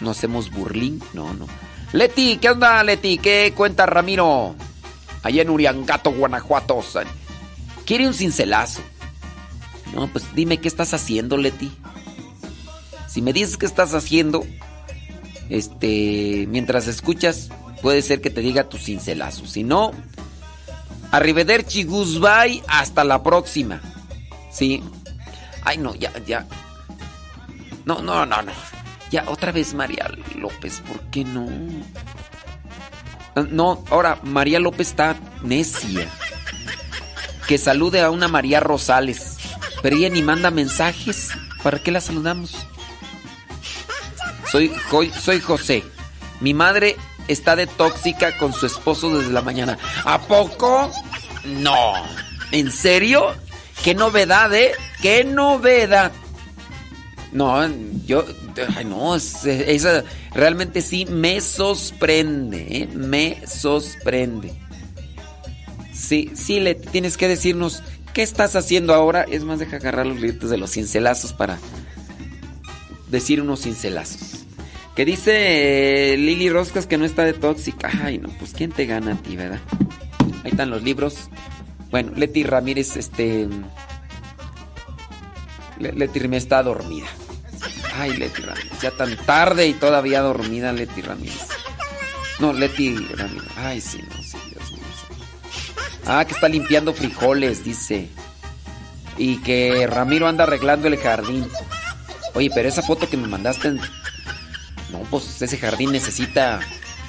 no 0.00 0.10
hacemos 0.10 0.50
burling, 0.50 1.00
no, 1.12 1.34
no. 1.34 1.46
Leti, 1.92 2.38
¿qué 2.38 2.50
onda, 2.50 2.82
Leti? 2.82 3.18
¿Qué 3.18 3.52
cuenta 3.54 3.84
Ramiro? 3.84 4.54
Allá 5.22 5.42
en 5.42 5.50
Uriangato, 5.50 6.12
Guanajuato. 6.12 6.82
Quiere 7.84 8.06
un 8.06 8.14
cincelazo. 8.14 8.80
No, 9.92 10.08
pues 10.08 10.24
dime 10.34 10.58
qué 10.58 10.68
estás 10.68 10.94
haciendo, 10.94 11.36
Leti. 11.36 11.72
Si 13.08 13.22
me 13.22 13.32
dices 13.32 13.56
qué 13.56 13.66
estás 13.66 13.94
haciendo, 13.94 14.44
este, 15.48 16.46
mientras 16.48 16.86
escuchas, 16.88 17.50
puede 17.82 18.02
ser 18.02 18.20
que 18.20 18.30
te 18.30 18.40
diga 18.40 18.68
tu 18.68 18.78
cincelazo. 18.78 19.46
Si 19.46 19.62
no, 19.62 19.92
arrivederci, 21.12 21.84
goodbye, 21.84 22.62
hasta 22.66 23.04
la 23.04 23.22
próxima. 23.22 23.80
Sí. 24.50 24.82
Ay, 25.62 25.78
no, 25.78 25.94
ya, 25.94 26.12
ya. 26.26 26.46
No, 27.84 28.02
no, 28.02 28.26
no, 28.26 28.42
no. 28.42 28.52
Ya, 29.10 29.24
otra 29.28 29.52
vez 29.52 29.74
María 29.74 30.10
López, 30.34 30.82
¿por 30.86 31.00
qué 31.10 31.24
no? 31.24 31.48
No, 33.50 33.84
ahora 33.90 34.18
María 34.22 34.58
López 34.58 34.88
está 34.88 35.16
necia. 35.42 36.08
Que 37.46 37.58
salude 37.58 38.00
a 38.00 38.10
una 38.10 38.28
María 38.28 38.60
Rosales. 38.60 39.36
Pero 39.82 39.96
ella 39.96 40.08
ni 40.08 40.22
manda 40.22 40.50
mensajes. 40.50 41.30
¿Para 41.62 41.78
qué 41.78 41.92
la 41.92 42.00
saludamos? 42.00 42.66
Soy, 44.56 44.72
jo- 44.90 45.04
soy 45.20 45.40
José. 45.40 45.84
Mi 46.40 46.54
madre 46.54 46.96
está 47.28 47.56
de 47.56 47.66
tóxica 47.66 48.38
con 48.38 48.54
su 48.54 48.64
esposo 48.64 49.18
desde 49.18 49.30
la 49.30 49.42
mañana. 49.42 49.76
¿A 50.02 50.18
poco? 50.22 50.90
No. 51.44 51.92
¿En 52.52 52.72
serio? 52.72 53.34
¿Qué 53.84 53.94
novedad, 53.94 54.54
eh? 54.54 54.72
¿Qué 55.02 55.24
novedad? 55.24 56.10
No, 57.32 57.68
yo, 58.06 58.24
ay 58.78 58.86
no, 58.86 59.14
es- 59.14 59.44
esa 59.44 60.04
realmente 60.32 60.80
sí 60.80 61.04
me 61.04 61.42
sorprende, 61.42 62.66
¿eh? 62.70 62.88
me 62.94 63.46
sorprende. 63.46 64.54
Sí, 65.92 66.30
sí, 66.34 66.60
le 66.60 66.74
tienes 66.76 67.18
que 67.18 67.28
decirnos 67.28 67.82
qué 68.14 68.22
estás 68.22 68.56
haciendo 68.56 68.94
ahora. 68.94 69.26
Es 69.30 69.44
más, 69.44 69.58
deja 69.58 69.76
agarrar 69.76 70.06
los 70.06 70.16
libritos 70.18 70.48
de 70.48 70.56
los 70.56 70.70
cincelazos 70.70 71.34
para 71.34 71.58
decir 73.10 73.40
unos 73.42 73.60
cincelazos. 73.62 74.35
Que 74.96 75.04
dice 75.04 76.14
eh, 76.14 76.16
Lili 76.16 76.48
Roscas 76.48 76.86
que 76.86 76.96
no 76.96 77.04
está 77.04 77.22
de 77.24 77.34
tóxica. 77.34 77.90
Ay, 78.02 78.16
no, 78.18 78.30
pues 78.30 78.52
¿quién 78.54 78.72
te 78.72 78.86
gana 78.86 79.12
a 79.12 79.16
ti, 79.16 79.36
verdad? 79.36 79.60
Ahí 80.42 80.50
están 80.52 80.70
los 80.70 80.82
libros. 80.82 81.28
Bueno, 81.90 82.12
Leti 82.16 82.42
Ramírez, 82.44 82.96
este... 82.96 83.46
Le- 85.78 85.92
Leti 85.92 86.18
Ramírez 86.18 86.44
está 86.44 86.62
dormida. 86.62 87.06
Ay, 87.94 88.16
Leti 88.16 88.40
Ramírez, 88.40 88.80
ya 88.80 88.90
tan 88.90 89.16
tarde 89.18 89.66
y 89.68 89.74
todavía 89.74 90.22
dormida 90.22 90.72
Leti 90.72 91.02
Ramírez. 91.02 91.46
No, 92.38 92.54
Leti 92.54 92.96
Ramírez. 92.96 93.48
Ay, 93.56 93.80
sí, 93.82 94.00
no, 94.02 94.22
sí, 94.22 94.38
Dios 94.50 94.72
mío. 94.72 94.80
Ah, 96.06 96.24
que 96.24 96.32
está 96.32 96.48
limpiando 96.48 96.94
frijoles, 96.94 97.64
dice. 97.64 98.08
Y 99.18 99.38
que 99.42 99.86
Ramiro 99.86 100.26
anda 100.26 100.44
arreglando 100.44 100.88
el 100.88 100.96
jardín. 100.96 101.46
Oye, 102.34 102.50
pero 102.54 102.66
esa 102.68 102.80
foto 102.82 103.08
que 103.10 103.18
me 103.18 103.28
mandaste... 103.28 103.76
No, 104.90 105.00
pues 105.10 105.40
ese 105.42 105.58
jardín 105.58 105.92
necesita 105.92 106.60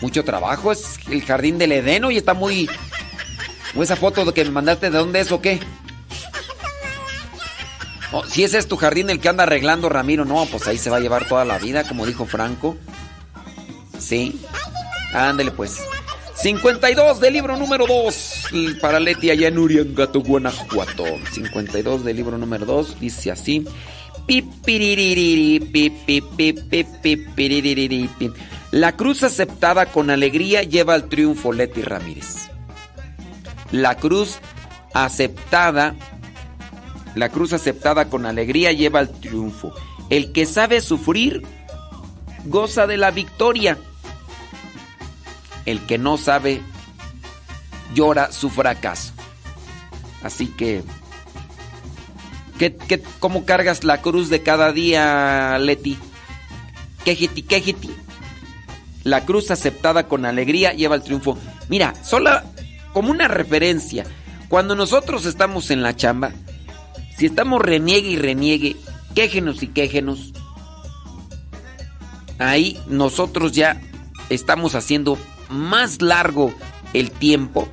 mucho 0.02 0.24
trabajo. 0.24 0.72
Es 0.72 1.00
el 1.10 1.24
jardín 1.24 1.58
del 1.58 1.72
Edeno 1.72 2.12
y 2.12 2.18
está 2.18 2.34
muy... 2.34 2.70
¿O 3.76 3.84
esa 3.84 3.96
foto 3.96 4.34
que 4.34 4.46
me 4.46 4.52
mandaste 4.52 4.90
de 4.90 4.98
dónde 4.98 5.20
es 5.20 5.32
o 5.32 5.42
qué? 5.42 5.60
Oh, 8.12 8.26
si 8.26 8.44
ese 8.44 8.58
es 8.58 8.68
tu 8.68 8.78
jardín 8.78 9.10
el 9.10 9.20
que 9.20 9.28
anda 9.28 9.44
arreglando 9.44 9.90
Ramiro, 9.90 10.24
no, 10.24 10.46
pues 10.46 10.68
ahí 10.68 10.78
se 10.78 10.90
va 10.90 10.98
a 10.98 11.02
llevar 11.02 11.28
toda 11.28 11.44
la 11.44 11.60
vida, 11.60 11.84
como 11.84 12.06
dijo 12.06 12.26
Franco. 12.26 12.78
Sí. 14.00 14.40
Ándele 15.14 15.52
pues. 15.52 15.82
52 16.36 17.20
del 17.20 17.34
libro 17.34 17.58
número 17.58 17.88
2 17.88 18.44
para 18.80 19.00
Leti 19.00 19.32
allá 19.32 19.48
en 19.48 19.58
Uriangato, 19.58 20.22
Guanajuato. 20.22 21.04
52 21.32 22.06
del 22.06 22.16
libro 22.16 22.38
número 22.38 22.66
2 22.66 23.00
dice 23.00 23.32
así. 23.32 23.68
La 28.72 28.92
cruz 28.98 29.24
aceptada 29.24 29.86
con 29.86 30.10
alegría 30.10 30.64
lleva 30.64 30.94
al 30.94 31.08
triunfo 31.08 31.54
Leti 31.54 31.82
Ramírez. 31.82 32.50
La 33.72 33.96
cruz 33.96 34.40
aceptada 34.94 35.96
La 37.16 37.30
cruz 37.30 37.54
aceptada 37.54 38.10
con 38.10 38.26
alegría 38.26 38.74
lleva 38.74 39.00
al 39.00 39.10
triunfo. 39.10 39.74
El 40.10 40.34
que 40.34 40.46
sabe 40.46 40.82
sufrir 40.82 41.44
goza 42.46 42.86
de 42.86 42.98
la 42.98 43.12
victoria. 43.12 43.78
El 45.66 45.80
que 45.86 45.98
no 45.98 46.18
sabe 46.18 46.62
llora 47.94 48.32
su 48.32 48.50
fracaso. 48.50 49.14
Así 50.22 50.48
que, 50.48 50.84
¿qué, 52.58 52.76
qué, 52.76 53.02
cómo 53.20 53.46
cargas 53.46 53.84
la 53.84 54.02
cruz 54.02 54.30
de 54.30 54.42
cada 54.42 54.72
día, 54.72 55.58
Leti? 55.60 55.98
Quejiti, 57.06 57.44
quejiti. 57.44 57.90
La 59.04 59.24
cruz 59.26 59.52
aceptada 59.52 60.08
con 60.08 60.26
alegría 60.26 60.74
lleva 60.74 60.96
al 60.96 61.04
triunfo. 61.04 61.38
Mira, 61.70 61.94
solo 62.04 62.30
como 62.94 63.12
una 63.12 63.28
referencia. 63.28 64.06
Cuando 64.50 64.76
nosotros 64.76 65.26
estamos 65.26 65.72
en 65.72 65.82
la 65.82 65.96
chamba, 65.96 66.32
si 67.18 67.28
estamos 67.28 67.62
reniegue 67.62 68.10
y 68.10 68.16
reniegue, 68.18 68.76
quéjenos 69.16 69.64
y 69.64 69.68
quéjenos, 69.68 70.34
ahí 72.40 72.80
nosotros 72.88 73.52
ya 73.54 73.82
estamos 74.30 74.76
haciendo 74.76 75.18
más 75.50 76.02
largo 76.02 76.54
el 76.94 77.12
tiempo 77.12 77.70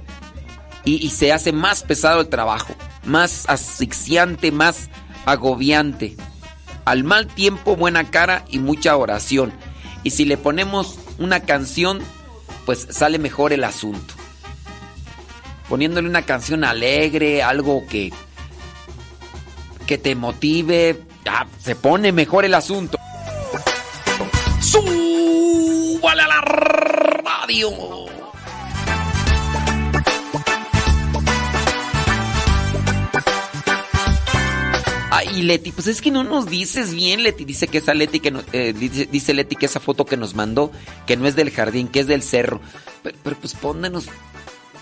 y, 0.84 1.10
se 1.10 1.32
hace 1.32 1.52
más 1.52 1.82
pesado 1.82 2.20
el 2.20 2.28
trabajo, 2.28 2.74
más 3.04 3.48
asfixiante, 3.48 4.52
más 4.52 4.90
agobiante. 5.24 6.16
Al 6.84 7.04
mal 7.04 7.26
tiempo, 7.26 7.76
buena 7.76 8.10
cara 8.10 8.44
y 8.50 8.58
mucha 8.58 8.96
oración. 8.96 9.52
Y 10.02 10.10
si 10.10 10.26
le 10.26 10.36
ponemos 10.36 10.98
una 11.18 11.40
canción, 11.40 12.00
pues 12.66 12.86
sale 12.90 13.18
mejor 13.18 13.54
el 13.54 13.64
asunto. 13.64 14.14
Poniéndole 15.68 16.08
una 16.08 16.22
canción 16.22 16.62
alegre, 16.64 17.42
algo 17.42 17.86
que, 17.88 18.12
que 19.86 19.96
te 19.96 20.14
motive, 20.14 21.02
se 21.58 21.74
pone 21.74 22.12
mejor 22.12 22.44
el 22.44 22.54
asunto. 22.54 22.98
¡Súbale 24.60 26.22
a 26.22 26.28
la 26.28 26.40
radio! 26.42 28.03
Ay, 35.17 35.43
Leti, 35.43 35.70
pues 35.70 35.86
es 35.86 36.02
que 36.02 36.10
no 36.10 36.25
nos 36.25 36.47
dices 36.47 36.93
bien, 36.93 37.23
Leti. 37.23 37.44
Dice 37.44 37.68
que 37.68 37.78
esa 37.78 37.94
Leti 37.94 38.18
que 38.18 38.33
no, 38.33 38.43
eh, 38.52 38.75
dice, 38.76 39.07
dice, 39.07 39.33
Leti 39.33 39.55
que 39.55 39.67
esa 39.67 39.78
foto 39.78 40.05
que 40.05 40.17
nos 40.17 40.34
mandó, 40.34 40.73
que 41.07 41.17
no 41.17 41.28
es 41.28 41.36
del 41.36 41.52
jardín, 41.52 41.86
que 41.86 42.01
es 42.01 42.09
del 42.09 42.20
cerro. 42.20 42.60
Pero, 43.05 43.17
pero 43.23 43.36
pues 43.36 43.55
pónnos, 43.55 44.07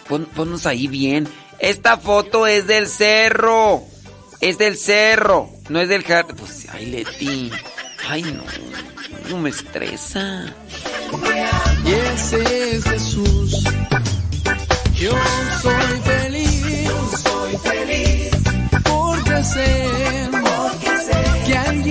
pon, 0.09 0.25
ponnos 0.35 0.65
ahí 0.65 0.87
bien. 0.87 1.29
Esta 1.59 1.99
foto 1.99 2.47
es 2.47 2.67
del 2.67 2.89
cerro. 2.89 3.83
Es 4.41 4.57
del 4.57 4.79
cerro, 4.79 5.51
no 5.69 5.81
es 5.83 5.91
del 5.91 6.03
jardín. 6.03 6.37
Pues, 6.37 6.67
ay, 6.73 6.87
Leti. 6.87 7.51
Ay, 8.09 8.23
no. 8.23 8.43
No 9.29 9.39
me 9.39 9.51
estresa. 9.51 10.47
Y 11.85 11.93
ese 11.93 12.77
es 12.77 12.85
Jesús. 12.85 13.65
Yo 14.95 15.13
soy 15.61 16.01
feliz. 16.05 16.85
Yo 16.87 17.11
soy 17.19 17.57
feliz. 17.59 18.32
Sé, 19.43 20.29
porque 20.31 21.43
que 21.45 21.82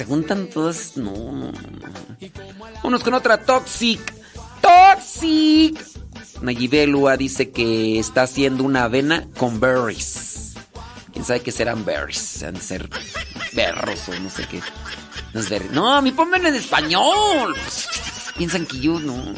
Se 0.00 0.06
juntan 0.06 0.48
todas. 0.48 0.96
No, 0.96 1.12
no, 1.12 1.52
no. 1.52 1.52
no. 1.52 2.72
Vámonos 2.76 3.04
con 3.04 3.12
otra 3.12 3.44
toxic. 3.44 4.00
Toxic. 4.62 5.78
Nayibelua 6.40 7.18
dice 7.18 7.50
que 7.50 7.98
está 7.98 8.22
haciendo 8.22 8.64
una 8.64 8.84
avena 8.84 9.28
con 9.36 9.60
berries. 9.60 10.54
¿Quién 11.12 11.22
sabe 11.22 11.42
qué 11.42 11.52
serán 11.52 11.84
berries? 11.84 12.42
Han 12.42 12.54
de 12.54 12.60
ser 12.62 12.88
berros 13.52 14.08
o 14.08 14.18
no 14.18 14.30
sé 14.30 14.46
qué. 14.48 14.62
No, 15.34 15.40
es 15.40 15.70
no 15.70 15.92
a 15.92 16.00
mí 16.00 16.14
en 16.16 16.54
español. 16.54 17.54
Piensan 18.38 18.64
que 18.64 18.80
yo 18.80 18.98
no. 19.00 19.34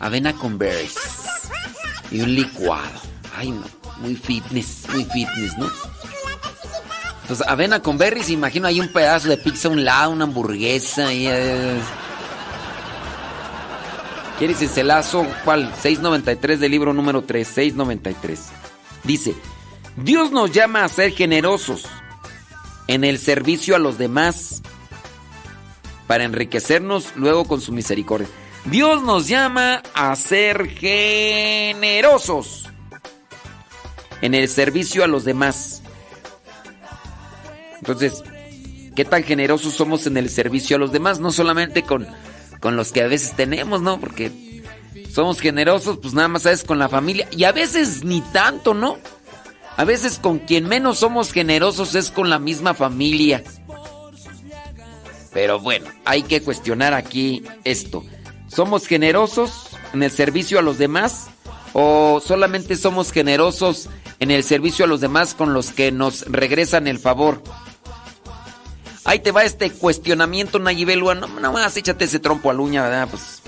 Avena 0.00 0.34
con 0.34 0.58
berries. 0.58 0.96
Y 2.10 2.20
un 2.20 2.34
licuado. 2.34 3.00
Ay, 3.34 3.52
no. 3.52 3.64
Muy 4.00 4.16
fitness, 4.16 4.84
muy 4.92 5.04
fitness, 5.06 5.56
¿no? 5.56 5.70
Entonces, 7.28 7.46
avena 7.46 7.82
con 7.82 7.98
berries, 7.98 8.30
imagino 8.30 8.66
ahí 8.66 8.80
un 8.80 8.88
pedazo 8.88 9.28
de 9.28 9.36
pizza 9.36 9.68
a 9.68 9.70
un 9.70 9.84
lado, 9.84 10.12
una 10.12 10.24
hamburguesa. 10.24 11.12
Y, 11.12 11.26
eh. 11.26 11.78
¿Quieres 14.38 14.62
ese 14.62 14.82
lazo? 14.82 15.26
¿Cuál? 15.44 15.74
693 15.82 16.58
del 16.58 16.70
libro 16.70 16.94
número 16.94 17.20
3, 17.20 17.46
693. 17.46 18.46
Dice, 19.04 19.34
Dios 19.96 20.30
nos 20.30 20.52
llama 20.52 20.84
a 20.84 20.88
ser 20.88 21.12
generosos 21.12 21.84
en 22.86 23.04
el 23.04 23.18
servicio 23.18 23.76
a 23.76 23.78
los 23.78 23.98
demás 23.98 24.62
para 26.06 26.24
enriquecernos 26.24 27.14
luego 27.14 27.44
con 27.44 27.60
su 27.60 27.72
misericordia. 27.72 28.28
Dios 28.64 29.02
nos 29.02 29.28
llama 29.28 29.82
a 29.92 30.16
ser 30.16 30.66
generosos 30.70 32.64
en 34.22 34.34
el 34.34 34.48
servicio 34.48 35.04
a 35.04 35.08
los 35.08 35.24
demás. 35.24 35.77
Entonces, 37.78 38.22
¿qué 38.94 39.04
tan 39.04 39.22
generosos 39.24 39.74
somos 39.74 40.06
en 40.06 40.16
el 40.16 40.30
servicio 40.30 40.76
a 40.76 40.78
los 40.78 40.92
demás? 40.92 41.20
No 41.20 41.30
solamente 41.32 41.82
con, 41.82 42.06
con 42.60 42.76
los 42.76 42.92
que 42.92 43.02
a 43.02 43.06
veces 43.06 43.34
tenemos, 43.34 43.82
¿no? 43.82 44.00
Porque 44.00 44.62
somos 45.12 45.40
generosos, 45.40 45.98
pues 45.98 46.14
nada 46.14 46.28
más 46.28 46.42
sabes 46.42 46.64
con 46.64 46.78
la 46.78 46.88
familia. 46.88 47.28
Y 47.30 47.44
a 47.44 47.52
veces 47.52 48.04
ni 48.04 48.20
tanto, 48.20 48.74
¿no? 48.74 48.98
A 49.76 49.84
veces 49.84 50.18
con 50.18 50.40
quien 50.40 50.68
menos 50.68 50.98
somos 50.98 51.32
generosos 51.32 51.94
es 51.94 52.10
con 52.10 52.30
la 52.30 52.38
misma 52.38 52.74
familia. 52.74 53.42
Pero 55.32 55.60
bueno, 55.60 55.86
hay 56.04 56.22
que 56.22 56.42
cuestionar 56.42 56.94
aquí 56.94 57.44
esto. 57.64 58.04
¿Somos 58.48 58.86
generosos 58.86 59.68
en 59.92 60.02
el 60.02 60.10
servicio 60.10 60.58
a 60.58 60.62
los 60.62 60.78
demás? 60.78 61.28
¿O 61.74 62.20
solamente 62.24 62.76
somos 62.76 63.12
generosos 63.12 63.88
en 64.18 64.30
el 64.30 64.42
servicio 64.42 64.84
a 64.84 64.88
los 64.88 65.00
demás 65.00 65.34
con 65.34 65.52
los 65.52 65.70
que 65.70 65.92
nos 65.92 66.22
regresan 66.22 66.86
el 66.86 66.98
favor? 66.98 67.42
Ahí 69.08 69.20
te 69.20 69.32
va 69.32 69.42
este 69.42 69.70
cuestionamiento, 69.70 70.58
Nayibelua. 70.58 71.14
No, 71.14 71.28
más 71.28 71.74
échate 71.78 72.04
ese 72.04 72.18
trompo 72.18 72.50
a 72.50 72.52
la 72.52 72.60
uña, 72.60 72.82
¿verdad? 72.82 73.08
Pues. 73.08 73.40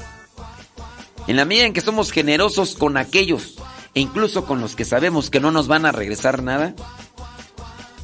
En 1.26 1.36
la 1.36 1.44
medida 1.44 1.66
en 1.66 1.74
que 1.74 1.82
somos 1.82 2.12
generosos 2.12 2.74
con 2.76 2.96
aquellos, 2.96 3.56
e 3.92 4.00
incluso 4.00 4.46
con 4.46 4.62
los 4.62 4.74
que 4.74 4.86
sabemos 4.86 5.28
que 5.28 5.38
no 5.38 5.50
nos 5.50 5.68
van 5.68 5.84
a 5.84 5.92
regresar 5.92 6.42
nada, 6.42 6.74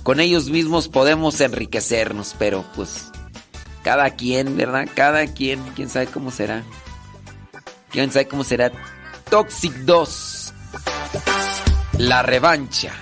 con 0.02 0.20
ellos 0.20 0.51
mismos 0.51 0.89
podemos 0.89 1.41
enriquecernos, 1.41 2.35
pero 2.39 2.62
pues. 2.75 3.07
Cada 3.83 4.10
quien, 4.10 4.55
¿verdad? 4.59 4.86
Cada 4.94 5.26
quien, 5.26 5.62
quién 5.75 5.89
sabe 5.89 6.09
cómo 6.09 6.31
será. 6.31 6.62
Quién 7.91 8.12
sabe 8.12 8.28
cómo 8.28 8.44
será. 8.44 8.70
Toxic 9.31 9.73
2. 9.73 10.52
La 11.97 12.23
revancha. 12.23 12.93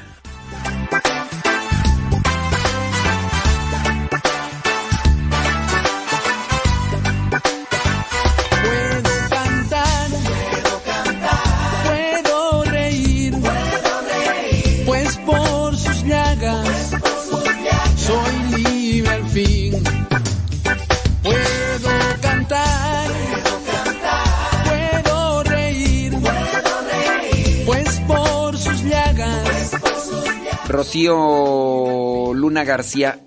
Rocío 30.75 32.35
Luna 32.35 32.65
García, 32.65 33.21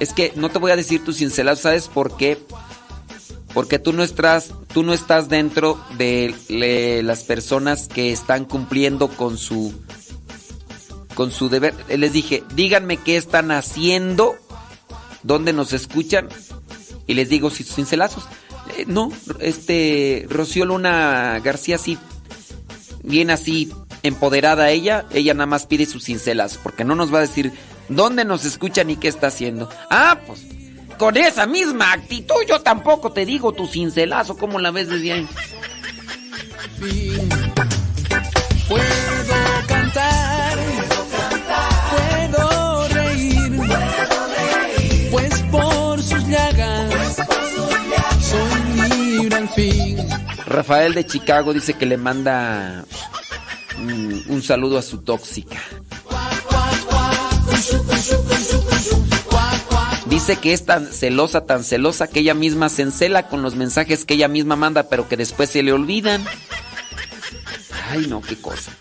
es 0.00 0.12
que 0.12 0.32
no 0.34 0.48
te 0.48 0.58
voy 0.58 0.72
a 0.72 0.76
decir 0.76 1.04
tu 1.04 1.12
cincelazo, 1.12 1.62
¿sabes 1.62 1.88
por 1.88 2.16
qué? 2.16 2.38
Porque 3.54 3.78
tú 3.78 3.92
no 3.92 4.02
estás, 4.02 4.52
tú 4.72 4.82
no 4.82 4.92
estás 4.92 5.28
dentro 5.28 5.80
de 5.96 7.00
las 7.04 7.22
personas 7.22 7.88
que 7.88 8.12
están 8.12 8.44
cumpliendo 8.44 9.08
con 9.08 9.38
su 9.38 9.72
con 11.14 11.32
su 11.32 11.48
deber. 11.48 11.74
Les 11.88 12.12
dije, 12.12 12.44
díganme 12.54 12.96
qué 12.96 13.16
están 13.16 13.50
haciendo, 13.50 14.36
dónde 15.22 15.52
nos 15.52 15.72
escuchan 15.72 16.28
y 17.06 17.14
les 17.14 17.28
digo 17.28 17.50
si 17.50 17.64
sus 17.64 17.76
cincelazos. 17.76 18.24
Eh, 18.76 18.84
no, 18.86 19.10
este 19.40 20.26
Rocío 20.28 20.64
Luna 20.64 21.40
García 21.42 21.78
sí 21.78 21.96
bien 23.02 23.30
así 23.30 23.72
empoderada 24.08 24.70
ella, 24.70 25.06
ella 25.12 25.34
nada 25.34 25.46
más 25.46 25.66
pide 25.66 25.86
sus 25.86 26.04
cincelazos, 26.04 26.58
porque 26.62 26.84
no 26.84 26.94
nos 26.94 27.12
va 27.12 27.18
a 27.18 27.22
decir 27.22 27.52
dónde 27.88 28.24
nos 28.24 28.44
escucha 28.44 28.84
ni 28.84 28.96
qué 28.96 29.08
está 29.08 29.28
haciendo. 29.28 29.68
Ah, 29.90 30.18
pues 30.26 30.40
con 30.98 31.16
esa 31.16 31.46
misma 31.46 31.92
actitud 31.92 32.42
yo 32.48 32.60
tampoco 32.60 33.12
te 33.12 33.24
digo 33.24 33.52
tu 33.52 33.66
cincelazo, 33.66 34.36
¿cómo 34.36 34.58
la 34.58 34.72
ves 34.72 34.88
desde 34.88 35.12
ahí? 35.12 35.28
Puedo 38.68 38.82
cantar, 39.66 40.58
puedo 41.90 42.88
reír, 42.88 43.60
pues 45.10 45.42
por 45.50 46.02
sus 46.02 46.26
llagas 46.26 47.16
soy 48.20 49.20
libre 49.20 49.36
al 49.36 49.48
fin. 49.50 49.98
Rafael 50.46 50.94
de 50.94 51.06
Chicago 51.06 51.52
dice 51.54 51.74
que 51.74 51.86
le 51.86 51.96
manda 51.96 52.84
mm, 53.78 54.30
un 54.30 54.42
saludo 54.42 54.78
a 54.78 54.82
su 54.82 54.98
tóxica. 54.98 55.58
Dice 60.06 60.36
que 60.36 60.52
es 60.52 60.64
tan 60.64 60.86
celosa, 60.86 61.44
tan 61.44 61.64
celosa 61.64 62.06
que 62.06 62.20
ella 62.20 62.34
misma 62.34 62.68
se 62.68 62.82
encela 62.82 63.28
con 63.28 63.42
los 63.42 63.56
mensajes 63.56 64.04
que 64.04 64.14
ella 64.14 64.28
misma 64.28 64.56
manda, 64.56 64.84
pero 64.84 65.08
que 65.08 65.16
después 65.16 65.50
se 65.50 65.62
le 65.62 65.72
olvidan. 65.72 66.24
Ay, 67.90 68.06
no, 68.06 68.20
qué 68.20 68.36
cosa. 68.36 68.72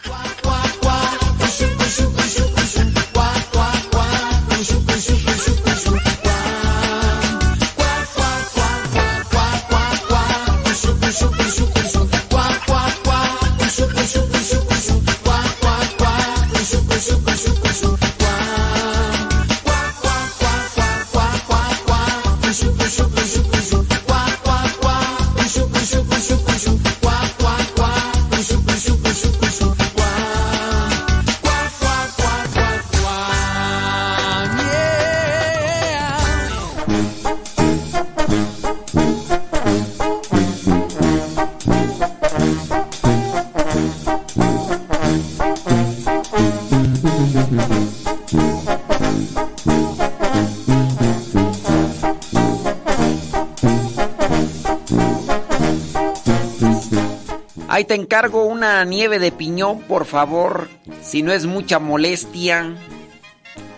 Te 57.88 57.96
encargo 57.96 58.46
una 58.46 58.84
nieve 58.86 59.18
de 59.20 59.32
piñón, 59.32 59.82
por 59.82 60.06
favor. 60.06 60.68
Si 61.02 61.22
no 61.24 61.32
es 61.32 61.46
mucha 61.46 61.80
molestia. 61.80 62.76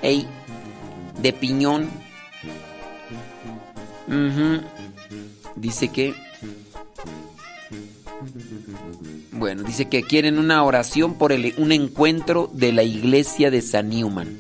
Ey, 0.02 0.28
de 1.22 1.34
piñón. 1.34 1.90
Dice 5.56 5.90
que... 5.90 6.14
Bueno, 9.32 9.64
dice 9.64 9.86
que 9.88 10.04
quieren 10.04 10.38
una 10.38 10.64
oración 10.64 11.14
por 11.14 11.32
el- 11.32 11.54
un 11.58 11.72
encuentro 11.72 12.50
de 12.54 12.74
la 12.74 12.84
iglesia 12.84 13.50
de 13.52 13.62
San 13.62 13.90
Newman. 13.90 14.38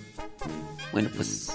Bueno, 0.91 1.09
pues 1.15 1.49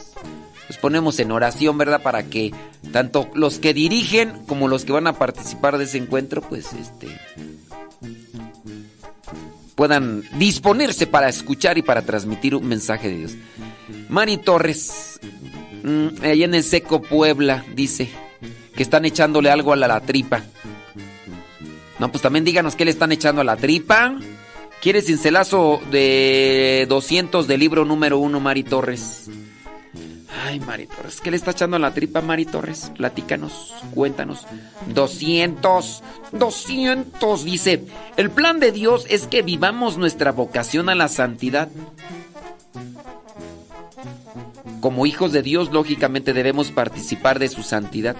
los 0.68 0.78
ponemos 0.78 1.18
en 1.18 1.31
oración, 1.33 1.76
¿verdad? 1.76 2.02
Para 2.02 2.23
que 2.25 2.52
tanto 2.93 3.28
los 3.34 3.59
que 3.59 3.75
dirigen 3.75 4.44
como 4.47 4.68
los 4.68 4.84
que 4.84 4.93
van 4.93 5.07
a 5.07 5.18
participar 5.18 5.76
de 5.76 5.84
ese 5.84 5.99
encuentro, 5.99 6.41
pues 6.41 6.73
este 6.73 7.09
puedan 9.75 10.23
disponerse 10.39 11.07
para 11.07 11.28
escuchar 11.28 11.78
y 11.78 11.83
para 11.83 12.03
transmitir 12.03 12.55
un 12.55 12.67
mensaje 12.67 13.09
de 13.09 13.17
Dios. 13.17 13.33
Mari 14.09 14.39
Torres, 14.39 15.19
mm, 15.83 16.23
allá 16.23 16.44
en 16.44 16.55
el 16.55 16.62
Seco 16.62 17.03
Puebla, 17.03 17.65
dice 17.75 18.11
que 18.77 18.83
están 18.83 19.05
echándole 19.05 19.51
algo 19.51 19.73
a 19.73 19.77
la, 19.77 20.01
tripa. 20.01 20.43
No, 21.99 22.11
pues 22.11 22.23
también 22.23 22.44
díganos 22.44 22.75
qué 22.75 22.85
le 22.85 22.91
están 22.91 23.12
echando 23.12 23.41
a 23.41 23.44
la 23.44 23.57
tripa. 23.57 24.19
¿Quieres 24.83 25.07
cincelazo 25.07 25.81
de 25.91 26.86
200 26.89 27.47
del 27.47 27.61
libro 27.61 27.85
número 27.85 28.19
1, 28.19 28.41
Mari 28.41 28.65
Torres? 28.65 29.31
Ay, 30.47 30.60
Mari 30.60 30.86
Torres, 30.86 31.23
¿qué 31.23 31.31
le 31.31 31.39
está 31.39 31.52
echando 31.52 31.76
a 31.76 31.81
la 31.81 31.94
tripa, 31.94 32.20
Mari 32.20 32.44
Torres? 32.44 32.92
Platícanos, 32.94 33.73
cuéntanos. 33.94 34.47
200, 34.89 36.02
200, 36.32 37.44
dice. 37.44 37.84
El 38.18 38.31
plan 38.31 38.60
de 38.60 38.70
Dios 38.70 39.06
es 39.08 39.26
que 39.26 39.40
vivamos 39.40 39.97
nuestra 39.97 40.32
vocación 40.32 40.90
a 40.90 40.94
la 40.94 41.08
santidad. 41.08 41.70
Como 44.81 45.06
hijos 45.06 45.32
de 45.32 45.40
Dios, 45.40 45.73
lógicamente 45.73 46.34
debemos 46.34 46.70
participar 46.70 47.39
de 47.39 47.48
su 47.48 47.62
santidad. 47.62 48.14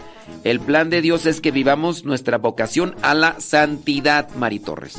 El 0.45 0.61
plan 0.61 0.89
de 0.89 1.03
Dios 1.03 1.27
es 1.27 1.43
que 1.43 1.51
vivamos 1.51 2.07
nuestra 2.07 2.39
vocación 2.39 2.95
a 3.03 3.13
la 3.13 3.39
santidad, 3.39 4.31
Mari 4.37 4.61
Torres. 4.61 4.97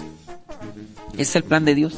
Es 1.18 1.36
el 1.36 1.44
plan 1.44 1.66
de 1.66 1.74
Dios. 1.74 1.96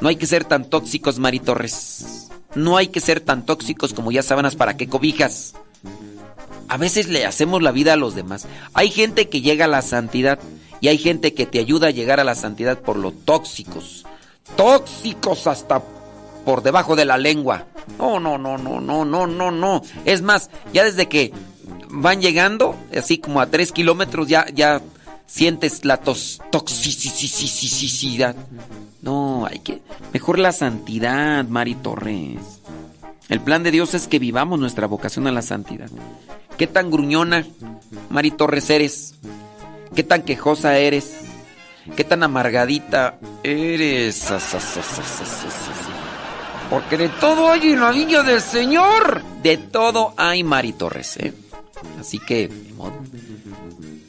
No 0.00 0.08
hay 0.08 0.16
que 0.16 0.26
ser 0.26 0.44
tan 0.44 0.68
tóxicos, 0.68 1.20
Mari 1.20 1.38
Torres. 1.38 2.29
No 2.54 2.76
hay 2.76 2.88
que 2.88 3.00
ser 3.00 3.20
tan 3.20 3.46
tóxicos 3.46 3.94
como 3.94 4.12
ya 4.12 4.22
sábanas 4.22 4.56
para 4.56 4.76
que 4.76 4.88
cobijas. 4.88 5.54
A 6.68 6.76
veces 6.76 7.08
le 7.08 7.26
hacemos 7.26 7.62
la 7.62 7.72
vida 7.72 7.94
a 7.94 7.96
los 7.96 8.14
demás. 8.14 8.46
Hay 8.74 8.90
gente 8.90 9.28
que 9.28 9.40
llega 9.40 9.64
a 9.64 9.68
la 9.68 9.82
santidad 9.82 10.38
y 10.80 10.88
hay 10.88 10.98
gente 10.98 11.34
que 11.34 11.46
te 11.46 11.58
ayuda 11.58 11.88
a 11.88 11.90
llegar 11.90 12.20
a 12.20 12.24
la 12.24 12.34
santidad 12.34 12.78
por 12.78 12.96
lo 12.96 13.12
tóxicos. 13.12 14.06
Tóxicos 14.56 15.46
hasta 15.46 15.82
por 16.44 16.62
debajo 16.62 16.96
de 16.96 17.04
la 17.04 17.18
lengua. 17.18 17.66
No, 17.98 18.20
no, 18.20 18.38
no, 18.38 18.56
no, 18.56 18.80
no, 18.80 19.04
no, 19.04 19.26
no, 19.26 19.50
no. 19.50 19.82
Es 20.04 20.22
más, 20.22 20.50
ya 20.72 20.84
desde 20.84 21.08
que 21.08 21.32
van 21.88 22.20
llegando, 22.20 22.76
así 22.96 23.18
como 23.18 23.40
a 23.40 23.46
tres 23.46 23.72
kilómetros, 23.72 24.28
ya, 24.28 24.46
ya 24.52 24.80
sientes 25.26 25.84
la 25.84 25.98
tos. 25.98 26.40
No, 29.02 29.46
hay 29.46 29.60
que. 29.60 29.80
Mejor 30.12 30.38
la 30.38 30.52
santidad, 30.52 31.44
Mari 31.46 31.74
Torres. 31.76 32.60
El 33.28 33.40
plan 33.40 33.62
de 33.62 33.70
Dios 33.70 33.94
es 33.94 34.08
que 34.08 34.18
vivamos 34.18 34.58
nuestra 34.58 34.86
vocación 34.86 35.26
a 35.26 35.32
la 35.32 35.42
santidad. 35.42 35.88
¿Qué 36.58 36.66
tan 36.66 36.90
gruñona, 36.90 37.46
Mari 38.10 38.32
Torres, 38.32 38.68
eres? 38.70 39.14
¿Qué 39.94 40.02
tan 40.02 40.22
quejosa 40.22 40.76
eres? 40.78 41.20
¿Qué 41.96 42.04
tan 42.04 42.22
amargadita 42.22 43.18
eres? 43.42 44.32
Porque 46.68 46.96
de 46.96 47.08
todo 47.08 47.50
hay 47.50 47.72
en 47.72 47.80
la 47.80 47.90
viña 47.90 48.22
del 48.22 48.40
Señor. 48.40 49.22
De 49.42 49.56
todo 49.56 50.12
hay, 50.16 50.44
Mari 50.44 50.72
Torres, 50.72 51.16
¿eh? 51.16 51.32
Así 51.98 52.18
que. 52.18 52.50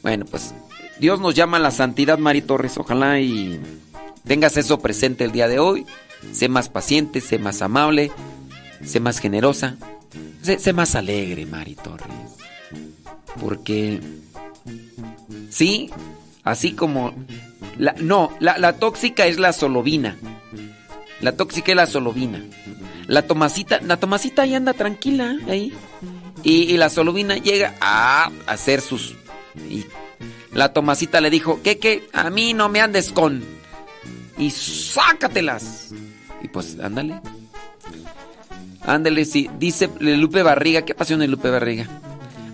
Bueno, 0.01 0.25
pues 0.25 0.53
Dios 0.99 1.19
nos 1.19 1.33
llama 1.33 1.57
a 1.57 1.61
la 1.61 1.71
santidad, 1.71 2.17
Mari 2.17 2.41
Torres. 2.41 2.77
Ojalá 2.77 3.19
y 3.19 3.59
tengas 4.25 4.57
eso 4.57 4.79
presente 4.79 5.23
el 5.23 5.31
día 5.31 5.47
de 5.47 5.59
hoy. 5.59 5.85
Sé 6.31 6.49
más 6.49 6.69
paciente, 6.69 7.19
sé 7.21 7.39
más 7.39 7.61
amable, 7.61 8.11
sé 8.85 8.99
más 8.99 9.19
generosa, 9.19 9.75
sé, 10.41 10.73
más 10.73 10.95
alegre, 10.95 11.45
Mari 11.45 11.75
Torres. 11.75 12.07
Porque, 13.39 13.99
sí, 15.49 15.89
así 16.43 16.73
como... 16.73 17.13
La, 17.77 17.95
no, 17.97 18.31
la, 18.39 18.73
tóxica 18.73 19.25
es 19.25 19.39
la 19.39 19.53
solovina. 19.53 20.17
La 21.21 21.31
tóxica 21.31 21.71
es 21.71 21.75
la 21.75 21.87
solovina. 21.87 22.43
La 23.07 23.23
Tomasita, 23.23 23.81
la 23.81 23.97
Tomasita 23.97 24.43
ahí 24.43 24.53
anda 24.53 24.73
tranquila, 24.73 25.37
ahí. 25.47 25.73
Y, 26.43 26.63
y 26.63 26.77
la 26.77 26.89
solovina 26.89 27.37
llega 27.37 27.75
a 27.81 28.31
hacer 28.45 28.81
sus... 28.81 29.15
y 29.69 29.85
la 30.53 30.73
Tomasita 30.73 31.21
le 31.21 31.29
dijo, 31.29 31.61
¿qué, 31.63 31.79
qué? 31.79 32.07
A 32.13 32.29
mí 32.29 32.53
no 32.53 32.69
me 32.69 32.81
andes 32.81 33.11
con... 33.11 33.43
Y 34.41 34.49
sácatelas. 34.49 35.93
Y 36.41 36.47
pues, 36.47 36.77
ándale. 36.81 37.21
Ándale, 38.81 39.23
sí. 39.25 39.47
Dice 39.59 39.87
Lupe 39.99 40.41
Barriga, 40.41 40.81
¿qué 40.81 40.95
pasión 40.95 41.21
es 41.21 41.29
Lupe 41.29 41.51
Barriga? 41.51 41.85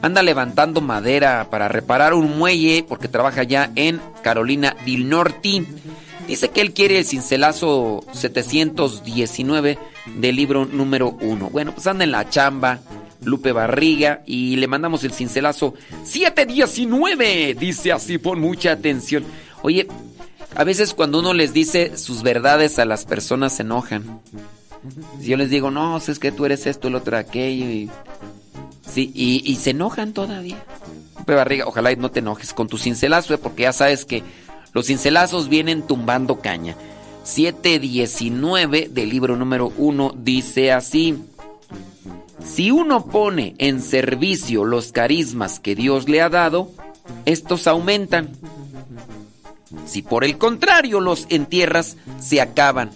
Anda 0.02 0.22
levantando 0.22 0.82
madera 0.82 1.48
para 1.50 1.70
reparar 1.70 2.14
un 2.14 2.38
muelle 2.38 2.84
porque 2.88 3.08
trabaja 3.08 3.44
ya 3.44 3.72
en 3.76 4.02
Carolina 4.22 4.76
del 4.86 5.08
Norte. 5.08 5.64
Dice 6.28 6.50
que 6.50 6.60
él 6.60 6.74
quiere 6.74 7.00
el 7.00 7.06
cincelazo 7.06 8.04
719 8.12 9.80
del 10.18 10.36
libro 10.36 10.66
número 10.66 11.12
1. 11.22 11.50
Bueno, 11.52 11.74
pues 11.74 11.88
anda 11.88 12.04
en 12.04 12.12
la 12.12 12.30
chamba, 12.30 12.82
Lupe 13.24 13.54
Barriga, 13.54 14.24
y 14.26 14.58
le 14.58 14.68
mandamos 14.68 15.06
el 15.06 15.14
cincelazo 15.14 15.74
719. 16.04 17.56
Dice 17.58 17.94
así, 17.94 18.18
pon 18.18 18.42
mucha 18.42 18.74
atención. 18.74 19.24
Oye, 19.62 19.88
a 20.56 20.64
veces 20.64 20.94
cuando 20.94 21.20
uno 21.20 21.34
les 21.34 21.54
dice 21.54 21.98
sus 21.98 22.24
verdades 22.24 22.80
a 22.80 22.86
las 22.86 23.06
personas 23.06 23.54
se 23.54 23.64
enojan. 23.64 24.22
Si 25.20 25.28
yo 25.28 25.38
les 25.38 25.50
digo, 25.50 25.72
no, 25.72 25.98
es 25.98 26.20
que 26.20 26.32
tú 26.32 26.46
eres 26.46 26.66
esto, 26.66 26.88
el 26.88 26.96
otro 26.96 27.18
aquello, 27.18 27.66
y. 27.66 27.90
Sí, 28.90 29.12
y, 29.14 29.56
se 29.58 29.72
enojan 29.72 30.14
todavía. 30.14 30.64
Barriga, 31.26 31.66
ojalá 31.68 31.94
no 31.96 32.10
te 32.10 32.20
enojes 32.20 32.54
con 32.54 32.68
tu 32.68 32.78
cincelazo, 32.78 33.34
eh, 33.34 33.38
porque 33.38 33.64
ya 33.64 33.74
sabes 33.74 34.06
que 34.06 34.24
los 34.74 34.88
cincelazos 34.88 35.50
vienen 35.50 35.82
tumbando 35.82 36.40
caña. 36.40 36.76
719 37.24 38.90
del 38.90 39.10
libro 39.10 39.36
número 39.36 39.74
1 39.78 40.14
dice 40.18 40.72
así. 40.72 41.18
Si 42.44 42.72
uno 42.72 43.06
pone 43.06 43.56
en 43.58 43.82
servicio 43.82 44.64
los 44.64 44.94
carismas 44.94 45.60
que 45.60 45.76
Dios 45.76 46.08
le 46.08 46.22
ha 46.22 46.30
dado, 46.30 46.72
estos 47.26 47.68
aumentan. 47.68 48.30
Si 49.86 50.02
por 50.02 50.24
el 50.24 50.38
contrario 50.38 51.00
los 51.00 51.26
entierras, 51.30 51.98
se 52.20 52.42
acaban. 52.42 52.92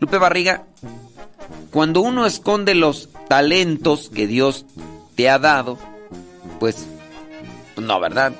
Lupe 0.00 0.18
Barriga, 0.18 0.64
cuando 1.70 2.00
uno 2.00 2.26
esconde 2.26 2.74
los 2.74 3.08
talentos 3.28 4.10
que 4.10 4.26
Dios 4.26 4.64
te 5.16 5.28
ha 5.28 5.38
dado, 5.38 5.78
pues 6.60 6.86
no, 7.76 8.00
¿verdad? 8.00 8.32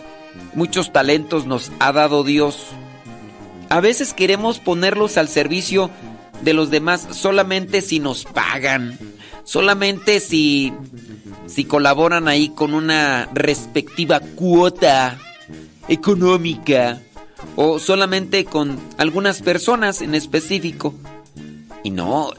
Muchos 0.55 0.93
talentos 0.93 1.47
nos 1.47 1.71
ha 1.79 1.93
dado 1.93 2.25
Dios. 2.25 2.67
A 3.69 3.81
veces 3.81 4.15
queremos 4.15 4.61
ponerlos 4.61 5.19
al 5.19 5.29
servicio 5.29 5.91
de 6.43 6.55
los 6.55 6.71
demás 6.71 7.07
solamente 7.11 7.83
si 7.83 8.01
nos 8.01 8.25
pagan, 8.25 8.99
solamente 9.45 10.21
si 10.21 10.73
si 11.47 11.65
colaboran 11.65 12.29
ahí 12.29 12.51
con 12.51 12.75
una 12.75 13.29
respectiva 13.33 14.21
cuota 14.21 15.19
económica 15.89 17.01
o 17.57 17.79
solamente 17.79 18.45
con 18.45 18.79
algunas 18.97 19.43
personas 19.43 20.03
en 20.03 20.15
específico. 20.15 20.95
Y 21.83 21.91
no, 21.91 22.33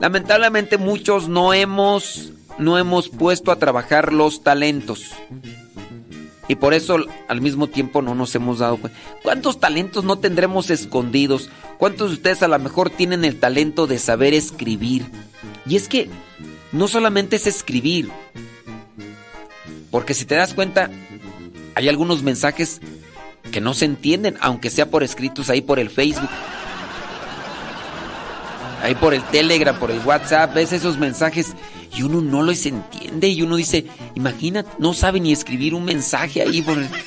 lamentablemente 0.00 0.78
muchos 0.78 1.28
no 1.28 1.54
hemos 1.54 2.32
no 2.58 2.78
hemos 2.78 3.08
puesto 3.08 3.50
a 3.50 3.56
trabajar 3.56 4.12
los 4.12 4.42
talentos. 4.42 5.10
Y 6.46 6.56
por 6.56 6.74
eso 6.74 6.98
al 7.26 7.40
mismo 7.40 7.68
tiempo 7.68 8.02
no 8.02 8.14
nos 8.14 8.34
hemos 8.34 8.58
dado 8.58 8.76
cuenta. 8.76 8.98
¿Cuántos 9.22 9.58
talentos 9.60 10.04
no 10.04 10.18
tendremos 10.18 10.70
escondidos? 10.70 11.48
¿Cuántos 11.78 12.10
de 12.10 12.16
ustedes 12.16 12.42
a 12.42 12.48
lo 12.48 12.58
mejor 12.58 12.90
tienen 12.90 13.24
el 13.24 13.40
talento 13.40 13.86
de 13.86 13.98
saber 13.98 14.34
escribir? 14.34 15.06
Y 15.66 15.76
es 15.76 15.88
que 15.88 16.10
no 16.72 16.86
solamente 16.86 17.36
es 17.36 17.46
escribir. 17.46 18.10
Porque 19.90 20.12
si 20.12 20.26
te 20.26 20.34
das 20.34 20.52
cuenta, 20.54 20.90
hay 21.74 21.88
algunos 21.88 22.22
mensajes 22.22 22.80
que 23.52 23.60
no 23.60 23.74
se 23.74 23.84
entienden, 23.84 24.36
aunque 24.40 24.70
sea 24.70 24.90
por 24.90 25.02
escritos 25.02 25.50
ahí 25.50 25.60
por 25.60 25.78
el 25.78 25.90
Facebook. 25.90 26.30
Ahí 28.82 28.94
por 28.94 29.14
el 29.14 29.22
Telegram, 29.24 29.78
por 29.78 29.90
el 29.90 30.00
WhatsApp, 30.00 30.54
ves 30.54 30.72
esos 30.72 30.98
mensajes 30.98 31.54
y 31.96 32.02
uno 32.02 32.20
no 32.20 32.42
los 32.42 32.66
entiende 32.66 33.28
y 33.28 33.40
uno 33.42 33.56
dice, 33.56 33.86
imagínate, 34.14 34.68
no 34.78 34.92
sabe 34.92 35.20
ni 35.20 35.32
escribir 35.32 35.74
un 35.74 35.84
mensaje 35.84 36.42
ahí 36.42 36.62
por 36.62 36.78
el... 36.78 36.88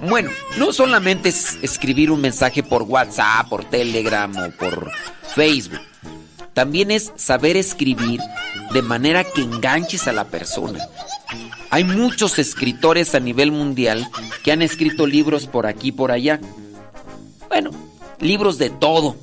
Bueno, 0.00 0.30
no 0.58 0.72
solamente 0.72 1.28
es 1.30 1.58
escribir 1.60 2.12
un 2.12 2.20
mensaje 2.20 2.62
por 2.62 2.82
WhatsApp, 2.82 3.48
por 3.48 3.64
Telegram 3.64 4.32
o 4.36 4.50
por 4.52 4.92
Facebook. 5.34 5.80
También 6.54 6.92
es 6.92 7.12
saber 7.16 7.56
escribir 7.56 8.20
de 8.72 8.82
manera 8.82 9.24
que 9.24 9.42
enganches 9.42 10.08
a 10.08 10.12
la 10.12 10.24
persona. 10.24 10.80
Hay 11.70 11.84
muchos 11.84 12.38
escritores 12.38 13.14
a 13.14 13.20
nivel 13.20 13.52
mundial 13.52 14.08
que 14.42 14.52
han 14.52 14.62
escrito 14.62 15.06
libros 15.06 15.46
por 15.46 15.66
aquí 15.66 15.88
y 15.88 15.92
por 15.92 16.10
allá. 16.10 16.40
Bueno, 17.48 17.70
libros 18.20 18.58
de 18.58 18.70
todo. 18.70 19.16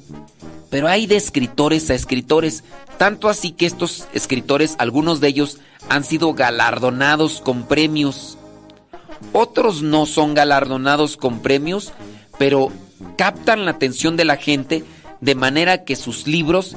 Pero 0.70 0.88
hay 0.88 1.06
de 1.08 1.16
escritores 1.16 1.90
a 1.90 1.94
escritores, 1.94 2.64
tanto 2.98 3.30
así 3.30 3.52
que 3.52 3.66
estos 3.66 4.08
escritores, 4.14 4.76
algunos 4.78 5.22
de 5.22 5.30
ellos, 5.30 5.60
han 5.90 6.04
sido 6.04 6.34
galardonados 6.34 7.40
con 7.40 7.68
premios. 7.68 8.38
Otros 9.32 9.82
no 9.82 10.06
son 10.06 10.34
galardonados 10.34 11.18
con 11.18 11.40
premios, 11.40 11.94
pero 12.38 12.72
captan 13.18 13.66
la 13.66 13.72
atención 13.72 14.18
de 14.18 14.26
la 14.26 14.38
gente 14.38 14.84
de 15.22 15.36
manera 15.36 15.84
que 15.84 15.96
sus 15.96 16.28
libros 16.28 16.76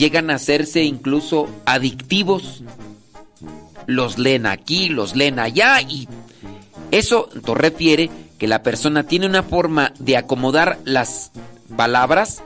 llegan 0.00 0.30
a 0.30 0.36
hacerse 0.36 0.82
incluso 0.82 1.46
adictivos. 1.66 2.64
Los 3.86 4.18
leen 4.18 4.46
aquí, 4.46 4.88
los 4.88 5.14
leen 5.14 5.38
allá 5.38 5.80
y 5.82 6.08
eso 6.90 7.28
refiere 7.54 8.08
que 8.38 8.48
la 8.48 8.62
persona 8.62 9.02
tiene 9.02 9.26
una 9.26 9.42
forma 9.42 9.92
de 9.98 10.16
acomodar 10.16 10.78
las 10.84 11.32
palabras 11.76 12.42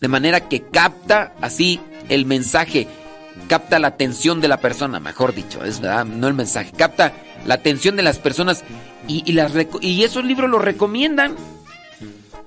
de 0.00 0.08
manera 0.08 0.48
que 0.48 0.62
capta 0.62 1.34
así 1.42 1.78
el 2.08 2.24
mensaje, 2.24 2.88
capta 3.48 3.78
la 3.78 3.88
atención 3.88 4.40
de 4.40 4.48
la 4.48 4.56
persona, 4.56 4.98
mejor 4.98 5.34
dicho, 5.34 5.62
es 5.64 5.80
verdad, 5.80 6.06
no 6.06 6.26
el 6.26 6.34
mensaje, 6.34 6.72
capta 6.72 7.12
la 7.46 7.54
atención 7.54 7.96
de 7.96 8.02
las 8.02 8.18
personas 8.18 8.64
y, 9.06 9.22
y 9.26 10.02
esos 10.02 10.24
libros 10.24 10.48
los 10.48 10.62
recomiendan. 10.62 11.36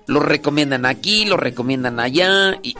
Los 0.07 0.23
recomiendan 0.23 0.85
aquí, 0.85 1.25
los 1.25 1.39
recomiendan 1.39 1.99
allá 1.99 2.59
y 2.61 2.75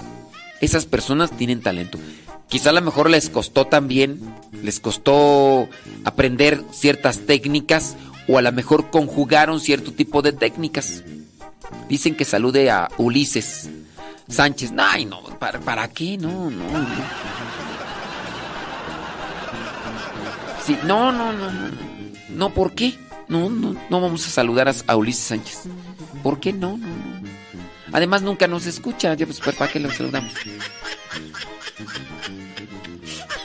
esas 0.62 0.86
personas 0.86 1.32
tienen 1.32 1.62
talento. 1.62 2.00
Quizá 2.48 2.70
a 2.70 2.74
lo 2.74 2.82
mejor 2.82 3.10
les 3.10 3.30
costó 3.30 3.66
también, 3.66 4.20
les 4.62 4.80
costó 4.80 5.68
aprender 6.04 6.64
ciertas 6.72 7.20
técnicas 7.22 7.96
o 8.28 8.38
a 8.38 8.42
lo 8.42 8.52
mejor 8.52 8.90
conjugaron 8.90 9.60
cierto 9.60 9.92
tipo 9.92 10.22
de 10.22 10.32
técnicas. 10.32 11.04
Dicen 11.90 12.16
que 12.16 12.26
salude 12.26 12.70
a 12.70 12.90
Ulises 12.98 13.70
Sánchez. 14.28 14.74
Ay, 14.78 15.06
no, 15.06 15.24
¿para, 15.40 15.60
para 15.60 15.88
qué? 15.90 16.18
No, 16.18 16.50
no. 16.50 16.72
no. 16.72 16.88
Sí, 20.66 20.78
no, 20.84 21.12
no, 21.12 21.34
no, 21.34 21.52
no. 21.52 21.72
No, 22.30 22.54
¿por 22.54 22.74
qué? 22.74 22.98
No, 23.28 23.50
no, 23.50 23.76
no 23.90 24.02
vamos 24.02 24.28
a 24.28 24.30
saludar 24.30 24.68
a, 24.68 24.74
a 24.88 24.96
Ulises 24.96 25.26
Sánchez. 25.26 25.64
¿Por 26.24 26.40
qué 26.40 26.54
no? 26.54 26.78
No, 26.78 26.88
no. 26.88 27.35
Además 27.96 28.24
nunca 28.24 28.46
nos 28.46 28.66
escucha, 28.66 29.14
ya 29.14 29.26
pues 29.26 29.40
¿para 29.40 29.72
qué 29.72 29.80
lo 29.80 29.90
saludamos? 29.90 30.34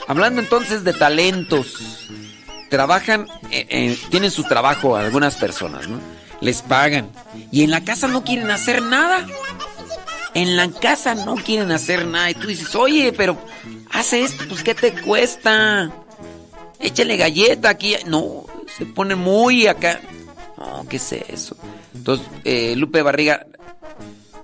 Hablando 0.09 0.41
entonces 0.41 0.83
de 0.83 0.91
talentos, 0.91 2.09
trabajan, 2.69 3.29
eh, 3.49 3.65
eh, 3.69 3.97
tienen 4.09 4.29
su 4.29 4.43
trabajo 4.43 4.97
algunas 4.97 5.37
personas, 5.37 5.87
¿no? 5.87 6.01
Les 6.41 6.63
pagan 6.63 7.09
y 7.49 7.63
en 7.63 7.71
la 7.71 7.85
casa 7.85 8.09
no 8.09 8.25
quieren 8.25 8.51
hacer 8.51 8.81
nada. 8.81 9.25
En 10.33 10.57
la 10.57 10.69
casa 10.69 11.15
no 11.15 11.35
quieren 11.35 11.71
hacer 11.71 12.05
nada 12.05 12.29
y 12.31 12.33
tú 12.33 12.47
dices, 12.47 12.75
oye, 12.75 13.13
pero 13.13 13.37
hace 13.89 14.23
esto, 14.23 14.43
pues 14.49 14.63
¿qué 14.63 14.75
te 14.75 14.91
cuesta? 14.91 15.93
Échale 16.77 17.15
galleta 17.15 17.69
aquí. 17.69 17.95
No, 18.05 18.47
se 18.77 18.85
pone 18.85 19.15
muy 19.15 19.67
acá. 19.67 20.01
No, 20.57 20.85
¿qué 20.89 20.97
es 20.97 21.13
eso? 21.13 21.55
Entonces, 21.95 22.27
eh, 22.43 22.75
Lupe 22.75 23.01
Barriga, 23.01 23.45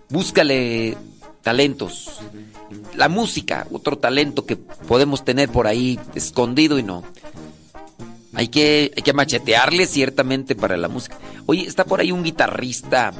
búscale 0.09 0.97
talentos. 1.41 2.19
La 2.95 3.07
música, 3.07 3.67
otro 3.71 3.97
talento 3.97 4.45
que 4.45 4.57
podemos 4.57 5.23
tener 5.23 5.49
por 5.49 5.67
ahí 5.67 5.99
escondido 6.15 6.79
y 6.79 6.83
no. 6.83 7.03
Hay 8.33 8.49
que, 8.49 8.91
hay 8.95 9.03
que 9.03 9.13
machetearle 9.13 9.87
ciertamente 9.87 10.55
para 10.55 10.77
la 10.77 10.89
música. 10.89 11.17
Oye, 11.45 11.65
está 11.65 11.85
por 11.85 12.01
ahí 12.01 12.11
un 12.11 12.23
guitarrista 12.23 13.13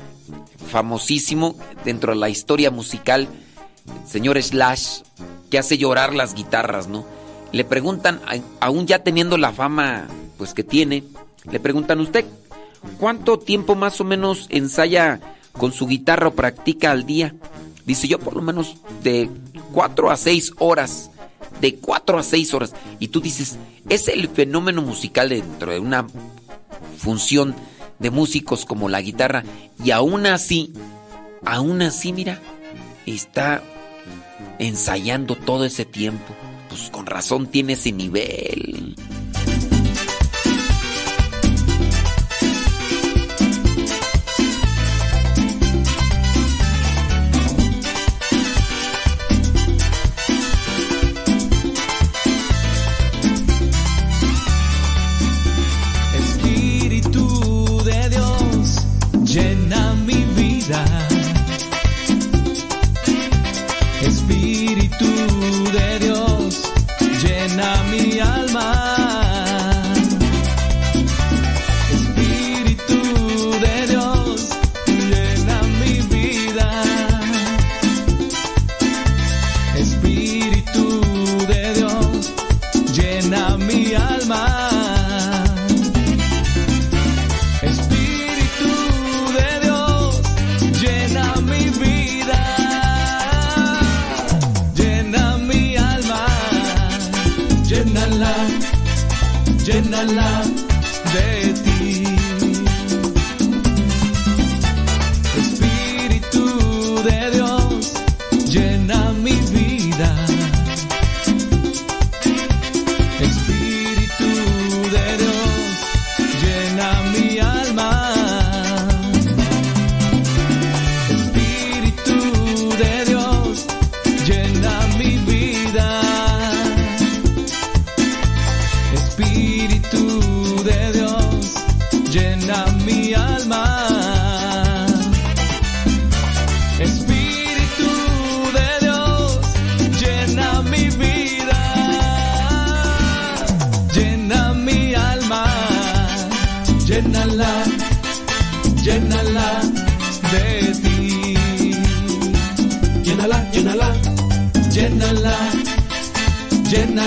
famosísimo 0.70 1.56
dentro 1.86 2.14
de 2.14 2.20
la 2.20 2.30
historia 2.30 2.70
musical, 2.70 3.28
el 4.04 4.10
señor 4.10 4.42
Slash, 4.42 5.00
que 5.50 5.58
hace 5.58 5.78
llorar 5.78 6.14
las 6.14 6.34
guitarras, 6.34 6.88
¿no? 6.88 7.06
Le 7.54 7.64
preguntan, 7.64 8.20
aún 8.60 8.86
ya 8.86 9.00
teniendo 9.00 9.38
la 9.38 9.54
fama 9.54 10.08
pues 10.38 10.54
que 10.54 10.64
tiene, 10.64 11.04
le 11.50 11.60
preguntan 11.60 12.02
usted, 12.02 12.26
¿cuánto 13.00 13.40
tiempo 13.40 13.76
más 13.76 14.02
o 14.02 14.04
menos 14.04 14.48
ensaya 14.50 15.22
con 15.58 15.72
su 15.72 15.88
guitarra 15.88 16.28
o 16.28 16.34
practica 16.34 16.92
al 16.92 17.06
día. 17.06 17.36
Dice 17.86 18.08
yo 18.08 18.20
por 18.20 18.36
lo 18.36 18.42
menos 18.42 18.78
de 19.04 19.30
4 19.74 20.12
a 20.12 20.18
6 20.18 20.54
horas. 20.60 21.12
De 21.62 21.76
4 21.76 22.20
a 22.20 22.24
6 22.24 22.54
horas. 22.54 22.74
Y 23.00 23.08
tú 23.08 23.22
dices, 23.22 23.58
es 23.90 24.08
el 24.08 24.28
fenómeno 24.30 24.82
musical 24.82 25.30
dentro 25.30 25.72
de 25.72 25.80
una 25.80 26.08
función 26.98 27.56
de 28.00 28.12
músicos 28.12 28.66
como 28.66 28.90
la 28.90 29.02
guitarra. 29.02 29.44
Y 29.84 29.92
aún 29.92 30.26
así, 30.26 30.74
aún 31.46 31.82
así, 31.82 32.14
mira, 32.14 32.40
está 33.06 33.64
ensayando 34.60 35.36
todo 35.36 35.66
ese 35.66 35.86
tiempo. 35.86 36.36
Pues 36.70 36.90
con 36.90 37.06
razón 37.06 37.48
tiene 37.48 37.74
ese 37.74 37.92
nivel. 37.92 38.96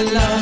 love. 0.03 0.40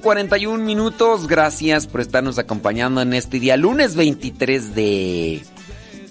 41 0.00 0.62
minutos. 0.64 1.26
Gracias 1.26 1.86
por 1.86 2.00
estarnos 2.00 2.38
acompañando 2.38 3.00
en 3.02 3.14
este 3.14 3.40
día, 3.40 3.56
lunes 3.56 3.96
23 3.96 4.74
de, 4.74 5.42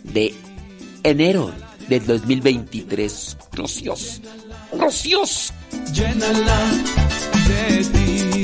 de 0.03 0.33
enero 1.03 1.51
del 1.87 2.05
2023. 2.05 3.37
Gracias. 3.51 4.21
Gracias. 4.73 5.53
Llénala 5.93 6.71
de 7.47 7.83
ti. 7.85 8.43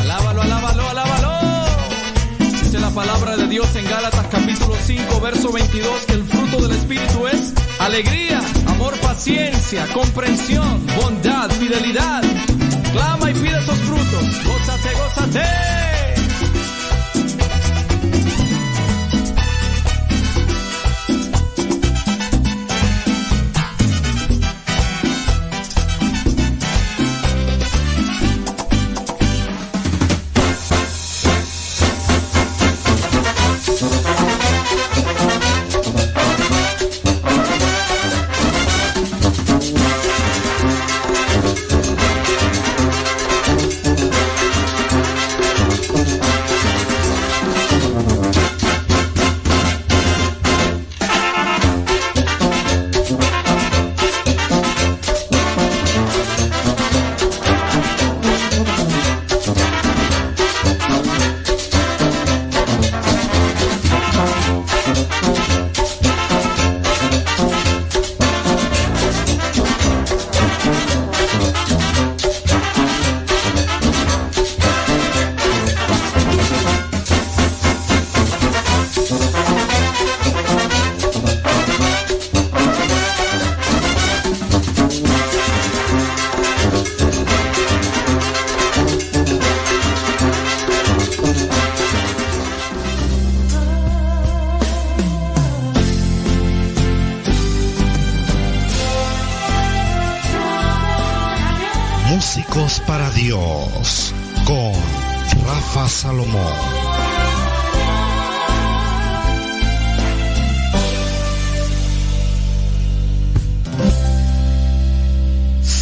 Alábalo, 0.00 0.42
alábalo, 0.42 0.88
alábalo. 0.88 1.66
Dice 2.38 2.78
la 2.78 2.90
palabra 2.90 3.36
de 3.36 3.48
Dios 3.48 3.74
en 3.76 3.84
Gálatas 3.84 4.26
capítulo 4.30 4.74
5, 4.84 5.20
verso 5.20 5.52
22, 5.52 6.00
que 6.06 6.12
el 6.12 6.24
fruto 6.24 6.68
del 6.68 6.76
Espíritu 6.76 7.26
es 7.26 7.52
alegría 7.78 8.41
paciencia, 9.22 9.86
comprensión, 9.94 10.84
bondad, 11.00 11.48
fidelidad. 11.52 12.24
Clama 12.90 13.21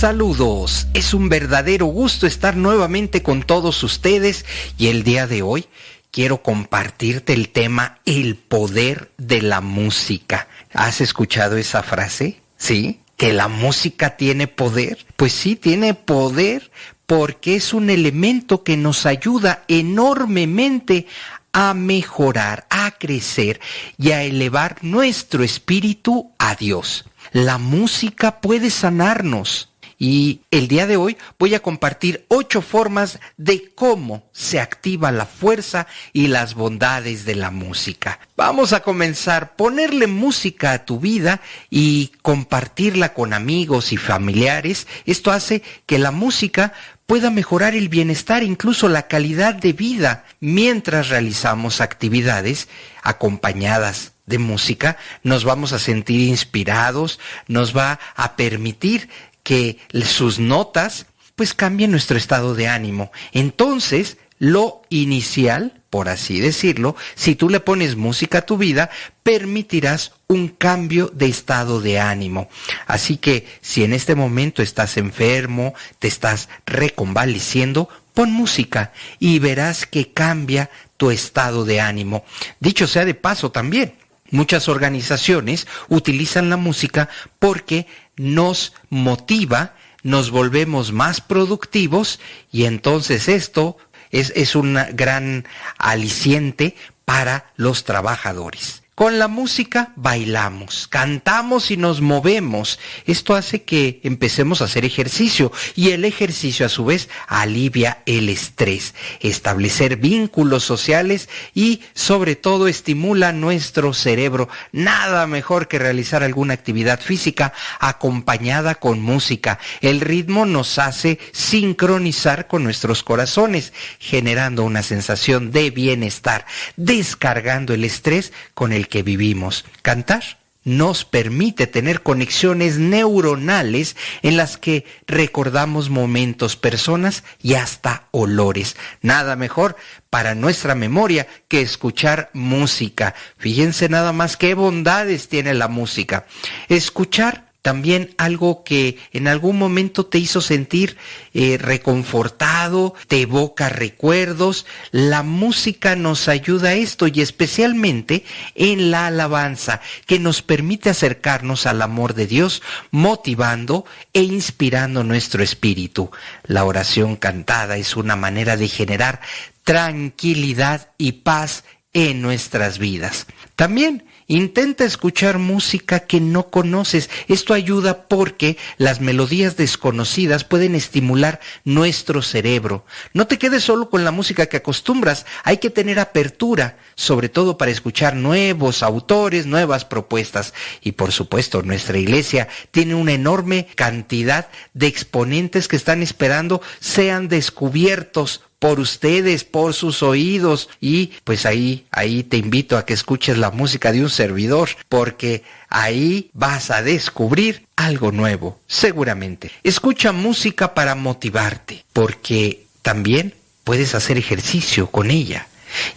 Saludos, 0.00 0.86
es 0.94 1.12
un 1.12 1.28
verdadero 1.28 1.84
gusto 1.84 2.26
estar 2.26 2.56
nuevamente 2.56 3.22
con 3.22 3.42
todos 3.42 3.82
ustedes 3.82 4.46
y 4.78 4.86
el 4.86 5.02
día 5.02 5.26
de 5.26 5.42
hoy 5.42 5.66
quiero 6.10 6.42
compartirte 6.42 7.34
el 7.34 7.50
tema 7.50 7.98
El 8.06 8.36
poder 8.36 9.10
de 9.18 9.42
la 9.42 9.60
música. 9.60 10.48
¿Has 10.72 11.02
escuchado 11.02 11.58
esa 11.58 11.82
frase? 11.82 12.40
¿Sí? 12.56 13.00
¿Que 13.18 13.34
la 13.34 13.48
música 13.48 14.16
tiene 14.16 14.46
poder? 14.46 15.04
Pues 15.16 15.34
sí, 15.34 15.54
tiene 15.54 15.92
poder 15.92 16.70
porque 17.04 17.56
es 17.56 17.74
un 17.74 17.90
elemento 17.90 18.64
que 18.64 18.78
nos 18.78 19.04
ayuda 19.04 19.64
enormemente 19.68 21.08
a 21.52 21.74
mejorar, 21.74 22.66
a 22.70 22.92
crecer 22.92 23.60
y 23.98 24.12
a 24.12 24.22
elevar 24.22 24.78
nuestro 24.80 25.44
espíritu 25.44 26.32
a 26.38 26.54
Dios. 26.54 27.04
La 27.32 27.58
música 27.58 28.40
puede 28.40 28.70
sanarnos. 28.70 29.69
Y 30.02 30.40
el 30.50 30.66
día 30.66 30.86
de 30.86 30.96
hoy 30.96 31.18
voy 31.38 31.54
a 31.54 31.60
compartir 31.60 32.24
ocho 32.28 32.62
formas 32.62 33.20
de 33.36 33.70
cómo 33.74 34.30
se 34.32 34.58
activa 34.58 35.12
la 35.12 35.26
fuerza 35.26 35.86
y 36.14 36.28
las 36.28 36.54
bondades 36.54 37.26
de 37.26 37.34
la 37.34 37.50
música. 37.50 38.18
Vamos 38.34 38.72
a 38.72 38.80
comenzar, 38.80 39.56
ponerle 39.56 40.06
música 40.06 40.72
a 40.72 40.86
tu 40.86 41.00
vida 41.00 41.42
y 41.68 42.12
compartirla 42.22 43.12
con 43.12 43.34
amigos 43.34 43.92
y 43.92 43.98
familiares. 43.98 44.86
Esto 45.04 45.32
hace 45.32 45.62
que 45.84 45.98
la 45.98 46.12
música 46.12 46.72
pueda 47.04 47.28
mejorar 47.28 47.74
el 47.74 47.90
bienestar, 47.90 48.42
incluso 48.42 48.88
la 48.88 49.06
calidad 49.06 49.54
de 49.54 49.74
vida, 49.74 50.24
mientras 50.40 51.10
realizamos 51.10 51.82
actividades 51.82 52.68
acompañadas 53.02 54.12
de 54.30 54.38
música, 54.38 54.96
nos 55.22 55.44
vamos 55.44 55.72
a 55.74 55.78
sentir 55.78 56.20
inspirados, 56.20 57.18
nos 57.48 57.76
va 57.76 57.98
a 58.14 58.36
permitir 58.36 59.10
que 59.50 59.78
sus 60.04 60.38
notas 60.38 61.06
pues 61.34 61.54
cambien 61.54 61.90
nuestro 61.90 62.16
estado 62.16 62.54
de 62.54 62.68
ánimo. 62.68 63.10
Entonces, 63.32 64.16
lo 64.38 64.82
inicial, 64.90 65.82
por 65.90 66.08
así 66.08 66.38
decirlo, 66.38 66.94
si 67.16 67.34
tú 67.34 67.50
le 67.50 67.58
pones 67.58 67.96
música 67.96 68.38
a 68.38 68.46
tu 68.46 68.58
vida, 68.58 68.90
permitirás 69.24 70.12
un 70.28 70.46
cambio 70.46 71.10
de 71.12 71.26
estado 71.26 71.80
de 71.80 71.98
ánimo. 71.98 72.48
Así 72.86 73.16
que 73.16 73.44
si 73.60 73.82
en 73.82 73.92
este 73.92 74.14
momento 74.14 74.62
estás 74.62 74.96
enfermo, 74.96 75.74
te 75.98 76.06
estás 76.06 76.48
reconvaleciendo, 76.64 77.88
pon 78.14 78.30
música 78.30 78.92
y 79.18 79.40
verás 79.40 79.84
que 79.84 80.12
cambia 80.12 80.70
tu 80.96 81.10
estado 81.10 81.64
de 81.64 81.80
ánimo. 81.80 82.24
Dicho 82.60 82.86
sea 82.86 83.04
de 83.04 83.14
paso 83.14 83.50
también, 83.50 83.94
Muchas 84.30 84.68
organizaciones 84.68 85.66
utilizan 85.88 86.50
la 86.50 86.56
música 86.56 87.08
porque 87.38 87.86
nos 88.16 88.72
motiva, 88.88 89.74
nos 90.02 90.30
volvemos 90.30 90.92
más 90.92 91.20
productivos 91.20 92.20
y 92.52 92.64
entonces 92.64 93.28
esto 93.28 93.76
es, 94.10 94.32
es 94.36 94.54
un 94.54 94.78
gran 94.92 95.46
aliciente 95.78 96.76
para 97.04 97.52
los 97.56 97.84
trabajadores. 97.84 98.79
Con 99.00 99.18
la 99.18 99.28
música 99.28 99.94
bailamos, 99.96 100.86
cantamos 100.86 101.70
y 101.70 101.78
nos 101.78 102.02
movemos. 102.02 102.78
Esto 103.06 103.34
hace 103.34 103.62
que 103.62 103.98
empecemos 104.02 104.60
a 104.60 104.66
hacer 104.66 104.84
ejercicio 104.84 105.52
y 105.74 105.92
el 105.92 106.04
ejercicio 106.04 106.66
a 106.66 106.68
su 106.68 106.84
vez 106.84 107.08
alivia 107.26 108.02
el 108.04 108.28
estrés, 108.28 108.94
establecer 109.20 109.96
vínculos 109.96 110.64
sociales 110.64 111.30
y 111.54 111.80
sobre 111.94 112.36
todo 112.36 112.68
estimula 112.68 113.32
nuestro 113.32 113.94
cerebro. 113.94 114.50
Nada 114.70 115.26
mejor 115.26 115.66
que 115.66 115.78
realizar 115.78 116.22
alguna 116.22 116.52
actividad 116.52 117.00
física 117.00 117.54
acompañada 117.78 118.74
con 118.74 119.00
música. 119.00 119.60
El 119.80 120.02
ritmo 120.02 120.44
nos 120.44 120.78
hace 120.78 121.18
sincronizar 121.32 122.48
con 122.48 122.64
nuestros 122.64 123.02
corazones, 123.02 123.72
generando 123.98 124.62
una 124.62 124.82
sensación 124.82 125.52
de 125.52 125.70
bienestar, 125.70 126.44
descargando 126.76 127.72
el 127.72 127.84
estrés 127.84 128.34
con 128.52 128.74
el 128.74 128.89
que 128.90 129.02
vivimos. 129.02 129.64
Cantar 129.80 130.22
nos 130.62 131.04
permite 131.04 131.66
tener 131.66 132.02
conexiones 132.02 132.78
neuronales 132.78 133.96
en 134.22 134.36
las 134.36 134.58
que 134.58 134.84
recordamos 135.06 135.88
momentos, 135.88 136.56
personas 136.56 137.24
y 137.42 137.54
hasta 137.54 138.08
olores. 138.10 138.76
Nada 139.00 139.36
mejor 139.36 139.76
para 140.10 140.34
nuestra 140.34 140.74
memoria 140.74 141.26
que 141.48 141.62
escuchar 141.62 142.30
música. 142.34 143.14
Fíjense 143.38 143.88
nada 143.88 144.12
más 144.12 144.36
qué 144.36 144.54
bondades 144.54 145.28
tiene 145.28 145.54
la 145.54 145.68
música. 145.68 146.26
Escuchar 146.68 147.49
también 147.62 148.14
algo 148.16 148.64
que 148.64 148.98
en 149.12 149.28
algún 149.28 149.58
momento 149.58 150.06
te 150.06 150.18
hizo 150.18 150.40
sentir 150.40 150.96
eh, 151.34 151.58
reconfortado, 151.58 152.94
te 153.06 153.22
evoca 153.22 153.68
recuerdos. 153.68 154.66
La 154.92 155.22
música 155.22 155.94
nos 155.94 156.28
ayuda 156.28 156.70
a 156.70 156.74
esto 156.74 157.06
y 157.06 157.20
especialmente 157.20 158.24
en 158.54 158.90
la 158.90 159.06
alabanza 159.06 159.80
que 160.06 160.18
nos 160.18 160.42
permite 160.42 160.90
acercarnos 160.90 161.66
al 161.66 161.82
amor 161.82 162.14
de 162.14 162.26
Dios, 162.26 162.62
motivando 162.90 163.84
e 164.12 164.22
inspirando 164.22 165.04
nuestro 165.04 165.42
espíritu. 165.42 166.10
La 166.44 166.64
oración 166.64 167.16
cantada 167.16 167.76
es 167.76 167.96
una 167.96 168.16
manera 168.16 168.56
de 168.56 168.68
generar 168.68 169.20
tranquilidad 169.64 170.92
y 170.96 171.12
paz 171.12 171.64
en 171.92 172.22
nuestras 172.22 172.78
vidas. 172.78 173.26
También 173.56 174.04
Intenta 174.30 174.84
escuchar 174.84 175.38
música 175.38 176.06
que 176.06 176.20
no 176.20 176.50
conoces. 176.50 177.10
Esto 177.26 177.52
ayuda 177.52 178.06
porque 178.06 178.56
las 178.78 179.00
melodías 179.00 179.56
desconocidas 179.56 180.44
pueden 180.44 180.76
estimular 180.76 181.40
nuestro 181.64 182.22
cerebro. 182.22 182.84
No 183.12 183.26
te 183.26 183.38
quedes 183.38 183.64
solo 183.64 183.90
con 183.90 184.04
la 184.04 184.12
música 184.12 184.46
que 184.46 184.58
acostumbras. 184.58 185.26
Hay 185.42 185.56
que 185.56 185.68
tener 185.68 185.98
apertura, 185.98 186.78
sobre 186.94 187.28
todo 187.28 187.58
para 187.58 187.72
escuchar 187.72 188.14
nuevos 188.14 188.84
autores, 188.84 189.46
nuevas 189.46 189.84
propuestas. 189.84 190.54
Y 190.80 190.92
por 190.92 191.10
supuesto, 191.10 191.62
nuestra 191.62 191.98
iglesia 191.98 192.46
tiene 192.70 192.94
una 192.94 193.14
enorme 193.14 193.66
cantidad 193.74 194.46
de 194.74 194.86
exponentes 194.86 195.66
que 195.66 195.74
están 195.74 196.04
esperando 196.04 196.62
sean 196.78 197.26
descubiertos 197.26 198.42
por 198.60 198.78
ustedes, 198.78 199.42
por 199.42 199.74
sus 199.74 200.04
oídos. 200.04 200.68
Y 200.80 201.14
pues 201.24 201.46
ahí, 201.46 201.86
ahí 201.90 202.22
te 202.22 202.36
invito 202.36 202.78
a 202.78 202.86
que 202.86 202.94
escuches 202.94 203.36
la 203.36 203.50
música 203.50 203.90
de 203.90 204.02
un 204.02 204.10
servidor, 204.10 204.68
porque 204.88 205.42
ahí 205.68 206.30
vas 206.32 206.70
a 206.70 206.82
descubrir 206.82 207.66
algo 207.74 208.12
nuevo, 208.12 208.60
seguramente. 208.68 209.50
Escucha 209.64 210.12
música 210.12 210.74
para 210.74 210.94
motivarte, 210.94 211.84
porque 211.92 212.66
también 212.82 213.34
puedes 213.64 213.96
hacer 213.96 214.18
ejercicio 214.18 214.86
con 214.86 215.10
ella. 215.10 215.48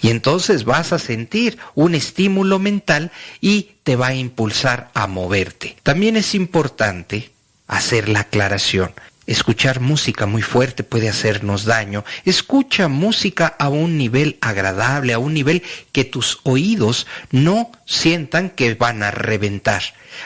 Y 0.01 0.09
entonces 0.09 0.65
vas 0.65 0.93
a 0.93 0.99
sentir 0.99 1.57
un 1.75 1.95
estímulo 1.95 2.59
mental 2.59 3.11
y 3.41 3.71
te 3.83 3.95
va 3.95 4.07
a 4.07 4.15
impulsar 4.15 4.89
a 4.93 5.07
moverte. 5.07 5.77
También 5.83 6.15
es 6.15 6.35
importante 6.35 7.31
hacer 7.67 8.09
la 8.09 8.21
aclaración. 8.21 8.93
Escuchar 9.25 9.79
música 9.79 10.25
muy 10.25 10.41
fuerte 10.41 10.83
puede 10.83 11.07
hacernos 11.07 11.63
daño. 11.63 12.03
Escucha 12.25 12.89
música 12.89 13.47
a 13.47 13.69
un 13.69 13.97
nivel 13.97 14.37
agradable, 14.41 15.13
a 15.13 15.19
un 15.19 15.33
nivel 15.33 15.63
que 15.93 16.03
tus 16.03 16.39
oídos 16.43 17.07
no 17.31 17.71
sientan 17.85 18.49
que 18.49 18.75
van 18.75 19.01
a 19.01 19.11
reventar. 19.11 19.81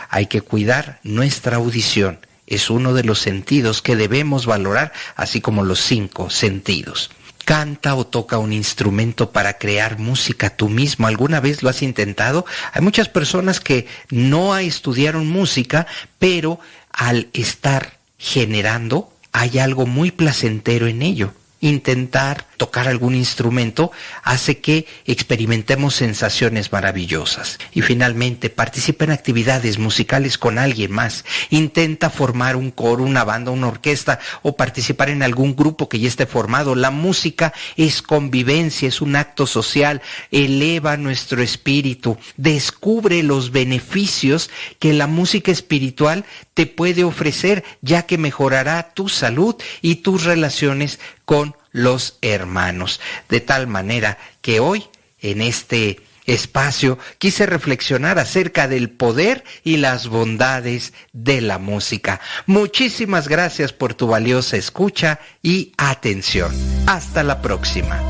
Hay 0.09 0.25
que 0.25 0.41
cuidar 0.41 0.99
nuestra 1.03 1.57
audición. 1.57 2.19
Es 2.47 2.71
uno 2.71 2.93
de 2.93 3.03
los 3.03 3.19
sentidos 3.19 3.83
que 3.83 3.95
debemos 3.95 4.47
valorar, 4.47 4.93
así 5.15 5.41
como 5.41 5.63
los 5.63 5.79
cinco 5.79 6.31
sentidos. 6.31 7.11
Canta 7.45 7.93
o 7.95 8.07
toca 8.07 8.39
un 8.39 8.51
instrumento 8.51 9.31
para 9.31 9.59
crear 9.59 9.99
música 9.99 10.49
tú 10.49 10.69
mismo. 10.69 11.07
¿Alguna 11.07 11.39
vez 11.39 11.61
lo 11.61 11.69
has 11.69 11.83
intentado? 11.83 12.45
Hay 12.73 12.81
muchas 12.81 13.09
personas 13.09 13.59
que 13.59 13.85
no 14.09 14.57
estudiaron 14.57 15.27
música, 15.27 15.85
pero 16.19 16.59
al 16.91 17.27
estar 17.33 17.96
generando, 18.17 19.11
hay 19.31 19.59
algo 19.59 19.85
muy 19.85 20.11
placentero 20.11 20.87
en 20.87 21.01
ello. 21.01 21.33
Intentar 21.59 22.45
tocar 22.57 22.87
algún 22.87 23.15
instrumento 23.15 23.91
hace 24.23 24.59
que 24.59 24.87
experimentemos 25.05 25.95
sensaciones 25.95 26.71
maravillosas. 26.71 27.59
Y 27.73 27.81
finalmente, 27.81 28.49
participa 28.49 29.05
en 29.05 29.11
actividades 29.11 29.77
musicales 29.77 30.37
con 30.37 30.57
alguien 30.57 30.91
más. 30.91 31.25
Intenta 31.49 32.09
formar 32.09 32.55
un 32.55 32.71
coro, 32.71 33.03
una 33.03 33.23
banda, 33.23 33.51
una 33.51 33.67
orquesta 33.67 34.19
o 34.41 34.55
participar 34.55 35.09
en 35.09 35.23
algún 35.23 35.55
grupo 35.55 35.89
que 35.89 35.99
ya 35.99 36.07
esté 36.07 36.25
formado. 36.25 36.75
La 36.75 36.91
música 36.91 37.53
es 37.75 38.01
convivencia, 38.01 38.87
es 38.87 39.01
un 39.01 39.15
acto 39.15 39.47
social, 39.47 40.01
eleva 40.31 40.97
nuestro 40.97 41.41
espíritu, 41.41 42.17
descubre 42.35 43.23
los 43.23 43.51
beneficios 43.51 44.49
que 44.79 44.93
la 44.93 45.07
música 45.07 45.51
espiritual 45.51 46.25
te 46.53 46.65
puede 46.65 47.03
ofrecer, 47.03 47.63
ya 47.81 48.07
que 48.07 48.17
mejorará 48.17 48.93
tu 48.93 49.09
salud 49.09 49.55
y 49.81 49.97
tus 49.97 50.23
relaciones 50.23 50.99
con 51.27 51.57
los 51.73 52.17
hermanos. 52.21 53.01
De 53.27 53.41
tal 53.41 53.67
manera 53.67 54.17
que 54.41 54.61
hoy, 54.61 54.85
en 55.19 55.41
este 55.41 55.99
espacio, 56.25 56.97
quise 57.17 57.45
reflexionar 57.45 58.17
acerca 58.17 58.69
del 58.69 58.89
poder 58.89 59.43
y 59.65 59.75
las 59.75 60.07
bondades 60.07 60.93
de 61.11 61.41
la 61.41 61.57
música. 61.57 62.21
Muchísimas 62.45 63.27
gracias 63.27 63.73
por 63.73 63.93
tu 63.93 64.07
valiosa 64.07 64.55
escucha 64.55 65.19
y 65.43 65.73
atención. 65.77 66.55
Hasta 66.85 67.23
la 67.23 67.41
próxima. 67.41 68.01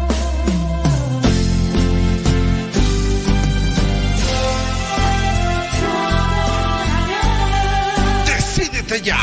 Decídete 8.28 9.02
ya. 9.02 9.18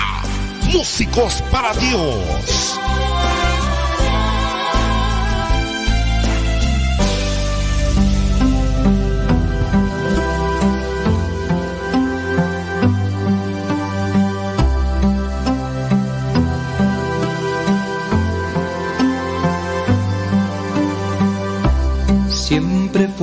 Músicos 0.72 1.44
para 1.52 1.72
Dios. 1.74 2.80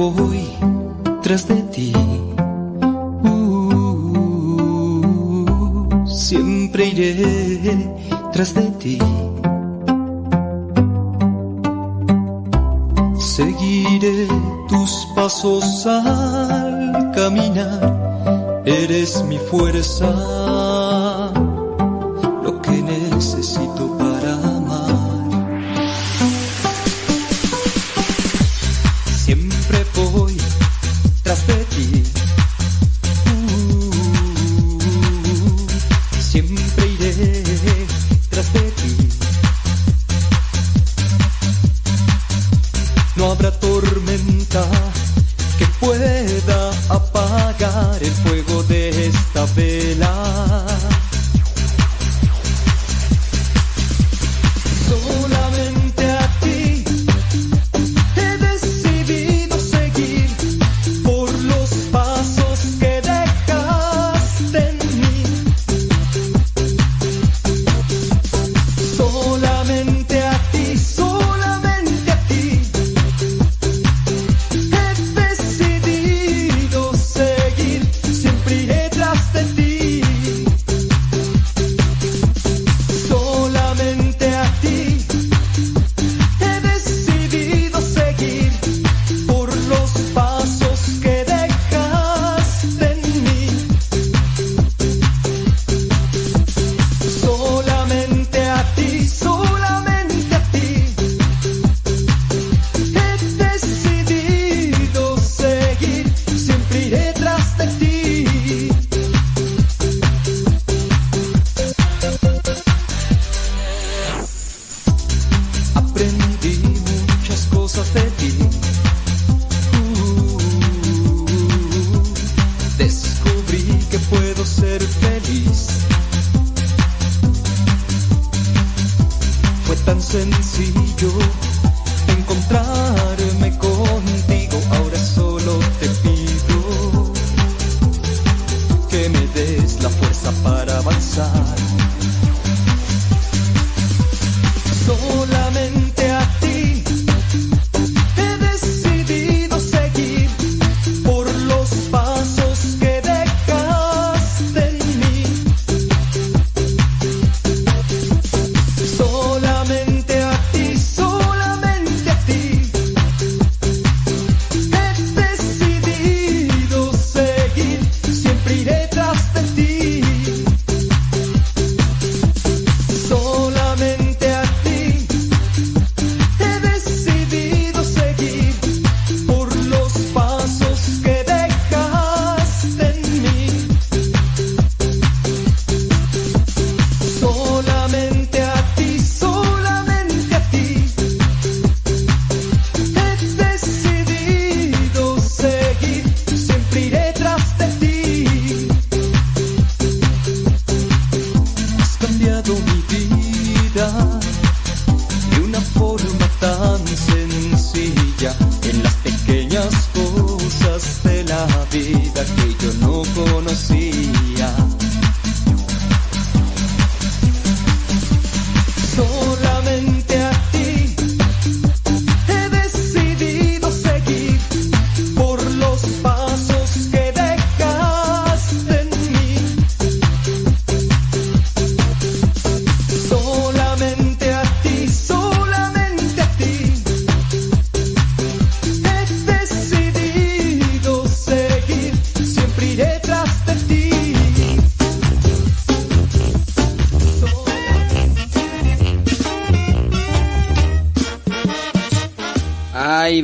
Voy 0.10 0.50
tras 1.22 1.48
de 1.48 1.62
ti. 1.74 1.94
Uh, 3.24 4.66
siempre 6.08 6.88
iré 6.88 7.94
tras 8.34 8.56
de 8.56 8.64
ti. 8.82 8.98
Seguiré 13.20 14.28
tus 14.68 15.08
pasos 15.16 15.86
al 15.86 17.12
caminar. 17.14 18.64
Eres 18.66 19.24
mi 19.26 19.38
fuerza, 19.38 20.12
lo 22.44 22.62
que 22.62 22.82
necesito 22.82 24.01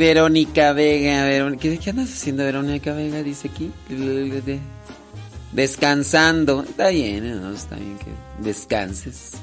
Verónica 0.08 0.72
Vega, 0.72 1.26
Verónica. 1.26 1.64
¿Qué, 1.84 1.90
andas 1.90 2.14
haciendo, 2.14 2.46
Verónica 2.46 2.94
Vega? 2.94 3.22
Dice 3.24 3.50
aquí. 3.50 3.74
Descansando. 5.52 6.64
Está 6.64 6.88
bien, 6.88 7.42
¿no? 7.42 7.52
Está 7.52 7.76
bien 7.76 7.98
que 7.98 8.14
descanses. 8.42 9.34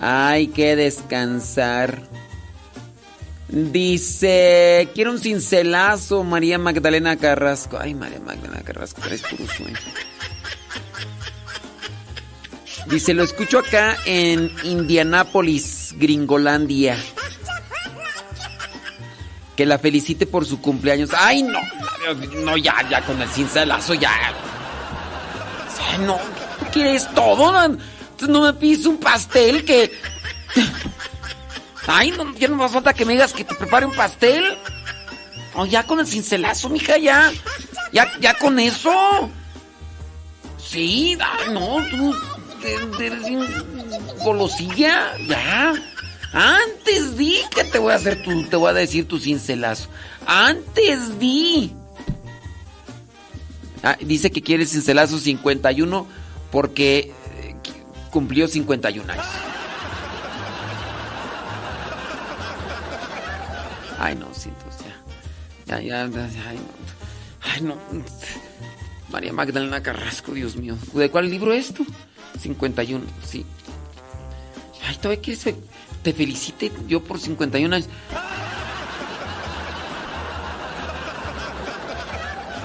Hay 0.00 0.48
que 0.48 0.74
descansar. 0.74 2.02
Dice, 3.46 4.88
quiero 4.96 5.12
un 5.12 5.20
cincelazo, 5.20 6.24
María 6.24 6.58
Magdalena 6.58 7.16
Carrasco. 7.16 7.78
Ay, 7.80 7.94
María 7.94 8.18
Magdalena 8.18 8.62
Carrasco, 8.64 9.00
traes 9.00 9.22
puro 9.22 9.46
sueño. 9.46 9.78
Dice, 12.90 13.14
lo 13.14 13.22
escucho 13.22 13.60
acá 13.60 13.96
en 14.06 14.50
Indianápolis, 14.64 15.94
Gringolandia. 15.96 16.96
Que 19.56 19.66
la 19.66 19.78
felicite 19.78 20.26
por 20.26 20.46
su 20.46 20.60
cumpleaños. 20.60 21.10
Ay, 21.16 21.42
no, 21.42 21.60
no, 22.44 22.56
ya, 22.56 22.88
ya 22.88 23.02
con 23.02 23.20
el 23.22 23.28
cincelazo, 23.28 23.94
ya. 23.94 24.10
Ay, 25.90 25.98
no, 26.04 26.18
¿quieres 26.72 27.08
todo? 27.14 27.52
No, 27.52 27.76
no 28.28 28.40
me 28.40 28.52
pides 28.54 28.86
un 28.86 28.98
pastel 28.98 29.64
que... 29.64 29.92
Ay, 31.86 32.12
no, 32.12 32.34
ya 32.34 32.48
no 32.48 32.56
más 32.56 32.72
falta 32.72 32.94
que 32.94 33.04
me 33.04 33.12
digas 33.12 33.32
que 33.32 33.44
te 33.44 33.54
prepare 33.54 33.86
un 33.86 33.94
pastel. 33.94 34.56
Oh, 35.54 35.66
ya 35.66 35.84
con 35.84 36.00
el 36.00 36.06
cincelazo, 36.06 36.68
mija, 36.68 36.98
ya. 36.98 37.30
Ya, 37.92 38.10
ya 38.20 38.34
con 38.34 38.58
eso. 38.58 39.30
Sí, 40.58 41.16
ay, 41.20 41.52
no, 41.52 41.76
tú 41.90 42.14
eres 42.98 43.24
bien 43.24 43.46
golosilla, 44.24 45.16
ya. 45.28 45.74
Antes 46.34 47.16
di 47.16 47.36
que 47.54 47.62
te 47.62 47.78
voy 47.78 47.92
a 47.92 47.94
hacer 47.94 48.22
tu, 48.24 48.44
te 48.44 48.56
voy 48.56 48.70
a 48.70 48.72
decir 48.74 49.06
tu 49.06 49.20
cincelazo. 49.20 49.88
Antes 50.26 51.18
di. 51.20 51.72
Ah, 53.84 53.96
dice 54.00 54.32
que 54.32 54.42
quiere 54.42 54.66
cincelazo 54.66 55.18
51 55.18 56.06
porque 56.50 57.12
eh, 57.38 57.54
cumplió 58.10 58.48
51 58.48 59.12
años. 59.12 59.26
Ay, 64.00 64.16
no, 64.16 64.26
siento, 64.34 64.64
ya. 65.66 65.80
Ya, 65.80 65.80
ya, 65.80 66.08
ya, 66.08 66.50
ay, 66.50 66.56
no. 66.56 66.64
Ay, 67.40 67.60
no. 67.62 67.76
María 69.10 69.32
Magdalena 69.32 69.82
Carrasco, 69.82 70.32
Dios 70.32 70.56
mío. 70.56 70.76
¿De 70.92 71.10
cuál 71.10 71.30
libro 71.30 71.52
es 71.52 71.72
tú? 71.72 71.86
51, 72.40 73.04
sí. 73.24 73.46
Ay, 74.84 74.96
todavía 74.96 75.22
quieres 75.22 75.46
te 76.04 76.12
felicite 76.12 76.70
yo 76.86 77.02
por 77.02 77.18
51 77.18 77.74
años. 77.74 77.88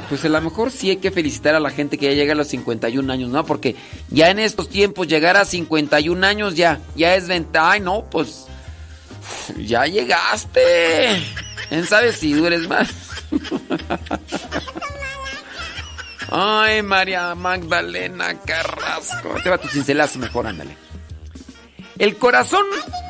Pues 0.09 0.25
a 0.25 0.29
lo 0.29 0.41
mejor 0.41 0.71
sí 0.71 0.89
hay 0.89 0.97
que 0.97 1.11
felicitar 1.11 1.55
a 1.55 1.59
la 1.59 1.69
gente 1.69 1.97
que 1.97 2.07
ya 2.07 2.13
llega 2.13 2.33
a 2.33 2.35
los 2.35 2.47
51 2.47 3.13
años, 3.13 3.29
¿no? 3.29 3.45
Porque 3.45 3.75
ya 4.09 4.29
en 4.29 4.39
estos 4.39 4.67
tiempos 4.69 5.07
llegar 5.07 5.37
a 5.37 5.45
51 5.45 6.25
años 6.25 6.55
ya, 6.55 6.79
ya 6.95 7.15
es 7.15 7.27
ventaja. 7.27 7.71
Ay, 7.71 7.79
no, 7.79 8.05
pues 8.09 8.45
ya 9.57 9.85
llegaste. 9.85 11.23
¿Quién 11.69 11.85
sabe 11.85 12.11
si 12.11 12.33
dures 12.33 12.67
más? 12.67 12.89
Ay, 16.31 16.81
María 16.81 17.33
Magdalena 17.35 18.39
Carrasco. 18.39 19.35
Te 19.43 19.49
va 19.49 19.57
tu 19.59 19.67
cincelazo 19.67 20.19
mejor, 20.19 20.47
ándale. 20.47 20.88
El 21.99 22.15
corazón 22.17 22.65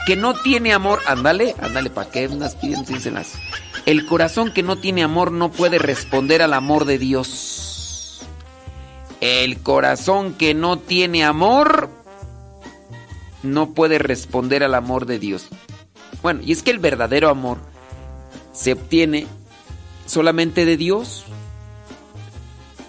que 0.07 0.15
no 0.15 0.33
tiene 0.33 0.73
amor, 0.73 0.99
ándale, 1.05 1.55
ándale, 1.61 1.91
¿para 1.91 2.09
qué 2.09 2.27
pidiendo 2.59 2.85
cincelazo? 2.85 3.37
El 3.85 4.07
corazón 4.07 4.51
que 4.51 4.63
no 4.63 4.79
tiene 4.79 5.03
amor 5.03 5.31
no 5.31 5.51
puede 5.51 5.77
responder 5.77 6.41
al 6.41 6.53
amor 6.53 6.85
de 6.85 6.97
Dios. 6.97 8.21
El 9.21 9.59
corazón 9.59 10.33
que 10.33 10.55
no 10.55 10.79
tiene 10.79 11.23
amor 11.23 11.91
no 13.43 13.75
puede 13.75 13.99
responder 13.99 14.63
al 14.63 14.73
amor 14.73 15.05
de 15.05 15.19
Dios. 15.19 15.49
Bueno, 16.23 16.41
y 16.43 16.51
es 16.51 16.63
que 16.63 16.71
el 16.71 16.79
verdadero 16.79 17.29
amor 17.29 17.59
se 18.53 18.73
obtiene 18.73 19.27
solamente 20.07 20.65
de 20.65 20.77
Dios. 20.77 21.25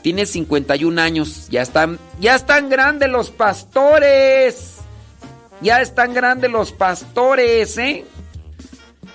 Tiene 0.01 0.25
51 0.25 0.99
años, 0.99 1.49
ya 1.51 1.61
están, 1.61 1.99
ya 2.21 2.37
están 2.37 2.71
grandes 2.71 3.11
los 3.11 3.31
pastores. 3.31 4.80
Ya 5.61 5.81
están 5.83 6.15
grandes 6.15 6.51
los 6.51 6.73
pastores, 6.73 7.77
¿eh? 7.79 8.05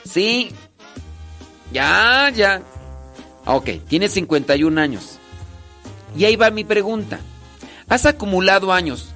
Sí. 0.03 0.51
Ya, 1.71 2.29
ya. 2.33 2.61
Ok, 3.45 3.69
tiene 3.87 4.09
51 4.09 4.79
años. 4.79 5.19
Y 6.15 6.25
ahí 6.25 6.35
va 6.35 6.49
mi 6.51 6.63
pregunta. 6.63 7.19
Has 7.89 8.05
acumulado 8.05 8.73
años, 8.73 9.09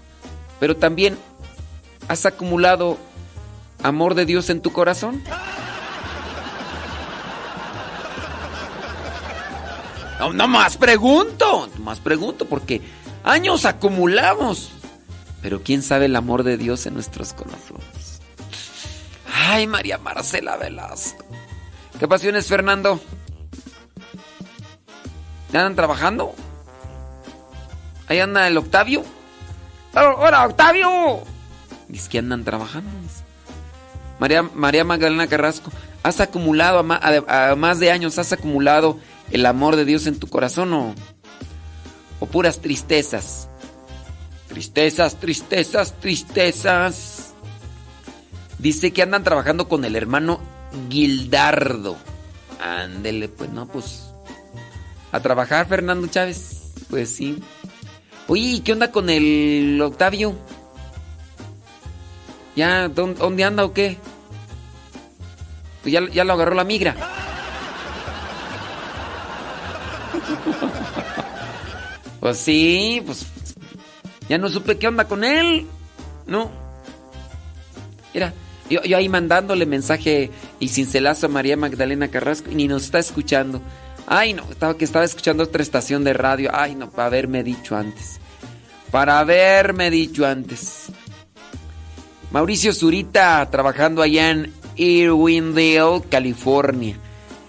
pero 0.59 0.75
también 0.75 1.17
has 2.07 2.25
acumulado 2.25 2.97
amor 3.81 4.15
de 4.15 4.25
Dios 4.25 4.49
en 4.49 4.61
tu 4.61 4.71
corazón. 4.71 5.23
No, 10.19 10.33
no 10.33 10.47
más 10.47 10.75
pregunto, 10.75 11.69
más 11.79 11.99
pregunto, 11.99 12.45
porque 12.45 12.81
años 13.23 13.65
acumulamos. 13.65 14.71
Pero 15.41 15.63
quién 15.63 15.81
sabe 15.81 16.05
el 16.05 16.15
amor 16.15 16.43
de 16.43 16.57
Dios 16.57 16.85
en 16.85 16.93
nuestros 16.93 17.33
corazones. 17.33 18.21
Ay, 19.33 19.67
María 19.67 19.97
Marcela 19.97 20.57
Velasco. 20.57 21.25
¿Qué 21.97 22.07
pasiones, 22.07 22.47
Fernando? 22.47 22.99
¿Ya 25.51 25.61
andan 25.61 25.75
trabajando? 25.75 26.33
Ahí 28.07 28.19
anda 28.19 28.47
el 28.47 28.57
Octavio. 28.57 29.03
¡Hola, 29.93 30.45
Octavio! 30.45 31.23
Dice 31.87 32.09
que 32.09 32.19
andan 32.19 32.43
trabajando. 32.43 32.89
María, 34.19 34.43
María 34.43 34.83
Magdalena 34.83 35.27
Carrasco, 35.27 35.71
has 36.03 36.19
acumulado, 36.19 36.79
a, 36.79 37.55
más 37.55 37.79
de 37.79 37.91
años, 37.91 38.19
has 38.19 38.33
acumulado 38.33 38.99
el 39.31 39.45
amor 39.45 39.75
de 39.75 39.85
Dios 39.85 40.07
en 40.07 40.19
tu 40.19 40.27
corazón 40.27 40.73
o, 40.73 40.93
o 42.19 42.25
puras 42.25 42.59
tristezas. 42.59 43.48
Tristezas, 44.49 45.19
tristezas, 45.19 45.93
tristezas. 45.99 47.33
Dice 48.57 48.91
que 48.91 49.03
andan 49.03 49.23
trabajando 49.23 49.69
con 49.69 49.85
el 49.85 49.95
hermano 49.95 50.41
Gildardo. 50.89 51.95
Ándele, 52.59 53.29
pues 53.29 53.51
no, 53.51 53.67
pues. 53.67 54.11
A 55.11 55.19
trabajar, 55.21 55.67
Fernando 55.67 56.07
Chávez. 56.07 56.73
Pues 56.89 57.15
sí. 57.15 57.41
Oye, 58.27 58.41
¿y 58.41 58.59
qué 58.61 58.73
onda 58.73 58.91
con 58.91 59.09
el 59.09 59.79
Octavio? 59.81 60.35
¿Ya 62.55 62.89
dónde 62.89 63.43
anda 63.43 63.63
o 63.63 63.73
qué? 63.73 63.97
Pues 65.83 65.93
ya, 65.93 66.01
ya 66.09 66.23
lo 66.23 66.33
agarró 66.33 66.55
la 66.55 66.63
migra. 66.63 66.95
Pues 72.19 72.37
sí, 72.37 73.01
pues 73.05 73.25
ya 74.29 74.37
no 74.37 74.47
supe 74.47 74.77
qué 74.77 74.87
onda 74.87 75.05
con 75.05 75.23
él. 75.23 75.65
No. 76.27 76.51
Mira, 78.13 78.33
yo, 78.69 78.79
ahí 78.95 79.09
mandándole 79.09 79.65
mensaje 79.65 80.29
y 80.59 80.67
cincelazo 80.69 81.25
a 81.25 81.29
María 81.29 81.57
Magdalena 81.57 82.09
Carrasco 82.09 82.51
y 82.51 82.55
ni 82.55 82.67
nos 82.67 82.83
está 82.85 82.99
escuchando. 82.99 83.61
Ay, 84.05 84.33
no, 84.33 84.43
estaba 84.49 84.77
que 84.77 84.85
estaba 84.85 85.05
escuchando 85.05 85.43
otra 85.43 85.63
estación 85.63 86.03
de 86.03 86.13
radio. 86.13 86.51
Ay, 86.53 86.75
no, 86.75 86.91
para 86.91 87.07
haberme 87.07 87.43
dicho 87.43 87.75
antes. 87.75 88.19
Para 88.91 89.19
haberme 89.19 89.89
dicho 89.89 90.25
antes. 90.25 90.91
Mauricio 92.31 92.73
Zurita 92.73 93.47
trabajando 93.49 94.03
allá 94.03 94.29
en 94.29 94.53
Irwindale, 94.75 96.03
California. 96.09 96.95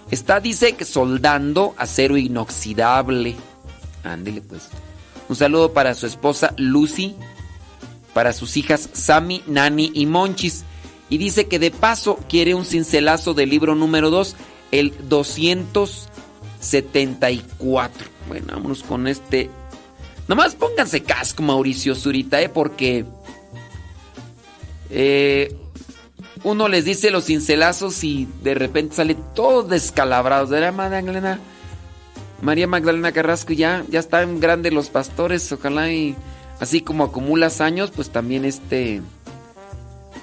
Está, 0.09 0.39
dice 0.39 0.73
que 0.73 0.85
soldando 0.85 1.75
acero 1.77 2.17
inoxidable. 2.17 3.35
Ándele 4.03 4.41
pues. 4.41 4.69
Un 5.31 5.35
saludo 5.37 5.71
para 5.71 5.95
su 5.95 6.05
esposa 6.07 6.53
Lucy, 6.57 7.15
para 8.13 8.33
sus 8.33 8.57
hijas 8.57 8.89
Sammy, 8.91 9.41
Nani 9.47 9.89
y 9.93 10.05
Monchis. 10.05 10.65
Y 11.07 11.19
dice 11.19 11.47
que 11.47 11.57
de 11.57 11.71
paso 11.71 12.19
quiere 12.27 12.53
un 12.53 12.65
cincelazo 12.65 13.33
del 13.33 13.49
libro 13.49 13.73
número 13.73 14.09
2, 14.09 14.35
el 14.73 14.93
274. 15.07 18.07
Bueno, 18.27 18.47
vámonos 18.51 18.83
con 18.83 19.07
este. 19.07 19.49
Nomás 20.27 20.55
pónganse 20.55 21.01
casco, 21.01 21.43
Mauricio 21.43 21.95
Zurita, 21.95 22.41
¿eh? 22.41 22.49
Porque. 22.49 23.05
Eh, 24.89 25.55
uno 26.43 26.67
les 26.67 26.83
dice 26.83 27.09
los 27.09 27.27
cincelazos 27.27 28.03
y 28.03 28.27
de 28.43 28.53
repente 28.53 28.97
sale 28.97 29.15
todo 29.33 29.63
descalabrado. 29.63 30.47
¿Verdad, 30.47 30.73
Magdalena? 30.73 31.39
María 32.41 32.67
Magdalena 32.67 33.11
Carrasco 33.11 33.53
ya, 33.53 33.85
ya 33.89 33.99
están 33.99 34.39
grandes 34.39 34.73
los 34.73 34.89
pastores, 34.89 35.51
ojalá 35.51 35.91
y 35.91 36.15
así 36.59 36.81
como 36.81 37.03
acumulas 37.03 37.61
años, 37.61 37.91
pues 37.95 38.09
también 38.09 38.45
este, 38.45 39.01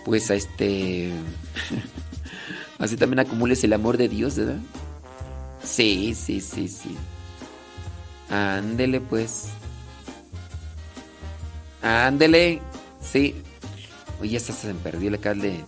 pues 0.05 0.31
a 0.31 0.35
este, 0.35 1.13
Así 2.79 2.97
también 2.97 3.19
acumules 3.19 3.63
el 3.65 3.73
amor 3.73 3.97
de 3.97 4.09
Dios, 4.09 4.37
¿verdad? 4.37 4.59
Sí, 5.63 6.15
sí, 6.15 6.41
sí, 6.41 6.69
sí. 6.69 6.97
Ándele 8.31 9.01
pues. 9.01 9.47
Ándele. 11.83 12.61
Sí. 13.03 13.35
Oye, 14.21 14.37
esta 14.37 14.53
se 14.53 14.69
me 14.69 14.75
perdió 14.75 15.09
el 15.09 15.19
cal 15.19 15.41
de 15.41 15.65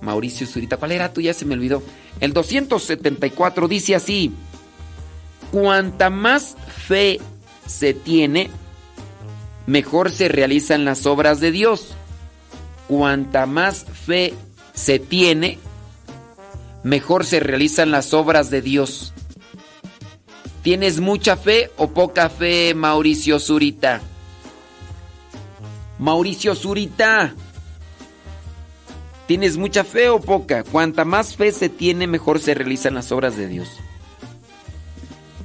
Mauricio 0.00 0.46
Zurita. 0.46 0.76
¿Cuál 0.76 0.92
era 0.92 1.12
tú? 1.12 1.20
Ya 1.20 1.32
se 1.32 1.44
me 1.44 1.54
olvidó. 1.54 1.82
El 2.18 2.32
274 2.32 3.68
dice 3.68 3.94
así. 3.94 4.32
Cuanta 5.50 6.10
más 6.10 6.56
fe 6.86 7.20
se 7.66 7.94
tiene, 7.94 8.50
mejor 9.66 10.10
se 10.10 10.28
realizan 10.28 10.84
las 10.84 11.06
obras 11.06 11.40
de 11.40 11.50
Dios. 11.50 11.94
Cuanta 12.86 13.46
más 13.46 13.84
fe 13.84 14.34
se 14.74 14.98
tiene, 14.98 15.58
mejor 16.82 17.24
se 17.24 17.40
realizan 17.40 17.90
las 17.90 18.12
obras 18.14 18.50
de 18.50 18.62
Dios. 18.62 19.12
¿Tienes 20.62 21.00
mucha 21.00 21.36
fe 21.36 21.70
o 21.76 21.88
poca 21.90 22.28
fe, 22.28 22.74
Mauricio 22.74 23.38
Zurita? 23.38 24.02
Mauricio 25.98 26.54
Zurita. 26.54 27.34
¿Tienes 29.26 29.56
mucha 29.56 29.84
fe 29.84 30.08
o 30.08 30.20
poca? 30.20 30.64
Cuanta 30.64 31.04
más 31.04 31.36
fe 31.36 31.52
se 31.52 31.68
tiene, 31.68 32.06
mejor 32.06 32.40
se 32.40 32.54
realizan 32.54 32.94
las 32.94 33.12
obras 33.12 33.36
de 33.36 33.46
Dios. 33.46 33.68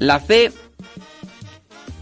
La 0.04 0.20
fe 0.20 0.52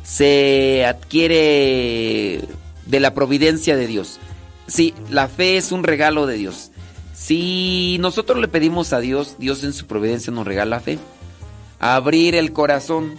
se 0.02 0.88
adquiere 0.88 2.42
de 2.88 3.00
la 3.00 3.14
providencia 3.14 3.76
de 3.76 3.86
Dios. 3.86 4.18
Sí, 4.66 4.96
la 5.12 5.28
fe 5.28 5.58
es 5.58 5.72
un 5.72 5.84
regalo 5.84 6.26
de 6.26 6.36
Dios. 6.36 6.72
Si 7.14 7.98
nosotros 8.00 8.40
le 8.40 8.48
pedimos 8.48 8.92
a 8.94 9.02
Dios, 9.02 9.36
Dios 9.38 9.64
en 9.64 9.74
su 9.74 9.86
providencia 9.86 10.34
nos 10.34 10.48
regala 10.48 10.80
fe. 10.80 10.98
Abrir 11.80 12.34
el 12.34 12.54
corazón. 12.54 13.14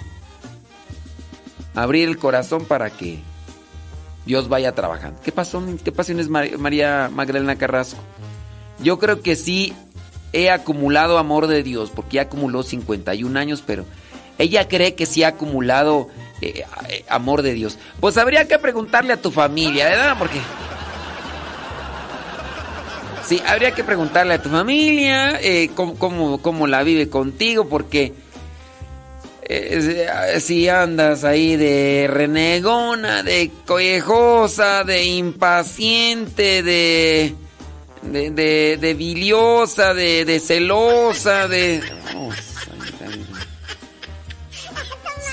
Abrir 1.76 2.08
el 2.08 2.18
corazón 2.18 2.64
para 2.64 2.90
que 2.90 3.20
Dios 4.26 4.48
vaya 4.48 4.72
trabajando. 4.74 5.20
¿Qué 5.22 5.30
pasó? 5.30 5.62
¿Qué 5.84 5.92
pasiones 5.92 6.28
María 6.28 7.08
Magdalena 7.08 7.54
Carrasco? 7.54 8.00
Yo 8.82 8.98
creo 8.98 9.22
que 9.22 9.36
sí 9.36 9.74
he 10.32 10.50
acumulado 10.50 11.18
amor 11.18 11.46
de 11.46 11.62
Dios, 11.62 11.90
porque 11.94 12.16
ya 12.16 12.22
acumuló 12.22 12.64
51 12.64 13.38
años, 13.38 13.62
pero 13.64 13.84
ella 14.42 14.68
cree 14.68 14.94
que 14.94 15.06
sí 15.06 15.22
ha 15.22 15.28
acumulado 15.28 16.08
eh, 16.40 16.64
eh, 16.88 17.04
amor 17.08 17.42
de 17.42 17.54
Dios. 17.54 17.78
Pues 18.00 18.16
habría 18.16 18.46
que 18.46 18.58
preguntarle 18.58 19.14
a 19.14 19.20
tu 19.20 19.30
familia, 19.30 19.86
¿verdad? 19.86 20.16
Porque... 20.18 20.40
Sí, 23.26 23.40
habría 23.46 23.70
que 23.70 23.84
preguntarle 23.84 24.34
a 24.34 24.42
tu 24.42 24.50
familia 24.50 25.38
eh, 25.40 25.70
cómo, 25.74 26.40
cómo, 26.42 26.66
la 26.66 26.82
vive 26.82 27.08
contigo, 27.08 27.68
porque 27.68 28.12
eh, 29.44 30.38
si 30.40 30.68
andas 30.68 31.24
ahí 31.24 31.56
de 31.56 32.08
renegona, 32.10 33.22
de 33.22 33.50
collejosa, 33.64 34.82
de 34.84 35.04
impaciente, 35.04 36.62
de 36.62 37.36
de, 38.02 38.30
de, 38.30 38.78
de 38.80 38.94
biliosa, 38.94 39.94
de, 39.94 40.24
de 40.24 40.40
celosa, 40.40 41.48
de... 41.48 41.82
Oh, 42.16 42.30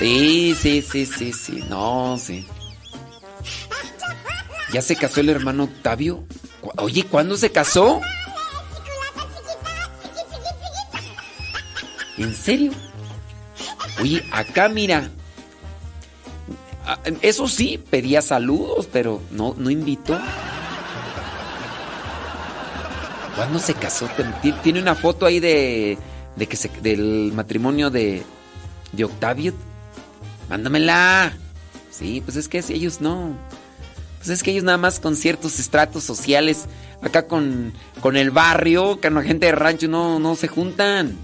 sí, 0.00 0.56
sí, 0.58 0.82
sí, 0.82 1.06
sí, 1.06 1.32
sí, 1.32 1.64
no, 1.68 2.18
sí. 2.18 2.46
¿Ya 4.72 4.82
se 4.82 4.96
casó 4.96 5.20
el 5.20 5.28
hermano 5.28 5.64
Octavio? 5.64 6.24
Oye, 6.78 7.04
¿cuándo 7.04 7.36
se 7.36 7.50
casó? 7.52 8.00
¿En 12.16 12.34
serio? 12.34 12.72
Oye, 14.00 14.24
acá 14.32 14.68
mira. 14.68 15.10
Eso 17.22 17.46
sí, 17.46 17.78
pedía 17.90 18.22
saludos, 18.22 18.88
pero 18.92 19.20
no, 19.30 19.54
no 19.58 19.70
invitó. 19.70 20.18
¿Cuándo 23.36 23.58
se 23.58 23.74
casó? 23.74 24.08
Tiene 24.62 24.80
una 24.80 24.94
foto 24.94 25.26
ahí 25.26 25.40
de, 25.40 25.98
de 26.36 26.46
que 26.46 26.56
se, 26.56 26.68
del 26.82 27.32
matrimonio 27.34 27.90
de, 27.90 28.24
de 28.92 29.04
Octavio. 29.04 29.54
Mándamela. 30.50 31.32
Sí, 31.90 32.20
pues 32.22 32.36
es 32.36 32.48
que 32.48 32.58
ellos 32.58 33.00
no. 33.00 33.34
Pues 34.18 34.28
es 34.28 34.42
que 34.42 34.50
ellos 34.50 34.64
nada 34.64 34.76
más 34.76 35.00
con 35.00 35.16
ciertos 35.16 35.58
estratos 35.58 36.04
sociales, 36.04 36.66
acá 37.00 37.26
con, 37.26 37.72
con 38.00 38.16
el 38.16 38.30
barrio, 38.30 39.00
con 39.00 39.14
la 39.14 39.22
gente 39.22 39.46
de 39.46 39.52
rancho, 39.52 39.88
no, 39.88 40.18
no 40.18 40.34
se 40.34 40.48
juntan. 40.48 41.16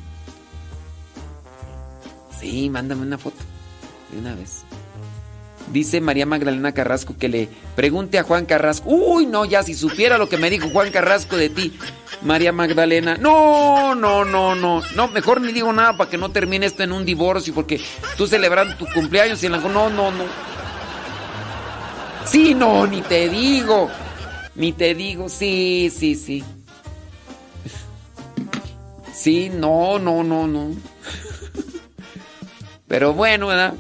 Sí, 2.41 2.71
mándame 2.71 3.03
una 3.03 3.19
foto. 3.19 3.37
De 4.13 4.19
una 4.19 4.35
vez. 4.35 4.63
Dice 5.73 6.01
María 6.01 6.27
Magdalena 6.27 6.73
Carrasco 6.73 7.17
que 7.19 7.29
le 7.29 7.49
pregunte 7.75 8.19
a 8.21 8.23
Juan 8.23 8.47
Carrasco. 8.47 8.89
Uy, 8.89 9.27
no, 9.27 9.45
ya 9.45 9.65
si 9.65 9.75
supiera 9.75 10.17
lo 10.17 10.29
que 10.29 10.39
me 10.39 10.49
dijo 10.49 10.71
Juan 10.71 10.93
Carrasco 10.93 11.37
de 11.37 11.49
ti, 11.49 11.77
María 12.23 12.53
Magdalena. 12.53 13.17
No, 13.17 13.95
no, 13.95 14.25
no, 14.25 14.55
no. 14.55 14.83
No, 14.95 15.09
mejor 15.09 15.41
ni 15.41 15.53
digo 15.53 15.73
nada 15.73 15.97
para 15.97 16.11
que 16.11 16.19
no 16.19 16.31
termine 16.31 16.67
esto 16.67 16.83
en 16.83 16.93
un 16.93 17.05
divorcio, 17.05 17.55
porque 17.55 17.81
tú 18.17 18.27
celebrando 18.27 18.77
tu 18.77 18.87
cumpleaños 18.87 19.43
y 19.43 19.49
la... 19.49 19.59
No, 19.59 19.91
no, 19.91 20.11
no. 20.11 20.25
Sí, 22.25 22.55
no, 22.55 22.87
ni 22.87 23.03
te 23.03 23.29
digo. 23.29 23.91
Ni 24.55 24.73
te 24.73 24.95
digo, 24.95 25.29
sí, 25.29 25.93
sí, 25.95 26.15
sí. 26.15 26.45
Sí, 29.15 29.51
no, 29.53 29.99
no, 29.99 30.23
no, 30.23 30.47
no. 30.47 30.71
Pero 32.89 33.13
bueno, 33.13 33.49
¿verdad? 33.49 33.75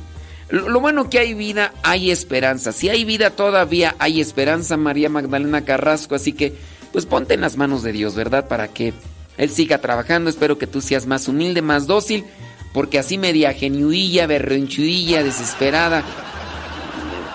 Lo 0.48 0.80
bueno 0.80 1.10
que 1.10 1.18
hay 1.18 1.34
vida, 1.34 1.72
hay 1.82 2.10
esperanza. 2.10 2.72
Si 2.72 2.88
hay 2.88 3.04
vida 3.04 3.30
todavía, 3.30 3.96
hay 3.98 4.20
esperanza, 4.20 4.76
María 4.76 5.08
Magdalena 5.08 5.64
Carrasco. 5.64 6.14
Así 6.14 6.32
que, 6.32 6.54
pues 6.96 7.04
ponte 7.04 7.34
en 7.34 7.42
las 7.42 7.58
manos 7.58 7.82
de 7.82 7.92
Dios, 7.92 8.14
¿verdad? 8.14 8.48
Para 8.48 8.68
que 8.68 8.94
Él 9.36 9.50
siga 9.50 9.82
trabajando. 9.82 10.30
Espero 10.30 10.56
que 10.56 10.66
tú 10.66 10.80
seas 10.80 11.04
más 11.04 11.28
humilde, 11.28 11.60
más 11.60 11.86
dócil. 11.86 12.24
Porque 12.72 12.98
así 12.98 13.18
media 13.18 13.52
geniudilla, 13.52 14.26
berronchudilla, 14.26 15.22
desesperada, 15.22 16.02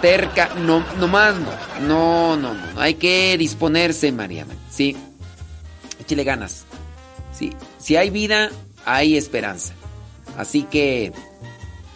terca, 0.01 0.49
no, 0.65 0.83
más, 1.07 1.35
no. 1.35 1.51
No, 1.87 2.37
no, 2.37 2.55
no. 2.55 2.81
Hay 2.81 2.95
que 2.95 3.37
disponerse, 3.37 4.11
María. 4.11 4.47
Sí. 4.71 4.97
Échale 5.99 6.23
ganas. 6.23 6.65
Sí. 7.31 7.53
Si 7.77 7.95
hay 7.95 8.09
vida, 8.09 8.49
hay 8.83 9.15
esperanza. 9.15 9.75
Así 10.39 10.63
que 10.63 11.13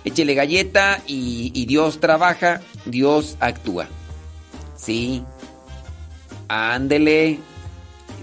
échele 0.03 0.35
galleta 0.35 1.01
y, 1.07 1.65
Dios 1.65 1.99
trabaja, 1.99 2.61
Dios 2.85 3.37
actúa. 3.39 3.87
Sí. 4.77 5.23
Ándele. 6.47 7.39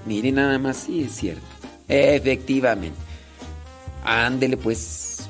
Mire 0.06 0.32
nada 0.32 0.58
más, 0.58 0.76
sí 0.76 1.04
es 1.04 1.12
cierto. 1.12 1.42
Efectivamente. 1.88 2.98
Ándele 4.04 4.56
pues. 4.56 5.28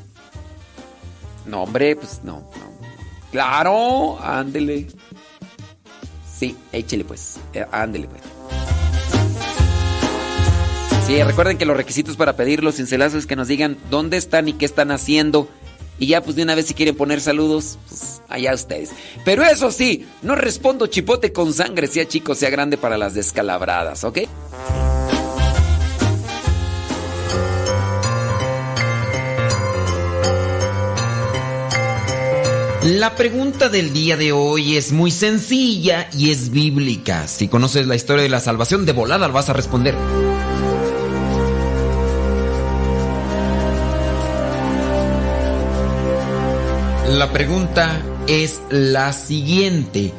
No, 1.47 1.63
hombre, 1.65 1.97
pues 1.97 2.21
no. 2.23 2.41
no. 2.41 2.73
Claro, 3.31 4.19
ándele. 4.23 4.87
Sí, 6.39 6.57
échele 6.73 7.05
pues. 7.05 7.39
Ándele 7.71 8.09
pues. 8.09 8.23
Sí, 11.07 11.23
recuerden 11.23 11.59
que 11.59 11.67
los 11.67 11.77
requisitos 11.77 12.17
para 12.17 12.37
pedir 12.37 12.63
los 12.63 12.77
cincelazos 12.77 13.21
es 13.21 13.27
que 13.27 13.37
nos 13.37 13.49
digan 13.49 13.77
dónde 13.91 14.17
están 14.17 14.49
y 14.49 14.53
qué 14.53 14.65
están 14.65 14.91
haciendo. 14.91 15.49
Y 16.03 16.09
ya, 16.09 16.21
pues 16.21 16.35
de 16.35 16.43
una 16.43 16.57
vez 16.57 16.67
si 16.67 16.75
quieren 16.75 16.97
poner 16.97 17.21
saludos, 17.21 17.79
pues 17.89 18.23
allá 18.29 18.53
ustedes. 18.55 18.91
Pero 19.25 19.45
eso 19.45 19.71
sí, 19.71 20.05
no 20.23 20.35
respondo 20.35 20.89
chipote 20.89 21.33
con 21.33 21.55
sangre, 21.55 21.87
sea 21.87 22.09
chico, 22.09 22.35
sea 22.35 22.51
grande 22.51 22.77
para 22.77 22.99
las 22.99 23.15
descalabradas, 23.15 24.03
¿ok? 24.03 24.19
La 32.83 33.15
pregunta 33.15 33.69
del 33.69 33.93
día 33.93 34.17
de 34.17 34.33
hoy 34.33 34.77
es 34.77 34.91
muy 34.91 35.13
sencilla 35.13 36.11
y 36.19 36.33
es 36.33 36.51
bíblica. 36.51 37.29
Si 37.29 37.47
conoces 37.47 37.87
la 37.87 37.95
historia 37.95 38.25
de 38.25 38.29
la 38.29 38.41
salvación, 38.41 38.87
de 38.87 38.93
volada 38.93 39.29
vas 39.29 39.51
a 39.51 39.53
responder. 39.53 39.95
La 47.13 47.31
pregunta 47.31 48.01
es 48.27 48.63
la 48.71 49.13
siguiente. 49.13 50.15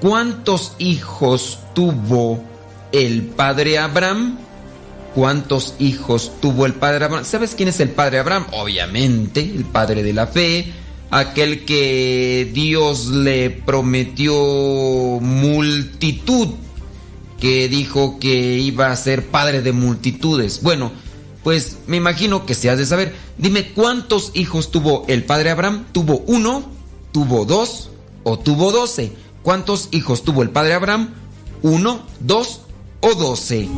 ¿Cuántos 0.00 0.72
hijos 0.78 1.60
tuvo 1.72 2.42
el 2.90 3.22
padre 3.22 3.78
Abraham? 3.78 4.36
¿Cuántos 5.14 5.76
hijos 5.78 6.32
tuvo 6.40 6.66
el 6.66 6.74
padre 6.74 7.04
Abraham? 7.04 7.24
¿Sabes 7.24 7.54
quién 7.54 7.68
es 7.68 7.78
el 7.78 7.90
padre 7.90 8.18
Abraham? 8.18 8.46
Obviamente, 8.50 9.40
el 9.40 9.64
padre 9.66 10.02
de 10.02 10.12
la 10.12 10.26
fe, 10.26 10.72
aquel 11.10 11.64
que 11.64 12.50
Dios 12.52 13.06
le 13.06 13.50
prometió 13.50 14.34
multitud, 15.20 16.48
que 17.40 17.68
dijo 17.68 18.18
que 18.18 18.58
iba 18.58 18.90
a 18.90 18.96
ser 18.96 19.26
padre 19.26 19.62
de 19.62 19.70
multitudes. 19.70 20.60
Bueno, 20.60 20.90
pues 21.46 21.76
me 21.86 21.96
imagino 21.96 22.44
que 22.44 22.54
se 22.54 22.70
has 22.70 22.76
de 22.76 22.86
saber. 22.86 23.14
Dime, 23.38 23.68
¿cuántos 23.68 24.32
hijos 24.34 24.72
tuvo 24.72 25.04
el 25.06 25.22
padre 25.22 25.50
Abraham? 25.50 25.84
¿Tuvo 25.92 26.24
uno? 26.26 26.68
¿Tuvo 27.12 27.44
dos? 27.44 27.90
¿O 28.24 28.36
tuvo 28.36 28.72
doce? 28.72 29.12
¿Cuántos 29.44 29.90
hijos 29.92 30.24
tuvo 30.24 30.42
el 30.42 30.50
padre 30.50 30.74
Abraham? 30.74 31.14
¿Uno, 31.62 32.02
dos 32.18 32.62
o 33.00 33.14
doce? 33.14 33.68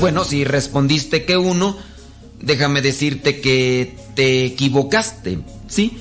Bueno, 0.00 0.24
si 0.24 0.44
respondiste 0.44 1.26
que 1.26 1.36
uno, 1.36 1.76
déjame 2.40 2.80
decirte 2.80 3.42
que 3.42 3.98
te 4.14 4.46
equivocaste, 4.46 5.40
¿sí? 5.68 5.98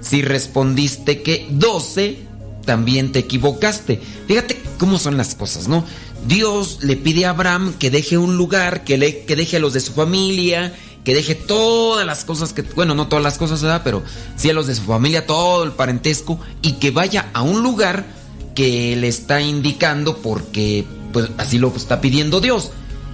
Si 0.00 0.22
respondiste 0.22 1.22
que 1.22 1.48
12, 1.50 2.33
también 2.64 3.12
te 3.12 3.20
equivocaste. 3.20 4.00
Fíjate 4.26 4.60
cómo 4.78 4.98
son 4.98 5.16
las 5.16 5.34
cosas, 5.34 5.68
¿no? 5.68 5.84
Dios 6.26 6.78
le 6.82 6.96
pide 6.96 7.26
a 7.26 7.30
Abraham 7.30 7.74
que 7.78 7.90
deje 7.90 8.18
un 8.18 8.36
lugar, 8.36 8.84
que, 8.84 8.98
le, 8.98 9.24
que 9.24 9.36
deje 9.36 9.58
a 9.58 9.60
los 9.60 9.72
de 9.72 9.80
su 9.80 9.92
familia, 9.92 10.74
que 11.04 11.14
deje 11.14 11.34
todas 11.34 12.06
las 12.06 12.24
cosas 12.24 12.52
que, 12.52 12.62
bueno, 12.62 12.94
no 12.94 13.08
todas 13.08 13.22
las 13.22 13.36
cosas, 13.36 13.62
¿verdad? 13.62 13.82
Pero 13.84 14.02
sí 14.36 14.48
a 14.48 14.54
los 14.54 14.66
de 14.66 14.74
su 14.74 14.82
familia, 14.82 15.26
todo 15.26 15.62
el 15.64 15.72
parentesco, 15.72 16.40
y 16.62 16.72
que 16.72 16.90
vaya 16.90 17.30
a 17.34 17.42
un 17.42 17.62
lugar 17.62 18.06
que 18.54 18.96
le 18.96 19.08
está 19.08 19.40
indicando 19.42 20.18
porque, 20.18 20.84
pues 21.12 21.28
así 21.36 21.58
lo 21.58 21.74
está 21.76 22.00
pidiendo 22.00 22.40
Dios. 22.40 22.70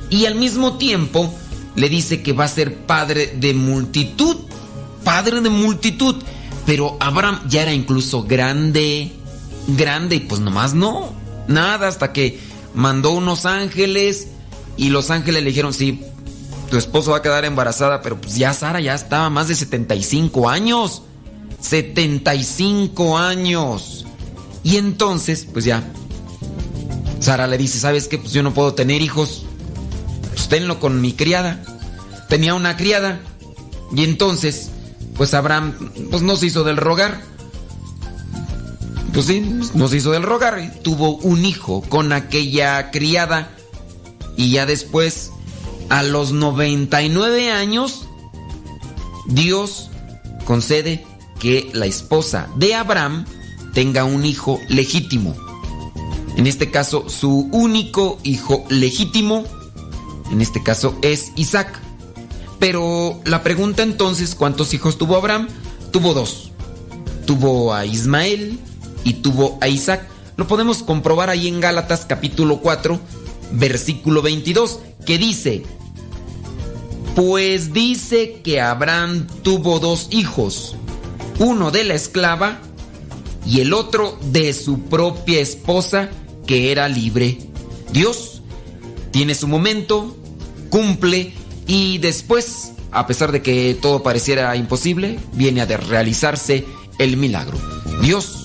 Y 0.08 0.26
al 0.26 0.36
mismo 0.36 0.76
tiempo 0.76 1.34
le 1.74 1.88
dice 1.88 2.22
que 2.22 2.32
va 2.32 2.44
a 2.44 2.48
ser 2.48 2.74
padre 2.86 3.34
de 3.38 3.54
multitud, 3.54 4.36
padre 5.02 5.40
de 5.40 5.50
multitud. 5.50 6.16
Pero 6.66 6.96
Abraham 7.00 7.40
ya 7.48 7.62
era 7.62 7.72
incluso 7.72 8.22
grande, 8.22 9.12
grande, 9.68 10.16
y 10.16 10.20
pues 10.20 10.40
nomás 10.40 10.74
no, 10.74 11.12
nada, 11.48 11.88
hasta 11.88 12.12
que 12.12 12.38
mandó 12.74 13.12
unos 13.12 13.46
ángeles 13.46 14.28
y 14.76 14.90
los 14.90 15.10
ángeles 15.10 15.42
le 15.42 15.50
dijeron, 15.50 15.74
sí, 15.74 16.04
tu 16.70 16.76
esposo 16.76 17.10
va 17.10 17.18
a 17.18 17.22
quedar 17.22 17.44
embarazada, 17.44 18.00
pero 18.00 18.20
pues 18.20 18.36
ya 18.36 18.54
Sara 18.54 18.80
ya 18.80 18.94
estaba 18.94 19.28
más 19.28 19.48
de 19.48 19.56
75 19.56 20.48
años. 20.48 21.02
75 21.60 23.18
años. 23.18 24.06
Y 24.62 24.76
entonces, 24.76 25.46
pues 25.52 25.64
ya, 25.64 25.82
Sara 27.20 27.46
le 27.46 27.58
dice, 27.58 27.78
¿sabes 27.78 28.08
qué? 28.08 28.18
Pues 28.18 28.32
yo 28.32 28.42
no 28.42 28.54
puedo 28.54 28.74
tener 28.74 29.02
hijos. 29.02 29.44
Pues 30.34 30.48
tenlo 30.48 30.80
con 30.80 31.00
mi 31.00 31.12
criada. 31.12 31.62
Tenía 32.28 32.54
una 32.54 32.76
criada. 32.76 33.20
Y 33.94 34.04
entonces, 34.04 34.70
pues 35.16 35.34
Abraham, 35.34 35.74
pues 36.10 36.22
no 36.22 36.36
se 36.36 36.46
hizo 36.46 36.64
del 36.64 36.76
rogar. 36.76 37.20
Pues 39.12 39.26
sí, 39.26 39.40
no 39.74 39.88
se 39.88 39.96
hizo 39.96 40.12
del 40.12 40.22
rogar. 40.22 40.58
Y 40.60 40.82
tuvo 40.82 41.16
un 41.16 41.44
hijo 41.44 41.82
con 41.82 42.12
aquella 42.12 42.90
criada. 42.90 43.50
Y 44.36 44.52
ya 44.52 44.66
después, 44.66 45.32
a 45.88 46.02
los 46.02 46.32
99 46.32 47.50
años, 47.50 48.06
Dios 49.26 49.90
concede 50.44 51.04
que 51.38 51.70
la 51.72 51.86
esposa 51.86 52.48
de 52.56 52.74
Abraham 52.74 53.24
tenga 53.74 54.04
un 54.04 54.24
hijo 54.24 54.60
legítimo. 54.68 55.34
En 56.36 56.46
este 56.46 56.70
caso, 56.70 57.08
su 57.08 57.48
único 57.52 58.18
hijo 58.22 58.64
legítimo, 58.68 59.44
en 60.30 60.40
este 60.40 60.62
caso, 60.62 60.96
es 61.02 61.32
Isaac. 61.36 61.80
Pero 62.58 63.20
la 63.24 63.42
pregunta 63.42 63.82
entonces, 63.82 64.34
¿cuántos 64.34 64.74
hijos 64.74 64.96
tuvo 64.96 65.16
Abraham? 65.16 65.48
Tuvo 65.90 66.14
dos. 66.14 66.52
Tuvo 67.26 67.74
a 67.74 67.84
Ismael 67.84 68.58
y 69.04 69.14
tuvo 69.14 69.58
a 69.60 69.68
Isaac. 69.68 70.06
Lo 70.36 70.46
podemos 70.46 70.82
comprobar 70.82 71.30
ahí 71.30 71.48
en 71.48 71.60
Gálatas 71.60 72.04
capítulo 72.06 72.60
4, 72.60 72.98
versículo 73.52 74.22
22, 74.22 74.80
que 75.04 75.18
dice, 75.18 75.62
pues 77.14 77.72
dice 77.72 78.40
que 78.42 78.60
Abraham 78.60 79.26
tuvo 79.42 79.80
dos 79.80 80.08
hijos, 80.10 80.76
uno 81.38 81.70
de 81.70 81.84
la 81.84 81.94
esclava 81.94 82.60
y 83.46 83.60
el 83.60 83.72
otro 83.72 84.18
de 84.30 84.52
su 84.52 84.82
propia 84.82 85.40
esposa 85.40 86.10
que 86.46 86.72
era 86.72 86.88
libre. 86.88 87.38
Dios 87.92 88.42
tiene 89.10 89.34
su 89.34 89.48
momento, 89.48 90.16
cumple 90.70 91.32
y 91.66 91.98
después, 91.98 92.72
a 92.92 93.06
pesar 93.06 93.32
de 93.32 93.42
que 93.42 93.76
todo 93.80 94.02
pareciera 94.02 94.54
imposible, 94.56 95.18
viene 95.32 95.60
a 95.60 95.66
realizarse 95.66 96.64
el 96.98 97.16
milagro. 97.16 97.58
Dios 98.00 98.39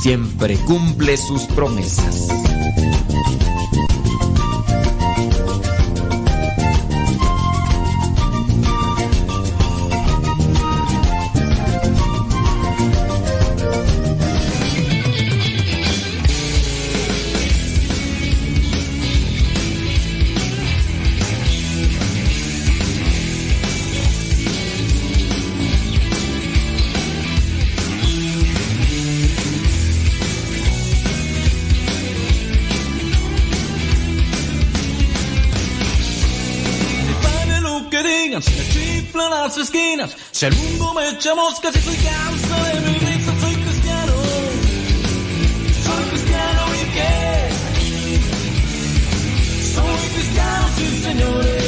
siempre 0.00 0.56
cumple 0.64 1.16
sus 1.18 1.42
promesas. 1.42 2.28
Digan, 38.22 38.42
si 38.42 38.50
me 38.50 38.64
chiflan 38.72 39.30
las 39.30 39.56
esquinas. 39.56 40.16
Si 40.30 40.46
el 40.46 40.54
mundo 40.54 40.94
me 40.94 41.08
echa 41.10 41.34
moscas 41.34 41.74
y 41.76 41.80
soy 41.80 41.96
canso 41.96 42.54
de 42.64 42.80
mi 42.80 42.94
risa, 42.98 43.32
soy 43.40 43.54
cristiano. 43.54 44.12
Soy 45.84 46.04
cristiano 46.10 46.62
y 46.74 46.84
qué? 46.96 47.14
Soy 49.74 50.08
cristiano, 50.14 50.68
sí 50.76 51.02
señores, 51.02 51.59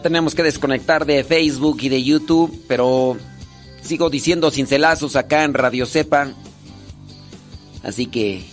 Tenemos 0.00 0.34
que 0.34 0.42
desconectar 0.42 1.06
de 1.06 1.24
Facebook 1.24 1.78
y 1.82 1.88
de 1.88 2.02
YouTube, 2.02 2.64
pero 2.68 3.16
sigo 3.82 4.10
diciendo 4.10 4.50
cincelazos 4.50 5.16
acá 5.16 5.44
en 5.44 5.54
Radio 5.54 5.86
Cepa. 5.86 6.32
Así 7.82 8.06
que 8.06 8.44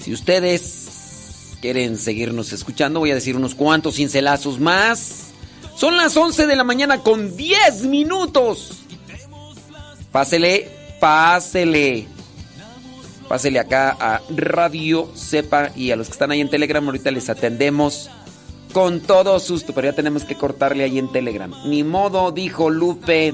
si 0.00 0.12
ustedes 0.12 1.56
quieren 1.60 1.96
seguirnos 1.96 2.52
escuchando, 2.52 3.00
voy 3.00 3.10
a 3.10 3.14
decir 3.14 3.36
unos 3.36 3.54
cuantos 3.54 3.96
cincelazos 3.96 4.60
más. 4.60 5.32
Son 5.76 5.96
las 5.96 6.16
11 6.16 6.46
de 6.46 6.56
la 6.56 6.64
mañana 6.64 6.98
con 6.98 7.36
10 7.36 7.84
minutos. 7.84 8.84
Pásele, 10.12 10.70
pásele. 11.00 12.06
Pásele 13.28 13.58
acá 13.58 13.96
a 13.98 14.20
Radio 14.36 15.10
Cepa 15.16 15.72
y 15.74 15.90
a 15.90 15.96
los 15.96 16.08
que 16.08 16.12
están 16.12 16.30
ahí 16.30 16.40
en 16.40 16.50
Telegram, 16.50 16.84
ahorita 16.84 17.10
les 17.10 17.30
atendemos 17.30 18.10
con 18.74 19.00
todo 19.00 19.38
susto, 19.38 19.72
pero 19.72 19.88
ya 19.88 19.94
tenemos 19.94 20.24
que 20.24 20.34
cortarle 20.34 20.82
ahí 20.82 20.98
en 20.98 21.10
Telegram. 21.10 21.54
Ni 21.64 21.84
modo, 21.84 22.32
dijo 22.32 22.68
Lupe. 22.68 23.32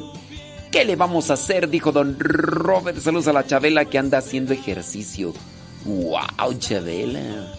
¿Qué 0.70 0.84
le 0.84 0.94
vamos 0.94 1.30
a 1.30 1.34
hacer? 1.34 1.68
Dijo 1.68 1.90
don 1.90 2.16
Robert. 2.20 3.00
Saludos 3.00 3.26
a 3.26 3.32
la 3.32 3.46
Chabela 3.46 3.86
que 3.86 3.98
anda 3.98 4.18
haciendo 4.18 4.52
ejercicio. 4.52 5.32
¡Wow, 5.84 6.58
Chabela! 6.58 7.54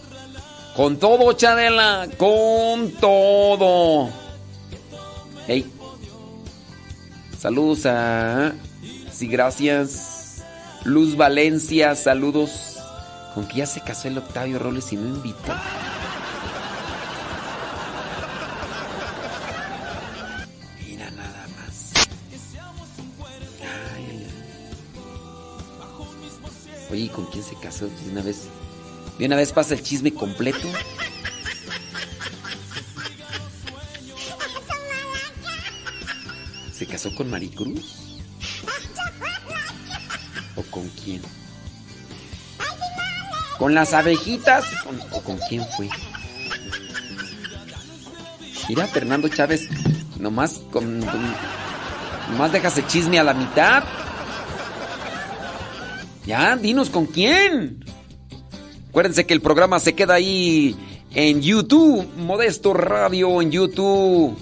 Con 0.75 0.97
todo, 0.97 1.33
Chabela, 1.33 2.07
con 2.17 2.91
todo. 2.91 4.09
Hey. 5.47 5.65
Saludos 7.37 7.87
a. 7.87 8.53
Sí, 9.11 9.27
gracias. 9.27 10.43
Luz 10.85 11.17
Valencia, 11.17 11.95
saludos. 11.95 12.77
Con 13.33 13.47
que 13.47 13.57
ya 13.57 13.65
se 13.65 13.81
casó 13.81 14.07
el 14.07 14.19
Octavio 14.19 14.59
Robles 14.59 14.93
y 14.93 14.97
no 14.97 15.07
invitó. 15.07 15.53
Oye, 26.91 27.03
¿y 27.03 27.09
con 27.09 27.25
quién 27.27 27.43
se 27.43 27.55
casó? 27.55 27.87
De 27.87 28.11
una 28.11 28.21
vez. 28.21 28.47
De 29.17 29.25
una 29.25 29.35
vez 29.35 29.51
pasa 29.51 29.73
el 29.73 29.81
chisme 29.83 30.13
completo. 30.13 30.67
¿Se 36.73 36.85
casó 36.87 37.13
con 37.15 37.29
Maricruz? 37.29 38.19
¿O 40.55 40.63
con 40.63 40.87
quién? 41.03 41.21
¿Con 43.57 43.75
las 43.75 43.93
abejitas? 43.93 44.65
¿Con- 44.83 44.99
¿O 45.11 45.21
con 45.21 45.37
quién 45.47 45.63
fue? 45.77 45.89
Mira, 48.69 48.87
Fernando 48.87 49.27
Chávez, 49.27 49.67
nomás 50.17 50.61
con, 50.71 51.01
con- 51.05 51.35
nomás 52.31 52.51
dejas 52.51 52.77
el 52.77 52.87
chisme 52.87 53.19
a 53.19 53.23
la 53.23 53.33
mitad. 53.33 53.83
Ya, 56.25 56.55
dinos 56.55 56.89
con 56.89 57.05
quién. 57.05 57.83
Acuérdense 58.89 59.25
que 59.25 59.33
el 59.33 59.41
programa 59.41 59.79
se 59.79 59.93
queda 59.93 60.15
ahí 60.15 60.75
en 61.13 61.41
YouTube, 61.41 62.07
Modesto 62.17 62.73
Radio 62.73 63.41
en 63.41 63.51
YouTube. 63.51 64.37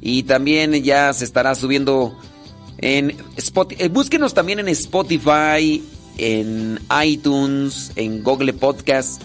Y 0.00 0.24
también 0.24 0.72
ya 0.82 1.12
se 1.12 1.24
estará 1.24 1.54
subiendo 1.54 2.18
en 2.78 3.16
Spotify. 3.36 3.88
búsquenos 3.88 4.34
también 4.34 4.58
en 4.58 4.68
Spotify, 4.68 5.82
en 6.18 6.80
iTunes, 7.04 7.92
en 7.96 8.22
Google 8.22 8.52
Podcast, 8.52 9.22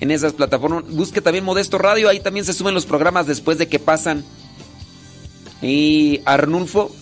en 0.00 0.10
esas 0.10 0.34
plataformas. 0.34 0.84
Busque 0.90 1.20
también 1.20 1.44
Modesto 1.44 1.78
Radio, 1.78 2.08
ahí 2.08 2.20
también 2.20 2.44
se 2.44 2.52
suben 2.52 2.74
los 2.74 2.86
programas 2.86 3.26
después 3.26 3.58
de 3.58 3.68
que 3.68 3.78
pasan. 3.78 4.24
Y 5.62 6.20
Arnulfo 6.24 6.94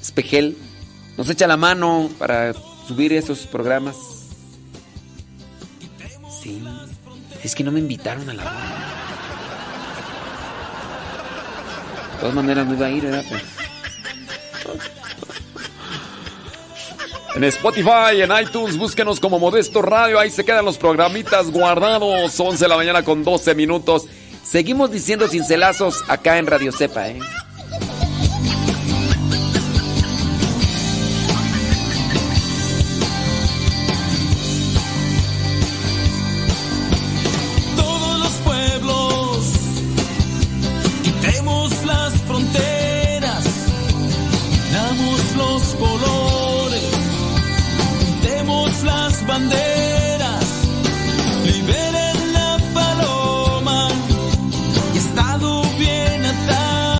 Espejel 0.00 0.56
nos 1.16 1.28
echa 1.28 1.46
la 1.46 1.56
mano 1.56 2.08
para 2.18 2.54
subir 2.86 3.12
esos 3.12 3.40
programas. 3.46 3.96
Sí, 6.42 6.62
es 7.44 7.54
que 7.54 7.62
no 7.64 7.70
me 7.72 7.78
invitaron 7.80 8.28
a 8.30 8.34
la 8.34 8.42
boda. 8.42 8.88
De 12.14 12.18
todas 12.20 12.34
maneras 12.34 12.66
no 12.66 12.74
iba 12.74 12.86
a 12.86 12.90
ir, 12.90 13.02
¿verdad? 13.04 13.24
Pues- 13.28 13.42
En 17.34 17.44
Spotify, 17.44 18.20
en 18.20 18.30
iTunes, 18.42 18.76
búsquenos 18.76 19.18
como 19.18 19.38
Modesto 19.38 19.80
Radio. 19.80 20.18
Ahí 20.20 20.30
se 20.30 20.44
quedan 20.44 20.66
los 20.66 20.76
programitas 20.76 21.50
guardados. 21.50 22.38
11 22.38 22.62
de 22.64 22.68
la 22.68 22.76
mañana 22.76 23.02
con 23.02 23.24
12 23.24 23.54
minutos. 23.54 24.04
Seguimos 24.44 24.90
diciendo 24.90 25.26
cincelazos 25.28 26.04
acá 26.08 26.36
en 26.36 26.46
Radio 26.46 26.72
Cepa, 26.72 27.08
¿eh? 27.08 27.18